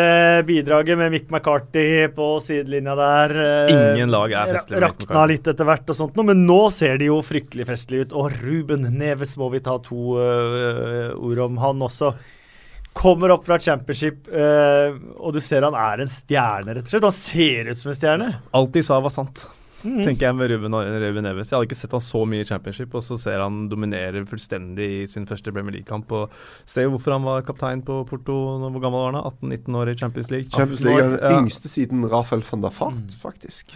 bidraget 0.45 0.99
med 0.99 1.09
Mick 1.15 1.31
McCarthy 1.33 2.03
på 2.13 2.27
sidelinja 2.45 2.93
der. 2.99 3.31
eh, 3.41 3.71
Ingen 3.95 4.11
lag 4.13 4.35
er 4.37 4.51
festlig 4.53 4.83
Rakna 4.83 5.23
litt 5.31 5.47
etter 5.49 5.65
hvert 5.65 5.89
og 5.89 5.97
sånt 5.97 6.19
noe, 6.19 6.27
men 6.29 6.43
nå 6.45 6.59
ser 6.75 6.99
de 7.01 7.07
jo 7.09 7.17
fryktelig 7.25 7.65
festlige 7.71 8.05
ut. 8.09 8.13
Og 8.19 8.35
Ruben 8.43 8.85
Neves 8.99 9.33
må 9.41 9.49
vi 9.55 9.63
ta 9.65 9.79
to 9.81 10.19
eh, 10.21 11.09
ord 11.17 11.41
om. 11.47 11.57
Han 11.63 11.81
også 11.87 12.13
kommer 12.93 13.33
opp 13.33 13.47
fra 13.47 13.57
championship, 13.59 14.27
eh, 14.29 14.95
og 15.17 15.35
du 15.35 15.41
ser 15.43 15.65
han 15.65 15.77
er 15.77 16.03
en 16.03 16.11
stjerne, 16.11 16.77
rett 16.77 16.85
og 16.85 16.93
slett. 16.93 17.07
Han 17.09 17.17
ser 17.17 17.71
ut 17.71 17.81
som 17.81 17.91
en 17.91 17.99
stjerne. 17.99 18.29
Alt 18.53 18.73
de 18.75 18.83
sa 18.85 18.99
var 19.03 19.13
sant, 19.13 19.45
Mhm. 19.83 20.03
tenker 20.05 20.27
jeg 20.29 20.35
med 20.35 20.49
Ruben, 20.51 20.71
Ruben 20.73 21.23
Neves. 21.23 21.49
Jeg 21.51 21.57
hadde 21.59 21.67
ikke 21.67 21.75
sett 21.81 21.91
han 21.91 21.99
så 21.99 22.21
mye 22.25 22.41
i 22.41 22.47
championship, 22.47 22.93
og 22.95 23.01
så 23.03 23.17
ser 23.19 23.39
han 23.43 23.67
dominere 23.69 24.23
fullstendig 24.25 25.03
i 25.03 25.05
sin 25.07 25.25
første 25.25 25.51
Premier 25.53 25.73
League-kamp. 25.75 26.11
Og 26.11 26.29
ser 26.65 26.83
jo 26.87 26.91
hvorfor 26.95 27.11
han 27.17 27.23
var 27.23 27.41
kaptein 27.43 27.83
på 27.83 28.05
Porto, 28.07 28.33
nå- 28.59 28.71
hvor 28.71 28.81
gammel 28.81 28.99
var 29.03 29.11
han? 29.11 29.19
da? 29.21 29.29
18-19 29.29 29.75
år 29.75 29.91
i 29.91 29.95
Champions 29.99 30.31
League. 30.31 30.49
Champions 30.49 30.81
League 30.83 30.99
er 31.03 31.09
den 31.17 31.19
Ja. 31.31 31.39
yngste 31.41 31.67
siden 31.67 32.09
Rafael 32.09 32.41
van 32.41 32.61
der 32.61 32.69
Fart, 32.71 33.11
faktisk. 33.21 33.75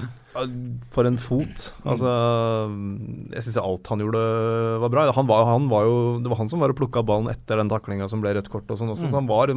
For 0.92 1.04
en 1.08 1.18
fot. 1.18 1.72
Altså 1.84 2.08
Jeg 3.34 3.42
syns 3.44 3.58
alt 3.58 3.88
han 3.88 4.00
gjorde 4.00 4.80
var 4.80 4.90
bra. 4.90 5.12
Han 5.12 5.26
var, 5.28 5.46
han 5.46 5.68
var 5.68 5.84
jo, 5.86 6.20
det 6.22 6.30
var 6.30 6.38
han 6.38 6.48
som 6.48 6.60
var 6.60 6.70
og 6.70 6.78
plukka 6.78 7.04
ballen 7.04 7.28
etter 7.32 7.58
den 7.58 7.70
taklinga 7.70 8.08
som 8.10 8.22
ble 8.22 8.34
rødt 8.36 8.50
kort 8.50 8.70
og 8.70 8.78
sånn 8.78 8.92
også. 8.94 9.10
Så 9.10 9.16
han 9.18 9.28
var 9.28 9.48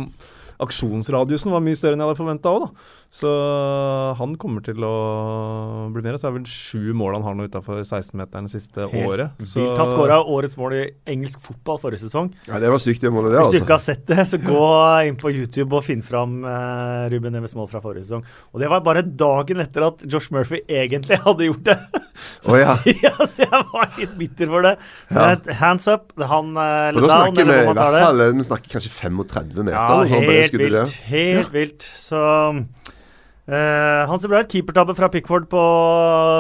Aksjonsradiusen 0.61 1.51
var 1.55 1.63
mye 1.65 1.77
større 1.79 1.97
enn 1.97 2.03
jeg 2.05 2.11
hadde 2.11 2.21
forventa 2.21 2.51
òg, 2.53 2.67
da. 2.67 2.71
Så 3.11 3.27
han 4.19 4.37
kommer 4.39 4.63
til 4.63 4.79
å 4.87 4.91
bli 5.91 6.03
mer. 6.05 6.15
Så 6.15 6.29
er 6.29 6.31
det 6.31 6.37
vel 6.39 6.51
sju 6.51 6.93
mål 6.95 7.17
han 7.19 7.25
har 7.27 7.35
nå 7.35 7.49
utafor 7.51 7.81
16-meteren 7.83 8.47
det 8.47 8.53
siste 8.53 8.87
Helt 8.93 9.09
året. 9.09 9.41
Så 9.43 9.65
Vilt. 9.65 9.81
Han 9.81 9.91
skåra 9.91 10.19
årets 10.23 10.55
mål 10.61 10.77
i 10.79 10.83
engelsk 11.11 11.43
fotball 11.43 11.81
forrige 11.83 12.05
sesong. 12.05 12.29
Ja, 12.47 12.61
Det 12.63 12.71
var 12.71 12.79
sykt, 12.83 13.03
det 13.03 13.11
målet 13.11 13.35
der, 13.35 13.43
Hvis 13.49 13.57
du 13.57 13.65
ikke 13.65 13.75
altså. 13.75 13.97
har 13.97 13.99
sett 13.99 14.07
det, 14.07 14.27
så 14.31 14.39
gå 14.45 14.63
inn 15.09 15.19
på 15.19 15.33
YouTube 15.35 15.75
og 15.81 15.83
finn 15.89 16.05
fram 16.07 16.45
eh, 16.47 17.09
Ruben 17.11 17.35
Neves 17.35 17.57
mål 17.59 17.67
fra 17.73 17.83
forrige 17.83 18.07
sesong. 18.07 18.23
Og 18.55 18.63
det 18.63 18.71
var 18.71 18.85
bare 18.87 19.03
dagen 19.03 19.65
etter 19.67 19.89
at 19.89 20.07
Josh 20.07 20.31
Murphy 20.31 20.63
egentlig 20.71 21.19
hadde 21.27 21.49
gjort 21.51 21.67
det. 21.67 21.79
Å 22.47 22.61
ja. 22.61 22.77
ja, 23.09 23.15
så 23.27 23.43
jeg 23.43 23.65
var 23.75 23.91
litt 23.99 24.15
bitter 24.23 24.55
for 24.55 24.69
det. 24.69 24.77
Ja. 25.11 25.33
Men 25.35 25.59
hands 25.65 25.91
up. 25.91 26.15
Han 26.21 26.55
eh, 26.55 26.93
For 26.95 26.95
eller 26.95 27.09
da 27.09 27.11
down, 27.11 27.27
snakker 27.27 27.35
vi 27.35 27.43
eller 27.43 27.59
i 27.59 27.67
hva 27.67 27.75
man 27.75 27.83
tar 27.83 27.91
hvert 27.91 27.99
det. 27.99 28.07
fall 28.07 28.39
Vi 28.39 28.49
snakker 28.53 28.77
kanskje 28.79 28.95
35 28.95 29.67
meter. 29.67 29.75
Ja, 29.75 29.99
det 29.99 30.23
helt 30.31 30.61
vilt. 30.63 30.97
Helt 31.11 31.53
vilt. 31.59 31.91
Så 31.99 32.23
eh, 33.51 34.03
Han 34.09 34.21
ser 34.21 34.31
bra 34.31 34.41
ut. 34.45 34.51
Keepertabbe 34.51 34.95
fra 34.99 35.09
Pickford 35.13 35.49
på 35.51 35.63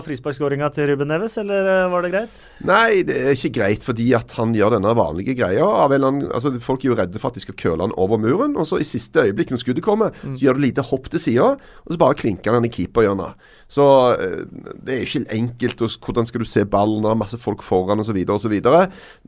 frisparkskåringa 0.07 0.71
til 0.75 0.91
Ruben 0.91 1.11
Neves, 1.11 1.37
eller 1.41 1.69
eh, 1.69 1.89
var 1.93 2.05
det 2.05 2.13
greit? 2.15 2.37
Nei, 2.67 3.03
det 3.07 3.17
er 3.19 3.37
ikke 3.37 3.53
greit 3.59 3.85
fordi 3.87 4.11
at 4.17 4.35
han 4.39 4.55
gjør 4.57 4.77
denne 4.77 4.95
vanlige 4.97 5.37
greia. 5.41 5.67
Annen, 5.87 6.23
altså 6.29 6.53
Folk 6.63 6.85
er 6.85 6.93
jo 6.93 6.99
redde 6.99 7.23
for 7.23 7.33
at 7.33 7.39
de 7.39 7.45
skal 7.45 7.59
køle 7.61 7.87
han 7.87 7.95
over 8.01 8.21
muren, 8.21 8.57
og 8.61 8.69
så 8.69 8.81
i 8.81 8.89
siste 8.89 9.27
øyeblikk 9.27 9.53
når 9.53 9.63
skuddet 9.65 9.87
kommer, 9.87 10.15
så 10.23 10.39
gjør 10.45 10.59
du 10.59 10.65
lite 10.67 10.87
hopp 10.87 11.11
til 11.13 11.23
sida, 11.23 11.51
og 11.57 11.95
så 11.95 12.01
bare 12.01 12.19
klinker 12.21 12.57
han 12.57 12.67
i 12.67 12.73
keeperhjørnet. 12.73 13.51
Så 13.71 13.87
eh, 14.17 14.43
det 14.87 14.97
er 14.97 15.07
ikke 15.07 15.27
enkelt. 15.41 15.85
Og 15.87 15.99
hvordan 16.07 16.29
skal 16.29 16.45
du 16.45 16.49
se 16.49 16.67
ballen? 16.69 17.07
Er 17.07 17.19
masse 17.19 17.39
folk 17.41 17.65
foran 17.67 18.03
osv. 18.03 18.19
osv. 18.31 18.59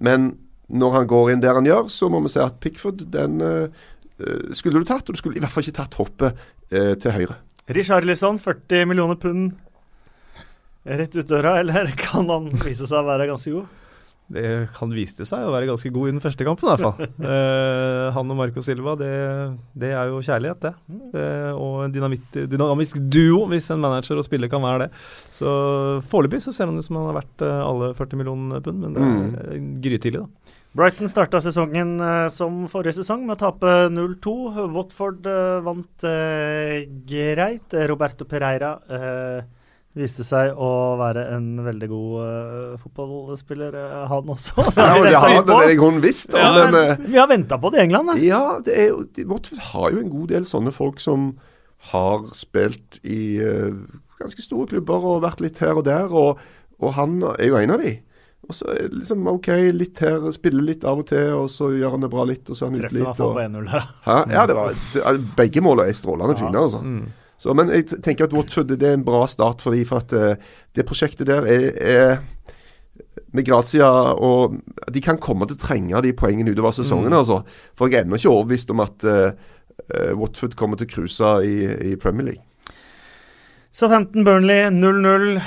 Men 0.00 0.32
når 0.72 0.98
han 0.98 1.08
går 1.10 1.32
inn 1.32 1.42
der 1.44 1.58
han 1.58 1.68
gjør, 1.68 1.88
så 1.92 2.08
må 2.12 2.22
vi 2.24 2.32
se 2.32 2.42
at 2.44 2.60
Pickford, 2.62 3.04
den 3.12 3.42
skulle 4.54 4.78
du 4.80 4.86
tatt. 4.88 5.08
Og 5.08 5.16
du 5.16 5.20
skulle 5.20 5.38
i 5.38 5.42
hvert 5.42 5.52
fall 5.52 5.66
ikke 5.66 5.80
tatt 5.82 5.98
hoppet 5.98 6.38
til 6.70 7.12
høyre. 7.12 7.36
Richarlison, 7.70 8.40
40 8.42 8.88
millioner 8.90 9.20
pund 9.20 9.52
rett 10.82 11.14
ut 11.14 11.28
døra, 11.28 11.60
eller 11.60 11.92
kan 11.98 12.26
han 12.30 12.50
vise 12.64 12.88
seg 12.88 12.98
å 12.98 13.06
være 13.06 13.28
ganske 13.30 13.54
god? 13.54 13.78
det, 14.32 14.44
kan 14.76 14.92
vise 14.94 15.26
seg 15.28 15.44
å 15.44 15.52
være 15.52 15.68
ganske 15.68 15.90
god 15.92 16.08
i 16.08 16.12
den 16.14 16.22
første 16.22 16.46
kampen, 16.46 16.68
i 16.68 16.72
hvert 16.72 16.86
fall. 16.86 17.10
Eh, 17.32 18.06
han 18.12 18.30
og 18.32 18.36
Marco 18.36 18.62
Silva, 18.64 18.94
det, 18.98 19.10
det 19.78 19.92
er 19.94 20.10
jo 20.10 20.20
kjærlighet, 20.24 20.64
det. 20.64 20.72
det 21.14 21.26
og 21.54 21.84
en 21.84 21.94
dynamitt, 21.94 22.38
dynamisk 22.50 22.98
duo, 23.12 23.44
hvis 23.52 23.68
en 23.72 23.82
manager 23.82 24.20
og 24.20 24.26
spiller 24.26 24.50
kan 24.52 24.62
være 24.64 24.86
det. 24.86 24.88
Så 25.36 25.52
foreløpig 26.10 26.42
så 26.44 26.54
ser 26.54 26.70
han 26.70 26.80
ut 26.80 26.86
som 26.86 26.98
han 26.98 27.10
har 27.10 27.20
vært 27.20 27.44
eh, 27.46 27.62
alle 27.62 27.92
40 27.98 28.20
millioner 28.20 28.64
pund, 28.64 28.82
men 28.82 28.96
det 28.96 29.04
er 29.04 29.62
mm. 29.62 29.70
grytidlig, 29.84 30.24
da. 30.24 30.51
Brighton 30.72 31.10
starta 31.10 31.40
sesongen 31.44 31.98
eh, 32.00 32.28
som 32.32 32.62
forrige 32.72 33.02
sesong 33.02 33.26
med 33.26 33.36
å 33.36 33.40
tape 33.44 33.72
0-2. 33.92 34.36
Watford 34.72 35.26
eh, 35.28 35.58
vant 35.66 36.06
eh, 36.08 36.78
greit. 37.08 37.76
Roberto 37.90 38.24
Pereira 38.28 38.78
eh, 38.88 39.42
viste 39.98 40.24
seg 40.24 40.56
å 40.56 40.70
være 41.00 41.26
en 41.34 41.48
veldig 41.66 41.88
god 41.90 42.12
uh, 42.16 42.76
fotballspiller, 42.80 43.74
uh, 43.76 44.04
han 44.08 44.30
også. 44.34 44.64
Ja, 44.78 44.94
det 45.04 45.16
har 45.20 45.66
det 45.66 45.74
i 45.74 45.78
grunnen 45.80 46.00
visst, 46.04 46.32
Ja, 46.32 46.52
men 46.56 46.76
eh, 46.78 46.94
men 46.96 47.10
vi 47.12 47.18
har 47.20 47.28
venta 47.28 47.58
på 47.60 47.72
det 47.72 47.82
i 47.82 47.84
England, 47.86 48.12
da. 48.12 48.16
Ja, 48.22 48.44
det 48.64 48.78
er 48.86 48.94
de, 49.16 49.26
Watford 49.28 49.60
har 49.72 49.92
jo 49.92 50.00
en 50.00 50.12
god 50.12 50.32
del 50.32 50.48
sånne 50.48 50.72
folk 50.72 51.02
som 51.02 51.34
har 51.92 52.24
spilt 52.38 53.00
i 53.04 53.42
uh, 53.44 53.74
ganske 54.22 54.44
store 54.44 54.70
klubber 54.70 55.04
og 55.12 55.24
vært 55.26 55.44
litt 55.44 55.60
her 55.60 55.76
og 55.76 55.84
der, 55.88 56.08
og, 56.08 56.40
og 56.80 56.96
han 56.96 57.20
er 57.34 57.50
jo 57.50 57.60
en 57.60 57.76
av 57.76 57.84
de. 57.84 57.98
Og 58.48 58.56
så 58.58 58.74
liksom 58.90 59.26
OK, 59.30 59.48
litt 59.72 60.00
her, 60.02 60.24
spiller 60.34 60.64
litt 60.66 60.82
av 60.84 60.98
og 60.98 61.06
til, 61.08 61.28
og 61.38 61.46
så 61.52 61.70
gjør 61.76 61.94
han 61.94 62.02
det 62.04 62.10
bra 62.12 62.24
litt, 62.26 62.48
og 62.50 62.58
så 62.58 62.66
er 62.66 62.72
han 62.72 62.78
ute 62.80 62.88
Treffer 62.88 62.98
litt. 62.98 63.20
Og, 63.22 63.36
på 63.36 63.42
1-0 63.44 63.68
her. 63.70 63.84
Ja, 64.34 64.46
det 64.50 64.56
var, 64.58 64.78
det, 64.94 65.12
begge 65.38 65.62
målene 65.64 65.92
er 65.92 65.98
strålende 65.98 66.34
fine, 66.40 66.58
altså. 66.58 66.80
Mm. 66.82 67.04
Så, 67.42 67.54
men 67.58 67.70
jeg 67.74 67.86
tenker 68.02 68.28
at 68.28 68.34
Watford 68.36 68.68
det 68.70 68.86
er 68.86 68.98
en 68.98 69.06
bra 69.06 69.24
start 69.30 69.62
for 69.64 69.74
dem, 69.74 69.86
for 69.88 70.02
at 70.02 70.12
uh, 70.14 70.58
det 70.74 70.84
prosjektet 70.86 71.26
der 71.30 71.46
er, 71.50 71.64
er 71.80 72.20
med 73.32 73.46
Grazia 73.46 73.88
og 74.14 74.58
De 74.92 75.00
kan 75.02 75.18
komme 75.22 75.46
til 75.48 75.56
å 75.56 75.62
trenge 75.62 76.02
de 76.04 76.12
poengene 76.14 76.52
utover 76.52 76.74
sesongen, 76.76 77.10
Mm. 77.10 77.18
altså. 77.22 77.40
For 77.78 77.88
jeg 77.88 78.02
er 78.02 78.06
ennå 78.06 78.18
ikke 78.20 78.30
overbevist 78.30 78.70
om 78.74 78.82
at 78.84 79.04
eh, 79.08 80.12
Watford 80.18 80.54
kommer 80.58 80.76
til 80.78 80.86
å 80.86 80.92
cruise 80.92 81.30
i, 81.46 81.56
i 81.92 81.96
Premier 81.96 82.32
League. 82.32 82.42
Southampton 83.72 84.24
Burnley 84.26 84.66
0-0. 84.68 85.40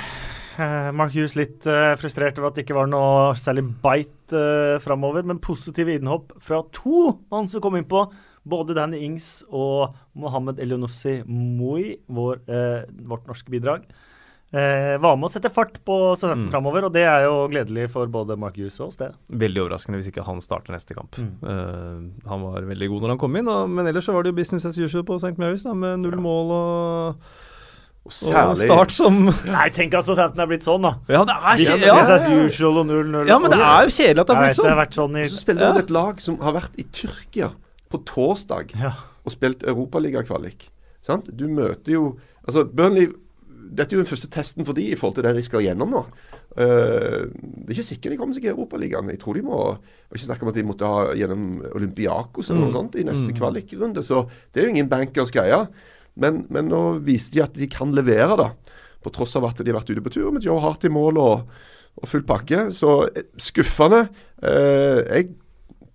Eh, 0.56 0.90
Mark 0.96 1.12
Hughes 1.12 1.34
litt 1.36 1.66
eh, 1.68 1.92
frustrert 2.00 2.38
over 2.40 2.48
at 2.50 2.56
det 2.56 2.64
ikke 2.64 2.76
var 2.78 2.88
noe 2.88 3.34
særlig 3.36 3.66
bite 3.84 4.32
uh, 4.32 4.78
framover, 4.82 5.26
men 5.28 5.38
positive 5.42 5.92
innhopp 5.98 6.32
fra 6.42 6.62
to 6.74 7.10
mann 7.30 7.46
som 7.50 7.60
kom 7.64 7.76
innpå. 7.78 8.06
Både 8.46 8.74
Danny 8.78 9.02
Ings 9.04 9.42
og 9.50 9.94
Mohammed 10.16 10.60
Elionossi 10.62 11.18
Moi, 11.26 11.96
vår, 12.06 12.40
eh, 12.46 12.84
vårt 13.10 13.26
norske 13.26 13.50
bidrag. 13.50 13.84
Eh, 14.54 14.94
var 15.02 15.16
med 15.18 15.26
å 15.26 15.32
sette 15.32 15.50
fart 15.50 15.80
på 15.84 15.96
Mm. 16.14 16.44
framover, 16.52 16.84
og 16.86 16.92
det 16.94 17.02
er 17.02 17.24
jo 17.26 17.48
gledelig 17.50 17.90
for 17.90 18.06
både 18.06 18.38
Mark 18.38 18.54
Hughes 18.56 18.78
og 18.80 18.88
oss, 18.88 18.96
det. 18.96 19.10
Veldig 19.28 19.64
overraskende 19.66 19.98
hvis 19.98 20.12
ikke 20.12 20.24
han 20.24 20.38
starter 20.40 20.72
neste 20.72 20.94
kamp. 20.94 21.18
Mm. 21.18 21.32
Uh, 21.42 22.28
han 22.30 22.42
var 22.46 22.62
veldig 22.62 22.88
god 22.88 23.02
når 23.02 23.08
han 23.16 23.18
kom 23.18 23.36
inn, 23.36 23.48
og, 23.50 23.68
men 23.68 23.86
ellers 23.90 24.06
så 24.06 24.14
var 24.14 24.22
det 24.22 24.30
jo 24.32 24.38
business 24.38 24.64
as 24.64 24.78
usual 24.78 25.02
på 25.02 25.18
St. 25.18 25.34
Mary's, 25.36 25.66
da, 25.66 25.74
med 25.74 25.98
null 26.06 26.16
mål 26.22 26.54
og 26.54 27.16
Og 28.06 28.50
Og 28.52 28.56
Start 28.60 28.92
som 28.94 29.16
Nei, 29.50 29.66
tenk 29.74 29.94
at 29.98 30.06
Southampton 30.06 30.42
er 30.44 30.48
blitt 30.50 30.64
sånn, 30.66 30.86
da. 30.86 30.94
Ja, 31.10 31.24
det 31.26 31.34
er 31.36 31.60
kjedelig. 31.64 31.90
as 32.16 32.26
usual 32.30 32.80
og 32.82 32.86
0-0. 32.88 33.26
Ja, 33.28 33.38
men 33.42 33.50
det 33.52 33.58
er 33.60 33.88
jo 33.88 33.92
kjedelig 33.96 34.22
at 34.22 34.30
det 34.30 34.36
har 34.36 34.42
vet 34.46 34.54
blitt 34.54 34.56
det 34.56 34.64
har 34.64 34.72
sånn. 34.72 34.80
vært 34.84 34.98
sånn 35.00 35.18
i 35.18 35.26
så 35.32 35.42
spiller 35.42 35.66
Ja. 35.66 35.72
du 35.72 35.78
et 35.82 35.90
lag 35.90 36.20
som 36.22 36.38
har 36.40 36.56
vært 36.56 36.78
i 36.78 36.86
Tyrkia 36.94 37.50
på 37.90 38.00
torsdag 38.06 38.72
ja. 38.78 38.92
og 39.26 39.32
spilt 39.34 39.62
europaligakvalik. 39.66 40.68
Sant? 41.02 41.28
Du 41.36 41.46
møter 41.48 41.92
jo 41.98 42.16
Altså, 42.46 42.62
Burnley 42.64 43.08
Dette 43.66 43.94
er 43.94 43.98
jo 43.98 44.04
den 44.04 44.10
første 44.12 44.28
testen 44.30 44.64
for 44.64 44.72
de 44.78 44.84
i 44.92 44.94
forhold 44.94 45.16
til 45.16 45.24
det 45.26 45.32
de 45.34 45.42
skal 45.42 45.64
gjennom 45.64 45.90
nå. 45.90 46.04
Uh, 46.56 47.26
det 47.26 47.66
er 47.66 47.74
ikke 47.74 47.84
sikkert 47.88 48.12
de 48.14 48.18
kommer 48.20 48.36
seg 48.36 48.44
i 48.46 48.52
Europaligaen. 48.52 49.10
Jeg 49.10 49.18
tror 49.20 49.34
de 49.34 49.42
må 49.42 49.58
Ikke 50.14 50.22
snakke 50.24 50.46
om 50.46 50.48
at 50.52 50.54
de 50.54 50.62
måtte 50.64 50.86
ha 50.86 51.10
gjennom 51.18 51.64
Olympiakos 51.74 52.48
eller 52.50 52.62
noe 52.62 52.72
sånt 52.76 52.94
i 52.94 53.02
neste 53.04 53.34
kvalikrunde. 53.34 54.04
Så 54.06 54.22
det 54.54 54.62
er 54.62 54.68
jo 54.68 54.74
ingen 54.76 54.88
bankers 54.88 55.34
greie. 55.34 55.58
Men, 56.16 56.44
men 56.52 56.68
nå 56.72 56.82
viser 57.04 57.36
de 57.36 57.44
at 57.44 57.56
de 57.56 57.68
kan 57.70 57.92
levere, 57.94 58.36
da. 58.40 58.50
På 59.04 59.12
tross 59.14 59.36
av 59.38 59.46
at 59.48 59.60
de 59.62 59.70
har 59.70 59.78
vært 59.78 59.92
ute 59.92 60.04
på 60.04 60.14
tur 60.16 60.30
med 60.34 60.44
Joe 60.46 60.60
Hart 60.64 60.86
i 60.88 60.92
mål 60.92 61.20
og, 61.22 61.58
og 62.00 62.10
full 62.10 62.24
pakke. 62.26 62.68
Så 62.74 63.02
eh, 63.12 63.28
skuffende. 63.40 64.06
Eh, 64.42 65.02
jeg 65.04 65.34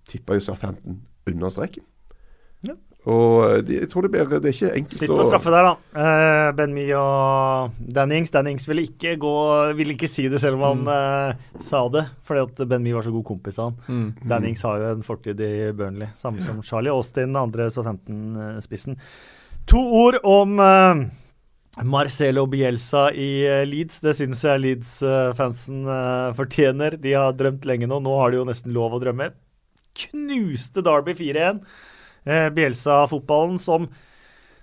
tippa 0.08 0.38
jo 0.38 0.44
Southampton 0.44 1.02
under 1.28 1.52
streken. 1.52 1.84
Ja. 2.66 2.78
Og 3.10 3.36
eh, 3.48 3.60
de, 3.66 3.76
jeg 3.80 3.90
tror 3.90 4.06
det 4.06 4.12
blir 4.14 4.28
Det 4.30 4.38
er 4.46 4.54
ikke 4.54 4.76
enkelt 4.78 5.00
Slitt 5.00 5.10
for 5.10 5.26
straffe 5.26 5.52
der, 5.52 5.66
da. 5.66 6.02
Eh, 6.02 6.48
ben 6.58 6.74
Mee 6.76 6.94
og 6.98 7.74
Dannings. 7.82 8.30
Dannings 8.30 8.66
Dan 8.66 8.72
ville 8.72 8.86
ikke 8.86 9.16
gå 9.22 9.34
Ville 9.78 9.96
ikke 9.96 10.10
si 10.10 10.28
det 10.30 10.40
selv 10.42 10.60
om 10.60 10.64
han 10.68 10.92
eh, 10.94 11.42
sa 11.62 11.82
det, 11.92 12.06
fordi 12.26 12.46
at 12.46 12.64
Ben 12.70 12.84
Mee 12.84 12.94
var 12.94 13.06
så 13.06 13.14
god 13.14 13.26
kompis 13.26 13.58
av 13.58 13.72
han. 13.72 13.82
Mm. 13.88 14.28
Dannings 14.30 14.62
har 14.66 14.78
jo 14.78 14.94
en 14.96 15.06
fortid 15.06 15.42
i 15.42 15.52
Burnley, 15.76 16.12
samme 16.18 16.44
som 16.44 16.62
Charlie 16.62 16.94
Austin, 16.94 17.34
andre 17.38 17.68
Southampton-spissen. 17.74 18.98
To 19.70 19.78
ord 19.78 20.18
om 20.26 20.58
uh, 20.58 21.04
Marcelo 21.86 22.46
Bielsa 22.50 23.06
i 23.14 23.30
uh, 23.46 23.62
Leeds. 23.68 24.00
Det 24.02 24.16
syns 24.18 24.42
jeg 24.44 24.62
Leeds-fansen 24.64 25.86
uh, 25.86 26.34
fortjener. 26.36 26.98
De 27.00 27.14
har 27.14 27.36
drømt 27.38 27.66
lenge 27.68 27.88
nå. 27.88 28.00
Nå 28.02 28.16
har 28.18 28.32
de 28.32 28.40
jo 28.40 28.48
nesten 28.48 28.74
lov 28.74 28.98
å 28.98 29.02
drømme. 29.02 29.30
Knuste 30.02 30.82
Derby 30.84 31.14
4-1. 31.18 31.62
Eh, 32.22 32.48
Bielsa-fotballen 32.54 33.58
som 33.58 33.88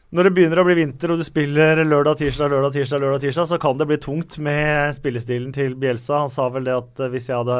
når 0.10 0.26
det 0.26 0.30
begynner 0.34 0.58
å 0.58 0.64
bli 0.66 0.74
vinter 0.80 1.12
og 1.14 1.20
du 1.20 1.24
spiller 1.26 1.84
lørdag, 1.86 2.16
tirsdag, 2.18 2.50
lørdag, 2.50 2.72
tirsdag, 2.74 3.02
lørdag, 3.04 3.22
tirsdag, 3.28 3.46
så 3.52 3.60
kan 3.62 3.78
det 3.78 3.86
bli 3.92 3.98
tungt 4.02 4.40
med 4.42 4.96
spillestilen 4.98 5.52
til 5.54 5.76
Bielsa. 5.78 6.24
Han 6.24 6.32
sa 6.34 6.48
vel 6.50 6.66
det 6.66 6.74
at 6.74 7.02
eh, 7.06 7.12
hvis, 7.14 7.28
jeg 7.30 7.38
hadde, 7.38 7.58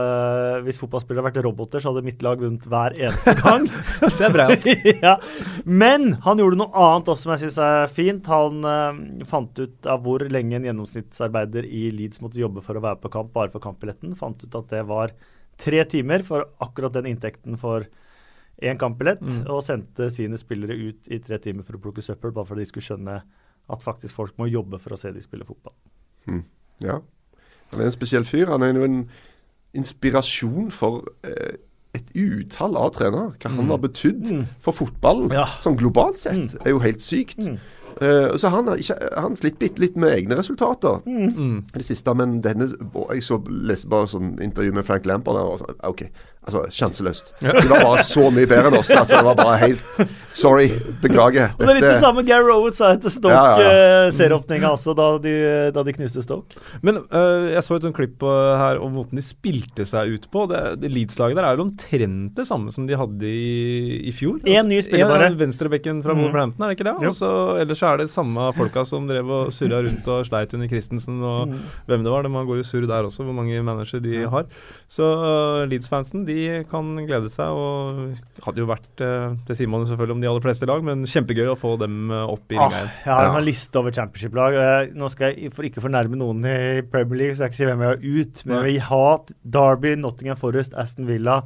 hvis 0.66 0.80
fotballspillere 0.82 1.22
hadde 1.22 1.30
vært 1.30 1.46
roboter, 1.46 1.84
så 1.84 1.92
hadde 1.92 2.08
mitt 2.08 2.26
lag 2.26 2.42
vunnet 2.42 2.66
hver 2.66 2.98
eneste 2.98 3.36
gang. 3.44 3.68
Det 4.02 4.26
er 4.26 4.34
bra. 4.34 4.48
ja. 5.06 5.14
Men 5.70 6.16
han 6.26 6.42
gjorde 6.42 6.58
noe 6.64 6.88
annet 6.88 7.14
også 7.14 7.28
som 7.28 7.36
jeg 7.36 7.44
syns 7.46 7.62
er 7.68 7.94
fint. 7.94 8.34
Han 8.34 8.66
uh, 8.66 8.98
fant 9.30 9.62
ut 9.62 9.94
av 9.94 10.02
hvor 10.08 10.26
lenge 10.26 10.58
en 10.58 10.66
gjennomsnittsarbeider 10.72 11.70
i 11.70 11.86
Leeds 11.94 12.26
måtte 12.26 12.42
jobbe 12.42 12.66
for 12.66 12.82
å 12.82 12.86
være 12.88 13.04
på 13.04 13.14
kamp 13.14 13.30
bare 13.38 13.54
for 13.54 13.62
kampbilletten. 13.62 14.18
Fant 14.18 14.42
ut 14.42 14.58
at 14.58 14.74
det 14.74 14.88
var 14.90 15.14
tre 15.62 15.86
timer 15.92 16.26
for 16.26 16.50
akkurat 16.66 16.98
den 16.98 17.14
inntekten 17.14 17.62
for 17.62 17.86
én 18.62 18.78
kampbillett, 18.78 19.22
Mm. 19.22 19.46
og 19.50 19.64
sendte 19.64 20.10
sine 20.12 20.38
spillere 20.38 20.76
ut 20.76 21.08
i 21.08 21.20
tre 21.20 21.38
timer 21.38 21.64
for 21.64 21.74
å 21.78 21.82
plukke 21.82 22.02
søppel, 22.04 22.32
bare 22.34 22.46
for 22.46 22.56
at 22.56 22.60
de 22.60 22.66
skulle 22.66 22.84
skjønne 22.98 23.22
at 23.70 23.82
faktisk 23.84 24.14
folk 24.14 24.36
må 24.38 24.50
jobbe 24.52 24.80
for 24.80 24.90
å 24.92 24.98
se 24.98 25.12
de 25.12 25.22
spille 25.22 25.46
fotball. 25.46 25.74
Ja. 26.82 27.00
Han 27.72 27.82
er 27.82 27.86
en 27.86 27.92
spesiell 27.92 28.24
fyr. 28.26 28.48
Han 28.48 28.64
er 28.64 28.74
jo 28.74 28.84
en 28.84 29.10
inspirasjon 29.78 30.72
for 30.74 31.04
eh, 31.24 31.58
et 31.98 32.12
utall 32.18 32.78
av 32.78 32.92
trenere. 32.96 33.34
Hva 33.42 33.52
han 33.56 33.68
har 33.70 33.82
betydd 33.82 34.30
Mm. 34.32 34.46
for 34.60 34.74
fotballen 34.74 35.32
Ja. 35.32 35.46
sånn 35.46 35.78
globalt 35.78 36.18
sett, 36.18 36.56
er 36.66 36.70
jo 36.72 36.80
helt 36.80 37.02
sykt. 37.02 37.38
Mm. 37.38 37.58
Eh, 38.02 38.38
så 38.38 38.50
han 38.50 38.68
har, 38.68 38.78
ikke, 38.78 39.14
han 39.20 39.36
slitt 39.36 39.60
bitte 39.60 39.80
litt 39.80 39.96
med 39.98 40.10
egne 40.18 40.36
resultater 40.38 41.02
Mm. 41.06 41.64
i 41.76 41.78
det 41.78 41.86
siste. 41.86 42.16
Men 42.16 42.42
denne 42.42 42.70
Jeg 43.12 43.22
så, 43.24 43.44
leste 43.44 43.90
bare 43.90 44.06
sånn 44.08 44.40
intervju 44.40 44.74
med 44.74 44.86
Frank 44.86 45.06
Lampard. 45.06 45.36
Og 45.36 45.50
var 45.60 45.68
sånn, 45.68 45.76
OK, 45.84 46.10
altså 46.50 46.66
sjanseløst. 46.74 47.32
De 47.42 47.68
var 47.70 47.84
bare 47.86 48.04
så 48.06 48.28
mye 48.34 48.50
bedre 48.50 48.72
enn 48.74 48.80
oss. 48.82 48.90
Altså, 48.92 49.20
det 49.22 49.26
var 49.30 49.38
bare 49.40 49.58
helt 49.62 50.00
Sorry. 50.36 50.68
Beklager. 51.02 51.54
Og 51.58 51.64
det 51.66 51.72
er 51.72 51.78
litt 51.80 51.88
det 51.88 52.02
samme 52.04 52.22
Gary 52.28 52.46
Rowett 52.46 52.76
sa 52.78 52.92
etter 52.94 53.10
Ja, 53.10 53.40
ja, 53.40 53.54
Stoke-serieåpninga 53.56 54.70
også, 54.76 54.94
da 54.98 55.08
de, 55.24 55.34
da 55.74 55.84
de 55.88 55.94
knuste 55.96 56.22
Stoke. 56.26 56.60
Men 56.86 57.00
uh, 57.10 57.48
jeg 57.54 57.64
så 57.66 57.78
et 57.80 57.86
sånt 57.88 57.96
klipp 57.98 58.22
øh, 58.26 58.52
her 58.60 58.80
om 58.84 58.94
måten 59.00 59.18
de 59.18 59.24
spilte 59.26 59.86
seg 59.90 60.14
ut 60.14 60.28
på. 60.34 60.46
Det, 60.52 60.62
det 60.84 60.92
Leeds-laget 60.94 61.40
der 61.40 61.48
er 61.50 61.58
jo 61.58 61.66
omtrent 61.66 62.36
det 62.38 62.46
samme 62.50 62.74
som 62.76 62.86
de 62.90 62.98
hadde 63.00 63.26
i, 63.30 64.00
i 64.10 64.14
fjor. 64.16 64.38
En 64.46 64.70
ny 64.70 64.80
spiller 64.86 65.10
bare. 65.10 65.32
Venstrebekken 65.40 66.04
fra 66.06 66.14
Mm. 66.20 66.24
Wolverhampton, 66.26 66.64
er 66.66 66.72
det 66.74 66.78
ikke 66.80 66.88
det? 66.90 66.96
Jo. 67.06 67.12
Ellers 67.62 67.84
er 67.86 68.00
det 68.02 68.10
samme 68.12 68.50
folka 68.58 68.84
som 68.88 69.06
drev 69.08 69.30
og 69.32 69.52
surra 69.56 69.80
rundt 69.86 70.08
og 70.12 70.26
sleit 70.28 70.54
under 70.58 70.68
Christensen 70.72 71.22
og 71.24 71.48
Mm. 71.50 71.60
hvem 71.88 72.04
det 72.06 72.12
var. 72.12 72.28
Man 72.30 72.46
går 72.50 72.60
jo 72.62 72.68
surr 72.68 72.88
der 72.90 73.08
også, 73.08 73.24
hvor 73.24 73.34
mange 73.38 73.62
managere 73.64 74.02
de 74.04 74.26
har. 74.30 74.46
Så 74.90 75.06
uh, 75.06 75.68
Leeds-fansen 75.70 76.24
de 76.26 76.64
kan 76.70 76.88
glede 77.06 77.30
seg. 77.30 77.54
Og 77.54 78.42
hadde 78.48 78.64
jo 78.64 78.70
vært 78.72 79.04
uh, 79.06 79.36
Det 79.46 79.54
sier 79.60 79.70
man 79.70 79.86
selvfølgelig 79.86 80.16
om 80.18 80.24
de 80.24 80.30
aller 80.32 80.42
fleste 80.48 80.66
lag, 80.70 80.82
men 80.86 81.06
kjempegøy 81.10 81.52
å 81.52 81.58
få 81.60 81.76
dem 81.78 82.10
øh, 82.10 82.24
opp 82.34 82.56
i 82.56 82.58
Ah, 82.58 82.72
ringa 82.72 82.80
jeg 82.82 83.14
har 83.14 83.28
Ja. 83.28 83.36
en 83.38 83.46
liste 83.46 83.78
over 83.78 83.94
championship-lag. 83.94 84.58
Uh, 84.58 84.98
Nå 84.98 85.12
skal 85.14 85.36
jeg 85.38 85.54
for 85.54 85.68
ikke 85.70 85.84
fornærme 85.86 86.18
noen 86.18 86.42
i 86.50 86.82
Premier 86.90 87.22
League, 87.22 87.38
så 87.38 87.46
jeg 87.46 87.54
ikke 87.54 87.60
si 87.62 87.70
hvem 87.70 87.86
jeg 87.86 87.94
har 87.94 88.02
ut. 88.24 88.42
Men 88.50 88.66
vi 88.66 88.78
har 88.90 89.22
Derby, 89.58 89.94
Nottingham 90.02 90.42
Forest, 90.42 90.74
Aston 90.74 91.06
Villa 91.10 91.44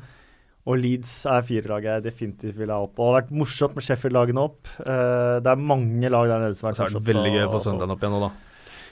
og 0.63 0.79
Leeds 0.79 1.11
er 1.27 1.43
fire 1.43 1.67
lag 1.67 1.83
jeg 1.83 2.03
definitivt 2.05 2.55
vil 2.55 2.71
ha 2.71 2.79
opp. 2.85 2.95
Og 2.95 3.03
det 3.03 3.11
har 3.11 3.17
vært 3.19 3.35
morsomt 3.35 3.75
med 3.75 3.83
Sheffield-lagene 3.83 4.39
opp. 4.47 4.61
Det 4.79 5.51
er 5.51 5.59
mange 5.59 6.07
lag 6.07 6.29
der 6.31 6.45
nede 6.45 6.55
som 6.55 6.69
har 6.69 6.77
Så 6.79 6.85
vært 6.85 6.95
er 6.95 7.01
det 7.01 7.09
veldig 7.11 7.33
gøy 7.35 7.43
å 7.43 7.51
få 7.51 7.59
søndagen 7.65 7.91
opp 7.91 8.05
igjen 8.07 8.15
nå, 8.15 8.21
da. 8.23 8.29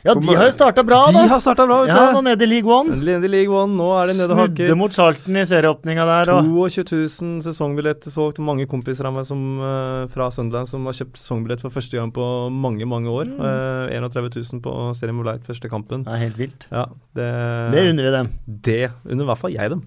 Ja, 0.04 0.16
de 0.18 0.36
har 0.36 0.48
jo 0.48 0.54
starta 0.56 0.84
bra, 0.84 1.04
De 1.08 1.14
da. 1.14 1.26
har 1.30 1.42
starta 1.44 1.66
bra, 1.68 1.82
vet 1.84 1.92
Ja, 1.94 2.08
du. 2.10 2.18
nå 2.18 2.24
nede 2.26 2.46
i 2.46 2.50
League 2.50 2.72
One. 2.72 2.96
Nede 2.98 3.28
i 3.28 3.32
League 3.32 3.54
One, 3.54 3.76
nå 3.78 3.90
er 4.00 4.10
det 4.12 4.16
nede 4.18 4.34
og 4.34 4.42
Snudde 4.52 4.78
mot 4.80 4.96
Charlton 4.96 5.38
i 5.38 5.46
serieåpninga 5.46 6.06
der. 6.10 6.32
Og 6.34 6.50
22 6.74 7.02
000 7.22 7.42
sesongbilletter 7.46 8.14
solgt. 8.14 8.42
Mange 8.42 8.66
kompiser 8.70 9.06
av 9.06 9.14
meg 9.14 9.28
som, 9.30 9.42
eh, 9.62 10.08
fra 10.14 10.30
Sunderland 10.34 10.68
som 10.68 10.86
har 10.90 10.98
kjøpt 10.98 11.20
sesongbillett 11.22 11.62
for 11.62 11.70
første 11.70 11.98
gang 11.98 12.12
på 12.12 12.26
mange 12.50 12.86
mange 12.90 13.10
år. 13.10 13.30
Mm. 13.30 13.42
Uh, 13.42 13.94
31 14.02 14.32
000 14.54 14.62
på 14.62 14.74
Serie 14.98 15.14
of 15.14 15.46
første 15.46 15.70
kampen. 15.70 16.04
det 16.04 16.14
er 16.14 16.24
helt 16.26 16.38
vilt. 16.38 16.68
Ja, 16.72 16.86
det, 17.16 17.28
Det 17.74 17.90
unner 17.92 18.04
vi 18.04 18.12
dem. 18.18 18.30
Det 18.48 18.92
unner 19.06 19.24
i 19.24 19.28
hvert 19.28 19.38
fall 19.38 19.54
jeg 19.54 19.70
dem. 19.70 19.82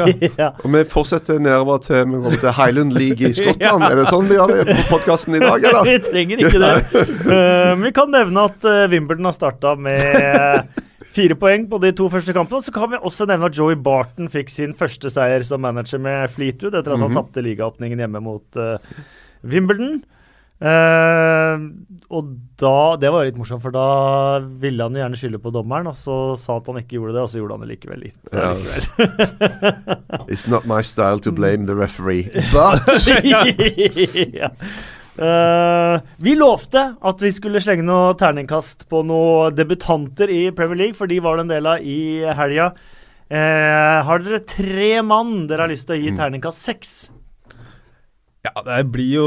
ja. 0.38 0.50
Og 0.64 0.72
vi 0.72 0.84
fortsetter 0.84 1.38
nedover 1.38 1.78
til, 1.78 2.04
vi 2.06 2.18
kommer 2.18 2.40
til 2.42 2.52
Highland 2.58 2.92
League 2.92 3.28
i 3.28 3.32
Skottland. 3.38 3.86
Er 3.86 3.96
det 4.00 4.08
sånn 4.10 4.26
vi 4.26 4.34
gjør 4.34 4.54
det 4.64 4.66
på 4.74 4.96
podkasten 4.96 5.36
i 5.38 5.42
dag, 5.42 5.62
eller? 5.70 5.84
Vi 5.86 5.98
trenger 6.10 6.44
ikke 6.44 6.60
det. 6.62 6.74
Uh, 7.26 7.74
vi 7.84 7.92
kan 7.96 8.10
nevne 8.10 8.46
at 8.50 8.64
uh, 8.66 8.88
Wimbledon 8.90 9.30
har 9.30 9.36
starta 9.60 9.76
med 9.76 10.68
fire 11.10 11.34
poeng 11.36 11.66
på 11.68 11.80
de 11.82 11.90
to 11.92 12.08
første 12.12 12.32
kampene. 12.36 12.62
Så 12.64 12.72
kan 12.72 12.90
vi 12.92 12.96
også 13.00 13.26
nevne 13.28 13.46
at 13.50 13.56
Joey 13.58 13.76
Barton 13.76 14.28
fikk 14.30 14.48
sin 14.52 14.72
første 14.78 15.10
seier 15.10 15.42
som 15.44 15.60
manager 15.60 15.98
med 16.00 16.30
Fleetwood 16.30 16.74
etter 16.78 16.92
at 16.94 17.00
han 17.00 17.10
Mhm. 17.10 17.16
tapte 17.18 17.42
ligaåpningen 17.44 17.98
hjemme 17.98 18.22
mot 18.22 18.44
uh, 18.56 18.78
Wimbledon. 19.44 20.02
Uh, 20.60 21.56
og 22.12 22.34
da 22.60 22.94
Det 23.00 23.08
var 23.10 23.24
litt 23.24 23.36
morsomt, 23.40 23.62
for 23.62 23.72
da 23.72 24.40
ville 24.60 24.82
han 24.84 24.92
jo 24.92 25.00
gjerne 25.00 25.16
skylde 25.16 25.40
på 25.40 25.50
dommeren, 25.54 25.86
og 25.88 25.96
så 25.96 26.36
sa 26.38 26.52
han 26.58 26.60
at 26.60 26.66
han 26.68 26.80
ikke 26.82 26.98
gjorde 26.98 27.14
det, 27.16 27.22
og 27.24 27.30
så 27.32 27.38
gjorde 27.40 27.56
han 27.56 27.64
det 27.64 27.70
likevel. 27.72 28.00
litt. 28.04 28.18
Yeah. 28.30 28.54
It's 30.28 30.46
not 30.48 30.66
my 30.66 30.82
style 30.82 31.18
to 31.20 31.32
blame 31.32 31.64
the 31.66 31.74
referee, 31.74 32.28
but 32.52 32.84
ja. 33.24 34.50
Eh, 35.20 36.00
vi 36.24 36.32
lovte 36.38 36.82
at 36.96 37.20
vi 37.20 37.30
skulle 37.36 37.60
slenge 37.60 37.84
noe 37.84 38.14
terningkast 38.16 38.86
på 38.88 39.02
noen 39.04 39.52
debutanter 39.56 40.32
i 40.32 40.46
Premier 40.56 40.78
League, 40.86 40.96
for 40.96 41.10
de 41.10 41.18
var 41.20 41.36
det 41.36 41.44
en 41.44 41.52
del 41.52 41.68
av 41.68 41.84
i 41.84 42.00
helga. 42.38 42.70
Uh, 43.30 44.02
har 44.02 44.24
dere 44.26 44.40
tre 44.42 44.88
mann 45.06 45.44
dere 45.46 45.62
har 45.62 45.70
lyst 45.70 45.86
til 45.86 45.94
å 45.94 46.00
gi 46.02 46.08
Mm. 46.10 46.16
terningkast 46.18 46.64
seks? 46.66 46.88
Ja, 48.42 48.50
det 48.66 48.90
blir 48.90 49.12
jo 49.20 49.26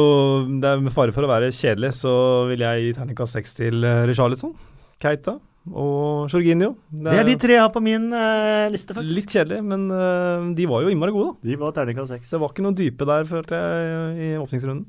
det 0.60 0.68
er 0.68 0.82
Med 0.82 0.92
fare 0.92 1.14
for 1.14 1.24
å 1.24 1.30
være 1.30 1.54
kjedelig, 1.56 1.94
så 2.02 2.12
vil 2.50 2.60
jeg 2.66 2.82
gi 2.84 2.94
terningkast 2.98 3.38
seks 3.38 3.56
til 3.56 3.80
uh, 3.86 4.04
Richarlison, 4.10 4.52
Keita 5.00 5.38
og 5.72 6.28
Jorginho. 6.28 6.74
Det 6.92 7.14
er 7.16 7.24
de 7.24 7.38
tre 7.40 7.54
jeg 7.56 7.62
har 7.64 7.72
på 7.72 7.80
min 7.86 8.10
uh, 8.12 8.68
liste, 8.74 8.92
faktisk. 8.92 9.16
Litt 9.16 9.32
kjedelig, 9.32 9.62
men 9.64 9.88
uh, 9.88 10.52
de 10.52 10.66
var 10.68 10.84
jo 10.84 10.92
innmari 10.92 11.14
gode, 11.16 11.38
da. 11.38 11.54
De 11.54 11.56
var 11.62 11.72
terningkast 11.72 12.12
seks. 12.18 12.34
Det 12.34 12.42
var 12.42 12.52
ikke 12.52 12.66
noe 12.66 12.76
dype 12.76 13.08
der, 13.08 13.24
følte 13.30 13.56
jeg, 13.56 14.18
i 14.20 14.36
åpningsrunden. 14.42 14.84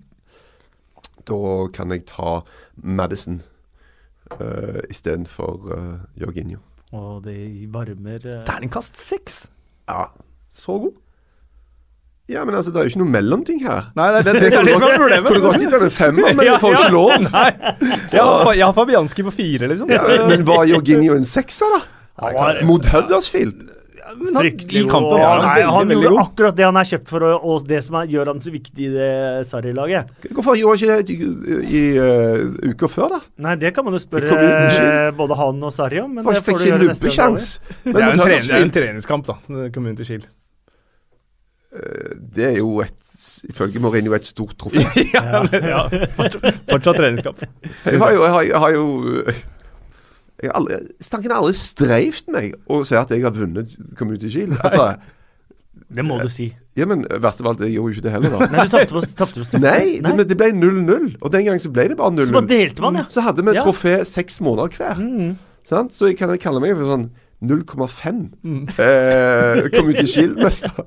Da 1.29 1.67
kan 1.75 1.93
jeg 1.95 2.07
ta 2.11 2.41
Madison 2.77 3.41
uh, 4.41 4.83
istedenfor 4.91 5.71
uh, 5.71 5.97
Jorginho. 6.21 6.61
Og 6.95 7.25
det 7.25 7.39
varmer 7.75 8.23
uh... 8.23 8.45
Terningkast 8.47 9.01
seks! 9.01 9.45
Ja. 9.89 10.07
Så 10.55 10.79
god. 10.79 10.93
ja, 12.29 12.45
men 12.45 12.55
altså, 12.55 12.71
det 12.71 12.79
er 12.79 12.87
jo 12.87 12.93
ikke 12.95 13.03
noe 13.03 13.11
mellomting 13.11 13.65
her. 13.67 13.91
Nei, 13.99 14.07
det, 14.15 14.25
det, 14.25 14.35
det, 14.35 14.53
er 14.55 14.65
det 14.65 14.77
som 14.79 14.87
er 14.87 15.01
problemet. 15.03 15.29
Kunne 15.29 15.45
godt 15.49 15.61
gitt 15.61 15.75
han 15.75 15.85
en 15.89 15.93
femmer, 15.93 16.29
men 16.31 16.45
Ja, 16.47 16.53
jeg 16.53 16.63
får 16.63 16.73
ja. 16.77 16.85
ikke 16.85 16.95
lov. 16.95 17.11
Nei. 17.27 17.51
Jeg 18.15 18.23
har, 18.23 18.53
jeg 18.55 18.65
har 18.65 18.77
Fabianski 18.79 19.27
på 19.27 19.35
fire, 19.35 19.69
liksom. 19.73 19.91
Ja, 19.93 20.03
men 20.31 20.47
var 20.47 20.65
Jorginho 20.71 21.19
en 21.19 21.27
sekser, 21.29 21.75
da? 21.75 21.83
Var- 22.39 22.63
Mot 22.65 22.87
Huddersfield? 22.87 23.74
Men 24.19 24.35
han- 24.35 24.45
fryktelig 24.45 24.81
i 24.81 24.89
kampen 24.89 25.11
god. 25.11 25.21
var 25.21 25.43
Nei, 25.45 25.63
han 25.63 25.89
veldig 25.89 25.97
gjorde 25.97 26.13
god. 26.15 26.23
akkurat 26.25 26.57
det 26.59 26.65
han 26.65 26.79
er 26.81 26.89
kjøpt 26.91 27.09
for, 27.13 27.27
og, 27.29 27.45
og 27.51 27.67
det 27.69 27.81
som 27.87 27.99
er, 28.01 28.11
gjør 28.15 28.31
han 28.33 28.41
så 28.45 28.53
viktig 28.55 28.87
i 28.87 28.93
det 28.95 29.11
Sarri-laget. 29.49 30.15
Hvorfor 30.31 30.59
gjorde 30.61 30.91
han 30.91 31.03
ikke 31.03 31.11
det 31.11 31.17
i, 31.17 31.81
i 31.81 31.85
uh, 31.99 32.73
uka 32.73 32.91
før, 32.91 33.17
da? 33.17 33.21
Nei, 33.49 33.57
det 33.61 33.75
kan 33.77 33.87
man 33.87 33.97
jo 33.97 34.03
spørre 34.03 34.39
eh, 34.39 35.11
både 35.19 35.39
han 35.41 35.63
og 35.69 35.75
Sarri 35.75 36.03
om. 36.03 36.11
Men 36.15 36.27
Hvorfor 36.27 36.41
det 36.41 36.45
får 36.45 36.53
fikk 36.53 36.59
du 36.59 36.65
ikke 36.65 36.73
gjøre 36.73 36.91
neste 36.93 37.15
gang. 37.17 37.39
Det 37.85 37.95
er 37.95 38.05
jo 38.05 38.11
en, 38.11 38.25
trening, 38.25 38.51
det 38.51 38.63
en 38.63 38.75
treningskamp, 38.79 39.31
da. 39.31 39.69
Community 39.75 40.09
Shield. 40.09 40.29
det 42.35 42.45
er 42.53 42.59
jo 42.61 42.77
et 42.85 43.01
Ifølge 43.49 43.79
Mourinho 43.81 44.15
et 44.17 44.27
stort 44.27 44.57
trofé. 44.59 44.83
ja, 45.15 45.45
ja. 45.55 45.83
Fortsatt, 46.17 46.57
fortsatt 46.67 46.97
treningskamp. 46.99 47.45
Jeg 47.87 48.01
har 48.03 48.11
jo, 48.17 48.25
jeg 48.25 48.33
har, 48.35 48.43
jeg 48.49 48.63
har 48.65 48.73
jo 48.75 48.87
jeg 50.45 50.53
har 50.53 50.61
aldri, 50.61 50.79
Stanken 51.05 51.33
har 51.35 51.41
aldri 51.43 51.57
streivt 51.59 52.29
meg 52.35 52.55
å 52.71 52.83
si 52.87 52.97
at 53.01 53.11
jeg 53.15 53.25
har 53.25 53.35
vunnet 53.37 53.75
Community 53.99 54.31
Shield. 54.33 54.57
Altså, 54.65 54.95
Det 55.95 56.05
må 56.07 56.17
du 56.23 56.29
si. 56.33 56.47
ja, 56.79 56.87
men 56.91 57.03
verst 57.23 57.41
av 57.43 57.49
alt, 57.53 57.61
jeg 57.65 57.75
gjorde 57.77 57.93
jo 57.93 57.99
ikke 57.99 58.05
det 58.07 58.13
heller, 58.15 58.31
da. 58.35 58.49
Nei, 58.55 58.65
du 58.67 58.73
tapte 58.73 58.95
på, 58.95 59.03
tapte 59.19 59.43
på 59.45 59.61
Nei, 59.63 60.01
Nei, 60.05 60.15
det, 60.19 60.29
det 60.33 60.37
ble 60.41 60.49
0-0. 60.57 61.11
Og 61.21 61.31
den 61.35 61.45
gangen 61.47 61.63
så 61.63 61.71
ble 61.75 61.89
det 61.93 61.99
bare 61.99 62.15
0-0. 62.17 62.31
Så 62.31 62.37
bare 62.39 62.51
delte 62.51 62.83
man, 62.87 62.99
ja. 63.03 63.05
Så 63.13 63.23
hadde 63.27 63.45
vi 63.47 63.55
Ja. 63.59 63.63
trofé 63.67 63.95
seks 64.09 64.41
måneder 64.43 64.75
hver. 64.79 64.99
Mm. 65.03 65.37
Sant? 65.65 65.93
Så 65.95 66.09
jeg 66.11 66.19
kan 66.19 66.33
kalle 66.43 66.61
meg 66.65 66.75
for 66.79 66.89
sånn 66.89 67.09
0,5 67.45 68.33
Mm. 68.43 68.65
eh, 68.79 69.69
Community 69.75 70.07
Shield-mester. 70.15 70.85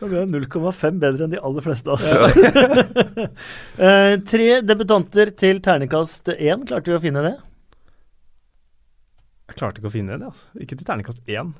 Du 0.00 0.14
er 0.16 0.24
0,5 0.30 0.96
bedre 1.02 1.26
enn 1.26 1.32
de 1.34 1.40
aller 1.44 1.60
fleste 1.60 1.90
av 1.92 1.98
oss. 2.00 2.08
Eh, 3.80 4.14
tre 4.28 4.46
debutanter 4.64 5.30
til 5.36 5.60
terningkast 5.64 6.28
1. 6.36 6.66
Klarte 6.68 6.92
vi 6.92 6.96
å 6.98 7.02
finne 7.02 7.22
det? 7.24 7.34
Jeg 9.50 9.58
klarte 9.58 9.82
ikke 9.82 9.90
å 9.90 9.94
finne 9.94 10.16
det, 10.16 10.30
altså. 10.30 10.46
Ikke 10.62 10.78
til 10.78 10.86
terningkast 10.86 11.26
én. 11.30 11.50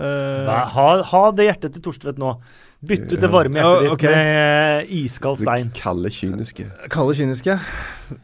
Uh, 0.00 0.48
Ha, 0.72 0.88
ha 1.10 1.22
det 1.36 1.50
hjertet 1.50 1.76
til 1.76 1.84
Torstvedt 1.84 2.20
nå. 2.20 2.32
Bytt 2.80 3.10
ut 3.12 3.20
det 3.20 3.28
varme 3.28 3.60
hjertet 3.60 3.84
ditt 3.84 3.94
okay. 3.98 4.16
med 4.16 4.88
eh, 4.88 4.96
iskald 5.02 5.42
stein. 5.42 5.68
Det 5.68 5.82
kalde, 5.82 6.12
kyniske. 6.16 6.66
Kalle 6.92 7.16
kyniske. 7.18 7.58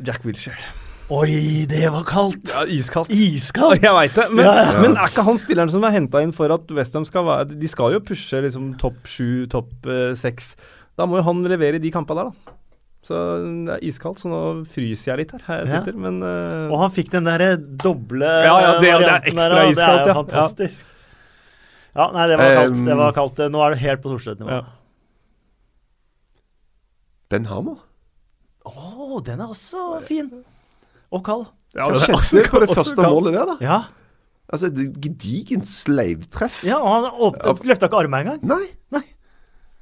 Jack 0.01 0.25
Wilshere. 0.25 0.73
Oi, 1.13 1.67
det 1.71 1.85
var 1.95 2.03
kaldt! 2.03 2.49
Ja, 2.51 2.65
iskaldt. 2.67 3.13
Iskaldt! 3.15 3.85
Jeg 3.85 3.95
veit 3.95 4.17
det, 4.17 4.25
men, 4.33 4.43
Ja, 4.43 4.55
ja. 4.65 4.81
men 4.83 4.97
er 4.97 5.13
ikke 5.13 5.23
han 5.29 5.39
spilleren 5.39 5.71
som 5.71 5.85
er 5.87 5.95
henta 5.95 6.23
inn 6.25 6.33
for 6.35 6.51
at 6.51 6.73
Westham 6.75 7.05
skal 7.07 7.23
være 7.29 7.61
De 7.61 7.69
skal 7.71 7.95
jo 7.95 8.01
pushe 8.03 8.41
liksom 8.43 8.73
topp 8.81 9.07
sju, 9.07 9.45
topp 9.53 9.87
eh, 9.87 10.17
seks. 10.19 10.57
Da 10.99 11.07
må 11.07 11.21
jo 11.21 11.27
han 11.29 11.45
levere 11.47 11.79
i 11.79 11.85
de 11.85 11.93
kampene 11.95 12.25
der, 12.25 12.33
da. 12.33 12.57
Så 13.07 13.15
det 13.69 13.75
er 13.77 13.85
iskaldt, 13.87 14.19
så 14.25 14.31
nå 14.33 14.41
fryser 14.67 15.13
jeg 15.13 15.19
litt 15.21 15.33
her, 15.37 15.43
her 15.47 15.61
jeg 15.63 15.69
Ja. 15.71 15.79
sitter, 15.85 15.99
men 16.03 16.17
uh... 16.27 16.73
Og 16.75 16.81
han 16.81 16.91
fikk 16.97 17.13
den 17.13 17.29
derre 17.29 17.53
doble 17.61 18.27
Ja, 18.27 18.57
ja, 18.65 18.73
det- 18.73 18.81
det 18.83 18.89
er 18.91 18.97
varianten 18.99 19.31
ekstra 19.33 19.49
der, 19.53 19.71
iskaldt, 19.71 19.77
Det 19.77 19.87
er 19.87 20.01
jo 20.03 20.09
ja. 20.11 20.17
fantastisk. 20.23 20.93
Ja, 21.97 22.07
nei, 22.13 22.25
det 22.29 22.37
var 22.41 22.51
kaldt. 22.59 22.77
Um, 22.81 22.85
Det 22.91 22.97
var 22.99 23.13
kaldt. 23.17 23.39
Nå 23.55 23.61
er 23.65 23.71
det 23.77 23.79
helt 23.85 24.03
på 24.03 24.11
Thorstvedt-nivå. 24.11 24.51
Ja. 24.51 24.65
Ben 27.31 27.47
Hammer? 27.51 27.79
Å, 28.67 29.21
den 29.27 29.41
er 29.43 29.51
også 29.55 29.85
fin. 30.07 30.29
Og 31.15 31.23
kald. 31.27 31.47
ja, 31.75 31.87
Hva 31.87 31.95
det 31.95 32.03
er 32.03 32.07
skjedde 32.07 32.19
også- 32.19 32.51
på 32.51 32.61
det 32.65 32.69
første 32.75 33.03
målet 33.07 33.33
der, 33.39 33.47
da? 33.47 33.57
Ja. 33.63 33.79
Altså, 34.53 34.67
et 34.71 35.01
gedigent 35.03 35.67
sleivtreff. 35.67 36.61
ja 36.65 36.77
og 36.79 37.35
han 37.43 37.57
løfta 37.67 37.89
ikke 37.89 37.99
armene 37.99 38.21
engang. 38.23 38.43
Nei. 38.47 38.67
Nei. 38.95 39.03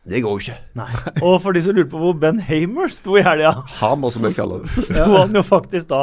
Det 0.05 0.21
går 0.21 0.37
jo 0.37 0.43
ikke. 0.43 0.57
Nei. 0.77 0.89
Og 1.25 1.39
for 1.41 1.57
de 1.57 1.63
som 1.65 1.77
lurte 1.77 1.91
på 1.93 2.01
hvor 2.03 2.17
Ben 2.21 2.41
Hamer 2.45 2.93
sto 2.93 3.17
i 3.17 3.25
helga, 3.25 3.55
det. 4.65 4.73
så 4.73 4.85
sto 4.85 5.07
han 5.15 5.37
jo 5.37 5.43
faktisk 5.47 5.89
da 5.93 6.03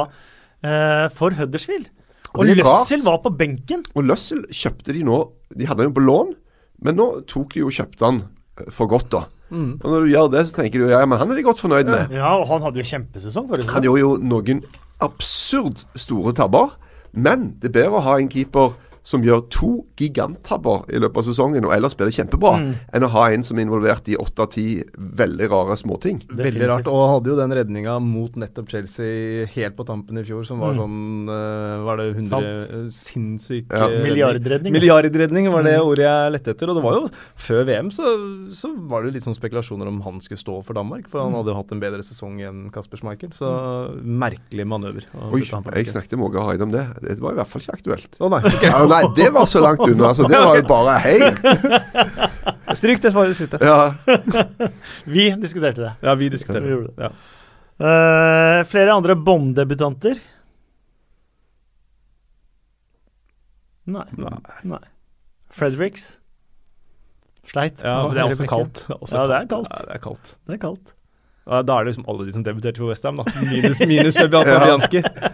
eh, 0.65 1.06
for 1.14 1.38
Huddersfield. 1.38 1.91
Og 2.32 2.45
og. 2.48 2.53
Løssel 2.56 3.03
var 3.06 3.19
på 3.22 3.34
benken. 3.36 3.84
Og 3.94 4.07
Løssel 4.07 4.45
kjøpte 4.56 4.95
de 4.95 5.03
nå 5.03 5.18
De 5.52 5.68
hadde 5.68 5.84
han 5.84 5.91
jo 5.91 5.95
på 5.98 6.06
lån, 6.06 6.30
men 6.88 6.98
nå 6.98 7.07
tok 7.30 7.53
de 7.53 7.65
jo 7.65 7.73
kjøpte 7.73 8.07
han 8.07 8.22
eh, 8.23 8.72
for 8.73 8.90
godt, 8.90 9.11
da. 9.14 9.26
Mm. 9.52 9.73
Og 9.84 9.88
når 9.91 10.06
du 10.06 10.14
gjør 10.14 10.30
det, 10.32 10.45
så 10.48 10.61
tenker 10.61 10.80
du 10.80 10.94
ja, 10.94 11.02
men 11.06 11.19
han 11.19 11.32
er 11.32 11.38
de 11.38 11.44
godt 11.44 11.60
fornøyd 11.60 11.90
med. 11.91 12.14
Ja, 12.15 12.38
og 12.40 12.48
han 12.49 12.64
hadde 12.64 12.80
jo 12.80 12.88
kjempesesong 12.88 13.49
forrige 13.49 13.68
Han 13.73 13.84
gjorde 13.84 14.03
jo 14.06 14.14
noen 14.23 14.64
absurd 15.03 15.84
store 15.99 16.32
tabber, 16.38 16.78
men 17.11 17.52
det 17.60 17.72
er 17.72 17.82
bedre 17.82 17.99
å 17.99 18.06
ha 18.06 18.15
en 18.22 18.32
keeper 18.32 18.72
som 19.03 19.23
gjør 19.26 19.41
to 19.49 19.69
giganttabber 19.98 20.84
i 20.94 20.99
løpet 21.02 21.18
av 21.18 21.23
sesongen 21.26 21.65
og 21.65 21.73
ellers 21.73 21.95
spiller 21.95 22.11
kjempebra, 22.14 22.52
Mm. 22.61 22.73
enn 22.94 23.03
å 23.03 23.10
ha 23.10 23.23
en 23.32 23.44
som 23.44 23.57
er 23.57 23.65
involvert 23.65 24.07
i 24.07 24.15
åtte 24.15 24.40
av 24.44 24.49
ti 24.52 24.84
veldig 24.98 25.49
rare 25.49 25.76
småting. 25.78 26.19
Veldig 26.30 26.68
rart. 26.69 26.88
Og 26.88 27.10
hadde 27.15 27.32
jo 27.32 27.36
den 27.40 27.52
redninga 27.57 27.99
mot 28.02 28.32
nettopp 28.36 28.69
Chelsea 28.69 29.45
helt 29.56 29.76
på 29.76 29.86
tampen 29.88 30.18
i 30.19 30.23
fjor, 30.23 30.45
som 30.45 30.60
var 30.60 30.73
Mm. 30.73 30.78
sånn 30.78 31.30
uh, 31.30 31.84
Var 31.86 31.98
det 31.98 32.15
100 32.15 32.30
Sant. 32.30 32.94
sinnssyke 32.94 33.72
Ja. 33.73 33.88
Milliardredning. 34.03 34.72
Milliardredning 34.73 35.52
var 35.52 35.64
det 35.64 35.80
ordet 35.80 36.06
jeg 36.06 36.32
lette 36.34 36.49
etter. 36.53 36.69
Og 36.69 36.76
det 36.76 36.84
var 36.84 36.94
jo 36.99 37.10
før 37.38 37.65
VM 37.65 37.90
så, 37.90 38.06
så 38.53 38.69
var 38.88 39.02
det 39.02 39.11
jo 39.11 39.15
litt 39.18 39.23
sånn 39.26 39.38
spekulasjoner 39.38 39.88
om 39.88 40.02
han 40.02 40.19
skulle 40.22 40.38
stå 40.41 40.64
for 40.64 40.73
Danmark, 40.78 41.07
for 41.10 41.22
han 41.22 41.34
hadde 41.34 41.48
jo 41.52 41.56
hatt 41.57 41.72
en 41.72 41.80
bedre 41.82 42.03
sesong 42.06 42.40
enn 42.45 42.69
Kasper 42.72 42.98
Schmeichel. 43.02 43.34
Så 43.34 43.49
merkelig 44.03 44.65
manøver. 44.68 45.06
Oi, 45.34 45.41
jeg 45.41 45.88
snakket 45.91 46.18
med 46.19 46.30
Åge 46.30 46.41
Hareide 46.45 46.61
om 46.68 46.72
det. 46.72 46.86
Det 47.02 47.19
var 47.19 47.34
i 47.34 47.40
hvert 47.41 47.48
fall 47.52 47.61
ikke 47.65 47.78
aktuelt. 47.80 48.18
Å 48.22 48.30
nei, 48.30 48.41
ok. 48.45 48.65
Nei, 48.92 49.02
det 49.18 49.30
var 49.34 49.48
så 49.50 49.62
langt 49.64 49.84
unna. 49.86 50.12
Altså, 50.12 50.28
det 50.30 50.40
var 50.42 50.60
jo 50.60 50.66
bare 50.70 50.98
helt 51.06 51.42
Stryk 52.78 53.02
det 53.04 53.12
for 53.12 53.28
det 53.28 53.36
siste. 53.36 53.60
Ja. 53.62 53.94
Vi 55.16 55.32
diskuterte 55.42 55.82
det. 55.82 55.94
Ja, 56.02 56.16
vi 56.16 56.30
diskuterte 56.32 56.68
Vi 56.68 56.78
det. 56.88 57.10
Ja. 57.10 57.12
Uh, 57.82 58.62
flere 58.70 58.94
andre 58.94 59.16
Bond-debutanter? 59.18 60.22
Nei. 63.92 64.06
Nei. 64.16 64.38
Nei. 64.64 64.84
Fredericks? 65.52 66.12
Sleit. 67.48 67.82
Ja, 67.84 68.08
men 68.08 68.16
det 68.16 68.24
er 68.24 68.32
også 68.32 68.48
kaldt. 68.48 68.84
Det 68.88 68.96
er 68.96 69.02
også 69.02 69.18
Ja, 69.18 69.28
det 69.28 69.38
er 69.40 69.48
kaldt. 69.52 69.72
Ja, 69.74 69.86
det 69.88 69.96
er 69.96 70.04
kaldt. 70.06 70.34
Det 70.48 70.56
er 70.56 70.62
kaldt. 70.62 70.94
Ja, 71.50 71.62
da 71.66 71.74
er 71.74 71.84
det 71.84 71.96
liksom 71.96 72.06
alle 72.08 72.28
de 72.28 72.34
som 72.36 72.44
debuterte 72.46 72.78
for 72.78 72.92
Westham, 72.92 73.18
da. 73.18 73.26
Minus, 73.50 73.82
minus 73.90 74.18
Fabianski. 74.22 75.02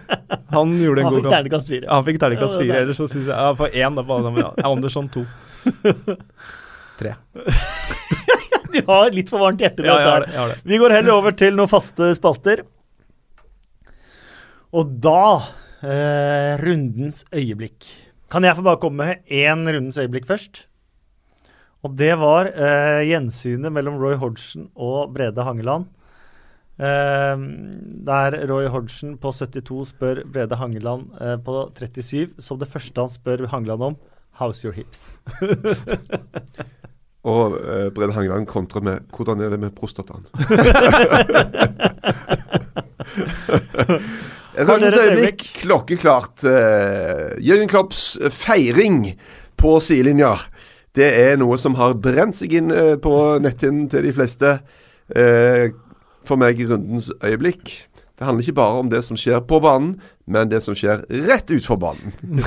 Han 0.58 0.74
gjorde 0.82 1.04
en 1.04 1.08
Han 1.10 1.14
god 1.16 1.24
kamp. 1.28 1.34
terningkast 1.38 1.72
fire. 1.72 1.88
Han 1.92 2.06
fikk 2.08 2.20
terningkast 2.24 2.58
er 2.58 2.64
fire, 2.66 2.82
ellers 2.84 3.00
så 3.02 3.08
syns 3.12 3.28
jeg 3.30 3.34
Ja, 3.36 3.54
for 3.60 3.68
én, 3.84 3.98
da. 4.00 4.04
Bare, 4.08 4.34
ja, 4.42 4.52
Andersson 4.72 5.10
to. 5.14 5.26
Tre. 7.00 7.16
Du 8.68 8.82
har 8.84 9.14
litt 9.16 9.30
for 9.32 9.40
varmt 9.42 9.62
hjerte. 9.64 9.86
Ja, 9.88 9.94
jeg 10.02 10.10
har 10.12 10.24
det. 10.26 10.32
Jeg 10.34 10.40
har 10.42 10.50
det. 10.52 10.58
Vi 10.68 10.78
går 10.82 10.94
heller 10.94 11.14
over 11.16 11.32
til 11.40 11.56
noen 11.56 11.70
faste 11.72 12.10
spalter. 12.18 12.66
Og 14.76 14.90
da 15.02 15.22
eh, 15.82 16.58
rundens 16.62 17.24
øyeblikk. 17.32 17.88
Kan 18.30 18.44
jeg 18.44 18.58
få 18.58 18.66
bare 18.68 18.82
komme 18.82 19.08
med 19.08 19.32
én 19.32 19.64
rundens 19.64 19.98
øyeblikk 20.04 20.28
først? 20.30 20.66
Og 21.88 21.96
det 21.96 22.12
var 22.20 22.50
eh, 22.52 23.06
gjensynet 23.08 23.72
mellom 23.72 23.96
Roy 24.02 24.18
Hodgson 24.20 24.68
og 24.76 25.14
Brede 25.16 25.46
Hangeland. 25.48 25.88
Eh, 26.78 27.38
der 28.08 28.38
Roy 28.49 28.68
Hodgson 28.70 29.18
på 29.18 29.32
72 29.34 29.90
spør 29.94 30.24
Brede 30.34 30.56
Hangeland 30.60 31.10
eh, 31.22 31.38
på 31.41 31.72
37, 31.74 32.38
som 32.40 32.60
det 32.62 32.70
første 32.70 33.02
han 33.02 33.10
spør 33.14 33.48
Hangeland 33.54 33.84
om, 33.91 33.98
How's 34.38 34.64
your 34.66 34.76
hips? 34.78 35.18
Og 37.28 37.58
uh, 37.58 37.90
Brede 37.91 38.14
Hangeland 38.14 38.45
kontrer 38.48 38.82
med 38.82 38.99
'Hvordan 39.12 39.41
er 39.41 39.49
det 39.49 39.60
med 39.60 39.72
prostataen?' 39.76 40.28
Rundens 44.68 44.98
øyeblikk, 44.98 45.44
klokkeklart. 45.62 46.44
Uh, 46.44 46.49
Jørgen 47.48 47.68
Klopps 47.68 48.18
feiring 48.34 49.12
på 49.58 49.80
sidelinja. 49.84 50.36
Det 50.95 51.08
er 51.22 51.38
noe 51.38 51.58
som 51.62 51.78
har 51.78 51.98
brent 52.02 52.38
seg 52.40 52.56
inn 52.58 52.74
uh, 52.74 52.95
på 53.02 53.14
netthinnen 53.44 53.90
til 53.91 54.08
de 54.08 54.14
fleste. 54.16 54.58
Eh, 55.08 55.70
for 56.28 56.40
meg 56.40 56.60
i 56.60 56.68
rundens 56.68 57.10
øyeblikk. 57.24 57.72
Det 58.18 58.26
handler 58.26 58.44
ikke 58.44 58.58
bare 58.58 58.82
om 58.82 58.90
det 58.90 59.04
som 59.06 59.18
skjer 59.20 59.44
på 59.45 59.60
banen, 59.64 59.98
men 60.28 60.49
det 60.52 60.60
som 60.66 60.76
skjer 60.78 61.06
rett 61.28 61.54
utfor 61.58 61.80
banen. 61.82 62.14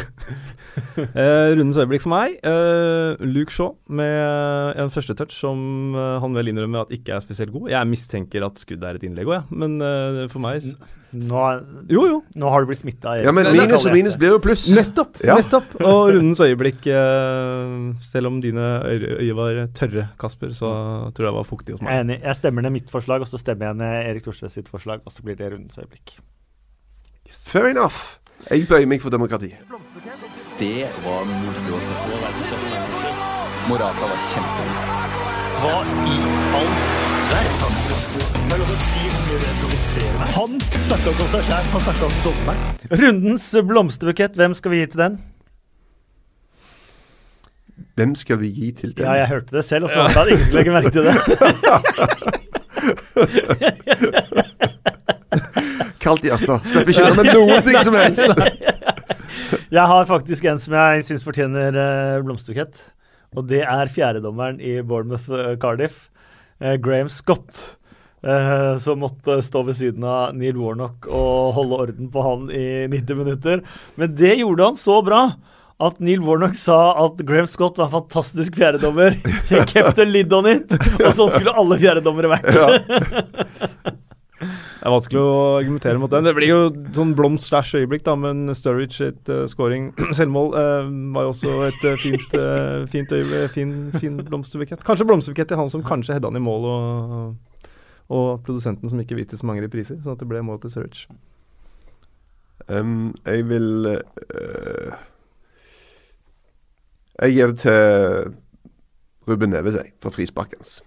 Eh, 1.00 1.50
rundens 1.56 1.78
øyeblikk 1.80 2.02
for 2.04 2.12
meg. 2.12 2.36
Eh, 2.46 3.18
Luke 3.26 3.50
Shaw 3.52 3.72
med 3.90 4.76
en 4.78 4.90
første 4.94 5.14
touch 5.18 5.32
som 5.34 5.94
eh, 5.98 6.18
han 6.22 6.36
vel 6.36 6.50
innrømmer 6.52 6.84
at 6.84 6.92
ikke 6.94 7.16
er 7.16 7.24
spesielt 7.24 7.50
god. 7.54 7.66
Jeg 7.72 7.88
mistenker 7.90 8.44
at 8.46 8.60
skuddet 8.62 8.86
er 8.86 8.98
et 9.00 9.06
innlegg 9.08 9.26
òg, 9.30 9.34
ja. 9.40 9.42
men 9.50 9.74
eh, 9.82 10.20
for 10.30 10.42
meg 10.44 10.62
Nå, 11.10 11.34
er, 11.42 11.62
Jo, 11.90 12.04
jo. 12.06 12.18
nå 12.38 12.50
har 12.54 12.62
du 12.62 12.68
blitt 12.70 12.82
smitta. 12.84 13.16
Ja, 13.18 13.32
men 13.34 13.48
minus 13.50 13.82
og 13.88 13.96
minus 13.96 14.14
blir 14.20 14.36
jo 14.36 14.40
pluss. 14.44 14.68
Nettopp! 14.70 15.18
Ja. 15.26 15.40
nettopp 15.40 15.72
Og 15.80 16.12
rundens 16.14 16.42
øyeblikk, 16.46 16.86
eh, 16.86 17.74
selv 18.06 18.30
om 18.30 18.38
dine 18.44 18.68
øy- 18.86 19.16
øyne 19.16 19.38
var 19.40 19.62
tørre, 19.74 20.06
Kasper, 20.22 20.52
så 20.54 20.70
tror 21.10 21.26
jeg 21.26 21.32
det 21.32 21.38
var 21.40 21.48
fuktig 21.50 21.74
hos 21.74 21.82
Jeg 21.82 21.96
er 21.96 22.04
enig. 22.06 22.20
Jeg 22.22 22.38
stemmer 22.38 22.62
ned 22.68 22.76
mitt 22.78 22.92
forslag, 22.94 23.26
og 23.26 23.32
så 23.32 23.42
stemmer 23.42 23.72
jeg 23.72 23.80
ned 23.82 23.96
Erik 24.12 24.28
Thorstvedt 24.28 24.54
sitt 24.54 24.70
forslag, 24.70 25.02
og 25.02 25.10
så 25.16 25.26
blir 25.26 25.40
det 25.40 25.50
rundens 25.56 25.80
øyeblikk. 25.82 26.20
Fair 27.30 27.70
enough. 27.70 28.18
Jeg 28.50 28.66
bøyer 28.68 28.86
meg 28.90 29.02
for 29.02 29.10
demokrati. 29.12 29.52
Det 30.60 30.86
var 31.04 31.24
moro 31.28 31.76
å 31.76 31.82
se 31.84 31.94
på. 32.04 32.10
Morata 33.70 34.08
var 34.10 34.20
kjempegod. 34.30 34.76
Hva 35.60 35.76
i 36.08 36.18
all 36.60 36.72
verden? 37.30 37.76
Er. 38.50 38.60
Han 40.34 40.56
snakka 40.82 41.12
ikke 41.12 41.22
om 41.22 41.28
seg 41.30 41.42
sjæl, 41.46 41.66
han 41.72 41.82
snakka 41.84 42.04
om 42.06 42.14
dommeren. 42.24 42.60
Rundens 43.02 43.46
blomsterbukett, 43.68 44.34
hvem 44.38 44.56
skal 44.58 44.72
vi 44.72 44.80
gi 44.80 44.86
til 44.90 45.00
den? 45.04 45.14
Hvem 48.00 48.12
skal 48.18 48.40
vi 48.40 48.48
gi 48.56 48.72
til 48.80 48.90
den? 48.96 49.04
Ja, 49.06 49.12
jeg 49.20 49.28
hørte 49.30 49.56
det 49.56 49.64
selv, 49.68 49.84
og 49.84 49.90
så 49.94 50.08
sa 50.10 50.24
at 50.24 50.28
ingen 50.32 50.44
skulle 50.46 50.60
legge 50.60 50.72
merke 50.74 50.90
til 50.90 51.04
det. 51.06 51.14
Kaldt 56.00 56.24
hjerte. 56.24 56.56
Slipper 56.64 56.94
ikke 56.94 57.10
unna 57.10 57.24
med 57.24 57.34
noen 57.36 57.66
ting 57.66 57.82
som 57.84 57.98
helst. 57.98 58.46
Jeg 59.76 59.86
har 59.86 60.08
faktisk 60.08 60.46
en 60.50 60.58
som 60.62 60.74
jeg 60.74 61.04
syns 61.06 61.22
fortjener 61.26 61.76
uh, 61.76 62.22
blomsterbukett. 62.24 62.80
Og 63.38 63.46
det 63.50 63.60
er 63.62 63.92
fjerdedommeren 63.92 64.58
i 64.62 64.80
Bournemouth 64.82 65.30
uh, 65.30 65.54
Cardiff, 65.62 66.08
uh, 66.62 66.74
Graham 66.82 67.10
Scott. 67.12 67.76
Uh, 68.20 68.76
som 68.82 69.00
måtte 69.00 69.38
stå 69.40 69.62
ved 69.64 69.78
siden 69.78 70.04
av 70.04 70.34
Neil 70.36 70.58
Warnock 70.60 71.06
og 71.08 71.54
holde 71.56 71.78
orden 71.86 72.10
på 72.12 72.24
han 72.26 72.50
i 72.52 72.66
90 72.92 73.16
minutter. 73.16 73.62
Men 73.96 74.12
det 74.18 74.34
gjorde 74.42 74.66
han 74.68 74.76
så 74.76 74.98
bra 75.06 75.22
at 75.80 76.02
Neil 76.04 76.20
Warnock 76.26 76.58
sa 76.60 76.80
at 77.06 77.22
Graham 77.24 77.48
Scott 77.48 77.80
var 77.80 77.88
en 77.88 77.94
fantastisk 78.02 78.58
fjerdedommer. 78.60 79.16
He 79.48 79.62
kept 79.70 80.02
a 80.02 80.04
lid 80.04 80.34
on 80.36 80.50
it. 80.50 80.74
Og 81.00 81.14
sånn 81.16 81.32
skulle 81.32 81.56
alle 81.56 81.80
fjerdedommere 81.80 82.34
vært. 82.34 84.00
Det 84.40 84.86
er 84.88 84.92
vanskelig 84.94 85.20
å 85.20 85.32
argumentere 85.58 86.00
mot 86.00 86.12
den. 86.12 86.24
Det 86.24 86.32
blir 86.36 86.48
jo 86.48 86.60
sånn 86.96 87.12
blomst 87.16 87.50
slash 87.50 87.76
øyeblikk, 87.76 88.06
da, 88.06 88.14
men 88.16 88.48
Sturridge 88.56 88.96
sitt 88.96 89.28
uh, 89.28 89.42
scoring, 89.50 89.90
selvmål, 90.18 90.54
uh, 90.56 90.88
var 91.14 91.26
jo 91.26 91.34
også 91.34 91.56
et 91.66 91.84
uh, 91.84 91.98
fint, 92.00 92.36
uh, 92.40 92.86
fint 92.88 93.12
øyeblikk, 93.12 93.52
fin, 93.52 93.74
fin 94.00 94.16
blomsterbukett. 94.24 94.84
Kanskje 94.86 95.08
blomsterbukett 95.10 95.52
til 95.52 95.60
han 95.60 95.72
som 95.72 95.84
kanskje 95.84 96.16
hedda 96.16 96.32
han 96.32 96.40
i 96.40 96.44
mål, 96.44 96.68
og, 96.72 97.70
og 98.08 98.28
produsenten 98.46 98.88
som 98.88 99.04
ikke 99.04 99.18
viste 99.20 99.36
så 99.36 99.48
mange 99.50 99.66
repriser, 99.66 100.00
sånn 100.00 100.16
at 100.16 100.24
det 100.24 100.30
ble 100.30 100.40
mål 100.46 100.62
til 100.64 100.72
Sturridge. 100.72 101.20
Um, 102.70 103.10
jeg 103.24 103.48
vil 103.48 103.88
Jeg 107.20 107.34
gir 107.34 107.50
det 107.50 107.58
til 107.64 108.36
Ruben 109.28 109.52
Neves, 109.52 109.76
jeg, 109.76 109.92
for 110.00 110.14
frisparket 110.14 110.62
hans. 110.62 110.78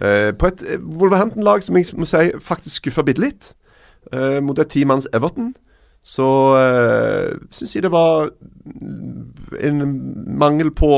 Eh, 0.00 0.32
på 0.38 0.46
et 0.46 0.62
eh, 0.62 0.78
Wolverhampton-lag 0.78 1.62
som 1.62 1.76
jeg 1.76 1.90
må 1.98 2.06
si 2.06 2.30
faktisk 2.40 2.82
skuffa 2.82 3.02
bitte 3.02 3.22
litt, 3.24 3.54
eh, 4.12 4.38
mot 4.40 4.58
et 4.58 4.70
timanns 4.70 5.08
Everton, 5.12 5.54
så 6.08 6.24
uh, 6.54 7.34
syns 7.50 7.74
jeg 7.74 7.82
det 7.82 7.90
var 7.92 8.30
en 9.60 9.80
mangel 10.38 10.70
på 10.72 10.92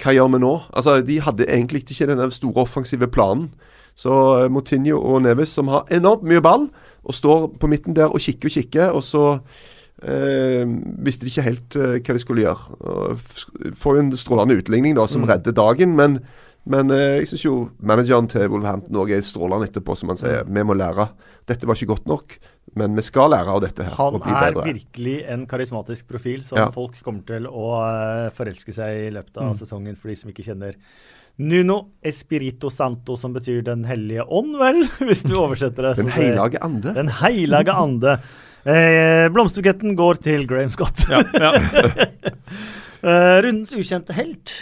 hva 0.00 0.14
gjør 0.14 0.30
vi 0.32 0.40
nå? 0.40 0.52
Altså, 0.72 1.00
De 1.02 1.18
hadde 1.20 1.48
egentlig 1.50 1.82
ikke 1.82 2.06
den 2.08 2.30
store 2.30 2.62
offensive 2.62 3.08
planen. 3.10 3.50
Så 3.98 4.10
uh, 4.10 4.48
Motinho 4.50 5.00
og 5.02 5.22
Neves, 5.22 5.52
som 5.54 5.68
har 5.68 5.84
enormt 5.90 6.24
mye 6.26 6.40
ball, 6.42 6.68
og 7.04 7.14
står 7.14 7.50
på 7.60 7.68
midten 7.70 7.94
der 7.96 8.14
og 8.14 8.22
kikker 8.22 8.48
og 8.48 8.56
kikker, 8.56 8.88
og 8.94 9.02
så 9.04 9.26
uh, 9.34 10.64
visste 11.04 11.26
de 11.26 11.34
ikke 11.34 11.48
helt 11.50 11.76
uh, 11.76 11.98
hva 11.98 12.16
de 12.16 12.22
skulle 12.22 12.46
gjøre. 12.46 12.78
Og 12.80 13.76
får 13.82 13.98
jo 13.98 14.06
en 14.06 14.16
strålende 14.16 14.56
utligning 14.62 14.96
da, 14.96 15.06
som 15.06 15.22
Mm. 15.22 15.28
redder 15.28 15.52
dagen, 15.52 15.96
men 15.96 16.20
men 16.66 16.90
eh, 16.90 17.18
jeg 17.20 17.28
syns 17.32 17.44
jo 17.44 17.54
manageren 17.84 18.26
til 18.32 18.48
Wolverhampton 18.48 18.96
òg 19.02 19.10
er 19.16 19.24
strålende 19.26 19.66
etterpå, 19.68 19.96
som 19.96 20.08
han 20.12 20.16
sier. 20.20 20.44
Vi 20.48 20.62
må 20.64 20.76
lære. 20.78 21.08
Dette 21.46 21.66
var 21.68 21.76
ikke 21.76 21.90
godt 21.92 22.06
nok, 22.08 22.36
men 22.80 22.94
vi 22.96 23.02
skal 23.04 23.30
lære 23.34 23.52
av 23.52 23.60
dette 23.60 23.84
her. 23.84 23.92
Han 23.98 24.14
og 24.16 24.22
bli 24.24 24.32
er 24.32 24.52
bedre. 24.54 24.64
virkelig 24.72 25.16
en 25.28 25.46
karismatisk 25.50 26.08
profil 26.08 26.42
som 26.42 26.58
Ja. 26.58 26.70
folk 26.70 26.96
kommer 27.04 27.22
til 27.26 27.46
å 27.46 27.66
eh, 27.84 28.30
forelske 28.32 28.72
seg 28.72 29.08
i 29.08 29.10
løpet 29.12 29.36
av 29.36 29.50
Mm. 29.52 29.58
sesongen, 29.60 29.96
for 29.96 30.08
de 30.08 30.16
som 30.16 30.30
ikke 30.32 30.44
kjenner 30.46 30.74
Nuno 31.36 31.88
Espirito 32.02 32.70
Santo, 32.70 33.16
som 33.18 33.32
betyr 33.34 33.62
Den 33.64 33.84
hellige 33.84 34.22
ånd, 34.24 34.56
vel, 34.56 34.84
hvis 35.08 35.22
du 35.26 35.34
oversetter 35.34 35.82
det. 35.90 35.96
Den 35.96 36.08
hellige 36.14 36.62
ande. 36.62 36.94
Den 36.94 37.08
hellige 37.08 37.74
ande. 37.74 38.18
Eh, 38.64 39.28
blomsterbuketten 39.28 39.96
går 39.98 40.22
til 40.22 40.46
Graham 40.46 40.70
Scott. 40.70 41.04
Ja, 41.10 41.20
ja. 41.34 41.52
Eh, 43.04 43.42
rundens 43.44 43.74
ukjente 43.76 44.14
helt. 44.16 44.52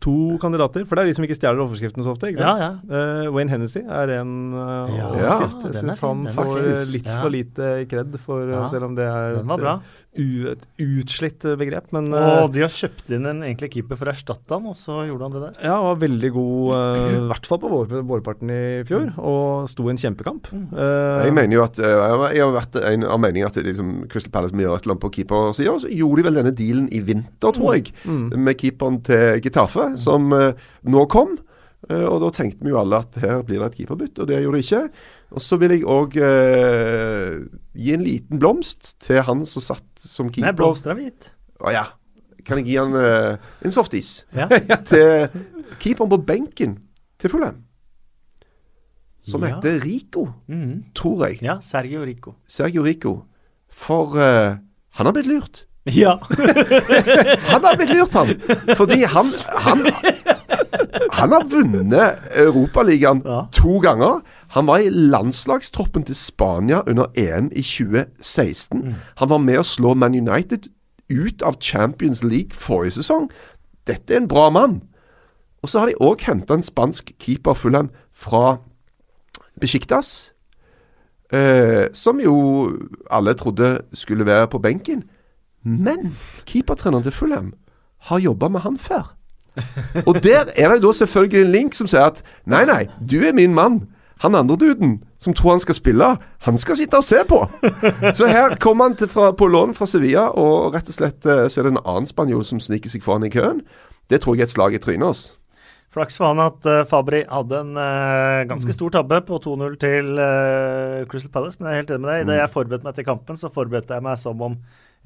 To 0.00 0.38
kandidater, 0.40 0.86
for 0.88 0.96
det 0.96 1.02
er 1.04 1.10
de 1.10 1.14
som 1.14 1.24
ikke 1.26 1.36
stjeler 1.36 1.60
overskriftene 1.66 2.02
så 2.06 2.14
ofte. 2.14 2.30
ikke 2.32 2.40
Ja, 2.40 2.56
sant? 2.56 2.80
Uh, 2.88 3.28
Wayne 3.34 3.50
Hennessy 3.52 3.82
er 3.84 4.08
en 4.20 4.54
uh, 4.54 4.88
Ja, 4.96 5.08
overskrift. 5.10 5.62
Ja, 5.62 5.68
Jeg 5.68 5.82
syns 5.82 6.00
han 6.00 6.24
får 6.32 6.52
litt 6.94 7.06
ja. 7.06 7.18
for 7.20 7.30
lite 7.34 7.68
kred, 7.90 8.16
for, 8.24 8.40
eh, 8.46 8.54
Ja, 8.56 8.68
selv 8.72 8.84
om 8.88 8.94
det 8.96 9.04
er 9.04 9.36
et, 9.42 9.82
et 10.12 10.64
utslitt 10.82 11.44
eh, 11.48 11.56
begrep. 11.56 11.88
Men 11.96 12.10
Og 12.12 12.18
eh, 12.20 12.48
de 12.52 12.64
har 12.64 12.72
kjøpt 12.72 13.12
inn 13.16 13.28
en 13.28 13.42
egentlig 13.46 13.70
keeper 13.72 13.98
for 13.98 14.10
å 14.10 14.12
erstatte 14.12 14.56
han, 14.56 14.66
og 14.68 14.76
så 14.76 15.02
gjorde 15.08 15.28
han 15.28 15.36
det 15.36 15.42
der. 15.44 15.60
ja, 15.70 15.76
var 15.86 16.00
veldig 16.02 16.30
god, 16.34 16.74
i 16.76 17.14
i 17.22 17.22
hvert 17.30 17.48
fall 17.48 17.62
på 17.62 17.70
vår, 17.72 17.94
vårparten 18.10 18.52
i 18.52 18.62
fjor, 18.88 19.12
og 19.18 19.70
sto 19.72 19.86
i 19.88 19.94
en 19.94 20.02
kjempekamp. 20.02 20.50
Eh, 20.52 21.22
Jeg 21.26 21.36
mener 21.38 21.56
jo 21.56 21.64
at 21.64 21.80
eh, 21.80 22.16
Jeg 22.36 22.44
har 22.44 22.56
vært 22.58 22.80
en 22.82 23.06
av 23.08 23.22
meningen 23.22 23.48
at 23.48 23.60
liksom, 23.64 23.94
Crystal 24.12 24.34
Palace 24.34 24.56
må 24.56 24.66
gjøre 24.66 24.82
et 24.82 24.88
eller 24.88 24.96
annet 24.96 25.06
på 25.06 25.14
keepersida. 25.18 25.76
Og 25.76 25.84
så 25.86 25.92
gjorde 25.92 26.20
de 26.20 26.28
vel 26.28 26.42
denne 26.42 26.56
dealen 26.58 26.90
i 26.92 27.00
vinter, 27.04 27.56
tror 27.56 27.78
jeg, 27.78 27.94
mm. 28.04 28.28
med 28.36 28.60
keeperen 28.60 29.00
til 29.06 29.40
Getafe, 29.42 29.94
som 30.00 30.28
uh, 30.36 30.52
nå 30.84 31.06
kom. 31.12 31.38
Eh, 31.90 32.04
og 32.06 32.20
da 32.22 32.30
tenkte 32.34 32.62
vi 32.62 32.70
jo 32.72 32.78
alle 32.80 33.00
at 33.02 33.18
her 33.22 33.42
blir 33.46 33.62
det 33.62 33.72
et 33.72 33.80
keeperbytte, 33.80 34.22
og 34.22 34.30
det 34.30 34.42
gjorde 34.42 34.60
de 34.60 34.66
ikke. 34.66 34.82
Og 35.32 35.40
så 35.40 35.56
vil 35.60 35.70
jeg 35.76 35.84
òg 35.88 36.12
gi 37.74 37.92
en 37.94 38.04
liten 38.04 38.38
blomst 38.42 38.94
til 39.00 39.22
han 39.24 39.44
som 39.48 39.62
satt 39.64 39.84
som 40.02 40.26
Nei, 40.28 40.34
keeper. 40.36 40.52
blomster 40.58 40.92
er 40.92 40.98
vi 40.98 41.04
gitt. 41.08 41.30
Å 41.64 41.72
ja. 41.72 41.84
Kan 42.44 42.58
jeg 42.58 42.66
gi 42.72 42.76
han 42.76 42.94
eh, 42.98 43.36
en 43.64 43.70
softis? 43.74 44.24
Ja. 44.36 44.48
til 44.90 45.28
keeperen 45.80 46.10
på 46.12 46.18
benken 46.26 46.76
til 47.22 47.30
Fulham. 47.32 47.62
Som 49.22 49.44
Ja. 49.46 49.54
heter 49.56 49.80
Rico, 49.84 50.26
Mhm. 50.48 50.84
tror 50.94 51.26
jeg. 51.28 51.42
ja, 51.42 51.60
Sergio 51.62 52.02
Rico. 52.04 52.34
Sergio 52.48 52.82
Rico. 52.82 53.22
For 53.70 54.16
eh, 54.18 54.56
han 54.98 55.06
har 55.06 55.12
blitt 55.12 55.26
lurt. 55.30 55.66
Ja. 55.86 56.16
Han 57.50 57.64
har 57.64 57.74
blitt 57.76 57.90
lurt, 57.90 58.12
han. 58.14 58.28
Fordi 58.78 59.00
han 59.02 59.26
Han, 59.64 59.80
han 61.12 61.32
har 61.34 61.42
vunnet 61.50 62.20
Europaligaen 62.38 63.22
Ja. 63.26 63.40
to 63.52 63.80
ganger. 63.82 64.20
Han 64.52 64.66
var 64.66 64.78
i 64.78 64.90
landslagstroppen 64.90 66.04
til 66.04 66.16
Spania 66.16 66.80
under 66.86 67.06
EM 67.16 67.48
i 67.52 67.62
2016. 67.62 68.94
Han 69.16 69.28
var 69.28 69.38
med 69.38 69.62
å 69.62 69.64
slå 69.64 69.94
Man 69.94 70.14
United 70.14 70.68
ut 71.08 71.42
av 71.42 71.56
Champions 71.60 72.20
League 72.24 72.52
forrige 72.52 72.98
sesong. 73.00 73.30
Dette 73.86 74.14
er 74.14 74.20
en 74.20 74.28
bra 74.28 74.50
mann. 74.50 74.82
Og 75.62 75.68
så 75.68 75.80
har 75.80 75.88
de 75.88 75.96
òg 76.00 76.24
henta 76.26 76.58
en 76.58 76.64
spansk 76.66 77.14
keeper, 77.20 77.54
Fulham, 77.54 77.88
fra 78.12 78.58
Besiktas. 79.60 80.32
Eh, 81.32 81.88
som 81.92 82.20
jo 82.20 82.36
alle 83.10 83.34
trodde 83.34 83.78
skulle 83.96 84.26
være 84.26 84.48
på 84.52 84.58
benken. 84.58 85.04
Men 85.64 86.16
keepertreneren 86.46 87.02
til 87.02 87.12
Fulham 87.12 87.52
har 88.10 88.18
jobba 88.18 88.48
med 88.48 88.60
han 88.60 88.76
før. 88.78 89.16
Og 90.08 90.14
der 90.24 90.44
er 90.56 90.68
det 90.68 90.82
jo 90.82 90.88
da 90.88 90.92
selvfølgelig 90.92 91.40
en 91.40 91.52
link 91.52 91.74
som 91.74 91.86
sier 91.86 92.08
at 92.08 92.22
nei, 92.44 92.64
nei, 92.64 92.88
du 93.00 93.22
er 93.22 93.32
min 93.32 93.54
mann. 93.54 93.80
Han 94.22 94.38
andre 94.38 94.56
duden 94.56 94.96
som 95.18 95.34
tror 95.34 95.56
han 95.56 95.62
skal 95.62 95.74
spille, 95.74 96.08
han 96.46 96.58
skal 96.58 96.78
sitte 96.78 96.98
og 96.98 97.06
se 97.06 97.24
på. 97.26 97.40
Så 98.18 98.30
her 98.30 98.54
kommer 98.62 98.90
han 98.90 99.10
fra, 99.10 99.32
på 99.34 99.48
lån 99.50 99.74
fra 99.74 99.88
Sevilla, 99.90 100.28
og 100.38 100.74
rett 100.76 100.90
og 100.90 100.94
slett 100.96 101.26
eh, 101.26 101.48
så 101.50 101.60
er 101.60 101.66
det 101.66 101.72
en 101.74 101.82
annen 101.82 102.06
spanjol 102.06 102.44
som 102.46 102.62
sniker 102.62 102.92
seg 102.92 103.02
foran 103.02 103.26
i 103.26 103.32
køen. 103.34 103.64
Det 104.10 104.22
tror 104.22 104.36
jeg 104.36 104.46
er 104.46 104.50
et 104.50 104.54
slag 104.54 104.76
i 104.76 104.82
trynet 104.82 105.08
hans. 105.10 105.22
Flaks 105.92 106.16
for 106.16 106.30
han 106.30 106.40
at 106.40 106.64
uh, 106.64 106.84
Fabri 106.88 107.20
hadde 107.28 107.58
en 107.66 107.74
uh, 107.76 108.46
ganske 108.48 108.72
stor 108.72 108.94
tabbe 108.94 109.18
på 109.28 109.36
2-0 109.44 109.74
til 109.82 110.14
uh, 110.16 111.02
Crystal 111.10 111.32
Palace, 111.34 111.58
men 111.60 111.68
jeg 111.68 111.74
er 111.74 111.82
helt 111.82 111.92
enig 111.92 112.04
med 112.04 112.12
deg. 112.12 112.22
Idet 112.24 112.38
jeg 112.38 112.52
forberedte 112.54 112.88
meg 112.88 112.96
til 112.96 113.06
kampen, 113.10 113.40
så 113.40 113.50
forberedte 113.52 113.98
jeg 113.98 114.06
meg 114.06 114.16
som 114.22 114.46
om 114.46 114.56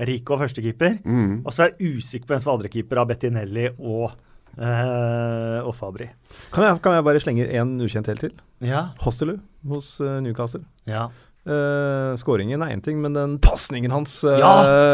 Rico 0.07 0.37
var 0.37 0.45
førstekeeper. 0.45 1.01
Mm. 1.03 1.41
Og 1.43 1.51
så 1.51 1.65
er 1.65 1.73
jeg 1.73 1.97
usikker 1.97 2.29
på 2.29 2.37
hvem 2.37 2.45
som 2.45 2.53
var 2.53 2.61
andrekeeper 2.61 3.01
av 3.03 3.11
Bettinelli 3.11 3.67
og, 3.81 4.15
og 4.57 5.74
Fabri. 5.77 6.09
Kan, 6.55 6.65
jeg, 6.65 6.81
kan 6.85 6.97
jeg 6.97 7.05
bare 7.05 7.20
slenge 7.20 7.49
en 7.61 7.77
ukjent 7.85 8.09
helt 8.09 8.24
til? 8.24 8.37
Ja. 8.65 8.91
Hostelu 9.05 9.37
hos 9.69 10.01
eh, 10.01 10.19
Newcastle. 10.24 10.65
ja. 10.89 11.09
Uh, 11.47 12.16
Skåringen 12.19 12.59
er 12.59 12.73
én 12.74 12.81
ting, 12.83 12.97
men 12.99 13.15
den 13.15 13.37
pasningen 13.39 13.93
hans 13.95 14.16
uh, 14.27 14.33
Ja, 14.35 14.49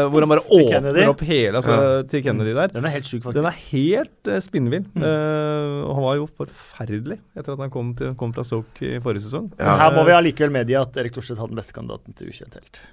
hvor 0.05 0.21
han 0.21 0.29
bare 0.29 0.43
åpner 0.53 0.99
opp 1.09 1.23
hele 1.25 1.57
altså, 1.57 2.03
til 2.05 2.21
Kennedy 2.21 2.51
der, 2.53 2.69
Den 2.75 2.85
er 2.85 2.93
helt 2.93 3.09
sjuk, 3.09 3.23
faktisk. 3.23 3.39
den 3.39 3.47
er 3.49 3.57
helt 3.71 4.29
uh, 4.29 4.37
spinnvill. 4.37 4.85
Eh, 4.93 5.79
og 5.81 5.95
han 5.97 6.05
var 6.05 6.19
jo 6.19 6.27
forferdelig 6.29 7.17
etter 7.33 7.55
at 7.55 7.63
han 7.65 7.73
kom, 7.73 7.89
til, 7.97 8.13
kom 8.19 8.35
fra 8.37 8.45
Stoke 8.45 8.85
i 8.85 9.01
forrige 9.01 9.25
sesong. 9.25 9.49
Ja. 9.57 9.65
Men 9.65 9.81
her 9.81 9.97
må 9.97 10.05
vi 10.05 10.13
allikevel 10.19 10.53
medgi 10.53 10.77
at 10.77 11.01
Erik 11.01 11.17
Thorstvedt 11.17 11.41
hadde 11.41 11.55
den 11.55 11.63
beste 11.63 11.73
kandidaten 11.73 12.19
til 12.21 12.29
ukjent 12.29 12.59
helt. 12.59 12.83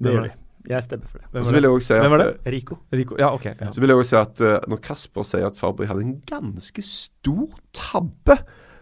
Det 0.00 0.08
det 0.08 0.16
gjør 0.16 0.26
de. 0.26 0.34
Jeg 0.66 0.82
stemmer 0.82 1.10
for 1.10 1.22
det. 1.22 1.28
Hvem 1.30 1.44
var 1.44 1.52
vil 1.54 1.62
det? 1.62 1.70
jeg 1.70 1.86
si 1.86 1.98
Hvem 2.00 2.12
var 2.12 2.22
at, 2.24 2.38
det? 2.44 2.52
Rico. 2.52 2.78
Rico. 2.92 3.16
Ja, 3.20 3.32
ok. 3.34 3.44
Ja. 3.46 3.70
så 3.70 3.82
vil 3.82 3.92
jeg 3.92 4.02
også 4.02 4.10
si 4.10 4.18
at 4.20 4.42
uh, 4.42 4.70
når 4.70 4.80
Kasper 4.82 5.26
sier 5.26 5.46
at 5.46 5.58
Fabri 5.60 5.86
hadde 5.86 6.02
en 6.02 6.16
ganske 6.26 6.82
stor 6.82 7.60
tabbe 7.76 8.38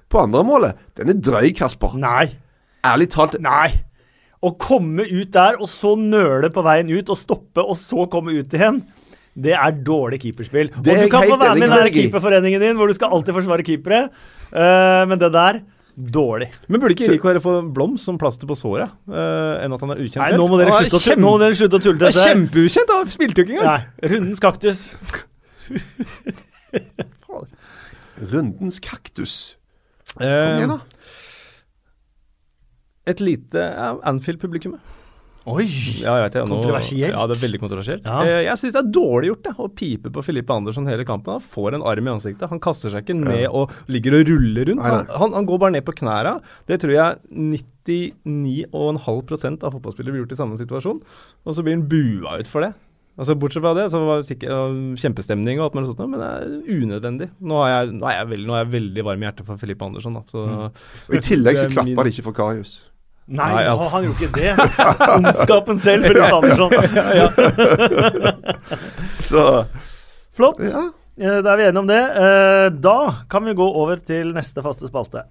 på 0.08 0.22
andre 0.22 0.44
målet 0.46 0.80
Den 0.96 1.12
er 1.12 1.20
drøy, 1.20 1.50
Kasper. 1.56 1.96
Nei. 2.00 2.30
Ærlig 2.84 3.10
talt. 3.12 3.36
Nei. 3.44 3.70
Å 4.44 4.52
komme 4.60 5.04
ut 5.08 5.30
der, 5.32 5.56
og 5.60 5.68
så 5.72 5.94
nøle 5.96 6.50
på 6.52 6.64
veien 6.64 6.90
ut, 6.92 7.08
og 7.08 7.16
stoppe, 7.16 7.64
og 7.64 7.78
så 7.80 8.04
komme 8.12 8.34
ut 8.36 8.56
igjen. 8.56 8.82
Det 9.34 9.54
er 9.56 9.78
dårlig 9.84 10.20
keeperspill. 10.22 10.68
Det 10.84 10.92
er 10.92 11.04
og 11.04 11.08
du 11.08 11.12
kan 11.12 11.24
få 11.26 11.38
være 11.40 11.58
med 11.58 11.72
den 11.72 11.88
i. 11.88 11.94
keeperforeningen 11.96 12.62
din, 12.62 12.76
hvor 12.78 12.88
du 12.88 12.94
skal 12.96 13.12
alltid 13.16 13.34
forsvare 13.34 13.64
keepere. 13.66 14.02
Uh, 14.52 15.02
men 15.10 15.18
det 15.20 15.32
der 15.34 15.62
Dårlig. 15.94 16.48
Men 16.66 16.80
burde 16.82 16.90
ikke 16.96 17.06
Rico 17.12 17.30
få 17.38 17.52
blomst 17.74 18.02
som 18.08 18.16
plaster 18.18 18.46
på 18.50 18.56
såret, 18.58 18.90
Uh, 19.06 19.62
enn 19.62 19.72
at 19.76 19.80
han 19.84 19.90
er 19.94 19.98
ukjent? 20.02 20.24
Nei, 20.24 20.32
nå 20.36 20.48
må 20.50 20.56
dere 20.58 20.72
er 20.74 20.78
slutte, 20.88 20.98
å, 20.98 21.00
kjempe- 21.04 21.22
nå 21.22 21.28
må 21.30 21.38
dere 21.38 21.54
slutte 21.54 21.76
å 21.78 21.80
tulle 21.84 21.98
til 22.00 22.06
er 22.08 22.10
dette. 22.10 22.24
kjempeukjent! 22.30 22.90
Han 22.96 23.10
spilte 23.14 23.38
jo 23.38 23.44
ikke 23.46 23.54
engang! 23.60 23.70
Nei, 23.70 23.82
rundens 24.14 24.40
kaktus. 24.42 24.80
Rundens 28.32 28.78
kaktus. 28.82 29.34
Kom 30.14 30.22
Eh, 30.26 30.56
igjen, 30.60 30.70
da. 30.70 30.78
et 33.10 33.20
lite 33.20 33.64
Anfield-publikum. 34.06 34.76
Oi! 35.44 35.66
Ja, 36.00 36.14
jeg 36.16 36.24
vet 36.24 36.36
jeg, 36.38 36.48
Nå, 36.48 36.56
Kontroversielt. 36.56 37.12
Ja, 37.12 37.24
det 37.28 37.34
er 37.36 37.40
veldig 37.42 37.58
kontroversielt. 37.60 38.06
Ja. 38.08 38.20
Eh, 38.24 38.42
jeg 38.46 38.56
syns 38.62 38.72
det 38.76 38.80
er 38.80 38.92
dårlig 38.96 39.28
gjort 39.28 39.42
det, 39.44 39.52
å 39.60 39.66
pipe 39.76 40.12
på 40.14 40.22
Filippe 40.24 40.54
Andersson 40.56 40.86
hele 40.88 41.04
kampen. 41.04 41.34
Han 41.36 41.44
får 41.44 41.76
en 41.76 41.84
arm 41.90 42.08
i 42.08 42.12
ansiktet. 42.14 42.48
Han 42.48 42.62
kaster 42.64 42.88
seg 42.94 43.04
ikke 43.04 43.16
ned 43.18 43.44
og 43.50 43.74
ligger 43.92 44.16
og 44.20 44.30
ruller 44.32 44.70
rundt. 44.70 44.80
Han, 44.86 45.04
han, 45.20 45.36
han 45.36 45.48
går 45.50 45.60
bare 45.66 45.74
ned 45.76 45.84
på 45.84 45.92
knæra. 46.00 46.38
Det 46.70 46.80
tror 46.80 46.94
jeg 46.96 47.20
99,5% 47.84 49.66
av 49.68 49.76
fotballspillere 49.76 50.14
blir 50.16 50.22
gjort 50.24 50.32
i 50.32 50.40
samme 50.40 50.56
situasjon. 50.60 51.02
Og 51.44 51.56
så 51.56 51.60
blir 51.66 51.76
han 51.76 51.84
bua 51.92 52.38
ut 52.40 52.48
for 52.50 52.64
det. 52.64 52.72
Altså 53.14 53.36
Bortsett 53.38 53.62
fra 53.62 53.74
det, 53.78 53.84
så 53.92 54.00
var 54.02 54.18
det 54.18 54.26
sikkert 54.26 54.98
kjempestemning 54.98 55.60
og 55.60 55.68
alt 55.68 55.76
mulig 55.78 55.86
sånt, 55.92 56.00
men 56.10 56.18
det 56.18 56.30
er 56.32 56.80
unødvendig. 56.80 57.28
Nå 57.46 57.60
er 57.62 57.70
jeg, 57.70 57.92
nå 58.00 58.08
er 58.10 58.16
jeg, 58.16 58.26
veldig, 58.32 58.48
nå 58.48 58.56
er 58.56 58.64
jeg 58.64 58.72
veldig 58.72 59.04
varm 59.06 59.22
i 59.22 59.28
hjertet 59.28 59.46
for 59.46 59.60
Filippe 59.60 59.86
Andersson. 59.86 60.16
Da, 60.18 60.24
så 60.32 60.42
Og 60.42 61.14
I 61.14 61.22
tillegg 61.22 61.60
så 61.60 61.68
Det 61.68 61.78
er 61.78 61.86
min- 61.86 61.94
de 62.00 62.10
ikke 62.10 62.26
for 62.26 62.34
Karius. 62.40 62.72
Nei, 63.26 63.54
Nei, 63.54 63.62
ja. 63.64 63.76
han- 63.88 64.04
gjorde 64.04 64.24
ikke 64.26 64.36
det. 64.36 64.56
Ondskapen 65.14 65.78
selv, 65.80 66.04
Filippe 66.04 66.34
Andersson. 66.34 66.70
Så 69.24 69.64
Flott. 70.36 70.58
ja. 70.60 70.82
Eh, 71.20 71.38
Da 71.46 71.52
er 71.52 71.56
vi 71.60 71.64
enige 71.68 71.78
om 71.78 71.86
det. 71.88 72.00
Eh, 72.18 72.68
Da 72.82 72.94
kan 73.30 73.44
vi 73.46 73.52
gå 73.54 73.66
over 73.82 73.96
til 74.02 74.32
neste 74.34 74.62
faste 74.64 74.86
spalte. 74.90 75.22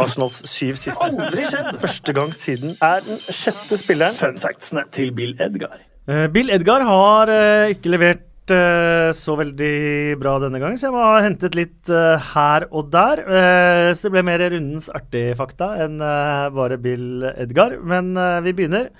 Arsenals 0.00 0.38
syv 0.48 0.74
siste. 0.80 1.04
Aldri 1.04 1.44
skjedd. 1.50 1.76
Første 1.82 2.12
gang 2.16 2.32
siden 2.34 2.72
er 2.82 3.00
den 3.06 3.18
sjette 3.28 3.76
spilleren. 3.78 4.14
Fun 4.16 4.38
factsene 4.40 4.84
til 4.92 5.12
Bill 5.12 5.34
Edgar. 5.38 5.76
Eh, 6.08 6.26
Bill 6.32 6.50
Edgar 6.50 6.80
har 6.88 7.26
ikke 7.74 7.90
levert 7.94 8.20
eh, 8.54 9.10
så 9.16 9.34
veldig 9.38 10.16
bra 10.20 10.36
denne 10.42 10.60
gangen, 10.62 10.78
så 10.78 10.88
jeg 10.88 10.94
må 10.94 11.02
ha 11.04 11.20
hentet 11.24 11.56
litt 11.58 11.90
uh, 11.92 12.16
her 12.34 12.66
og 12.68 12.90
der. 12.92 13.22
Uh, 13.26 13.90
Så 13.96 14.08
det 14.08 14.14
ble 14.16 14.24
mer 14.26 14.42
rundens 14.52 14.88
artige 14.94 15.36
fakta 15.38 15.70
enn 15.84 16.02
eh, 16.04 16.48
bare 16.54 16.78
Bill 16.82 17.24
Edgar. 17.34 17.78
Men 17.80 18.12
vi 18.44 18.54
begynner. 18.56 18.90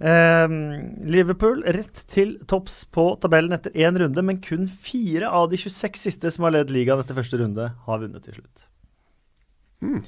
Liverpool 0.00 1.58
rett 1.76 1.98
til 2.08 2.38
topps 2.48 2.86
på 2.88 3.04
tabellen 3.20 3.52
etter 3.52 3.74
én 3.76 3.98
runde, 4.00 4.22
men 4.24 4.38
kun 4.40 4.64
fire 4.64 5.28
av 5.28 5.50
de 5.52 5.58
26 5.60 6.00
siste 6.06 6.32
som 6.32 6.46
har 6.46 6.54
ledd 6.54 6.72
ligaen 6.72 7.02
etter 7.02 7.18
første 7.18 7.36
runde, 7.36 7.66
har 7.84 8.00
vunnet 8.00 8.24
til 8.24 8.38
slutt. 8.38 8.64
Mm. 9.84 10.00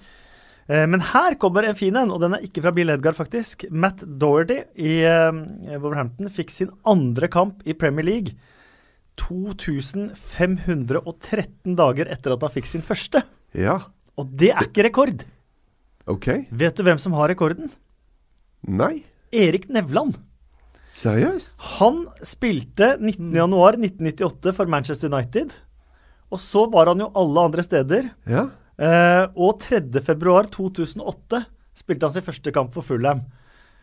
men 0.92 1.04
her 1.12 1.36
kommer 1.40 1.64
en 1.64 1.76
fin 1.76 1.96
en, 1.96 2.10
og 2.12 2.20
den 2.24 2.36
er 2.36 2.42
ikke 2.44 2.64
fra 2.64 2.72
Bill 2.72 2.92
Edgar, 2.94 3.12
faktisk. 3.16 3.66
Matt 3.68 4.00
Doherty 4.00 4.62
i 4.80 4.96
Wolverhampton 5.74 6.32
fikk 6.32 6.52
sin 6.56 6.72
andre 6.88 7.28
kamp 7.28 7.60
i 7.68 7.76
Premier 7.76 8.08
League 8.08 8.36
2513 9.20 11.76
dager 11.78 12.06
etter 12.12 12.30
at 12.34 12.42
han 12.42 12.54
fikk 12.54 12.66
sin 12.70 12.84
første. 12.86 13.18
ja. 13.56 13.76
Og 14.20 14.28
det 14.36 14.50
er 14.52 14.60
ikke 14.66 14.84
rekord. 14.84 15.22
OK. 16.04 16.26
Vet 16.52 16.76
du 16.76 16.82
hvem 16.84 16.98
som 17.00 17.14
har 17.16 17.32
rekorden? 17.32 17.70
Nei. 18.68 19.08
Erik 19.32 19.72
Nevland. 19.72 20.18
Seriøst? 20.84 21.56
Han 21.78 22.12
spilte 22.20 23.00
19.1.1998 23.00 24.52
for 24.52 24.68
Manchester 24.68 25.08
United. 25.08 25.56
Og 26.28 26.36
så 26.44 26.68
var 26.72 26.86
han 26.92 27.00
jo 27.00 27.08
alle 27.16 27.40
andre 27.48 27.62
steder. 27.64 28.12
Ja. 28.28 28.52
Eh, 28.76 29.24
og 29.32 29.64
3.2.2008 29.64 31.40
spilte 31.80 32.04
han 32.08 32.12
sin 32.12 32.28
første 32.28 32.52
kamp 32.52 32.76
for 32.76 32.84
Fulham. 32.84 33.24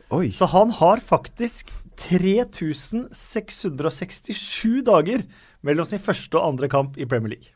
Oi. 0.10 0.32
Så 0.34 0.50
han 0.50 0.74
har 0.74 0.98
faktisk 1.06 1.70
3667 2.00 4.82
dager 4.88 5.22
mellom 5.62 5.86
sin 5.86 6.00
første 6.02 6.38
og 6.40 6.48
andre 6.54 6.70
kamp 6.72 6.98
i 6.98 7.06
Premier 7.06 7.30
League. 7.36 7.50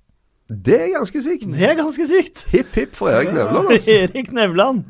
Det 0.48 0.82
er 0.82 0.90
ganske 0.98 1.22
sykt. 1.24 1.46
Det 1.56 1.70
er 1.70 1.76
ganske 1.80 2.08
sykt! 2.08 2.46
Hipp 2.52 2.76
hipp 2.76 2.96
for 2.98 3.10
Erik 3.10 3.34
Nevland, 3.34 3.68
altså. 3.72 3.92
Erik 3.92 4.32
Nevland. 4.36 4.84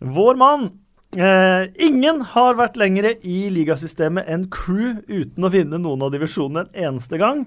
Vår 0.00 0.34
mann. 0.40 0.70
Eh, 1.18 1.66
ingen 1.82 2.20
har 2.32 2.54
vært 2.54 2.76
lengre 2.78 3.16
i 3.26 3.50
ligasystemet 3.50 4.28
enn 4.30 4.46
Crew 4.54 5.02
uten 5.10 5.44
å 5.44 5.50
vinne 5.50 5.78
noen 5.82 6.02
av 6.06 6.12
divisjonene 6.14 6.70
en 6.70 6.92
eneste 6.92 7.18
gang. 7.18 7.42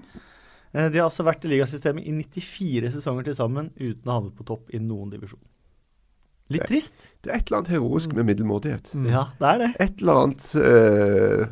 Eh, 0.74 0.90
de 0.92 1.00
har 1.00 1.08
altså 1.08 1.24
vært 1.24 1.44
i 1.48 1.50
ligasystemet 1.54 2.04
i 2.04 2.12
94 2.12 2.92
sesonger 2.98 3.24
til 3.30 3.38
sammen 3.38 3.72
uten 3.80 4.04
å 4.04 4.18
havne 4.18 4.34
på 4.36 4.44
topp 4.46 4.68
i 4.74 4.78
noen 4.84 5.10
divisjon. 5.14 5.40
Litt 6.52 6.66
trist? 6.68 6.92
Det 7.24 7.32
er 7.32 7.40
et 7.40 7.48
eller 7.48 7.62
annet 7.62 7.72
heroisk 7.72 8.12
med 8.12 8.26
middelmådighet. 8.28 8.90
Ja, 9.08 9.28
det 9.38 9.50
er 9.50 9.60
det. 9.62 9.70
Et 9.80 10.02
eller 10.02 10.18
annet 10.24 10.48
uh, 10.60 11.46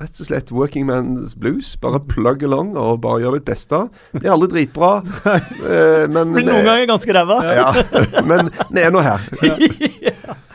Rett 0.00 0.16
og 0.16 0.28
slett 0.30 0.48
working 0.56 0.86
man's 0.88 1.34
blues. 1.36 1.74
Bare 1.76 2.00
plug 2.08 2.40
along 2.46 2.72
og 2.80 3.02
bare 3.04 3.20
gjør 3.20 3.36
ditt 3.36 3.50
beste. 3.50 3.82
Blir 4.14 4.32
aldri 4.32 4.48
dritbra, 4.54 4.92
uh, 5.04 6.06
men 6.14 6.32
Blir 6.32 6.46
noen 6.48 6.64
ganger 6.64 6.88
ganske 6.88 7.16
ræva. 7.16 7.36
Ja, 7.52 7.68
men 8.24 8.48
det 8.72 8.86
er 8.86 8.96
nå 8.96 9.04
her. 9.04 9.28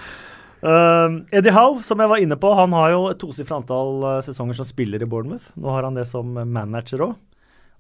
Uh, 0.66 1.22
Eddie 1.30 1.52
Howe, 1.54 1.78
som 1.86 2.00
jeg 2.02 2.10
var 2.10 2.18
inne 2.18 2.40
på, 2.42 2.50
han 2.58 2.72
har 2.74 2.88
jo 2.90 3.02
et 3.12 3.20
tosifra 3.22 3.60
antall 3.60 4.00
uh, 4.02 4.14
sesonger 4.26 4.58
som 4.58 4.66
spiller 4.66 5.04
i 5.04 5.06
Bournemouth. 5.06 5.52
Nå 5.62 5.70
har 5.70 5.86
han 5.86 5.94
det 5.94 6.08
som 6.10 6.32
manager 6.34 7.04
òg. 7.06 7.12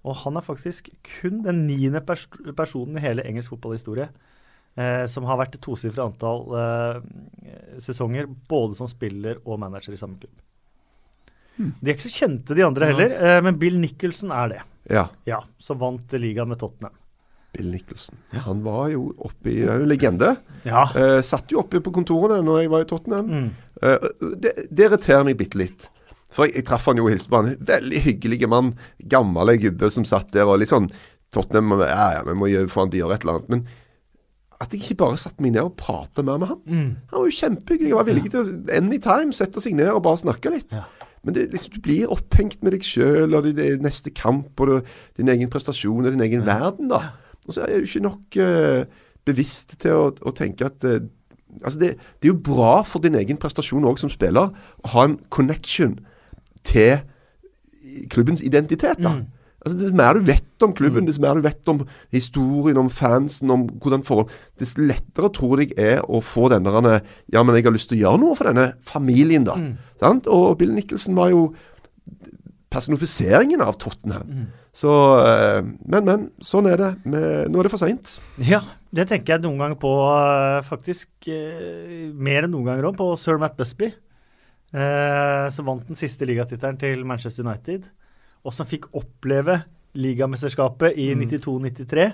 Og 0.05 0.19
han 0.19 0.37
er 0.37 0.45
faktisk 0.45 0.91
kun 1.15 1.39
den 1.47 1.63
niende 1.65 2.03
pers 2.05 2.27
personen 2.53 2.99
i 2.99 3.01
hele 3.01 3.25
engelsk 3.25 3.55
fotballhistorie 3.55 4.11
uh, 4.79 5.05
som 5.11 5.27
har 5.29 5.39
vært 5.41 5.57
et 5.57 5.63
tosifra 5.63 6.07
antall 6.09 6.43
eh, 6.59 6.99
sesonger 7.81 8.27
både 8.49 8.77
som 8.79 8.89
spiller 8.91 9.39
og 9.45 9.59
manager 9.61 9.95
i 9.95 9.99
samme 9.99 10.19
klubb. 10.21 10.35
De 11.55 11.87
er 11.87 11.95
ikke 11.95 12.09
så 12.09 12.25
kjente, 12.25 12.55
de 12.55 12.65
andre 12.65 12.89
heller, 12.89 13.15
eh, 13.15 13.39
men 13.45 13.57
Bill 13.59 13.77
Nicholson 13.79 14.33
er 14.35 14.51
det. 14.51 14.61
Ja. 14.91 15.07
Ja, 15.27 15.41
Som 15.57 15.79
vant 15.79 16.11
ligaen 16.19 16.51
med 16.51 16.59
Tottenham. 16.59 16.93
Bill 17.55 17.71
Nicholson. 17.71 18.17
Han 18.43 18.63
var 18.65 18.89
jo 18.91 19.13
oppe 19.23 19.53
i 19.53 19.61
Han 19.61 19.77
er 19.77 19.85
en 19.85 19.89
legende. 19.89 20.35
Ja. 20.67 20.83
Eh, 20.91 21.21
satt 21.23 21.51
jo 21.53 21.61
oppe 21.63 21.79
på 21.79 21.93
kontorene 21.95 22.41
når 22.43 22.61
jeg 22.61 22.71
var 22.73 22.83
i 22.83 22.89
Tottenham. 22.89 23.31
Mm. 23.31 23.49
Eh, 23.81 24.07
det, 24.43 24.53
det 24.69 24.89
irriterer 24.89 25.23
meg 25.27 25.39
bitte 25.39 25.61
litt. 25.61 25.87
For 26.35 26.49
jeg, 26.49 26.57
jeg 26.59 26.67
traff 26.67 26.89
han 26.91 26.99
jo 26.99 27.07
og 27.07 27.13
hilste 27.13 27.31
på 27.31 27.39
han. 27.39 27.55
Veldig 27.71 28.03
hyggelig 28.09 28.51
mann. 28.51 28.73
Gammel 28.99 29.55
gubbe 29.63 29.91
som 29.93 30.07
satt 30.07 30.35
der 30.35 30.49
og 30.49 30.59
litt 30.59 30.73
sånn 30.73 30.91
Tottenham 31.31 31.79
Ja, 31.87 32.17
ja, 32.17 32.21
vi 32.27 32.35
må 32.35 32.51
få 32.67 32.83
han 32.83 32.91
til 32.91 33.05
å 33.05 33.05
gjøre 33.05 33.15
et 33.21 33.23
eller 33.25 33.39
annet. 33.39 33.53
Men 33.55 33.65
at 34.65 34.75
jeg 34.75 34.83
ikke 34.83 34.99
bare 35.03 35.17
satte 35.21 35.43
meg 35.43 35.55
ned 35.55 35.67
og 35.67 35.75
pratet 35.79 36.25
mer 36.27 36.39
med 36.41 36.51
ham. 36.51 36.61
Mm. 36.65 36.91
Han 37.11 37.17
var 37.17 37.27
jo 37.29 37.39
kjempehyggelig. 37.39 37.91
Jeg 37.91 37.99
var 37.99 38.07
villig 38.09 38.31
til 38.33 38.41
å 38.41 38.77
anytime 38.77 39.35
sette 39.35 39.63
seg 39.63 39.77
ned 39.77 39.91
og 39.93 40.03
bare 40.05 40.21
snakke 40.21 40.53
litt. 40.53 40.75
Ja. 40.75 40.85
Men 41.25 41.37
det, 41.37 41.47
liksom, 41.55 41.73
du 41.73 41.81
blir 41.81 42.11
opphengt 42.13 42.61
med 42.65 42.75
deg 42.75 42.85
sjøl 42.85 43.33
og 43.33 43.47
det, 43.57 43.69
neste 43.81 44.13
kamp 44.13 44.61
og 44.61 44.69
det, 44.69 44.79
din 45.17 45.31
egen 45.33 45.49
prestasjon 45.53 46.05
og 46.05 46.13
din 46.13 46.25
egen 46.27 46.45
verden, 46.45 46.91
da. 46.91 47.15
Og 47.45 47.55
så 47.57 47.65
er 47.65 47.81
du 47.81 47.89
ikke 47.89 48.03
nok 48.05 48.37
uh, 48.41 49.05
bevisst 49.25 49.77
til 49.81 49.97
å, 49.97 50.09
å 50.21 50.35
tenke 50.37 50.71
at 50.71 50.87
uh, 50.87 51.03
Altså, 51.63 51.79
det, 51.79 51.89
det 52.19 52.27
er 52.27 52.33
jo 52.33 52.41
bra 52.43 52.81
for 52.83 52.99
din 52.99 53.15
egen 53.15 53.37
prestasjon 53.39 53.85
òg 53.87 53.95
som 54.01 54.09
spiller 54.11 54.49
å 54.83 54.89
ha 54.91 55.03
en 55.07 55.13
connection 55.31 55.93
til 56.67 56.97
klubbens 58.11 58.41
identitet, 58.43 58.99
da. 58.99 59.13
Altså, 59.65 59.79
Dess 59.81 59.95
mer 59.97 60.13
du 60.13 60.27
vet 60.27 60.63
om 60.63 60.73
klubben, 60.77 61.07
dess 61.09 61.17
mer 61.19 61.35
du 61.35 61.41
vet 61.43 61.71
om 61.71 61.81
historien, 62.13 62.77
om 62.77 62.89
fansen, 62.93 63.49
om 63.51 63.65
hvordan 63.81 64.05
forhold 64.05 64.29
Dess 64.61 64.75
lettere 64.77 65.31
tror 65.33 65.63
jeg 65.63 65.73
er 65.81 66.03
å 66.05 66.21
få 66.21 66.47
denne 66.53 66.71
derne, 66.71 66.99
Ja, 67.33 67.41
men 67.43 67.57
jeg 67.57 67.65
har 67.65 67.73
lyst 67.75 67.89
til 67.89 67.97
å 67.97 68.03
gjøre 68.05 68.21
noe 68.21 68.37
for 68.37 68.51
denne 68.51 68.67
familien, 68.85 69.47
da. 69.47 69.57
Sant? 69.99 70.29
Og 70.29 70.59
Bill 70.61 70.75
Nicholson 70.77 71.17
var 71.17 71.33
jo 71.33 71.49
personifiseringen 72.75 73.61
av 73.63 73.77
Tottenham. 73.79 74.47
Så 74.75 74.91
eh, 75.23 75.61
Men, 75.87 76.07
men. 76.07 76.25
Sånn 76.43 76.67
er 76.67 76.81
det. 76.81 76.91
Med, 77.07 77.27
nå 77.51 77.61
er 77.61 77.67
det 77.67 77.73
for 77.73 77.81
seint. 77.81 78.17
Ja, 78.43 78.61
det 78.95 79.07
tenker 79.11 79.35
jeg 79.35 79.45
noen 79.45 79.61
ganger 79.61 79.79
på, 79.79 79.91
eh, 80.11 80.59
faktisk 80.67 81.29
eh, 81.31 82.09
mer 82.11 82.47
enn 82.47 82.53
noen 82.55 82.67
ganger 82.71 82.89
òg, 82.91 82.97
på 82.99 83.11
sir 83.21 83.39
Matt 83.41 83.57
Busby. 83.59 83.93
som 85.55 85.67
vant 85.69 85.87
den 85.87 85.95
siste 85.95 86.25
ligatittelen 86.27 86.75
til 86.81 87.05
Manchester 87.07 87.45
United, 87.45 87.85
og 88.45 88.53
som 88.53 88.67
fikk 88.69 88.87
oppleve 88.95 89.59
ligamesterskapet 89.95 90.97
i 91.01 91.11
92-93. 91.17 92.09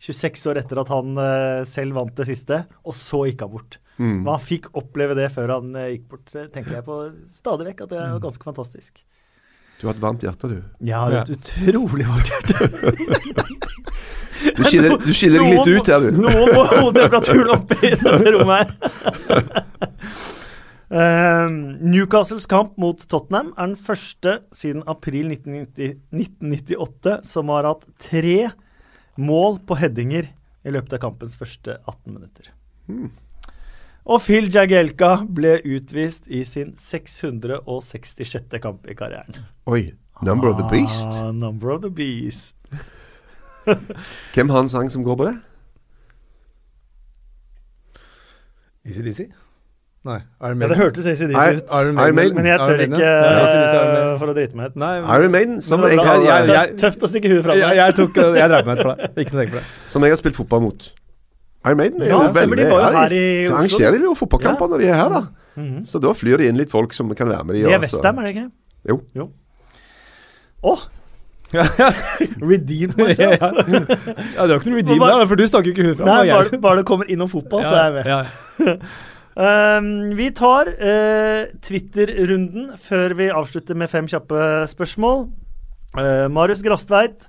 26 0.00 0.46
år 0.48 0.62
etter 0.62 0.80
at 0.80 0.90
han 0.92 1.18
eh, 1.20 1.62
selv 1.68 1.98
vant 1.98 2.14
det 2.16 2.26
siste, 2.30 2.62
og 2.88 2.96
så 2.96 3.26
gikk 3.28 3.44
han 3.44 3.52
bort. 3.52 3.76
Mm. 4.00 4.22
Men 4.22 4.30
han 4.32 4.42
fikk 4.42 4.70
oppleve 4.80 5.16
det 5.18 5.28
før 5.34 5.56
han 5.58 5.74
eh, 5.76 5.90
gikk 5.94 6.06
bort. 6.14 6.26
Så 6.32 6.46
tenker 6.52 6.78
jeg 6.78 6.86
på 6.86 7.00
stadig 7.32 7.68
vekk 7.68 7.84
at 7.84 7.92
det 7.92 8.00
er 8.00 8.22
ganske 8.24 8.48
fantastisk. 8.48 9.04
Du 9.80 9.86
har 9.88 9.96
et 9.96 10.02
varmt 10.02 10.24
hjerte, 10.24 10.48
du. 10.48 10.58
Jeg 10.84 10.96
har 10.96 11.18
et 11.20 11.34
utrolig 11.36 12.08
varmt 12.08 12.32
hjerte. 12.32 13.48
Du 14.40 14.62
skiller, 14.64 14.94
du 14.96 15.10
skiller 15.12 15.42
deg 15.42 15.50
litt 15.52 15.68
ut 15.68 15.88
her, 15.90 16.00
du. 16.00 16.20
Noen 16.24 16.54
må 16.54 16.62
holde 16.70 16.92
temperaturen 16.96 17.50
oppe 17.58 17.76
i 17.84 17.90
dette 17.92 18.30
rommet 18.32 18.70
her. 18.70 19.66
Eh, 20.90 21.48
Newcastles 21.80 22.48
kamp 22.50 22.74
mot 22.82 22.98
Tottenham 23.06 23.52
er 23.54 23.68
den 23.70 23.76
første 23.78 24.40
siden 24.50 24.82
april 24.90 25.28
1990, 25.30 26.00
1998 26.10 27.20
som 27.30 27.52
har 27.54 27.68
hatt 27.68 27.84
tre 28.02 28.50
mål 29.20 29.60
på 29.66 29.76
headinger 29.78 30.32
i 30.66 30.72
løpet 30.74 30.96
av 30.96 31.04
kampens 31.04 31.36
første 31.38 31.76
18 31.86 32.16
minutter. 32.16 32.50
Og 34.10 34.18
Phil 34.24 34.48
Jagielka 34.50 35.20
ble 35.30 35.60
utvist 35.62 36.26
i 36.26 36.42
sin 36.48 36.72
666. 36.74 38.58
kamp 38.58 38.88
i 38.90 38.96
karrieren. 38.98 39.44
Oi. 39.70 39.92
Number 40.22 40.50
of 40.50 40.58
the 40.58 40.66
Beast. 40.68 41.14
Ah, 41.22 41.30
number 41.32 41.70
of 41.70 41.80
the 41.80 41.90
beast. 41.90 42.56
Hvem 44.34 44.50
har 44.50 44.60
en 44.60 44.68
sang 44.68 44.90
som 44.90 45.04
går 45.04 45.16
på 45.16 45.28
det? 45.30 45.36
Easy 48.84 49.02
Dizzy? 49.06 49.30
Nei. 50.02 50.16
Iron 50.40 50.60
Ja, 50.64 50.68
det 50.70 50.76
hørtes 50.80 51.04
ACDC 51.06 51.28
ut, 51.28 51.66
Iron 51.76 51.94
Maiden. 51.94 52.34
men 52.38 52.46
jeg 52.48 52.58
tør 52.58 52.70
Iron 52.72 52.80
ikke 52.80 52.90
Maiden, 52.90 53.00
ja. 53.00 53.10
Ja, 53.20 53.82
Maiden. 53.84 54.18
for 54.22 54.26
å 54.32 54.34
drite 54.38 54.56
meg 54.56 54.66
ut. 54.70 54.76
Nei, 54.80 54.92
Iron 55.16 55.32
Maiden, 55.34 55.58
som 55.62 55.80
Men 55.80 55.90
jeg, 55.90 55.98
har, 56.06 56.22
jeg- 56.24 56.46
jeg- 56.48 56.76
Tøft- 56.80 57.02
å 57.04 57.10
stikke 57.10 57.28
huet 57.28 57.44
fram 57.44 57.58
jeg, 57.58 57.68
med. 57.68 57.76
jeg, 57.76 57.94
tok, 57.98 58.16
jeg 58.16 58.48
dreit 58.54 58.66
meg 58.70 58.78
ut 58.78 58.82
for 58.86 58.94
det. 58.96 59.10
Ikke 59.26 59.34
tenk 59.36 59.50
på 59.50 59.58
det. 59.60 59.64
som 59.92 60.02
jeg 60.02 60.10
har 60.10 60.16
spilt 60.16 60.36
fotball 60.36 60.60
mot. 60.64 60.90
Iron 61.66 61.76
Maiden 61.76 62.00
er 62.02 62.06
Ja, 62.08 62.22
jo 62.22 62.32
veldig 62.32 62.56
de 62.56 62.62
jo 62.64 62.78
ja, 62.80 62.90
her 62.96 63.12
i 63.12 63.44
Så 63.44 63.52
Oslo. 63.52 63.56
arrangerer 63.60 63.98
de 63.98 64.04
jo 64.08 64.14
fotballkamper 64.14 64.68
når 64.72 64.78
de 64.78 64.88
er 64.88 64.94
her, 64.94 65.08
da. 65.10 65.20
Mhm. 65.60 65.82
Så 65.84 66.00
da 66.00 66.08
flyr 66.16 66.38
de 66.38 66.48
inn 66.48 66.56
litt 66.56 66.70
folk 66.70 66.92
som 66.94 67.12
kan 67.14 67.28
være 67.28 67.44
med 67.44 67.54
de. 67.56 67.62
De 67.64 67.72
er 67.74 67.78
Westham, 67.84 68.18
er 68.18 68.22
det 68.22 68.36
ikke? 68.36 68.50
Jo. 68.88 69.28
Å! 70.64 70.78
Redeemed 72.40 72.94
ja, 72.96 73.04
myself. 73.04 73.40
ja. 73.40 73.50
ja, 74.36 74.46
det 74.46 74.54
var 74.54 74.60
ikke 74.60 74.70
noe 74.70 74.80
redeem 74.80 75.00
der, 75.02 75.26
for 75.26 75.36
du 75.40 75.44
stakk 75.50 75.66
jo 75.66 75.72
ikke 75.74 75.86
huet 75.88 75.96
fram. 75.98 76.06
Nei, 76.06 76.26
Det 76.26 76.32
bare, 76.32 76.60
bare 76.62 76.76
det 76.80 76.86
kommer 76.86 77.10
innom 77.10 77.28
fotball, 77.28 77.64
så 77.66 77.74
er 77.74 77.92
jeg 77.92 78.04
med. 78.60 78.80
Um, 79.40 80.10
vi 80.18 80.26
tar 80.36 80.68
uh, 80.68 81.46
Twitter-runden 81.64 82.74
før 82.76 83.14
vi 83.16 83.30
avslutter 83.32 83.78
med 83.78 83.88
fem 83.88 84.08
kjappe 84.10 84.66
spørsmål. 84.68 85.30
Uh, 85.96 86.26
Marius 86.28 86.60
Grastveit. 86.66 87.24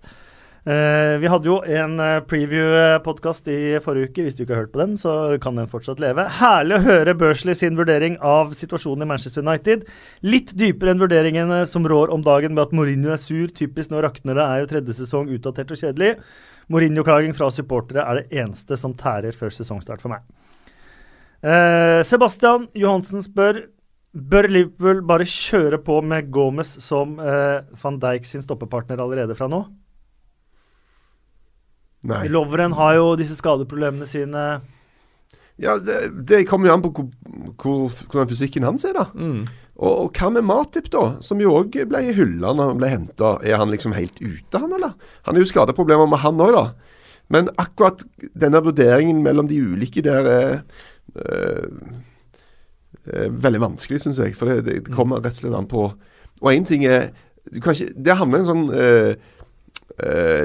Uh, 0.67 1.15
vi 1.21 1.29
hadde 1.31 1.47
jo 1.47 1.61
en 1.63 1.95
preview-podkast 2.27 3.47
i 3.53 3.61
forrige 3.85 4.11
uke. 4.11 4.25
Hvis 4.25 4.35
du 4.35 4.43
ikke 4.43 4.57
har 4.57 4.65
hørt 4.65 4.73
på 4.73 4.81
den, 4.81 4.97
så 4.99 5.13
kan 5.41 5.55
den 5.55 5.71
fortsatt 5.71 6.03
leve. 6.03 6.25
Herlig 6.41 6.81
å 6.81 6.83
høre 6.89 7.15
Børsley 7.15 7.55
sin 7.55 7.79
vurdering 7.79 8.19
av 8.19 8.51
situasjonen 8.59 9.07
i 9.07 9.09
Manchester 9.13 9.47
United. 9.47 9.88
Litt 10.27 10.51
dypere 10.59 10.91
enn 10.91 11.05
vurderingene 11.05 11.63
som 11.69 11.88
rår 11.88 12.11
om 12.11 12.27
dagen 12.27 12.57
med 12.57 12.65
at 12.65 12.75
Mourinho 12.75 13.15
er 13.15 13.23
sur. 13.23 13.47
Typisk 13.55 13.93
nå 13.93 14.03
rakner 14.03 14.35
det, 14.35 14.49
er 14.49 14.65
jo 14.65 14.71
tredje 14.73 14.99
sesong 14.99 15.31
utdatert 15.31 15.71
og 15.71 15.79
kjedelig. 15.79 16.17
Mourinho-klaging 16.67 17.39
fra 17.39 17.47
supportere 17.55 18.03
er 18.03 18.19
det 18.19 18.43
eneste 18.43 18.75
som 18.79 18.99
tærer 18.99 19.31
før 19.31 19.55
sesongstart 19.55 20.03
for 20.03 20.11
meg. 20.11 20.27
Eh, 21.41 22.01
Sebastian 22.05 22.68
Johansen 22.77 23.23
spør 23.26 23.63
Bør 24.11 24.45
Liverpool 24.51 24.99
bare 25.07 25.26
kjøre 25.26 25.80
på 25.81 26.01
med 26.03 26.27
Gomez 26.35 26.73
som 26.84 27.15
eh, 27.23 27.63
van 27.80 27.99
Dijk 28.01 28.27
sin 28.27 28.43
stoppepartner 28.43 28.99
allerede 28.99 29.38
fra 29.38 29.47
nå? 29.47 29.61
Nei. 32.11 32.26
Lovren 32.34 32.76
har 32.76 32.97
jo 32.97 33.13
disse 33.15 33.38
skadeproblemene 33.39 34.09
sine. 34.09 34.43
Ja, 35.61 35.77
det, 35.80 35.97
det 36.27 36.43
kommer 36.49 36.68
jo 36.68 36.76
an 36.76 36.84
på 36.84 36.91
hvor, 36.97 37.07
hvor, 37.61 37.97
hvordan 38.09 38.30
fysikken 38.34 38.68
hans 38.68 38.84
er, 38.89 38.97
da. 38.97 39.07
Mm. 39.15 39.45
Og, 39.81 39.91
og 39.93 40.18
hva 40.18 40.31
med 40.34 40.45
Matip, 40.49 40.89
da? 40.91 41.05
Som 41.23 41.39
jo 41.39 41.53
òg 41.61 41.77
ble 41.88 42.03
hylla 42.11 42.51
når 42.57 42.73
han 42.73 42.81
ble 42.81 42.91
henta. 42.91 43.35
Er 43.47 43.61
han 43.61 43.72
liksom 43.72 43.95
helt 43.95 44.18
ute, 44.19 44.59
han, 44.59 44.73
eller? 44.76 44.97
Han 45.30 45.38
er 45.38 45.45
jo 45.45 45.51
skadeproblemer 45.53 46.09
med 46.09 46.23
han 46.26 46.41
òg, 46.41 46.57
da. 46.57 46.65
Men 47.31 47.47
akkurat 47.61 48.03
denne 48.35 48.59
vurderingen 48.65 49.22
mellom 49.23 49.47
de 49.47 49.61
ulike 49.63 50.03
der 50.03 50.27
er, 50.27 50.49
eh, 50.51 50.57
er 50.59 50.90
veldig 53.43 53.61
vanskelig, 53.63 54.01
syns 54.03 54.19
jeg. 54.21 54.35
For 54.38 54.49
det, 54.49 54.61
det 54.67 54.93
kommer 54.93 55.21
rett 55.21 55.35
og 55.35 55.43
slett 55.43 55.57
an 55.57 55.69
på 55.69 55.88
Og 56.41 56.47
én 56.51 56.65
ting 56.67 56.85
er 56.85 57.09
ikke, 57.49 57.89
Det 57.95 58.17
havner 58.19 58.39
i 58.39 58.43
en 58.43 58.49
sånn 58.49 58.67
uh, 58.69 59.13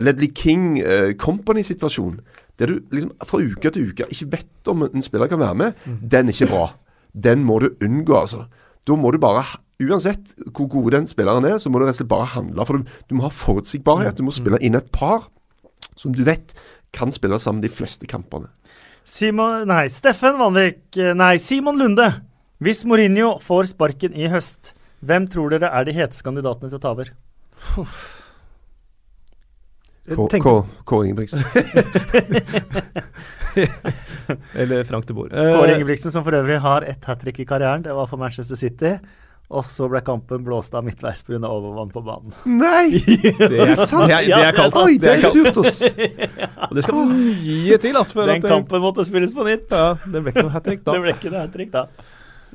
Ledley 0.03 0.33
King 0.35 0.81
uh, 0.81 1.13
Company-situasjon. 1.21 2.19
Der 2.59 2.73
du 2.73 2.81
liksom 2.93 3.13
fra 3.29 3.41
uke 3.45 3.71
til 3.73 3.91
uke 3.91 4.09
ikke 4.13 4.31
vet 4.33 4.71
om 4.73 4.87
en 4.89 5.05
spiller 5.05 5.29
kan 5.29 5.41
være 5.41 5.59
med. 5.61 5.87
Den 6.01 6.29
er 6.29 6.37
ikke 6.37 6.51
bra. 6.51 6.67
Den 7.13 7.45
må 7.45 7.61
du 7.63 7.71
unngå, 7.85 8.17
altså. 8.17 8.47
Da 8.87 8.97
må 8.97 9.11
du 9.13 9.19
bare, 9.21 9.45
uansett 9.83 10.35
hvor 10.55 10.69
god 10.73 10.91
den 10.95 11.09
spilleren 11.11 11.45
er, 11.49 11.59
så 11.59 11.71
må 11.71 11.81
du 11.81 11.87
rett 11.87 11.97
og 11.97 12.01
slett 12.01 12.13
bare 12.13 12.29
handle. 12.33 12.67
For 12.67 12.79
du, 12.79 12.93
du 13.09 13.17
må 13.17 13.27
ha 13.27 13.33
forutsigbarhet. 13.33 14.17
Du 14.19 14.27
må 14.27 14.35
spille 14.35 14.61
inn 14.65 14.79
et 14.79 14.91
par 14.95 15.29
som 15.97 16.13
du 16.15 16.25
vet 16.27 16.55
kan 16.97 17.13
spille 17.13 17.39
sammen 17.41 17.65
de 17.65 17.73
fleste 17.73 18.09
kampene. 18.09 18.49
Simon, 19.07 19.63
nei, 19.71 19.85
Steffen 19.93 20.35
Vanvik 20.41 20.97
eh, 20.99 21.13
Nei, 21.15 21.37
Simon 21.39 21.79
Lunde. 21.79 22.09
Hvis 22.59 22.81
Mourinho 22.89 23.37
får 23.45 23.69
sparken 23.75 24.15
i 24.17 24.27
høst, 24.33 24.73
hvem 25.05 25.27
tror 25.31 25.53
dere 25.53 25.69
er 25.77 25.87
de 25.87 25.95
heteste 25.95 26.25
kandidatene 26.27 26.71
til 26.73 26.81
å 26.81 26.83
ta 26.83 26.93
over? 26.97 27.11
K- 30.87 31.03
Ingebrigtsen. 31.05 31.43
Eller 34.55 34.85
Frank 34.89 35.07
de 35.09 35.15
Boer. 35.17 35.31
Kåre 35.35 35.69
Eh, 35.71 35.75
Ingebrigtsen, 35.77 36.13
som 36.15 36.25
for 36.27 36.35
øvrig 36.39 36.59
har 36.63 36.83
ett 36.87 37.05
hat 37.09 37.21
trick 37.23 37.41
i 37.43 37.47
karrieren. 37.49 37.83
Det 37.83 37.95
var 37.95 38.07
for 38.11 38.17
Manchester 38.21 38.57
City. 38.57 38.97
Og 39.47 39.63
så 39.63 39.87
ble 39.87 40.01
kampen 40.03 40.43
blåst 40.43 40.73
av 40.75 40.83
midtveis 40.83 41.21
pga. 41.23 41.39
overvann 41.47 41.91
på 41.93 42.01
banen. 42.03 42.33
Nei! 42.51 42.99
det, 42.99 43.29
er, 43.31 43.71
det, 43.71 43.77
er, 43.79 44.25
det 44.27 44.41
er 44.41 44.57
kaldt. 44.57 44.79
Oi, 44.81 44.97
det 44.99 45.13
er 45.13 45.29
surt, 45.31 45.61
ass! 45.63 45.85
Og 46.69 46.73
det 46.75 46.83
skal 46.83 46.99
mye 47.13 47.79
til 47.83 47.99
at 48.01 48.11
Den 48.17 48.33
at 48.35 48.43
det- 48.43 48.51
kampen 48.51 48.83
måtte 48.83 49.05
spilles 49.07 49.35
på 49.37 49.47
nytt. 49.47 49.71
Ja, 49.71 49.93
det 50.03 50.25
ble 50.25 50.33
ikke 50.35 50.47
noe 50.49 50.55
hat 50.57 50.67
trick 50.67 50.83
da. 50.83 50.93
Det 50.97 51.05
ble 51.05 51.15
ikke 51.15 51.31
noe 51.31 51.45
hat 51.45 51.55
trick 51.55 51.71
da. 51.75 51.85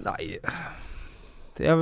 Nei 0.02 0.26
Det 1.60 1.70
er 1.70 1.80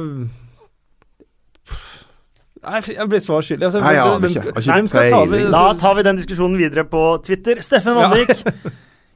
Nei, 2.60 2.80
jeg 2.92 3.08
ble 3.08 3.22
svar 3.24 3.46
skyldig. 3.48 3.66
Altså, 3.70 3.80
Nei, 3.80 3.94
ja, 3.96 4.04
hvem, 4.20 4.34
skal, 4.36 4.52
hvem 4.60 4.88
skal 4.92 5.14
ta. 5.14 5.42
Da 5.54 5.62
tar 5.80 5.94
vi 5.96 6.04
den 6.06 6.20
diskusjonen 6.20 6.60
videre 6.60 6.84
på 6.92 7.04
Twitter. 7.24 7.62
Steffen 7.64 7.98
Ja. 7.98 8.10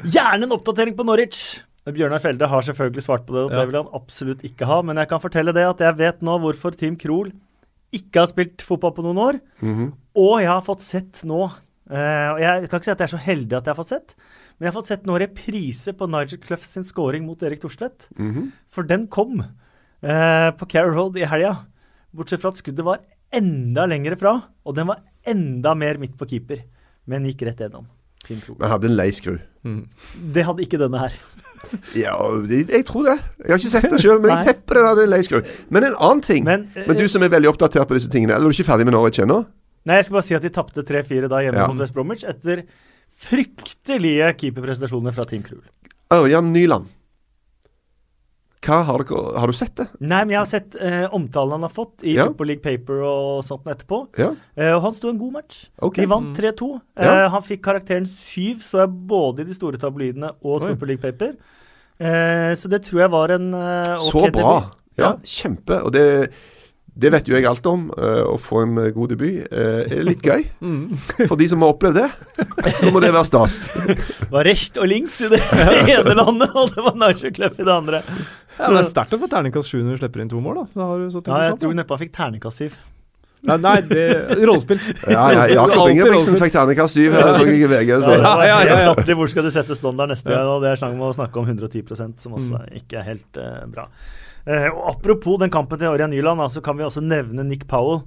Gjerne 0.04 0.48
en 0.48 0.56
oppdatering 0.56 0.96
på 0.96 1.04
Norwich. 1.06 1.60
Bjørnar 1.92 2.22
Felde 2.24 2.48
har 2.48 2.62
selvfølgelig 2.64 3.04
svart 3.04 3.26
på 3.28 3.34
det, 3.36 3.42
og 3.44 3.52
Ja. 3.52 3.60
det 3.60 3.68
vil 3.72 3.84
han 3.84 3.90
absolutt 3.94 4.44
ikke 4.48 4.66
ha. 4.66 4.82
Men 4.82 4.96
jeg 4.98 5.10
kan 5.10 5.20
fortelle 5.20 5.54
det 5.54 5.66
at 5.68 5.80
jeg 5.84 5.98
vet 5.98 6.22
nå 6.22 6.38
hvorfor 6.40 6.72
Team 6.78 6.96
Krohl 6.96 7.34
ikke 7.94 8.20
har 8.24 8.28
spilt 8.28 8.62
fotball 8.64 8.94
på 8.96 9.04
noen 9.04 9.18
år. 9.20 9.40
Mhm. 9.62 9.94
Og 10.16 10.40
jeg 10.40 10.48
har 10.48 10.62
fått 10.62 10.82
sett 10.82 11.24
nå 11.26 11.52
eh, 11.92 12.30
Og 12.34 12.40
jeg 12.40 12.70
kan 12.70 12.80
ikke 12.80 12.86
si 12.86 12.92
at 12.92 12.98
jeg 13.04 13.10
er 13.12 13.18
så 13.18 13.22
heldig 13.22 13.54
at 13.58 13.66
jeg 13.66 13.76
har 13.76 13.84
fått 13.84 13.92
sett, 13.92 14.16
men 14.58 14.66
jeg 14.66 14.74
har 14.74 14.82
fått 14.82 14.88
sett 14.88 15.04
nå 15.06 15.20
reprise 15.20 15.92
på 15.94 16.08
Nigel 16.10 16.40
Clough 16.40 16.64
sin 16.64 16.84
scoring 16.84 17.26
mot 17.26 17.42
Erik 17.44 17.60
Thorstvedt. 17.60 18.08
Mhm. 18.18 18.52
For 18.72 18.84
den 18.84 19.08
kom 19.08 19.42
eh, 20.02 20.52
på 20.52 20.68
Carrow 20.70 20.94
Road 20.96 21.18
i 21.18 21.26
helga. 21.26 21.66
Bortsett 22.16 22.40
fra 22.40 22.50
at 22.50 22.56
skuddet 22.56 22.86
var 22.86 23.00
enda 23.34 23.86
lengre 23.86 24.16
fra, 24.18 24.44
og 24.66 24.76
den 24.76 24.88
var 24.88 25.02
enda 25.26 25.76
mer 25.76 25.98
midt 25.98 26.16
på 26.18 26.28
keeper. 26.30 26.64
Men 27.08 27.26
gikk 27.26 27.42
rett 27.44 27.58
gjennom. 27.60 27.86
Men 28.30 28.70
hadde 28.70 28.86
en 28.86 28.96
lei 28.96 29.10
skru. 29.12 29.38
Mm. 29.66 29.88
Det 30.34 30.46
hadde 30.46 30.64
ikke 30.64 30.80
denne 30.80 30.98
her. 31.00 31.12
Ja, 31.98 32.16
jeg, 32.50 32.86
tror 32.86 33.06
det. 33.08 33.18
Jeg 33.44 33.52
har 33.54 33.62
ikke 33.62 33.72
sett 33.72 33.90
det 33.90 34.00
sjøl, 34.04 34.20
men 34.22 34.32
jeg 34.34 34.50
tepper 34.52 34.80
det 34.80 34.84
der. 34.86 35.12
Det 35.14 35.32
er. 35.32 35.52
Men 35.74 35.88
en 35.90 35.96
annen 35.98 36.24
ting 36.26 36.44
Men, 36.46 36.68
Men 36.76 36.96
eh, 36.96 37.02
du 37.02 37.08
som 37.10 37.24
er 37.26 37.32
veldig 37.34 37.50
oppdatert 37.54 37.88
på 37.90 37.98
disse 37.98 38.12
tingene, 38.14 38.36
eller 38.36 38.50
er 38.50 38.54
du 38.54 38.58
ikke 38.58 38.68
ferdig 38.68 38.86
med 38.90 38.96
Norwich 38.98 39.22
ennå? 39.24 39.44
Nei, 39.84 40.00
jeg 40.00 40.08
skal 40.08 40.18
bare 40.20 40.28
si 40.28 40.36
at 40.38 40.44
de 40.46 40.52
tapte 40.54 40.84
3-4 40.88 41.28
da 41.32 41.42
hjemme 41.44 41.60
Ja. 41.60 41.68
mot 41.72 41.82
West 41.82 41.96
Bromwich 41.96 42.24
etter 42.28 42.64
fryktelige 43.24 44.30
keeperprestasjoner 44.40 45.16
fra 45.16 45.26
Team 45.28 45.44
Krul. 45.46 45.64
Ørjan 46.14 46.52
Nyland. 46.54 46.88
Hva 48.64 48.78
har, 48.88 49.04
dere, 49.04 49.40
har 49.42 49.52
du 49.52 49.54
sett 49.58 49.74
det? 49.76 49.86
Nei, 50.00 50.22
men 50.24 50.30
jeg 50.36 50.40
har 50.40 50.48
sett 50.48 50.76
eh, 50.80 51.06
omtalen 51.14 51.52
han 51.58 51.66
har 51.68 51.74
fått 51.74 52.04
i 52.08 52.14
Ja. 52.16 52.26
Football 52.30 52.48
League 52.48 52.64
Paper 52.64 53.02
og 53.04 53.42
sånt 53.44 53.66
etterpå. 53.68 54.00
Ja? 54.18 54.30
Eh, 54.56 54.72
og 54.76 54.82
han 54.86 54.94
sto 54.96 55.10
en 55.12 55.18
god 55.20 55.34
match. 55.34 55.66
Okay. 55.84 56.06
De 56.06 56.10
vant 56.14 56.32
3-2. 56.38 56.70
Eh, 56.96 57.04
Ja. 57.06 57.28
han 57.34 57.44
fikk 57.44 57.62
karakteren 57.66 58.06
7, 58.08 58.62
så 58.64 58.80
jeg 58.86 58.94
både 59.12 59.44
i 59.44 59.50
de 59.52 59.54
store 59.58 59.78
tabloidene 59.82 60.32
og 60.42 60.62
Oi. 60.62 60.70
Football 60.70 60.94
League 60.94 61.04
Paper. 61.04 61.36
Eh, 62.00 62.54
så 62.56 62.70
det 62.72 62.82
tror 62.88 63.02
jeg 63.04 63.12
var 63.14 63.30
en 63.36 63.54
eh, 63.54 63.94
ok 63.98 64.10
Så 64.12 64.24
bra. 64.32 64.54
debut. 64.62 64.80
Ja, 64.98 65.12
kjempe. 65.26 65.82
Og 65.84 65.92
det, 65.92 66.32
det 66.94 67.10
vet 67.10 67.28
jo 67.30 67.34
jeg 67.34 67.48
alt 67.50 67.66
om. 67.66 67.88
eh, 67.98 68.22
å 68.30 68.36
få 68.38 68.62
en 68.64 68.76
god 68.94 69.14
debut 69.16 69.48
eh, 69.50 69.98
er 69.98 70.06
litt 70.06 70.22
gøy. 70.24 70.46
Mm. 70.64 70.96
For 71.28 71.36
de 71.36 71.48
som 71.52 71.64
har 71.66 71.74
opplevd 71.74 71.98
det, 72.00 72.08
så 72.80 72.92
må 72.94 73.02
det 73.04 73.10
være 73.12 73.28
stas. 73.28 73.58
Det 73.74 74.30
var 74.34 74.46
recht 74.48 74.78
og 74.80 74.88
links 74.88 75.20
i 75.26 75.32
det 75.34 75.42
ene 75.98 76.16
landet, 76.16 76.54
og 76.56 76.72
det 76.72 76.86
var 76.86 77.18
Clough 77.20 77.60
i 77.60 77.68
det 77.68 77.74
andre. 77.74 78.00
Ja, 78.60 78.70
det 78.70 78.80
er 78.84 78.88
sterkt 78.88 79.16
å 79.18 79.20
få 79.20 79.28
terningkast 79.32 79.74
7 79.74 79.82
når 79.82 79.98
du 79.98 80.04
slipper 80.04 80.24
inn 80.24 80.32
to 80.32 80.40
mål, 80.44 80.62
da. 80.62 80.66
da 80.78 80.88
har 80.92 81.02
du 81.04 81.12
så 81.12 81.24
Ja, 81.26 81.42
jeg 81.50 81.60
tror 81.64 81.76
neppe 81.78 81.96
han 81.98 82.04
fikk 82.06 82.14
terningkast 82.16 82.64
7. 82.64 82.82
Nei, 83.44 83.58
nei, 83.60 83.76
det 83.84 84.04
rollespill. 84.48 84.80
Ja, 85.12 85.26
ja, 85.36 85.48
Jakob 85.52 85.90
Ingebrigtsen 85.92 86.38
fikk 86.40 86.54
terningkast 86.56 86.96
syv. 86.96 87.18
her, 87.18 87.34
så 87.36 87.44
jeg 87.50 87.66
i 87.66 87.68
VG. 87.68 87.90
Så. 88.06 88.14
Ja, 88.16 88.36
ja, 88.48 88.60
ja, 88.64 88.78
ja. 88.86 89.16
Hvor 89.20 89.32
skal 89.32 89.44
du 89.44 89.52
sette 89.52 89.76
standard 89.76 90.14
neste 90.14 90.32
gang? 90.32 90.48
Og 90.48 90.64
det 90.64 90.72
er 90.72 90.80
snakk 90.80 90.96
om 90.96 91.10
å 91.10 91.12
snakke 91.18 91.42
om 91.42 91.50
110% 91.52 92.24
som 92.24 92.38
også 92.40 92.62
ikke 92.80 93.02
er 93.02 93.10
helt 93.10 93.42
eh, 93.42 93.66
bra. 93.68 93.90
Eh, 94.44 94.68
og 94.68 94.98
Apropos 94.98 95.40
den 95.40 95.52
kampen 95.54 95.80
til 95.80 95.94
Ørjan 95.94 96.12
Nyland, 96.12 96.44
så 96.52 96.62
kan 96.64 96.78
vi 96.78 96.84
også 96.84 97.04
nevne 97.04 97.46
Nick 97.48 97.68
Powell. 97.68 98.04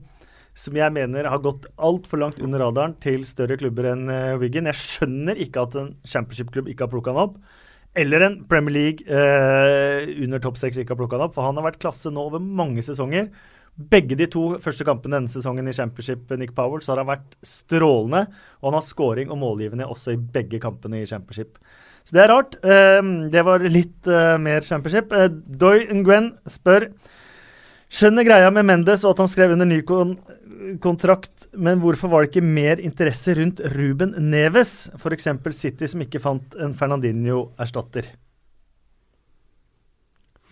Som 0.56 0.76
jeg 0.76 0.88
mener 0.92 1.28
har 1.28 1.42
gått 1.44 1.66
altfor 1.76 2.16
langt 2.22 2.38
under 2.40 2.62
radaren 2.64 2.94
til 3.00 3.26
større 3.28 3.58
klubber 3.60 3.90
enn 3.90 4.08
eh, 4.08 4.38
Wigan. 4.40 4.68
Jeg 4.70 4.80
skjønner 4.80 5.36
ikke 5.44 5.66
at 5.66 5.76
en 5.76 5.90
championship-klubb 6.08 6.70
ikke 6.72 6.86
har 6.86 6.92
plukka 6.92 7.12
han 7.12 7.26
opp. 7.26 7.34
Eller 7.96 8.24
en 8.24 8.38
Premier 8.48 8.72
League 8.72 9.04
eh, 9.08 10.08
under 10.24 10.40
topp 10.40 10.56
seks 10.60 10.80
ikke 10.80 10.94
har 10.94 11.00
plukka 11.00 11.18
han 11.18 11.26
opp. 11.28 11.36
For 11.36 11.44
han 11.44 11.60
har 11.60 11.68
vært 11.68 11.80
klasse 11.80 12.12
nå 12.12 12.24
over 12.30 12.40
mange 12.40 12.84
sesonger. 12.84 13.28
begge 13.76 14.16
de 14.16 14.24
to 14.32 14.56
første 14.64 14.84
kampene 14.88 15.18
denne 15.18 15.28
sesongen 15.28 15.68
i 15.68 15.74
Championship, 15.76 16.30
Nick 16.40 16.54
Powell, 16.56 16.80
så 16.80 16.94
har 16.94 17.02
han 17.02 17.10
vært 17.12 17.36
strålende. 17.44 18.24
Og 18.62 18.70
han 18.70 18.78
har 18.78 18.86
scoring 18.88 19.32
og 19.32 19.40
målgivende 19.40 19.88
også 19.88 20.16
i 20.16 20.20
begge 20.20 20.60
kampene 20.60 21.02
i 21.02 21.08
Championship. 21.08 21.60
Så 22.06 22.14
det 22.14 22.22
er 22.22 22.30
rart. 22.30 22.56
Eh, 22.62 23.12
det 23.32 23.42
var 23.46 23.66
litt 23.66 24.06
eh, 24.10 24.36
mer 24.38 24.62
Championship. 24.66 25.12
Eh, 25.12 25.30
Doy 25.30 25.88
Nguyen 25.90 26.34
spør 26.50 26.90
Skjønner 27.86 28.26
greia 28.26 28.50
med 28.50 28.66
Mendes 28.66 29.04
og 29.04 29.12
at 29.14 29.20
han 29.22 29.30
skrev 29.30 29.52
under 29.54 29.68
ny 29.68 29.78
kon 29.86 30.16
kontrakt, 30.82 31.46
men 31.54 31.78
hvorfor 31.78 32.10
var 32.10 32.24
det 32.24 32.32
ikke 32.32 32.42
mer 32.42 32.80
interesse 32.82 33.36
rundt 33.38 33.60
Ruben 33.76 34.16
Neves, 34.32 34.88
f.eks. 34.98 35.28
City 35.54 35.86
som 35.86 36.02
ikke 36.02 36.18
fant 36.22 36.56
en 36.58 36.74
Fernandinho-erstatter? 36.74 38.08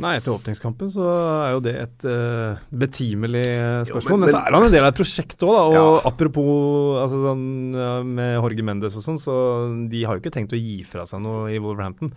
Nei, 0.03 0.16
etter 0.19 0.33
åpningskampen 0.35 0.89
så 0.91 1.05
er 1.47 1.53
jo 1.55 1.61
det 1.62 1.75
et 1.79 2.05
uh, 2.11 2.57
betimelig 2.75 3.45
spørsmål. 3.87 4.11
Jo, 4.11 4.16
men- 4.16 4.25
men, 4.27 4.33
så 4.35 4.41
er 4.41 4.57
han 4.57 4.65
en 4.66 4.73
del 4.73 4.83
av 4.83 4.91
et 4.91 4.99
prosjekt 4.99 5.39
òg, 5.47 5.53
da. 5.55 5.61
Og 5.71 5.75
Ja. 5.77 6.11
apropos 6.11 6.99
altså, 7.05 7.21
sånn, 7.29 8.07
med 8.15 8.35
Jorge 8.41 8.65
Mendes 8.66 8.97
og 8.99 9.03
sånn, 9.07 9.21
så 9.23 9.89
de 9.89 10.03
har 10.05 10.16
jo 10.16 10.21
ikke 10.25 10.35
tenkt 10.35 10.53
å 10.53 10.59
gi 10.59 10.83
fra 10.83 11.07
seg 11.07 11.23
noe 11.23 11.47
i 11.55 11.59
Wolverhampton. 11.62 12.11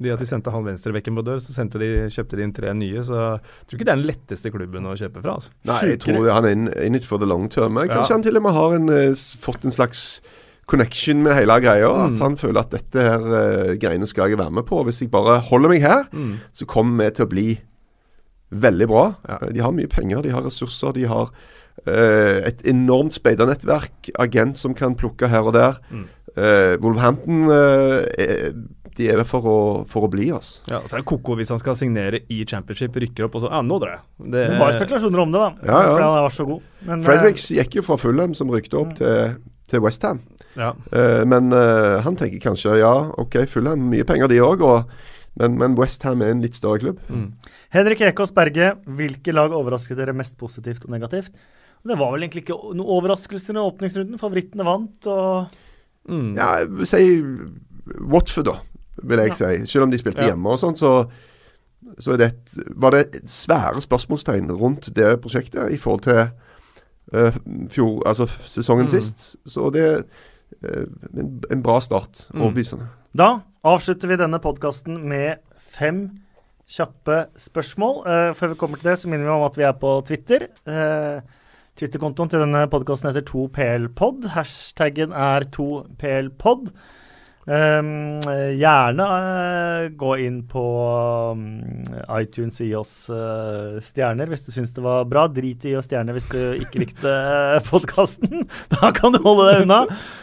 De 0.00 0.10
at 0.10 0.18
de 0.18 0.24
sendte 0.24 0.50
han 0.50 0.64
venstrebekken 0.64 1.14
på 1.14 1.22
dør, 1.22 1.36
så 1.38 1.52
de, 1.78 2.08
kjøpte 2.08 2.34
de 2.34 2.42
inn 2.42 2.52
tre 2.56 2.72
nye. 2.72 3.02
Så 3.04 3.12
jeg 3.14 3.66
tror 3.68 3.78
ikke 3.78 3.84
det 3.84 3.92
er 3.92 4.00
den 4.00 4.06
letteste 4.08 4.50
klubben 4.50 4.86
å 4.88 4.96
kjøpe 4.96 5.20
fra. 5.22 5.34
altså. 5.36 5.50
Nei, 5.68 5.80
jeg 5.92 6.00
tror 6.00 6.32
han 6.32 6.44
er 6.46 6.50
in, 6.56 6.68
in 6.82 6.94
it 6.96 7.04
for 7.04 7.18
the 7.18 7.26
long 7.26 7.48
term. 7.48 7.74
Kanskje 7.76 8.08
Ja. 8.08 8.14
han 8.16 8.22
til 8.22 8.36
og 8.38 8.42
med 8.42 8.52
har 8.54 8.74
en, 8.74 8.88
eh, 8.88 9.12
fått 9.12 9.62
en 9.64 9.70
slags 9.70 10.20
connection 10.70 11.22
med 11.26 11.34
hele 11.36 11.56
greia. 11.64 11.90
Mm. 11.90 12.14
At 12.14 12.22
han 12.24 12.36
føler 12.40 12.62
at 12.62 12.70
dette 12.76 13.02
her 13.06 13.26
uh, 13.26 13.72
greiene 13.82 14.06
skal 14.08 14.30
jeg 14.30 14.38
være 14.40 14.54
med 14.54 14.66
på. 14.68 14.80
Hvis 14.86 15.02
jeg 15.04 15.10
bare 15.12 15.40
holder 15.50 15.74
meg 15.74 15.82
her, 15.84 16.06
Mm. 16.14 16.36
så 16.54 16.66
kommer 16.70 17.04
vi 17.04 17.10
til 17.18 17.26
å 17.26 17.32
bli 17.34 17.48
veldig 18.50 18.86
bra. 18.90 19.04
Ja. 19.28 19.38
Eh, 19.42 19.52
De 19.54 19.60
har 19.62 19.72
mye 19.76 19.90
penger, 19.90 20.22
de 20.26 20.32
har 20.34 20.42
ressurser, 20.46 20.94
de 20.96 21.04
har 21.10 21.30
uh, 21.86 22.40
et 22.48 22.62
enormt 22.68 23.14
speidernettverk. 23.14 24.10
Agent 24.18 24.58
som 24.58 24.74
kan 24.74 24.96
plukke 24.98 25.28
her 25.30 25.46
og 25.50 25.54
der. 25.54 25.78
Mm. 25.90 26.06
Uh, 26.36 26.76
Wolverhampton 26.82 27.48
eh, 27.50 28.04
er, 28.22 28.52
de 28.96 29.06
er 29.10 29.16
der 29.18 29.26
for 29.26 29.46
å, 29.50 29.54
for 29.90 30.06
å 30.06 30.10
bli, 30.12 30.28
altså. 30.34 30.60
Ja, 30.70 30.78
så 30.86 30.96
er 30.98 31.02
det 31.02 31.08
Koko 31.10 31.34
hvis 31.38 31.50
han 31.50 31.58
skal 31.62 31.74
signere 31.78 32.20
i 32.30 32.42
championship, 32.46 32.94
rykker 33.02 33.26
opp 33.26 33.34
og 33.38 33.42
så 33.44 33.50
Ja, 33.50 33.62
nå 33.66 33.78
drar 33.82 33.96
jeg. 33.96 34.02
Det, 34.34 34.44
Det 34.52 34.58
var 34.60 34.74
spekulasjoner 34.76 35.22
om 35.24 35.32
det, 35.34 35.40
da. 35.40 35.50
Ja, 35.66 35.78
ja. 35.80 35.88
Fordi 35.94 36.04
han 36.06 36.24
var 36.26 36.34
så 36.36 36.46
god. 36.50 36.68
Men, 36.90 37.02
Fredericks 37.06 37.46
gikk 37.56 37.78
jo 37.80 37.84
fra 37.86 37.96
Fulham, 38.02 38.34
som 38.38 38.52
rykte 38.54 38.78
opp 38.78 38.92
til, 39.00 39.34
til 39.70 39.82
Westham. 39.84 40.20
Ja. 40.58 40.72
Uh, 40.90 41.22
men 41.30 41.52
uh, 41.54 42.00
han 42.04 42.18
tenker 42.18 42.42
kanskje 42.42 42.80
ja, 42.82 42.92
OK, 43.22 43.38
Fulham, 43.50 43.88
mye 43.92 44.06
penger 44.08 44.30
de 44.30 44.42
òg. 44.44 44.66
Men, 45.40 45.54
men 45.60 45.78
Westham 45.78 46.24
er 46.26 46.34
en 46.34 46.42
litt 46.42 46.58
større 46.58 46.82
klubb. 46.82 47.00
Mm. 47.08 47.28
Henrik 47.72 48.02
Ekås 48.02 48.34
Berge, 48.34 48.74
hvilke 48.98 49.32
lag 49.32 49.54
overrasket 49.54 49.96
dere 50.00 50.16
mest 50.16 50.34
positivt 50.40 50.84
og 50.88 50.94
negativt? 50.96 51.30
Det 51.86 51.96
var 51.96 52.10
vel 52.12 52.26
egentlig 52.26 52.42
ikke 52.44 52.58
noen 52.74 52.82
overraskelser 52.98 53.56
i 53.56 53.62
åpningsrunden. 53.62 54.18
Favorittene 54.20 54.66
vant, 54.66 55.06
og 55.08 55.54
Mm. 56.08 56.34
Ja, 56.36 56.84
si 56.84 57.22
Watford, 58.00 58.44
da, 58.48 58.56
vil 59.02 59.18
jeg 59.24 59.34
si. 59.36 59.66
Selv 59.66 59.84
om 59.86 59.90
de 59.92 59.98
spilte 60.00 60.24
Ja. 60.24 60.32
hjemme 60.32 60.48
og 60.54 60.58
sånn, 60.58 60.76
så, 60.76 61.10
så 61.98 62.14
er 62.14 62.16
det 62.16 62.28
et, 62.32 62.54
var 62.74 62.90
det 62.90 63.00
et 63.00 63.28
svære 63.28 63.80
spørsmålstegn 63.84 64.50
rundt 64.50 64.92
det 64.94 65.20
prosjektet 65.20 65.72
i 65.72 65.76
forhold 65.76 66.02
til 66.02 66.30
fjor, 67.68 68.02
altså 68.06 68.26
sesongen 68.46 68.86
Mm. 68.86 68.92
sist. 68.94 69.36
Så 69.46 69.70
det 69.74 69.82
er 69.82 70.02
eh, 70.62 70.86
en, 71.18 71.40
en 71.50 71.62
bra 71.62 71.80
start. 71.80 72.28
Mm. 72.34 72.86
Da 73.16 73.40
avslutter 73.64 74.08
vi 74.08 74.16
denne 74.16 74.38
podkasten 74.38 75.00
med 75.08 75.38
fem 75.58 76.20
kjappe 76.70 77.26
spørsmål. 77.36 77.96
Uh, 78.06 78.30
før 78.34 78.52
vi 78.52 78.54
kommer 78.60 78.78
til 78.78 78.90
det, 78.90 78.98
så 78.98 79.08
minner 79.10 79.26
vi 79.26 79.34
om 79.34 79.42
at 79.42 79.56
vi 79.58 79.64
er 79.66 79.72
på 79.72 79.90
Twitter. 80.06 80.46
Uh, 80.68 81.20
Twitter-kontoen 81.76 82.30
til 82.30 82.42
denne 82.44 82.66
podkasten 82.70 83.10
heter 83.10 83.26
2plpod. 83.26 84.28
Hashtaggen 84.36 85.12
er 85.12 85.46
2plpod. 85.50 86.70
Um, 87.50 88.20
gjerne 88.54 89.04
eh, 89.10 89.84
gå 89.98 90.10
inn 90.22 90.36
på 90.46 90.62
um, 91.34 91.40
iTunes 92.14 92.60
og 92.62 92.68
gi 92.68 92.76
oss 92.78 92.92
eh, 93.10 93.80
stjerner 93.82 94.30
hvis 94.30 94.44
du 94.46 94.52
syns 94.54 94.70
det 94.76 94.84
var 94.84 95.08
bra. 95.10 95.24
Drit 95.26 95.66
i 95.66 95.72
å 95.72 95.74
gi 95.74 95.78
oss 95.80 95.88
stjerner 95.90 96.14
hvis 96.14 96.28
du 96.30 96.38
ikke 96.62 96.84
likte 96.84 97.10
uh, 97.10 97.58
podkasten. 97.66 98.46
Da 98.76 98.92
kan 98.94 99.16
du 99.16 99.18
holde 99.24 99.48
deg 99.50 99.64
unna. 99.64 99.80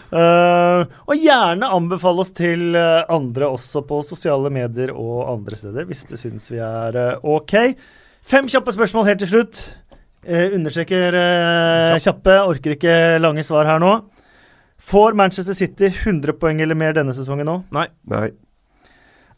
Eh, 0.07 0.81
og 1.03 1.19
gjerne 1.19 1.71
anbefale 1.75 2.23
oss 2.23 2.31
til 2.35 2.77
eh, 2.79 3.03
andre 3.11 3.49
også 3.51 3.83
på 3.87 3.99
sosiale 4.07 4.51
medier 4.53 4.93
og 4.95 5.25
andre 5.33 5.59
steder, 5.59 5.87
hvis 5.89 6.05
du 6.07 6.15
syns 6.19 6.47
vi 6.53 6.61
er 6.63 6.95
eh, 6.95 7.27
OK. 7.27 7.57
Fem 8.27 8.47
kjappe 8.51 8.71
spørsmål 8.75 9.09
helt 9.09 9.23
til 9.25 9.33
slutt. 9.33 9.59
Eh, 10.23 10.53
understreker 10.55 11.15
eh, 11.15 11.97
kjappe, 12.03 12.39
orker 12.53 12.77
ikke 12.77 12.95
lange 13.19 13.43
svar 13.47 13.67
her 13.67 13.83
nå. 13.83 13.97
Får 14.87 15.13
Manchester 15.13 15.53
City 15.53 15.85
100 15.85 16.33
poeng 16.39 16.61
eller 16.63 16.77
mer 16.79 16.93
denne 16.95 17.11
sesongen 17.15 17.49
nå? 17.49 17.57
Nei. 17.75 17.89
Nei. 18.07 18.29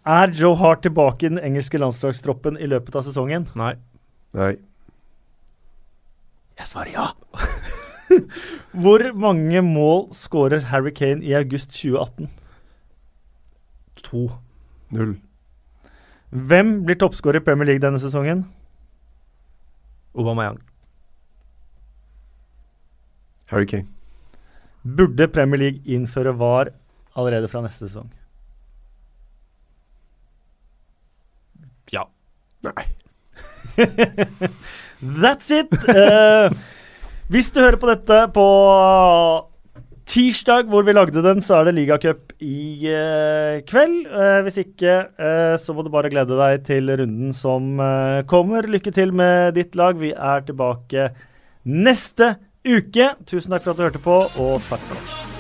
Er 0.06 0.30
Joe 0.38 0.54
Hart 0.60 0.84
tilbake 0.86 1.26
i 1.26 1.32
den 1.32 1.42
engelske 1.42 1.82
landslagstroppen 1.82 2.60
i 2.62 2.70
løpet 2.70 3.00
av 3.00 3.08
sesongen? 3.08 3.48
Nei. 3.58 3.72
Nei. 4.38 4.52
Jeg 6.60 6.70
svarer 6.70 6.94
ja. 6.94 7.08
Hvor 8.86 9.08
mange 9.18 9.66
mål 9.66 10.08
skårer 10.14 10.70
Harry 10.70 10.94
Kane 10.94 11.26
i 11.26 11.34
august 11.34 11.74
2018? 11.82 12.30
To. 14.06 14.26
Null. 14.94 15.18
Hvem 16.30 16.84
blir 16.86 17.02
toppskårer 17.02 17.42
i 17.42 17.46
Premier 17.50 17.74
League 17.74 17.82
denne 17.82 17.98
sesongen? 18.02 18.46
Aubameyang. 20.14 20.62
Harry 23.50 23.66
Kane. 23.66 23.90
Burde 24.84 25.28
Premier 25.28 25.60
League 25.60 25.82
innføre 25.86 26.34
VAR 26.40 26.72
allerede 27.20 27.50
fra 27.52 27.62
neste 27.66 27.88
sesong? 27.88 28.08
Ja. 31.92 32.06
Nei. 32.64 32.86
That's 35.24 35.52
it! 35.56 35.72
Uh, 35.88 36.52
hvis 37.32 37.52
du 37.52 37.62
hører 37.62 37.80
på 37.80 37.90
dette 37.90 38.24
på 38.36 38.48
tirsdag, 40.10 40.70
hvor 40.72 40.84
vi 40.88 40.96
lagde 40.96 41.22
den, 41.24 41.44
så 41.46 41.60
er 41.60 41.70
det 41.70 41.76
ligacup 41.78 42.34
i 42.42 42.90
uh, 42.90 43.60
kveld. 43.70 44.08
Uh, 44.10 44.40
hvis 44.48 44.62
ikke, 44.64 44.96
så 45.60 45.76
må 45.76 45.86
du 45.86 45.92
bare 45.94 46.12
glede 46.12 46.40
deg 46.40 46.64
til 46.68 46.92
runden 47.04 47.36
som 47.36 47.80
kommer. 48.32 48.68
Lykke 48.68 48.96
til 48.96 49.12
med 49.16 49.60
ditt 49.60 49.76
lag. 49.80 50.00
Vi 50.00 50.16
er 50.16 50.48
tilbake 50.48 51.12
neste 51.68 52.38
uke. 52.78 53.12
Tusen 53.26 53.56
takk 53.56 53.66
for 53.66 53.74
at 53.74 53.78
du 53.78 53.88
hørte 53.88 54.04
på, 54.04 54.22
og 54.38 54.62
takk 54.70 54.86
for 54.86 55.02
oss. 55.02 55.39